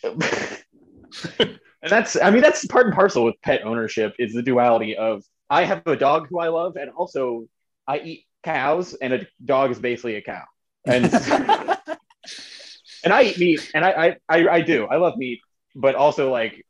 and 0.02 0.22
that's, 1.90 2.20
I 2.20 2.30
mean, 2.30 2.42
that's 2.42 2.66
part 2.66 2.86
and 2.86 2.94
parcel 2.94 3.24
with 3.24 3.40
pet 3.42 3.64
ownership 3.64 4.14
is 4.18 4.32
the 4.32 4.42
duality 4.42 4.96
of 4.96 5.24
I 5.50 5.64
have 5.64 5.86
a 5.86 5.96
dog 5.96 6.28
who 6.28 6.40
I 6.40 6.48
love, 6.48 6.76
and 6.76 6.90
also 6.90 7.46
I 7.86 7.98
eat 7.98 8.26
cows, 8.42 8.94
and 8.94 9.12
a 9.12 9.26
dog 9.44 9.70
is 9.70 9.78
basically 9.78 10.16
a 10.16 10.22
cow. 10.22 10.42
And 10.86 11.04
and 13.04 13.12
I 13.12 13.24
eat 13.24 13.38
meat, 13.38 13.70
and 13.74 13.84
I, 13.84 13.90
I 13.90 14.16
I 14.28 14.48
I 14.48 14.60
do. 14.62 14.86
I 14.86 14.96
love 14.96 15.16
meat, 15.16 15.40
but 15.74 15.94
also 15.94 16.30
like 16.30 16.64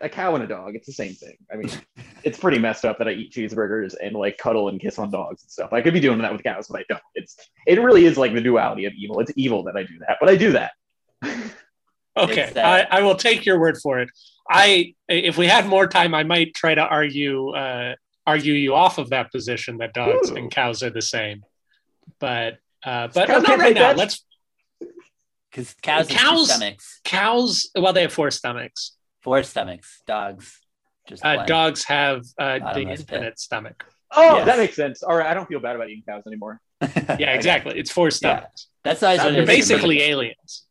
a 0.00 0.08
cow 0.08 0.34
and 0.34 0.44
a 0.44 0.46
dog, 0.46 0.74
it's 0.76 0.86
the 0.86 0.92
same 0.92 1.12
thing. 1.14 1.36
I 1.52 1.56
mean, 1.56 1.70
it's 2.24 2.38
pretty 2.38 2.58
messed 2.58 2.84
up 2.84 2.98
that 2.98 3.08
I 3.08 3.12
eat 3.12 3.32
cheeseburgers 3.32 3.94
and 4.02 4.14
like 4.14 4.38
cuddle 4.38 4.68
and 4.68 4.80
kiss 4.80 4.98
on 4.98 5.10
dogs 5.10 5.42
and 5.42 5.50
stuff. 5.50 5.72
I 5.72 5.80
could 5.82 5.92
be 5.94 6.00
doing 6.00 6.18
that 6.18 6.32
with 6.32 6.42
cows, 6.42 6.68
but 6.68 6.80
I 6.80 6.84
don't. 6.88 7.02
It's 7.14 7.36
it 7.66 7.80
really 7.80 8.04
is 8.04 8.16
like 8.18 8.32
the 8.34 8.40
duality 8.40 8.84
of 8.84 8.92
evil. 8.94 9.18
It's 9.20 9.32
evil 9.36 9.62
that 9.64 9.76
I 9.76 9.82
do 9.82 9.98
that, 10.06 10.18
but 10.20 10.28
I 10.28 10.36
do 10.36 10.52
that. 10.52 10.72
Okay, 12.16 12.48
It's 12.48 12.56
I, 12.56 12.80
I 12.90 13.02
will 13.02 13.14
take 13.14 13.46
your 13.46 13.60
word 13.60 13.78
for 13.78 14.00
it. 14.00 14.10
I, 14.50 14.94
if 15.08 15.38
we 15.38 15.46
had 15.46 15.66
more 15.66 15.86
time, 15.86 16.16
I 16.16 16.24
might 16.24 16.52
try 16.52 16.74
to 16.74 16.80
argue 16.80 17.50
uh, 17.50 17.94
argue 18.26 18.54
you 18.54 18.74
off 18.74 18.98
of 18.98 19.10
that 19.10 19.30
position 19.30 19.78
that 19.78 19.92
dogs 19.94 20.32
Ooh. 20.32 20.36
and 20.36 20.50
cows 20.50 20.82
are 20.82 20.90
the 20.90 21.00
same. 21.02 21.44
But 22.18 22.58
uh, 22.84 23.06
but 23.14 23.28
Cows 23.28 23.42
not 23.42 23.46
can't 23.46 23.60
right 23.60 23.74
now. 23.74 23.88
fetch? 23.90 23.96
Let's 23.98 24.24
Because 25.50 25.74
cows, 25.80 26.08
have 26.08 26.08
two 26.08 26.14
Cows- 26.16 26.50
stomachs, 26.50 27.00
cows. 27.04 27.70
Well, 27.76 27.92
they 27.92 28.02
have 28.02 28.12
four 28.12 28.32
stomachs. 28.32 28.96
Four 29.22 29.42
stomachs. 29.42 30.02
Dogs, 30.06 30.58
just 31.08 31.24
Uh, 31.24 31.44
dogs 31.44 31.84
have 31.84 32.22
uh, 32.38 32.54
the 32.54 32.60
Bottomless 32.60 33.02
pit. 33.04 33.14
infinite 33.14 33.38
stomach. 33.38 33.84
Oh, 34.12 34.36
Yes. 34.38 34.46
that 34.46 34.58
makes 34.58 34.76
sense. 34.76 35.02
All 35.02 35.16
right, 35.16 35.26
I 35.26 35.34
don't 35.34 35.46
feel 35.46 35.60
bad 35.60 35.76
about 35.76 35.88
eating 35.90 36.04
cows 36.08 36.22
anymore. 36.26 36.60
Yeah, 37.18 37.34
exactly. 37.34 37.78
It's 37.78 37.90
four 37.90 38.10
stomachs. 38.10 38.68
That's 38.84 39.02
always 39.02 39.18
what 39.20 39.32
They're 39.32 39.42
it 39.42 39.48
is 39.48 39.68
basically 39.68 40.00
aliens. 40.02 40.64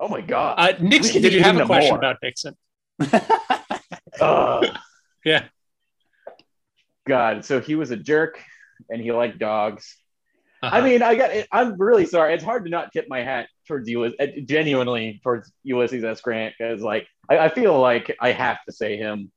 Oh 0.00 0.08
my 0.08 0.20
god. 0.20 0.56
Uh, 0.58 0.72
Nixon, 0.80 1.22
did 1.22 1.32
you 1.32 1.42
have 1.42 1.56
a 1.56 1.64
question 1.66 1.90
more. 1.90 1.98
about 1.98 2.16
Nixon? 2.22 2.54
Ugh. 4.20 4.66
Yeah. 5.24 5.44
God, 7.06 7.44
so 7.44 7.60
he 7.60 7.74
was 7.74 7.90
a 7.90 7.96
jerk, 7.96 8.42
and 8.90 9.00
he 9.00 9.12
liked 9.12 9.38
dogs. 9.38 9.96
Uh-huh. 10.62 10.74
I 10.76 10.80
mean, 10.80 11.02
I 11.02 11.14
got. 11.14 11.30
I'm 11.52 11.80
really 11.80 12.06
sorry. 12.06 12.34
It's 12.34 12.44
hard 12.44 12.64
to 12.64 12.70
not 12.70 12.92
tip 12.92 13.06
my 13.08 13.22
hat 13.22 13.48
towards 13.66 13.88
Ulysses, 13.88 14.16
uh, 14.20 14.26
genuinely 14.44 15.20
towards 15.22 15.50
Ulysses 15.62 16.04
S. 16.04 16.20
Grant, 16.20 16.54
because 16.58 16.80
like 16.82 17.06
I, 17.28 17.38
I 17.38 17.48
feel 17.48 17.78
like 17.80 18.14
I 18.20 18.32
have 18.32 18.58
to 18.64 18.72
say 18.72 18.96
him 18.96 19.30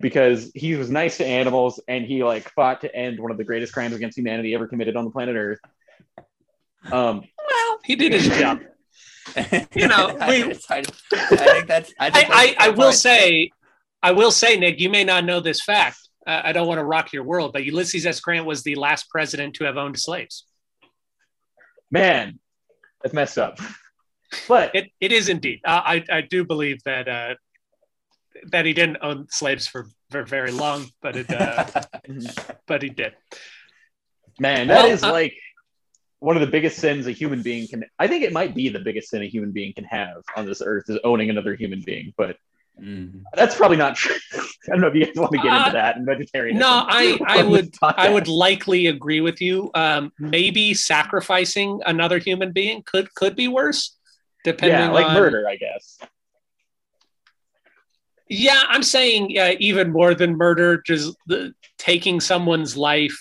because 0.00 0.50
he 0.54 0.74
was 0.74 0.90
nice 0.90 1.18
to 1.18 1.26
animals 1.26 1.80
and 1.86 2.04
he 2.04 2.24
like 2.24 2.50
fought 2.54 2.80
to 2.80 2.94
end 2.94 3.20
one 3.20 3.30
of 3.30 3.36
the 3.38 3.44
greatest 3.44 3.72
crimes 3.72 3.94
against 3.94 4.18
humanity 4.18 4.54
ever 4.54 4.66
committed 4.66 4.96
on 4.96 5.04
the 5.04 5.10
planet 5.10 5.36
Earth. 5.36 5.60
Um, 6.90 7.22
well, 7.48 7.78
he 7.84 7.96
did 7.96 8.12
his 8.12 8.28
job. 8.38 8.60
You 9.74 9.86
know, 9.88 10.16
we- 10.28 10.42
It's 10.50 10.66
hard- 10.66 10.90
I 11.12 11.36
think 11.36 11.66
that's. 11.68 11.94
I, 11.98 12.06
I, 12.06 12.10
think 12.10 12.30
I, 12.30 12.46
that's 12.46 12.56
I 12.58 12.70
the 12.72 12.76
will 12.76 12.92
say, 12.92 13.50
I 14.02 14.12
will 14.12 14.32
say, 14.32 14.56
Nick, 14.58 14.80
you 14.80 14.90
may 14.90 15.04
not 15.04 15.24
know 15.24 15.38
this 15.40 15.62
fact. 15.62 15.96
Uh, 16.26 16.42
I 16.44 16.52
don't 16.52 16.66
want 16.66 16.80
to 16.80 16.84
rock 16.84 17.12
your 17.12 17.22
world, 17.22 17.52
but 17.52 17.64
Ulysses 17.64 18.04
S. 18.04 18.20
Grant 18.20 18.44
was 18.46 18.62
the 18.64 18.74
last 18.74 19.08
president 19.08 19.54
to 19.54 19.64
have 19.64 19.76
owned 19.76 19.98
slaves. 19.98 20.44
man, 21.90 22.38
that's 23.02 23.14
messed 23.14 23.38
up. 23.38 23.58
But 24.48 24.74
It, 24.74 24.90
it 25.00 25.12
is 25.12 25.28
indeed. 25.28 25.60
Uh, 25.64 25.80
I, 25.84 26.04
I 26.10 26.20
do 26.22 26.44
believe 26.44 26.82
that 26.84 27.08
uh, 27.08 27.34
that 28.50 28.64
he 28.64 28.72
didn't 28.72 28.98
own 29.02 29.26
slaves 29.30 29.66
for, 29.66 29.88
for 30.10 30.24
very 30.24 30.50
long, 30.50 30.86
but 31.02 31.16
it, 31.16 31.32
uh, 31.32 31.64
but 32.66 32.82
he 32.82 32.88
did. 32.88 33.12
Man, 34.40 34.68
that 34.68 34.84
Well, 34.84 34.90
is 34.92 35.02
uh, 35.04 35.12
like 35.12 35.34
one 36.20 36.36
of 36.36 36.40
the 36.40 36.46
biggest 36.46 36.78
sins 36.78 37.06
a 37.06 37.12
human 37.12 37.42
being 37.42 37.68
can. 37.68 37.84
I 37.98 38.06
think 38.08 38.24
it 38.24 38.32
might 38.32 38.54
be 38.54 38.68
the 38.68 38.80
biggest 38.80 39.10
sin 39.10 39.22
a 39.22 39.26
human 39.26 39.52
being 39.52 39.74
can 39.74 39.84
have 39.84 40.22
on 40.36 40.46
this 40.46 40.62
earth 40.64 40.84
is 40.88 40.98
owning 41.04 41.30
another 41.30 41.54
human 41.54 41.82
being. 41.84 42.12
But 42.16 42.36
Mm. 42.80 43.24
that's 43.34 43.54
probably 43.54 43.76
not 43.76 43.96
true. 43.96 44.16
I 44.68 44.72
don't 44.72 44.80
know 44.80 44.86
if 44.86 44.94
you 44.94 45.06
guys 45.06 45.16
want 45.16 45.32
to 45.32 45.38
get 45.38 45.52
Uh, 45.52 45.58
into 45.58 45.70
that 45.72 45.96
and 45.96 46.06
vegetarianism. 46.06 46.60
No, 46.60 46.84
I, 46.88 47.18
I 47.26 47.42
would 47.52 47.74
I 47.82 48.10
would 48.10 48.28
likely 48.28 48.86
agree 48.86 49.20
with 49.20 49.40
you. 49.40 49.70
Um, 49.74 50.12
maybe 50.18 50.72
sacrificing 50.74 51.80
another 51.84 52.18
human 52.18 52.52
being 52.52 52.82
could 52.84 53.12
could 53.14 53.34
be 53.34 53.48
worse, 53.48 53.96
depending 54.44 54.78
Yeah, 54.78 54.92
like 54.92 55.06
on 55.06 55.14
murder, 55.14 55.48
I 55.48 55.56
guess. 55.56 55.98
Yeah, 58.28 58.62
I'm 58.68 58.82
saying 58.82 59.36
uh, 59.38 59.54
even 59.58 59.92
more 59.92 60.14
than 60.14 60.36
murder, 60.36 60.80
just 60.86 61.16
the, 61.26 61.54
taking 61.76 62.18
someone's 62.20 62.76
life 62.76 63.18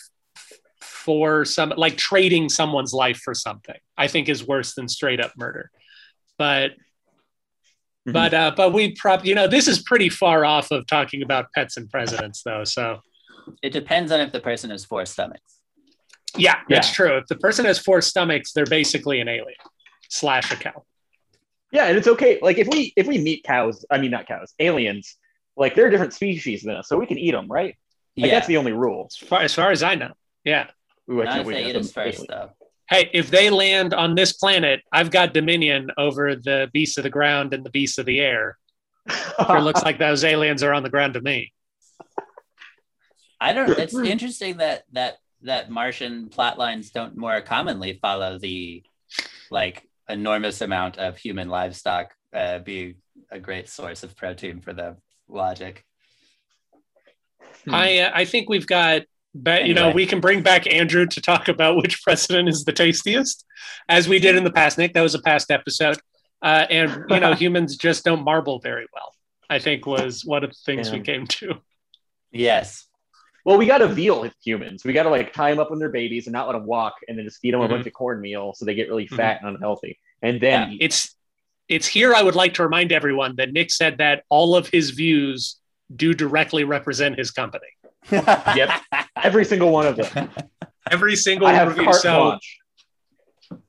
for 0.79 1.43
some, 1.43 1.73
like 1.75 1.97
trading 1.97 2.47
someone's 2.47 2.93
life 2.93 3.17
for 3.17 3.33
something, 3.33 3.75
I 3.97 4.07
think 4.07 4.29
is 4.29 4.47
worse 4.47 4.73
than 4.75 4.87
straight 4.87 5.19
up 5.19 5.33
murder. 5.35 5.69
But, 6.37 6.71
Mhm. 8.07 8.13
but, 8.13 8.33
uh, 8.33 8.51
but 8.55 8.73
we 8.73 8.93
probably, 8.95 9.29
you 9.29 9.35
know, 9.35 9.47
this 9.47 9.67
is 9.67 9.81
pretty 9.83 10.09
far 10.09 10.43
off 10.43 10.71
of 10.71 10.87
talking 10.87 11.21
about 11.21 11.51
pets 11.53 11.77
and 11.77 11.89
presidents, 11.89 12.41
though. 12.43 12.63
So, 12.63 12.99
It 13.61 13.71
depends 13.71 14.11
on 14.11 14.19
if 14.19 14.31
the 14.31 14.39
person 14.39 14.69
has 14.71 14.85
four 14.85 15.05
stomachs. 15.05 15.59
yeah, 16.35 16.61
that's 16.69 16.89
Yeah. 16.89 16.93
true. 16.93 17.17
If 17.17 17.27
the 17.27 17.35
person 17.35 17.65
has 17.65 17.77
four 17.79 18.01
stomachs, 18.01 18.53
they're 18.53 18.65
basically 18.65 19.19
an 19.19 19.27
alien 19.27 19.53
slash 20.09 20.51
a 20.51 20.55
cow. 20.55 20.83
Yeah, 21.71 21.85
and 21.85 21.97
it's 21.97 22.07
okay. 22.07 22.37
Like 22.41 22.57
if 22.57 22.67
we 22.67 22.91
if 22.97 23.07
we 23.07 23.17
meet 23.17 23.43
cows, 23.43 23.85
I 23.89 23.97
mean 23.97 24.11
not 24.11 24.27
cows, 24.27 24.53
aliens, 24.59 25.15
like 25.55 25.73
they're 25.75 25.87
a 25.87 25.91
different 25.91 26.13
species 26.13 26.63
than 26.63 26.75
us, 26.75 26.87
so 26.89 26.97
we 26.97 27.05
can 27.05 27.17
eat 27.17 27.31
them, 27.31 27.47
right? 27.47 27.75
Like 28.17 28.25
yeah. 28.27 28.31
that's 28.31 28.47
the 28.47 28.57
only 28.57 28.73
rule. 28.73 29.07
As 29.09 29.15
far 29.27 29.41
as, 29.41 29.53
far 29.53 29.71
as 29.71 29.81
I 29.83 29.95
know. 29.95 30.11
Yeah. 30.43 30.67
Ooh, 31.09 31.21
I 31.21 31.25
Not 31.25 31.31
can't 31.31 31.41
if 31.41 31.47
wait 31.47 31.53
they 31.53 31.63
to 31.63 31.69
eat 31.69 31.75
have 31.75 31.83
them 31.85 31.91
first, 31.93 31.97
officially. 32.19 32.27
though. 32.29 32.49
Hey, 32.91 33.09
if 33.13 33.31
they 33.31 33.49
land 33.49 33.93
on 33.93 34.15
this 34.15 34.33
planet, 34.33 34.81
I've 34.91 35.11
got 35.11 35.33
dominion 35.33 35.91
over 35.97 36.35
the 36.35 36.69
beasts 36.73 36.97
of 36.97 37.03
the 37.03 37.09
ground 37.09 37.53
and 37.53 37.65
the 37.65 37.69
beasts 37.69 37.97
of 37.97 38.05
the 38.05 38.19
air. 38.19 38.57
It 39.07 39.47
looks 39.63 39.81
like 39.81 39.97
those 39.97 40.25
aliens 40.25 40.61
are 40.61 40.73
on 40.73 40.83
the 40.83 40.89
ground 40.89 41.13
to 41.13 41.21
me. 41.21 41.53
I 43.39 43.53
don't. 43.53 43.69
It's 43.79 43.95
interesting 43.95 44.57
that 44.57 44.83
that 44.91 45.19
that 45.43 45.71
Martian 45.71 46.27
plot 46.27 46.59
lines 46.59 46.91
don't 46.91 47.15
more 47.15 47.39
commonly 47.39 47.97
follow 48.01 48.37
the 48.37 48.83
like 49.49 49.87
enormous 50.09 50.59
amount 50.59 50.97
of 50.97 51.17
human 51.17 51.47
livestock 51.47 52.11
uh, 52.33 52.59
being 52.59 52.95
a 53.31 53.39
great 53.39 53.69
source 53.69 54.03
of 54.03 54.17
protein 54.17 54.59
for 54.59 54.73
the 54.73 54.97
logic. 55.29 55.85
Hmm. 57.63 57.73
I 57.73 57.99
uh, 57.99 58.11
I 58.13 58.25
think 58.25 58.49
we've 58.49 58.67
got 58.67 59.03
but 59.33 59.65
you 59.65 59.73
know 59.73 59.91
we 59.91 60.05
can 60.05 60.19
bring 60.19 60.41
back 60.41 60.71
Andrew 60.71 61.05
to 61.05 61.21
talk 61.21 61.47
about 61.47 61.77
which 61.77 62.01
president 62.03 62.49
is 62.49 62.63
the 62.65 62.73
tastiest, 62.73 63.45
as 63.89 64.07
we 64.07 64.19
did 64.19 64.35
in 64.35 64.43
the 64.43 64.51
past. 64.51 64.77
Nick, 64.77 64.93
that 64.93 65.01
was 65.01 65.15
a 65.15 65.21
past 65.21 65.51
episode, 65.51 65.97
uh, 66.41 66.65
and 66.69 67.05
you 67.09 67.19
know 67.19 67.33
humans 67.43 67.77
just 67.77 68.03
don't 68.03 68.23
marble 68.23 68.59
very 68.59 68.87
well. 68.93 69.13
I 69.49 69.59
think 69.59 69.85
was 69.85 70.23
one 70.25 70.43
of 70.43 70.49
the 70.51 70.57
things 70.65 70.91
we 70.91 71.01
came 71.01 71.27
to. 71.27 71.55
Yes. 72.31 72.87
Well, 73.43 73.57
we 73.57 73.65
got 73.65 73.79
to 73.79 73.87
veal 73.87 74.29
humans. 74.43 74.85
We 74.85 74.93
got 74.93 75.03
to 75.03 75.09
like 75.09 75.33
tie 75.33 75.49
them 75.49 75.59
up 75.59 75.71
when 75.71 75.79
they're 75.79 75.89
babies 75.89 76.27
and 76.27 76.33
not 76.33 76.47
let 76.47 76.53
them 76.53 76.65
walk, 76.65 76.95
and 77.07 77.17
then 77.17 77.25
just 77.25 77.39
feed 77.41 77.53
them 77.53 77.61
Mhm. 77.61 77.65
a 77.65 77.69
bunch 77.69 77.87
of 77.87 77.93
cornmeal 77.93 78.53
so 78.53 78.65
they 78.65 78.75
get 78.75 78.87
really 78.87 79.07
Mhm. 79.07 79.15
fat 79.17 79.41
and 79.41 79.55
unhealthy, 79.55 79.99
and 80.21 80.39
then 80.39 80.71
eat. 80.73 80.81
It's 80.81 81.15
it's 81.67 81.87
here. 81.87 82.13
I 82.13 82.21
would 82.21 82.35
like 82.35 82.55
to 82.55 82.63
remind 82.63 82.91
everyone 82.91 83.37
that 83.37 83.53
Nick 83.53 83.71
said 83.71 83.97
that 83.99 84.23
all 84.29 84.55
of 84.57 84.67
his 84.67 84.89
views 84.91 85.55
do 85.95 86.13
directly 86.13 86.65
represent 86.65 87.17
his 87.17 87.31
company. 87.31 87.67
Yep. 88.11 88.69
every 89.21 89.45
single 89.45 89.71
one 89.71 89.87
of 89.87 89.95
them. 89.97 90.29
Every 90.89 91.15
single 91.15 91.47
I 91.47 91.53
have 91.53 91.77
review. 91.77 91.93
So 91.93 92.23
blanche. 92.39 92.57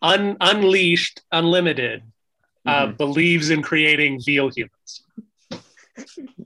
un, 0.01 0.37
unleashed, 0.41 1.21
unlimited, 1.31 2.03
uh, 2.67 2.87
Mhm. 2.87 2.97
believes 2.97 3.51
in 3.51 3.63
creating 3.63 4.21
veal 4.25 4.49
humans. 4.49 5.03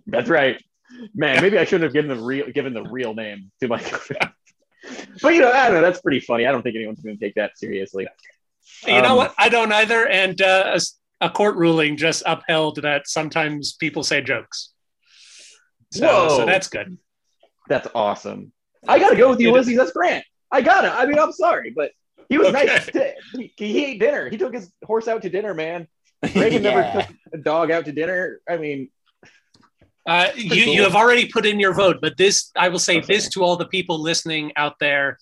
That's 0.07 0.29
right, 0.29 0.61
man. 1.15 1.41
Maybe 1.41 1.57
I 1.57 1.65
shouldn't 1.65 1.85
have 1.85 1.93
given 1.93 2.15
the 2.17 2.23
real 2.23 2.51
given 2.51 2.75
the 2.75 2.83
real 2.83 3.15
name 3.15 3.51
to 3.61 3.69
my. 3.69 3.79
but 5.23 5.35
you 5.35 5.41
know, 5.41 5.53
I 5.53 5.67
don't 5.67 5.75
know. 5.77 5.83
That's 5.83 6.01
pretty 6.01 6.21
funny. 6.21 6.47
I 6.47 6.53
don't 6.53 6.63
think 6.63 6.75
anyone's 6.77 7.01
going 7.01 7.17
to 7.17 7.25
take 7.25 7.37
that 7.37 7.57
seriously. 7.57 8.07
You 8.87 9.01
know 9.03 9.11
Um, 9.13 9.17
what? 9.19 9.35
I 9.39 9.49
don't 9.49 9.73
either. 9.73 10.07
And 10.09 10.43
uh, 10.43 10.65
a 10.67 10.75
s- 10.75 10.99
a, 11.21 11.31
court 11.31 11.57
ruling 11.57 11.97
just 11.97 12.25
upheld 12.27 12.83
that 12.83 13.07
sometimes 13.09 13.75
people 13.75 14.03
say 14.03 14.21
jokes. 14.21 14.71
So, 15.93 16.07
Whoa. 16.07 16.29
so 16.39 16.45
that's 16.47 16.67
good. 16.69 16.99
That's 17.69 17.89
awesome. 17.95 18.53
I 18.87 18.99
got 18.99 19.11
to 19.11 19.17
go 19.17 19.31
with 19.31 19.41
It- 19.41 19.45
Ulysses 19.45 19.79
S. 19.79 19.93
Grant. 19.93 20.25
I 20.53 20.61
got 20.63 20.83
to 20.83 20.93
I 20.93 21.07
mean, 21.07 21.19
I'm 21.19 21.33
sorry, 21.33 21.71
but 21.71 21.91
he 22.29 22.39
was 22.39 22.49
Okay. 22.49 22.65
nice. 22.67 22.87
To, 22.87 23.13
he, 23.35 23.53
he 23.57 23.85
ate 23.87 24.01
dinner. 24.01 24.29
He 24.31 24.37
took 24.39 24.55
his 24.55 24.71
horse 24.85 25.09
out 25.09 25.23
to 25.23 25.31
dinner, 25.31 25.55
man. 25.55 25.89
Reagan 26.35 26.63
never 26.63 26.81
Yeah. 26.81 27.03
took 27.03 27.17
a 27.35 27.39
dog 27.39 27.71
out 27.71 27.85
to 27.87 27.93
dinner. 27.93 28.41
I 28.49 28.57
mean, 28.57 28.89
Uh, 30.09 30.29
you, 30.37 30.65
cool. 30.65 30.75
you 30.75 30.83
have 30.83 30.95
already 30.95 31.27
put 31.29 31.45
in 31.45 31.59
your 31.59 31.75
vote, 31.75 31.99
but 32.01 32.17
this, 32.17 32.51
I 32.57 32.69
will 32.69 32.79
say 32.79 32.99
Okay. 32.99 33.07
this 33.15 33.29
to 33.31 33.43
all 33.43 33.57
the 33.57 33.67
people 33.67 34.01
listening 34.01 34.53
out 34.57 34.79
there. 34.79 35.19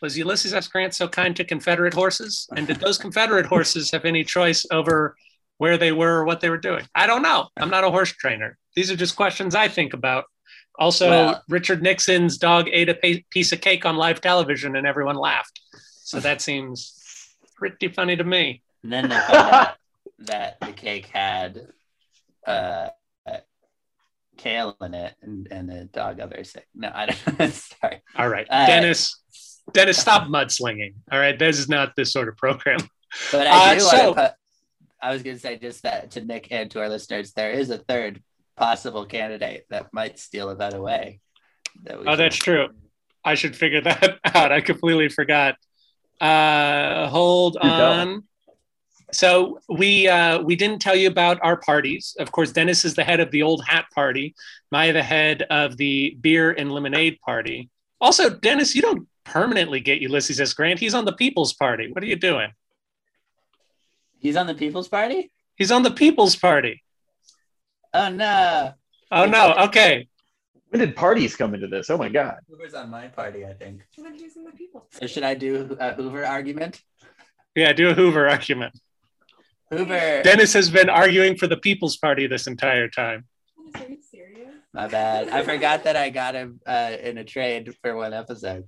Was 0.00 0.16
Ulysses 0.16 0.54
S. 0.54 0.68
Grant 0.68 0.94
so 0.94 1.08
kind 1.08 1.34
to 1.36 1.44
Confederate 1.44 1.92
horses? 1.94 2.48
And 2.56 2.66
did 2.66 2.76
those 2.78 2.98
Confederate 2.98 3.46
horses 3.46 3.90
have 3.90 4.04
any 4.04 4.22
choice 4.24 4.64
over 4.70 5.16
where 5.58 5.76
they 5.76 5.90
were 5.92 6.18
or 6.20 6.24
what 6.24 6.40
they 6.40 6.50
were 6.50 6.58
doing? 6.58 6.84
I 6.94 7.06
don't 7.08 7.22
know. 7.22 7.48
I'm 7.56 7.70
not 7.70 7.82
a 7.84 7.90
horse 7.90 8.12
trainer. 8.12 8.58
These 8.76 8.90
are 8.92 8.96
just 8.96 9.16
questions 9.16 9.54
I 9.56 9.66
think 9.68 9.92
about. 9.92 10.24
Also, 10.78 11.34
Richard 11.48 11.82
Nixon's 11.82 12.38
dog 12.38 12.68
ate 12.72 12.88
a 12.88 13.22
piece 13.30 13.52
of 13.52 13.60
cake 13.60 13.84
on 13.84 13.96
live 13.96 14.20
television 14.20 14.74
and 14.76 14.86
everyone 14.86 15.16
laughed. 15.16 15.60
So 16.04 16.18
that 16.20 16.40
seems 16.48 16.98
pretty 17.56 17.88
funny 17.88 18.16
to 18.16 18.24
me. 18.24 18.62
And 18.82 18.92
then 18.92 19.08
they 19.08 19.16
found 19.28 19.54
out 19.54 19.74
that 20.20 20.58
the 20.60 20.72
cake 20.72 21.06
had 21.06 21.60
uh, 22.46 22.88
uh, 23.26 23.36
kale 24.36 24.76
in 24.80 24.94
it, 24.94 25.14
and, 25.22 25.46
and 25.50 25.68
the 25.68 25.84
dog 25.84 26.18
got 26.18 26.30
very 26.30 26.44
sick. 26.44 26.66
No, 26.74 26.90
I 26.92 27.06
don't. 27.06 27.52
sorry. 27.52 28.02
All 28.16 28.28
right, 28.28 28.46
Uh, 28.50 28.66
Dennis. 28.66 29.18
Dennis, 29.72 29.98
stop 29.98 30.26
mudslinging. 30.26 30.94
All 31.12 31.18
right, 31.20 31.38
this 31.38 31.58
is 31.58 31.68
not 31.68 31.94
this 31.96 32.12
sort 32.12 32.28
of 32.28 32.36
program. 32.36 32.78
But 33.30 33.46
I 33.46 33.76
Uh, 33.76 33.78
so- 33.78 34.14
put. 34.14 34.32
I 35.04 35.12
was 35.12 35.24
going 35.24 35.34
to 35.36 35.40
say 35.42 35.58
just 35.58 35.82
that 35.82 36.12
to 36.12 36.20
Nick 36.24 36.48
and 36.52 36.70
to 36.70 36.80
our 36.80 36.88
listeners, 36.88 37.32
there 37.32 37.50
is 37.50 37.70
a 37.70 37.78
third 37.78 38.22
possible 38.56 39.06
candidate 39.06 39.64
that 39.70 39.92
might 39.92 40.18
steal 40.18 40.48
a 40.50 40.54
vote 40.54 40.74
away. 40.74 41.20
That 41.84 42.00
we 42.00 42.06
Oh, 42.06 42.16
that's 42.16 42.36
true. 42.36 42.68
I 43.24 43.34
should 43.34 43.56
figure 43.56 43.80
that 43.82 44.18
out. 44.34 44.52
I 44.52 44.60
completely 44.60 45.08
forgot. 45.08 45.56
Uh, 46.20 47.08
hold 47.08 47.54
Do 47.54 47.68
tell. 47.68 47.92
on. 47.92 48.24
So 49.12 49.58
we 49.68 50.08
uh, 50.08 50.40
we 50.40 50.56
didn't 50.56 50.78
tell 50.80 50.96
you 50.96 51.08
about 51.08 51.38
our 51.42 51.56
parties. 51.58 52.16
Of 52.18 52.32
course, 52.32 52.50
Dennis 52.52 52.84
is 52.84 52.94
the 52.94 53.04
head 53.04 53.20
of 53.20 53.30
the 53.30 53.42
Old 53.42 53.62
Hat 53.66 53.84
Party. 53.94 54.34
Maya, 54.70 54.92
the 54.94 55.02
head 55.02 55.42
of 55.50 55.76
the 55.76 56.16
Beer 56.20 56.50
and 56.52 56.72
Lemonade 56.72 57.18
Party. 57.20 57.68
Also, 58.00 58.30
Dennis, 58.30 58.74
you 58.74 58.80
don't 58.82 59.06
permanently 59.24 59.80
get 59.80 60.00
Ulysses 60.00 60.40
S. 60.40 60.54
Grant. 60.54 60.80
He's 60.80 60.94
on 60.94 61.04
the 61.04 61.12
People's 61.12 61.52
Party. 61.52 61.90
What 61.92 62.02
are 62.02 62.06
you 62.06 62.16
doing? 62.16 62.50
He's 64.18 64.36
on 64.36 64.46
the 64.46 64.54
People's 64.54 64.88
Party. 64.88 65.30
He's 65.56 65.70
on 65.70 65.82
the 65.82 65.90
People's 65.90 66.34
Party. 66.36 66.82
Oh 67.94 68.08
no, 68.08 68.72
Oh 69.10 69.26
no. 69.26 69.54
Okay. 69.66 70.08
when 70.68 70.80
did 70.80 70.96
parties 70.96 71.36
come 71.36 71.54
into 71.54 71.66
this? 71.66 71.90
Oh 71.90 71.98
my 71.98 72.08
god. 72.08 72.38
Hoover's 72.48 72.74
on 72.74 72.88
my 72.90 73.08
party, 73.08 73.44
I 73.44 73.52
think. 73.52 73.82
And 73.96 74.06
then 74.06 74.18
who's 74.18 74.36
in 74.36 74.44
the 74.44 74.52
people? 74.52 74.86
So 74.90 75.06
should 75.06 75.22
I 75.22 75.34
do 75.34 75.76
a 75.78 75.92
Hoover 75.94 76.24
argument? 76.24 76.80
Yeah, 77.54 77.72
do 77.74 77.90
a 77.90 77.94
Hoover 77.94 78.28
argument. 78.28 78.78
Hoover. 79.70 80.22
Dennis 80.22 80.52
has 80.54 80.70
been 80.70 80.88
arguing 80.88 81.36
for 81.36 81.46
the 81.46 81.56
People's 81.56 81.96
Party 81.98 82.26
this 82.26 82.46
entire 82.46 82.88
time. 82.88 83.26
Are 83.74 83.80
you 83.88 83.98
serious? 84.10 84.50
My 84.72 84.88
bad. 84.88 85.28
I 85.28 85.42
forgot 85.42 85.84
that 85.84 85.96
I 85.96 86.08
got 86.10 86.34
him 86.34 86.60
uh, 86.66 86.92
in 87.02 87.18
a 87.18 87.24
trade 87.24 87.74
for 87.82 87.94
one 87.94 88.14
episode. 88.14 88.64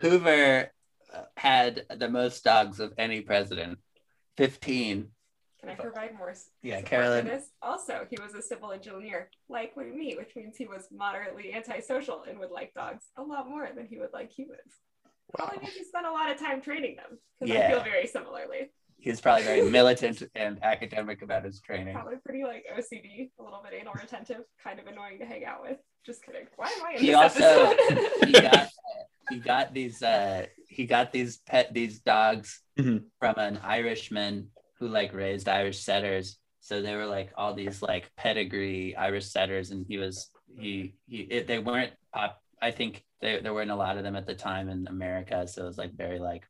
Hoover 0.00 0.70
uh, 1.12 1.22
had 1.36 1.84
the 1.96 2.08
most 2.08 2.44
dogs 2.44 2.78
of 2.78 2.92
any 2.98 3.20
president, 3.22 3.78
15. 4.36 5.08
Can 5.60 5.70
I 5.70 5.74
provide 5.74 6.16
more? 6.16 6.32
Yeah, 6.62 6.80
Carolyn. 6.82 7.26
this? 7.26 7.50
Also, 7.62 8.06
he 8.08 8.16
was 8.22 8.34
a 8.34 8.42
civil 8.42 8.70
engineer, 8.70 9.28
like 9.48 9.76
me, 9.76 10.14
which 10.16 10.36
means 10.36 10.56
he 10.56 10.66
was 10.66 10.86
moderately 10.92 11.52
antisocial 11.52 12.24
and 12.28 12.38
would 12.38 12.50
like 12.52 12.72
dogs 12.74 13.04
a 13.16 13.22
lot 13.22 13.48
more 13.48 13.68
than 13.74 13.86
he 13.86 13.98
would 13.98 14.12
like 14.12 14.30
humans. 14.30 14.72
Probably 15.36 15.58
means 15.58 15.74
he 15.74 15.84
spent 15.84 16.06
a 16.06 16.10
lot 16.12 16.30
of 16.30 16.38
time 16.38 16.60
training 16.62 16.96
them 16.96 17.18
because 17.40 17.56
I 17.56 17.70
feel 17.70 17.82
very 17.82 18.06
similarly. 18.06 18.70
He 19.00 19.10
was 19.10 19.20
probably 19.20 19.44
very 19.44 19.62
militant 19.68 20.22
and 20.34 20.58
academic 20.62 21.22
about 21.22 21.44
his 21.44 21.60
training. 21.60 21.94
Probably 21.94 22.16
pretty 22.24 22.44
like 22.44 22.64
OCD, 22.76 23.30
a 23.38 23.42
little 23.42 23.60
bit 23.62 23.78
anal 23.78 23.94
retentive, 23.94 24.42
kind 24.62 24.78
of 24.80 24.86
annoying 24.86 25.18
to 25.18 25.24
hang 25.26 25.44
out 25.44 25.62
with. 25.62 25.78
Just 26.06 26.24
kidding. 26.24 26.46
Why 26.56 26.66
am 26.66 26.86
I 26.86 26.92
in 26.94 27.00
He 27.00 27.06
this 27.08 27.16
also- 27.16 27.70
episode? 27.72 28.08
He 28.26 28.32
got 28.32 28.68
he 29.30 29.38
got 29.40 29.74
these 29.74 30.02
uh, 30.02 30.46
he 30.68 30.86
got 30.86 31.12
these 31.12 31.36
pet 31.38 31.74
these 31.74 31.98
dogs 32.00 32.62
Mhm. 32.78 33.04
from 33.20 33.34
an 33.38 33.58
Irishman 33.58 34.48
who 34.78 34.88
like 34.88 35.12
raised 35.14 35.48
Irish 35.48 35.80
setters. 35.80 36.38
So 36.60 36.82
they 36.82 36.94
were 36.94 37.06
like 37.06 37.32
all 37.36 37.54
these 37.54 37.82
like 37.82 38.10
pedigree 38.16 38.96
Irish 38.96 39.26
setters, 39.26 39.70
and 39.70 39.86
he 39.88 39.98
was 39.98 40.30
he 40.58 40.94
he 41.06 41.18
it, 41.22 41.46
they 41.46 41.58
weren't 41.58 41.92
pop. 42.12 42.40
I 42.60 42.70
think 42.72 43.04
there 43.20 43.40
there 43.40 43.54
weren't 43.54 43.70
a 43.70 43.76
lot 43.76 43.96
of 43.96 44.02
them 44.04 44.16
at 44.16 44.26
the 44.26 44.34
time 44.34 44.68
in 44.68 44.86
America, 44.88 45.46
so 45.48 45.62
it 45.62 45.66
was 45.66 45.78
like 45.78 45.94
very 45.94 46.18
like 46.18 46.44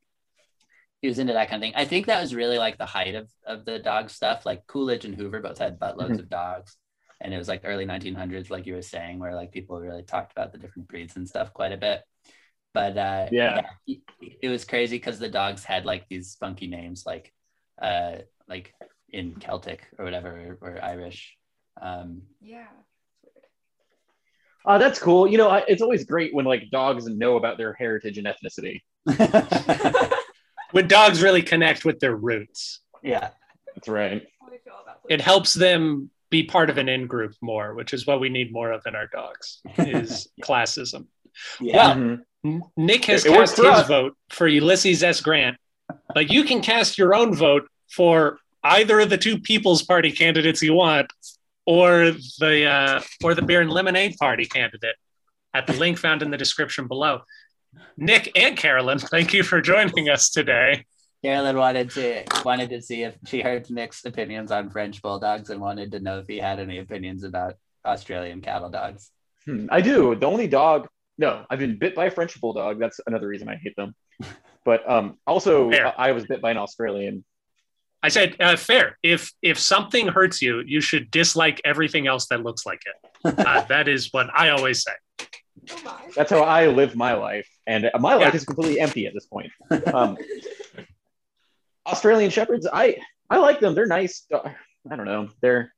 he 1.01 1.09
was 1.09 1.19
into 1.19 1.33
that 1.35 1.49
kind 1.49 1.63
of 1.63 1.67
thing. 1.67 1.77
I 1.77 1.85
think 1.85 2.07
that 2.07 2.21
was 2.21 2.35
really 2.35 2.59
like 2.59 2.79
the 2.79 2.87
height 2.87 3.15
of 3.15 3.29
of 3.47 3.65
the 3.65 3.79
dog 3.79 4.11
stuff. 4.11 4.45
Like 4.45 4.67
Coolidge 4.67 5.05
and 5.05 5.15
Hoover 5.15 5.41
both 5.41 5.59
had 5.59 5.79
buttloads 5.79 6.19
of 6.19 6.29
dogs, 6.29 6.77
and 7.21 7.33
it 7.33 7.39
was 7.39 7.49
like 7.49 7.63
early 7.65 7.85
1900s, 7.87 8.51
like 8.51 8.67
you 8.67 8.75
were 8.75 8.83
saying, 8.83 9.19
where 9.19 9.35
like 9.35 9.53
people 9.53 9.79
really 9.81 10.03
talked 10.03 10.33
about 10.33 10.53
the 10.53 10.59
different 10.59 10.89
breeds 10.89 11.17
and 11.17 11.29
stuff 11.29 11.53
quite 11.53 11.73
a 11.73 11.77
bit. 11.77 12.03
But 12.75 12.99
uh, 12.99 13.27
Yeah. 13.31 13.63
it, 13.87 14.01
it 14.43 14.49
was 14.49 14.65
crazy 14.65 14.97
because 14.97 15.19
the 15.19 15.29
dogs 15.29 15.65
had 15.65 15.85
like 15.85 16.09
these 16.09 16.37
funky 16.39 16.67
names, 16.67 17.05
like 17.07 17.33
uh, 17.81 18.13
like 18.49 18.75
in 19.11 19.35
Celtic 19.37 19.81
or 19.99 20.05
whatever, 20.05 20.59
or, 20.61 20.69
or 20.75 20.85
Irish. 20.85 21.37
Um, 21.81 22.23
yeah. 22.41 22.67
Oh, 24.65 24.79
that's 24.79 24.99
cool. 24.99 25.27
You 25.27 25.39
know, 25.39 25.49
I, 25.49 25.65
it's 25.69 25.81
always 25.83 26.05
great 26.05 26.35
when 26.35 26.45
like 26.45 26.71
dogs 26.71 27.07
know 27.07 27.37
about 27.37 27.57
their 27.57 27.73
heritage 27.73 28.19
and 28.19 28.27
ethnicity. 28.27 28.83
When 30.73 30.87
dogs 30.87 31.23
really 31.23 31.41
connect 31.41 31.87
with 31.87 31.99
their 31.99 32.15
roots, 32.15 32.81
yeah, 33.03 33.31
That's 33.75 33.89
right. 33.89 34.23
How 34.39 34.49
do 34.49 34.53
you 34.55 34.61
feel 34.63 34.75
about 34.83 34.99
it 35.09 35.19
helps 35.23 35.55
them 35.55 36.11
be 36.29 36.43
part 36.43 36.69
of 36.69 36.77
an 36.77 36.91
in 36.91 37.07
group 37.07 37.33
more, 37.41 37.73
which 37.75 37.95
is 37.95 38.07
what 38.07 38.21
we 38.21 38.29
need 38.29 38.53
more 38.53 38.71
of 38.73 38.83
in 38.85 38.95
our 38.95 39.07
dogs 39.07 39.63
is 39.79 40.29
classism. 40.45 41.07
yeah. 41.59 41.95
Mhm. 42.45 42.61
Nick 42.77 43.07
has 43.07 43.25
It- 43.25 43.31
it 43.31 43.35
cast 43.35 43.57
his 43.57 43.65
us. 43.67 43.89
vote 43.89 44.15
for 44.29 44.47
Ulysses 44.47 45.03
S. 45.03 45.23
Grant, 45.23 45.57
but 46.15 46.31
you 46.31 46.45
can 46.45 46.61
cast 46.63 46.99
your 46.99 47.15
own 47.15 47.35
vote 47.35 47.69
for 47.91 48.39
either 48.65 49.01
of 49.01 49.11
the 49.11 49.19
two 49.19 49.39
People's 49.39 49.83
Party 49.83 50.13
candidates 50.13 50.63
you 50.63 50.75
want, 50.75 51.13
or 51.67 52.13
the 52.39 52.67
uh, 52.67 53.01
or 53.23 53.35
the 53.35 53.43
Beer 53.43 53.61
and 53.61 53.71
Lemonade 53.71 54.17
Party 54.19 54.45
candidate. 54.47 54.97
at 55.55 55.67
the 55.67 55.73
link 55.73 55.99
found 55.99 56.23
in 56.23 56.31
the 56.31 56.37
description 56.37 56.87
below. 56.87 57.23
Nick 57.97 58.31
and 58.37 58.57
Carolyn, 58.57 58.99
thank 58.99 59.33
you 59.33 59.43
for 59.43 59.61
joining 59.61 60.09
us 60.09 60.31
today. 60.31 60.85
Carolyn 61.25 61.57
wanted 61.57 61.91
to 61.91 62.25
wanted 62.45 62.71
to 62.71 62.81
see 62.81 63.03
if 63.03 63.17
she 63.27 63.41
heard 63.41 63.69
Nick's 63.71 64.05
opinions 64.05 64.53
on 64.53 64.71
French 64.71 65.03
bulldogs 65.03 65.51
and 65.51 65.61
wanted 65.61 65.93
to 65.93 66.01
know 66.01 66.19
if 66.21 66.29
he 66.29 66.39
had 66.39 66.61
any 66.61 66.79
opinions 66.79 67.25
about 67.25 67.55
Australian 67.85 68.41
cattle 68.41 68.71
dogs. 68.71 69.11
Hmm, 69.45 69.67
I 69.71 69.81
do. 69.81 70.15
The 70.15 70.27
only 70.27 70.47
dog. 70.47 70.87
No, 71.17 71.45
I've 71.51 71.59
been 71.59 71.79
bit 71.79 71.97
by 71.97 72.07
a 72.07 72.11
French 72.11 72.41
bulldog. 72.41 72.79
That's 72.79 73.01
another 73.07 73.27
reason 73.27 73.49
I 73.49 73.57
hate 73.57 73.75
them. 73.77 73.95
But 74.65 74.89
um, 74.91 75.17
also, 75.27 75.71
Fair. 75.71 75.87
I, 75.99 76.09
I 76.09 76.13
was 76.13 76.27
bit 76.27 76.43
by 76.43 76.51
an 76.51 76.59
Australian. 76.59 77.25
I 78.03 78.09
said, 78.11 78.37
uh, 78.39 78.57
fair. 78.57 78.99
If 79.03 79.33
if 79.43 79.59
something 79.59 80.09
hurts 80.09 80.41
you, 80.43 80.61
you 80.65 80.81
should 80.81 81.11
dislike 81.11 81.61
everything 81.65 82.07
else 82.07 82.27
that 82.29 82.43
looks 82.43 82.65
like 82.67 82.83
it. 82.87 83.39
Uh, 83.39 83.63
that 83.69 83.89
is 83.89 84.13
what 84.13 84.29
I 84.35 84.51
always 84.51 84.85
say. 84.85 84.93
Oh. 85.85 86.01
That's 86.15 86.31
how 86.31 86.43
I 86.43 86.67
live 86.69 86.95
my 86.95 87.15
life, 87.15 87.49
and 87.67 87.91
my 87.99 88.15
life 88.15 88.29
Yeah. 88.33 88.37
is 88.37 88.45
completely 88.45 88.79
empty 88.81 89.07
at 89.07 89.15
this 89.15 89.27
point. 89.27 89.51
Um, 89.93 90.17
Australian 91.87 92.31
shepherds, 92.31 92.67
I 92.73 92.99
I 93.31 93.39
like 93.39 93.61
them. 93.61 93.75
They're 93.75 93.87
nice. 93.87 94.27
I 94.33 94.97
don't 94.97 95.07
know. 95.07 95.29
They're 95.41 95.73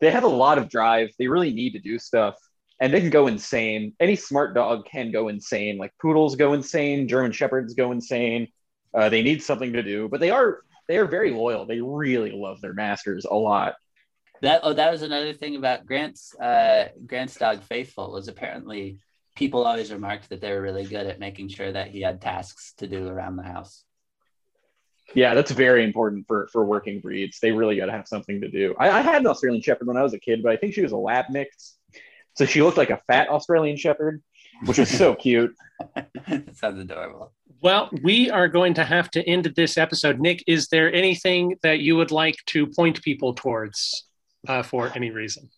they 0.00 0.10
have 0.10 0.24
a 0.24 0.28
lot 0.28 0.58
of 0.58 0.68
drive. 0.68 1.10
They 1.18 1.26
really 1.26 1.52
need 1.52 1.72
to 1.72 1.78
do 1.78 1.98
stuff, 1.98 2.36
and 2.80 2.92
they 2.92 3.00
can 3.00 3.10
go 3.10 3.26
insane. 3.26 3.94
Any 4.00 4.16
smart 4.16 4.54
dog 4.54 4.86
can 4.86 5.10
go 5.10 5.28
insane. 5.28 5.78
Like 5.78 5.92
poodles 6.00 6.36
go 6.36 6.52
insane. 6.52 7.08
German 7.08 7.32
shepherds 7.32 7.74
go 7.74 7.92
insane. 7.92 8.48
Uh, 8.94 9.08
they 9.08 9.22
need 9.22 9.42
something 9.42 9.72
to 9.72 9.82
do, 9.82 10.08
but 10.08 10.20
they 10.20 10.30
are 10.30 10.60
they 10.88 10.98
are 10.98 11.06
very 11.06 11.30
loyal. 11.30 11.66
They 11.66 11.80
really 11.80 12.32
love 12.32 12.60
their 12.60 12.74
masters 12.74 13.24
a 13.24 13.34
lot. 13.34 13.74
That 14.42 14.60
oh, 14.62 14.72
that 14.72 14.90
was 14.90 15.02
another 15.02 15.32
thing 15.32 15.56
about 15.56 15.86
Grant's 15.86 16.34
uh, 16.38 16.88
Grant's 17.06 17.36
dog 17.36 17.62
Faithful 17.62 18.12
was 18.12 18.28
apparently 18.28 19.00
people 19.34 19.64
always 19.64 19.92
remarked 19.92 20.28
that 20.28 20.40
they 20.40 20.52
were 20.52 20.60
really 20.60 20.84
good 20.84 21.06
at 21.06 21.18
making 21.18 21.48
sure 21.48 21.70
that 21.72 21.88
he 21.88 22.00
had 22.00 22.20
tasks 22.20 22.74
to 22.78 22.86
do 22.86 23.08
around 23.08 23.36
the 23.36 23.42
house. 23.42 23.84
Yeah, 25.14 25.34
that's 25.34 25.52
very 25.52 25.84
important 25.84 26.26
for 26.26 26.48
for 26.52 26.64
working 26.64 27.00
breeds. 27.00 27.38
They 27.40 27.52
really 27.52 27.76
got 27.76 27.86
to 27.86 27.92
have 27.92 28.08
something 28.08 28.40
to 28.40 28.48
do. 28.48 28.74
I, 28.78 28.90
I 28.90 29.00
had 29.00 29.22
an 29.22 29.26
Australian 29.26 29.62
Shepherd 29.62 29.86
when 29.86 29.96
I 29.96 30.02
was 30.02 30.14
a 30.14 30.18
kid, 30.18 30.42
but 30.42 30.52
I 30.52 30.56
think 30.56 30.74
she 30.74 30.82
was 30.82 30.92
a 30.92 30.96
lab 30.96 31.26
mix, 31.30 31.76
so 32.36 32.44
she 32.44 32.62
looked 32.62 32.76
like 32.76 32.90
a 32.90 33.00
fat 33.06 33.28
Australian 33.28 33.76
Shepherd, 33.76 34.22
which 34.64 34.78
was 34.78 34.90
so 34.90 35.14
cute. 35.26 35.54
That 35.94 36.56
sounds 36.56 36.80
adorable. 36.80 37.32
Well, 37.62 37.90
we 38.02 38.30
are 38.30 38.48
going 38.48 38.74
to 38.74 38.84
have 38.84 39.10
to 39.12 39.26
end 39.26 39.46
this 39.56 39.78
episode. 39.78 40.20
Nick, 40.20 40.44
is 40.46 40.68
there 40.68 40.92
anything 40.92 41.56
that 41.62 41.80
you 41.80 41.96
would 41.96 42.10
like 42.10 42.36
to 42.46 42.66
point 42.66 43.02
people 43.02 43.34
towards 43.34 44.04
uh, 44.46 44.62
for 44.62 44.92
any 44.94 45.10
reason? 45.10 45.50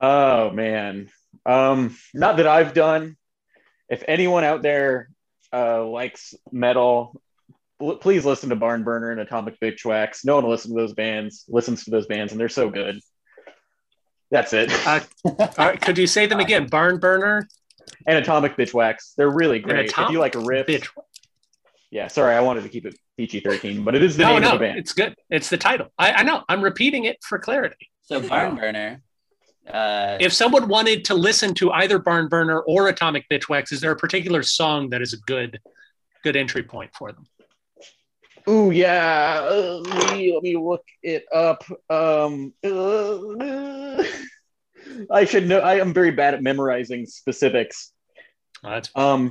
Oh 0.00 0.50
man, 0.50 1.08
um, 1.46 1.96
not 2.12 2.36
that 2.36 2.46
I've 2.46 2.74
done. 2.74 3.16
If 3.88 4.04
anyone 4.06 4.44
out 4.44 4.62
there 4.62 5.10
uh, 5.52 5.84
likes 5.84 6.34
metal, 6.52 7.20
l- 7.80 7.96
please 7.96 8.24
listen 8.24 8.50
to 8.50 8.56
Barn 8.56 8.84
Burner 8.84 9.10
and 9.10 9.20
Atomic 9.20 9.58
Bitchwax. 9.60 10.24
No 10.24 10.36
one 10.36 10.48
listens 10.48 10.74
to 10.74 10.80
those 10.80 10.94
bands. 10.94 11.44
Listens 11.48 11.84
to 11.84 11.90
those 11.90 12.06
bands, 12.06 12.32
and 12.32 12.40
they're 12.40 12.48
so 12.48 12.70
good. 12.70 13.00
That's 14.34 14.52
it. 14.52 14.72
Uh, 14.84 14.98
All 15.24 15.48
right, 15.58 15.80
could 15.80 15.96
you 15.96 16.08
say 16.08 16.26
them 16.26 16.40
again? 16.46 16.66
Barn 16.66 16.98
burner, 16.98 17.48
and 18.06 18.18
Atomic 18.18 18.56
Bitchwax. 18.56 19.14
They're 19.16 19.30
really 19.30 19.60
great. 19.60 19.90
if 19.96 20.10
you 20.10 20.18
like 20.18 20.34
a 20.34 20.40
riff, 20.40 20.66
bitch. 20.66 20.88
yeah. 21.92 22.08
Sorry, 22.08 22.34
I 22.34 22.40
wanted 22.40 22.64
to 22.64 22.68
keep 22.68 22.84
it 22.84 22.96
PG 23.16 23.40
thirteen, 23.40 23.84
but 23.84 23.94
it 23.94 24.02
is 24.02 24.16
the 24.16 24.24
No, 24.24 24.32
name 24.32 24.42
no, 24.42 24.48
of 24.54 24.58
the 24.58 24.66
band. 24.66 24.78
it's 24.80 24.92
good. 24.92 25.14
It's 25.30 25.48
the 25.50 25.56
title. 25.56 25.86
I, 25.98 26.10
I 26.12 26.22
know. 26.24 26.42
I'm 26.48 26.62
repeating 26.62 27.04
it 27.04 27.18
for 27.22 27.38
clarity. 27.38 27.76
So 28.02 28.20
barn 28.28 28.56
burner. 28.56 29.02
Uh, 29.72 30.18
If 30.20 30.32
someone 30.32 30.66
wanted 30.68 31.04
to 31.06 31.14
listen 31.14 31.54
to 31.54 31.70
either 31.70 31.98
Barn 32.00 32.26
Burner 32.28 32.58
or 32.60 32.88
Atomic 32.88 33.26
Bitchwax, 33.30 33.72
is 33.72 33.80
there 33.80 33.92
a 33.92 33.96
particular 33.96 34.42
song 34.42 34.90
that 34.90 35.00
is 35.00 35.14
a 35.14 35.18
good, 35.26 35.58
good 36.24 36.34
entry 36.36 36.64
point 36.64 36.90
for 36.98 37.12
them? 37.12 37.24
Ooh, 38.48 38.70
yeah. 38.70 39.46
Uh, 39.48 39.80
let, 39.84 40.16
me, 40.16 40.32
let 40.34 40.42
me 40.42 40.56
look 40.56 40.84
it 41.02 41.24
up. 41.32 41.64
Um, 41.88 42.52
uh, 42.62 44.04
I 45.10 45.24
should 45.24 45.48
know. 45.48 45.60
I 45.60 45.76
am 45.76 45.94
very 45.94 46.10
bad 46.10 46.34
at 46.34 46.42
memorizing 46.42 47.06
specifics. 47.06 47.92
Oh, 48.62 48.70
that's 48.70 48.90
Um, 48.94 49.30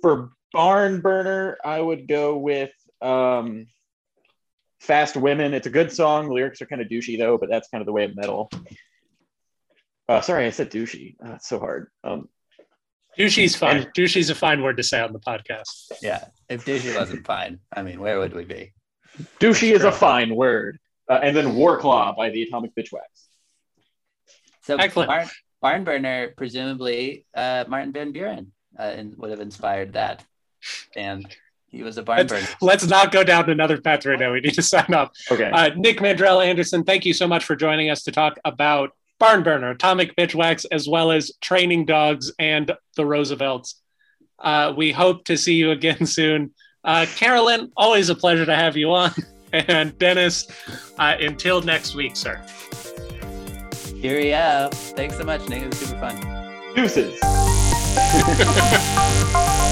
for 0.00 0.30
Barn 0.52 1.00
Burner, 1.00 1.58
I 1.64 1.80
would 1.80 2.06
go 2.06 2.36
with 2.36 2.70
um, 3.00 3.66
Fast 4.80 5.16
Women. 5.16 5.54
It's 5.54 5.66
a 5.66 5.70
good 5.70 5.92
song. 5.92 6.28
Lyrics 6.28 6.62
are 6.62 6.66
kind 6.66 6.82
of 6.82 6.88
douchey 6.88 7.18
though, 7.18 7.38
but 7.38 7.48
that's 7.48 7.68
kind 7.68 7.82
of 7.82 7.86
the 7.86 7.92
way 7.92 8.04
of 8.04 8.14
metal. 8.14 8.50
Uh, 10.08 10.20
sorry, 10.20 10.46
I 10.46 10.50
said 10.50 10.70
douchey. 10.70 11.16
Uh, 11.24 11.34
it's 11.34 11.48
so 11.48 11.58
hard. 11.58 11.88
Um, 12.04 12.28
douchey's 13.18 13.56
fine. 13.56 13.76
And- 13.78 13.86
douchey's 13.94 14.30
a 14.30 14.34
fine 14.34 14.62
word 14.62 14.76
to 14.78 14.82
say 14.82 15.00
on 15.00 15.12
the 15.12 15.20
podcast. 15.20 15.92
yeah, 16.02 16.24
if 16.48 16.64
douchey 16.64 16.94
wasn't 16.96 17.26
fine, 17.26 17.58
I 17.74 17.82
mean, 17.82 18.00
where 18.00 18.18
would 18.18 18.34
we 18.34 18.44
be? 18.44 18.72
douchey 19.40 19.72
is 19.72 19.84
a 19.84 19.92
fine 19.92 20.34
word. 20.34 20.78
Uh, 21.08 21.20
and 21.22 21.36
then 21.36 21.48
Warclaw 21.48 22.16
by 22.16 22.30
the 22.30 22.42
Atomic 22.44 22.74
Bitchwax. 22.74 23.26
So 24.62 24.76
Excellent. 24.76 25.08
barn, 25.08 25.28
barn 25.60 25.84
burner, 25.84 26.32
presumably 26.36 27.26
uh, 27.34 27.64
Martin 27.68 27.92
Van 27.92 28.12
Buren 28.12 28.52
uh, 28.78 28.82
and 28.82 29.16
would 29.18 29.30
have 29.30 29.40
inspired 29.40 29.94
that, 29.94 30.24
and 30.96 31.26
he 31.66 31.82
was 31.82 31.98
a 31.98 32.02
barnburner. 32.02 32.30
Let's, 32.30 32.62
let's 32.62 32.86
not 32.86 33.12
go 33.12 33.24
down 33.24 33.50
another 33.50 33.80
path 33.80 34.06
right 34.06 34.18
now. 34.18 34.32
We 34.32 34.40
need 34.40 34.54
to 34.54 34.62
sign 34.62 34.94
off. 34.94 35.10
Okay. 35.30 35.50
Uh, 35.50 35.70
Nick 35.76 35.98
Mandrell 35.98 36.44
Anderson, 36.44 36.84
thank 36.84 37.04
you 37.04 37.12
so 37.12 37.26
much 37.26 37.44
for 37.44 37.56
joining 37.56 37.90
us 37.90 38.04
to 38.04 38.12
talk 38.12 38.38
about 38.44 38.90
Barn 39.22 39.44
Burner, 39.44 39.70
Atomic 39.70 40.16
Bitchwax, 40.16 40.66
as 40.72 40.88
well 40.88 41.12
as 41.12 41.30
training 41.40 41.84
dogs 41.84 42.32
and 42.40 42.72
the 42.96 43.06
Roosevelts. 43.06 43.80
Uh, 44.36 44.72
we 44.76 44.90
hope 44.90 45.24
to 45.26 45.36
see 45.36 45.54
you 45.54 45.70
again 45.70 46.06
soon. 46.06 46.52
Uh, 46.82 47.06
Carolyn, 47.14 47.70
always 47.76 48.08
a 48.08 48.16
pleasure 48.16 48.44
to 48.44 48.56
have 48.56 48.76
you 48.76 48.92
on. 48.92 49.12
And 49.54 49.98
Dennis, 49.98 50.46
uh, 50.98 51.14
until 51.20 51.60
next 51.60 51.94
week, 51.94 52.16
sir. 52.16 52.42
Cheerio! 54.00 54.70
Thanks 54.72 55.18
so 55.18 55.24
much, 55.24 55.46
Nick. 55.46 55.64
It 55.64 55.66
was 55.66 55.78
super 55.78 56.00
fun. 56.00 56.74
Deuces. 56.74 57.18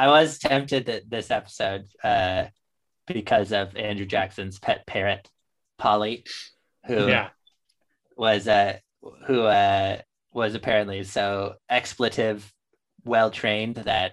I 0.00 0.06
was 0.08 0.38
tempted 0.38 0.86
that 0.86 1.10
this 1.10 1.30
episode, 1.30 1.84
uh, 2.02 2.44
because 3.06 3.52
of 3.52 3.76
Andrew 3.76 4.06
Jackson's 4.06 4.58
pet 4.58 4.86
parrot, 4.86 5.28
Polly, 5.76 6.24
who 6.86 7.08
Yeah. 7.08 7.28
was 8.16 8.48
uh, 8.48 8.78
who 9.26 9.42
uh, 9.42 9.98
was 10.32 10.54
apparently 10.54 11.04
so 11.04 11.56
expletive 11.68 12.50
well 13.04 13.30
trained 13.30 13.74
that 13.76 14.12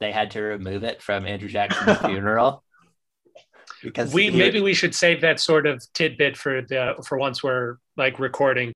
they 0.00 0.10
had 0.10 0.32
to 0.32 0.40
remove 0.42 0.82
it 0.82 1.00
from 1.00 1.24
Andrew 1.24 1.48
Jackson's 1.48 1.98
funeral. 2.04 2.64
Because 3.80 4.12
We 4.12 4.30
maybe 4.30 4.60
we 4.60 4.74
should 4.74 4.92
save 4.92 5.20
that 5.20 5.38
sort 5.38 5.68
of 5.68 5.80
tidbit 5.94 6.36
for 6.36 6.62
the 6.62 7.00
for 7.06 7.16
once 7.16 7.44
we're 7.44 7.76
like 7.96 8.18
recording 8.18 8.66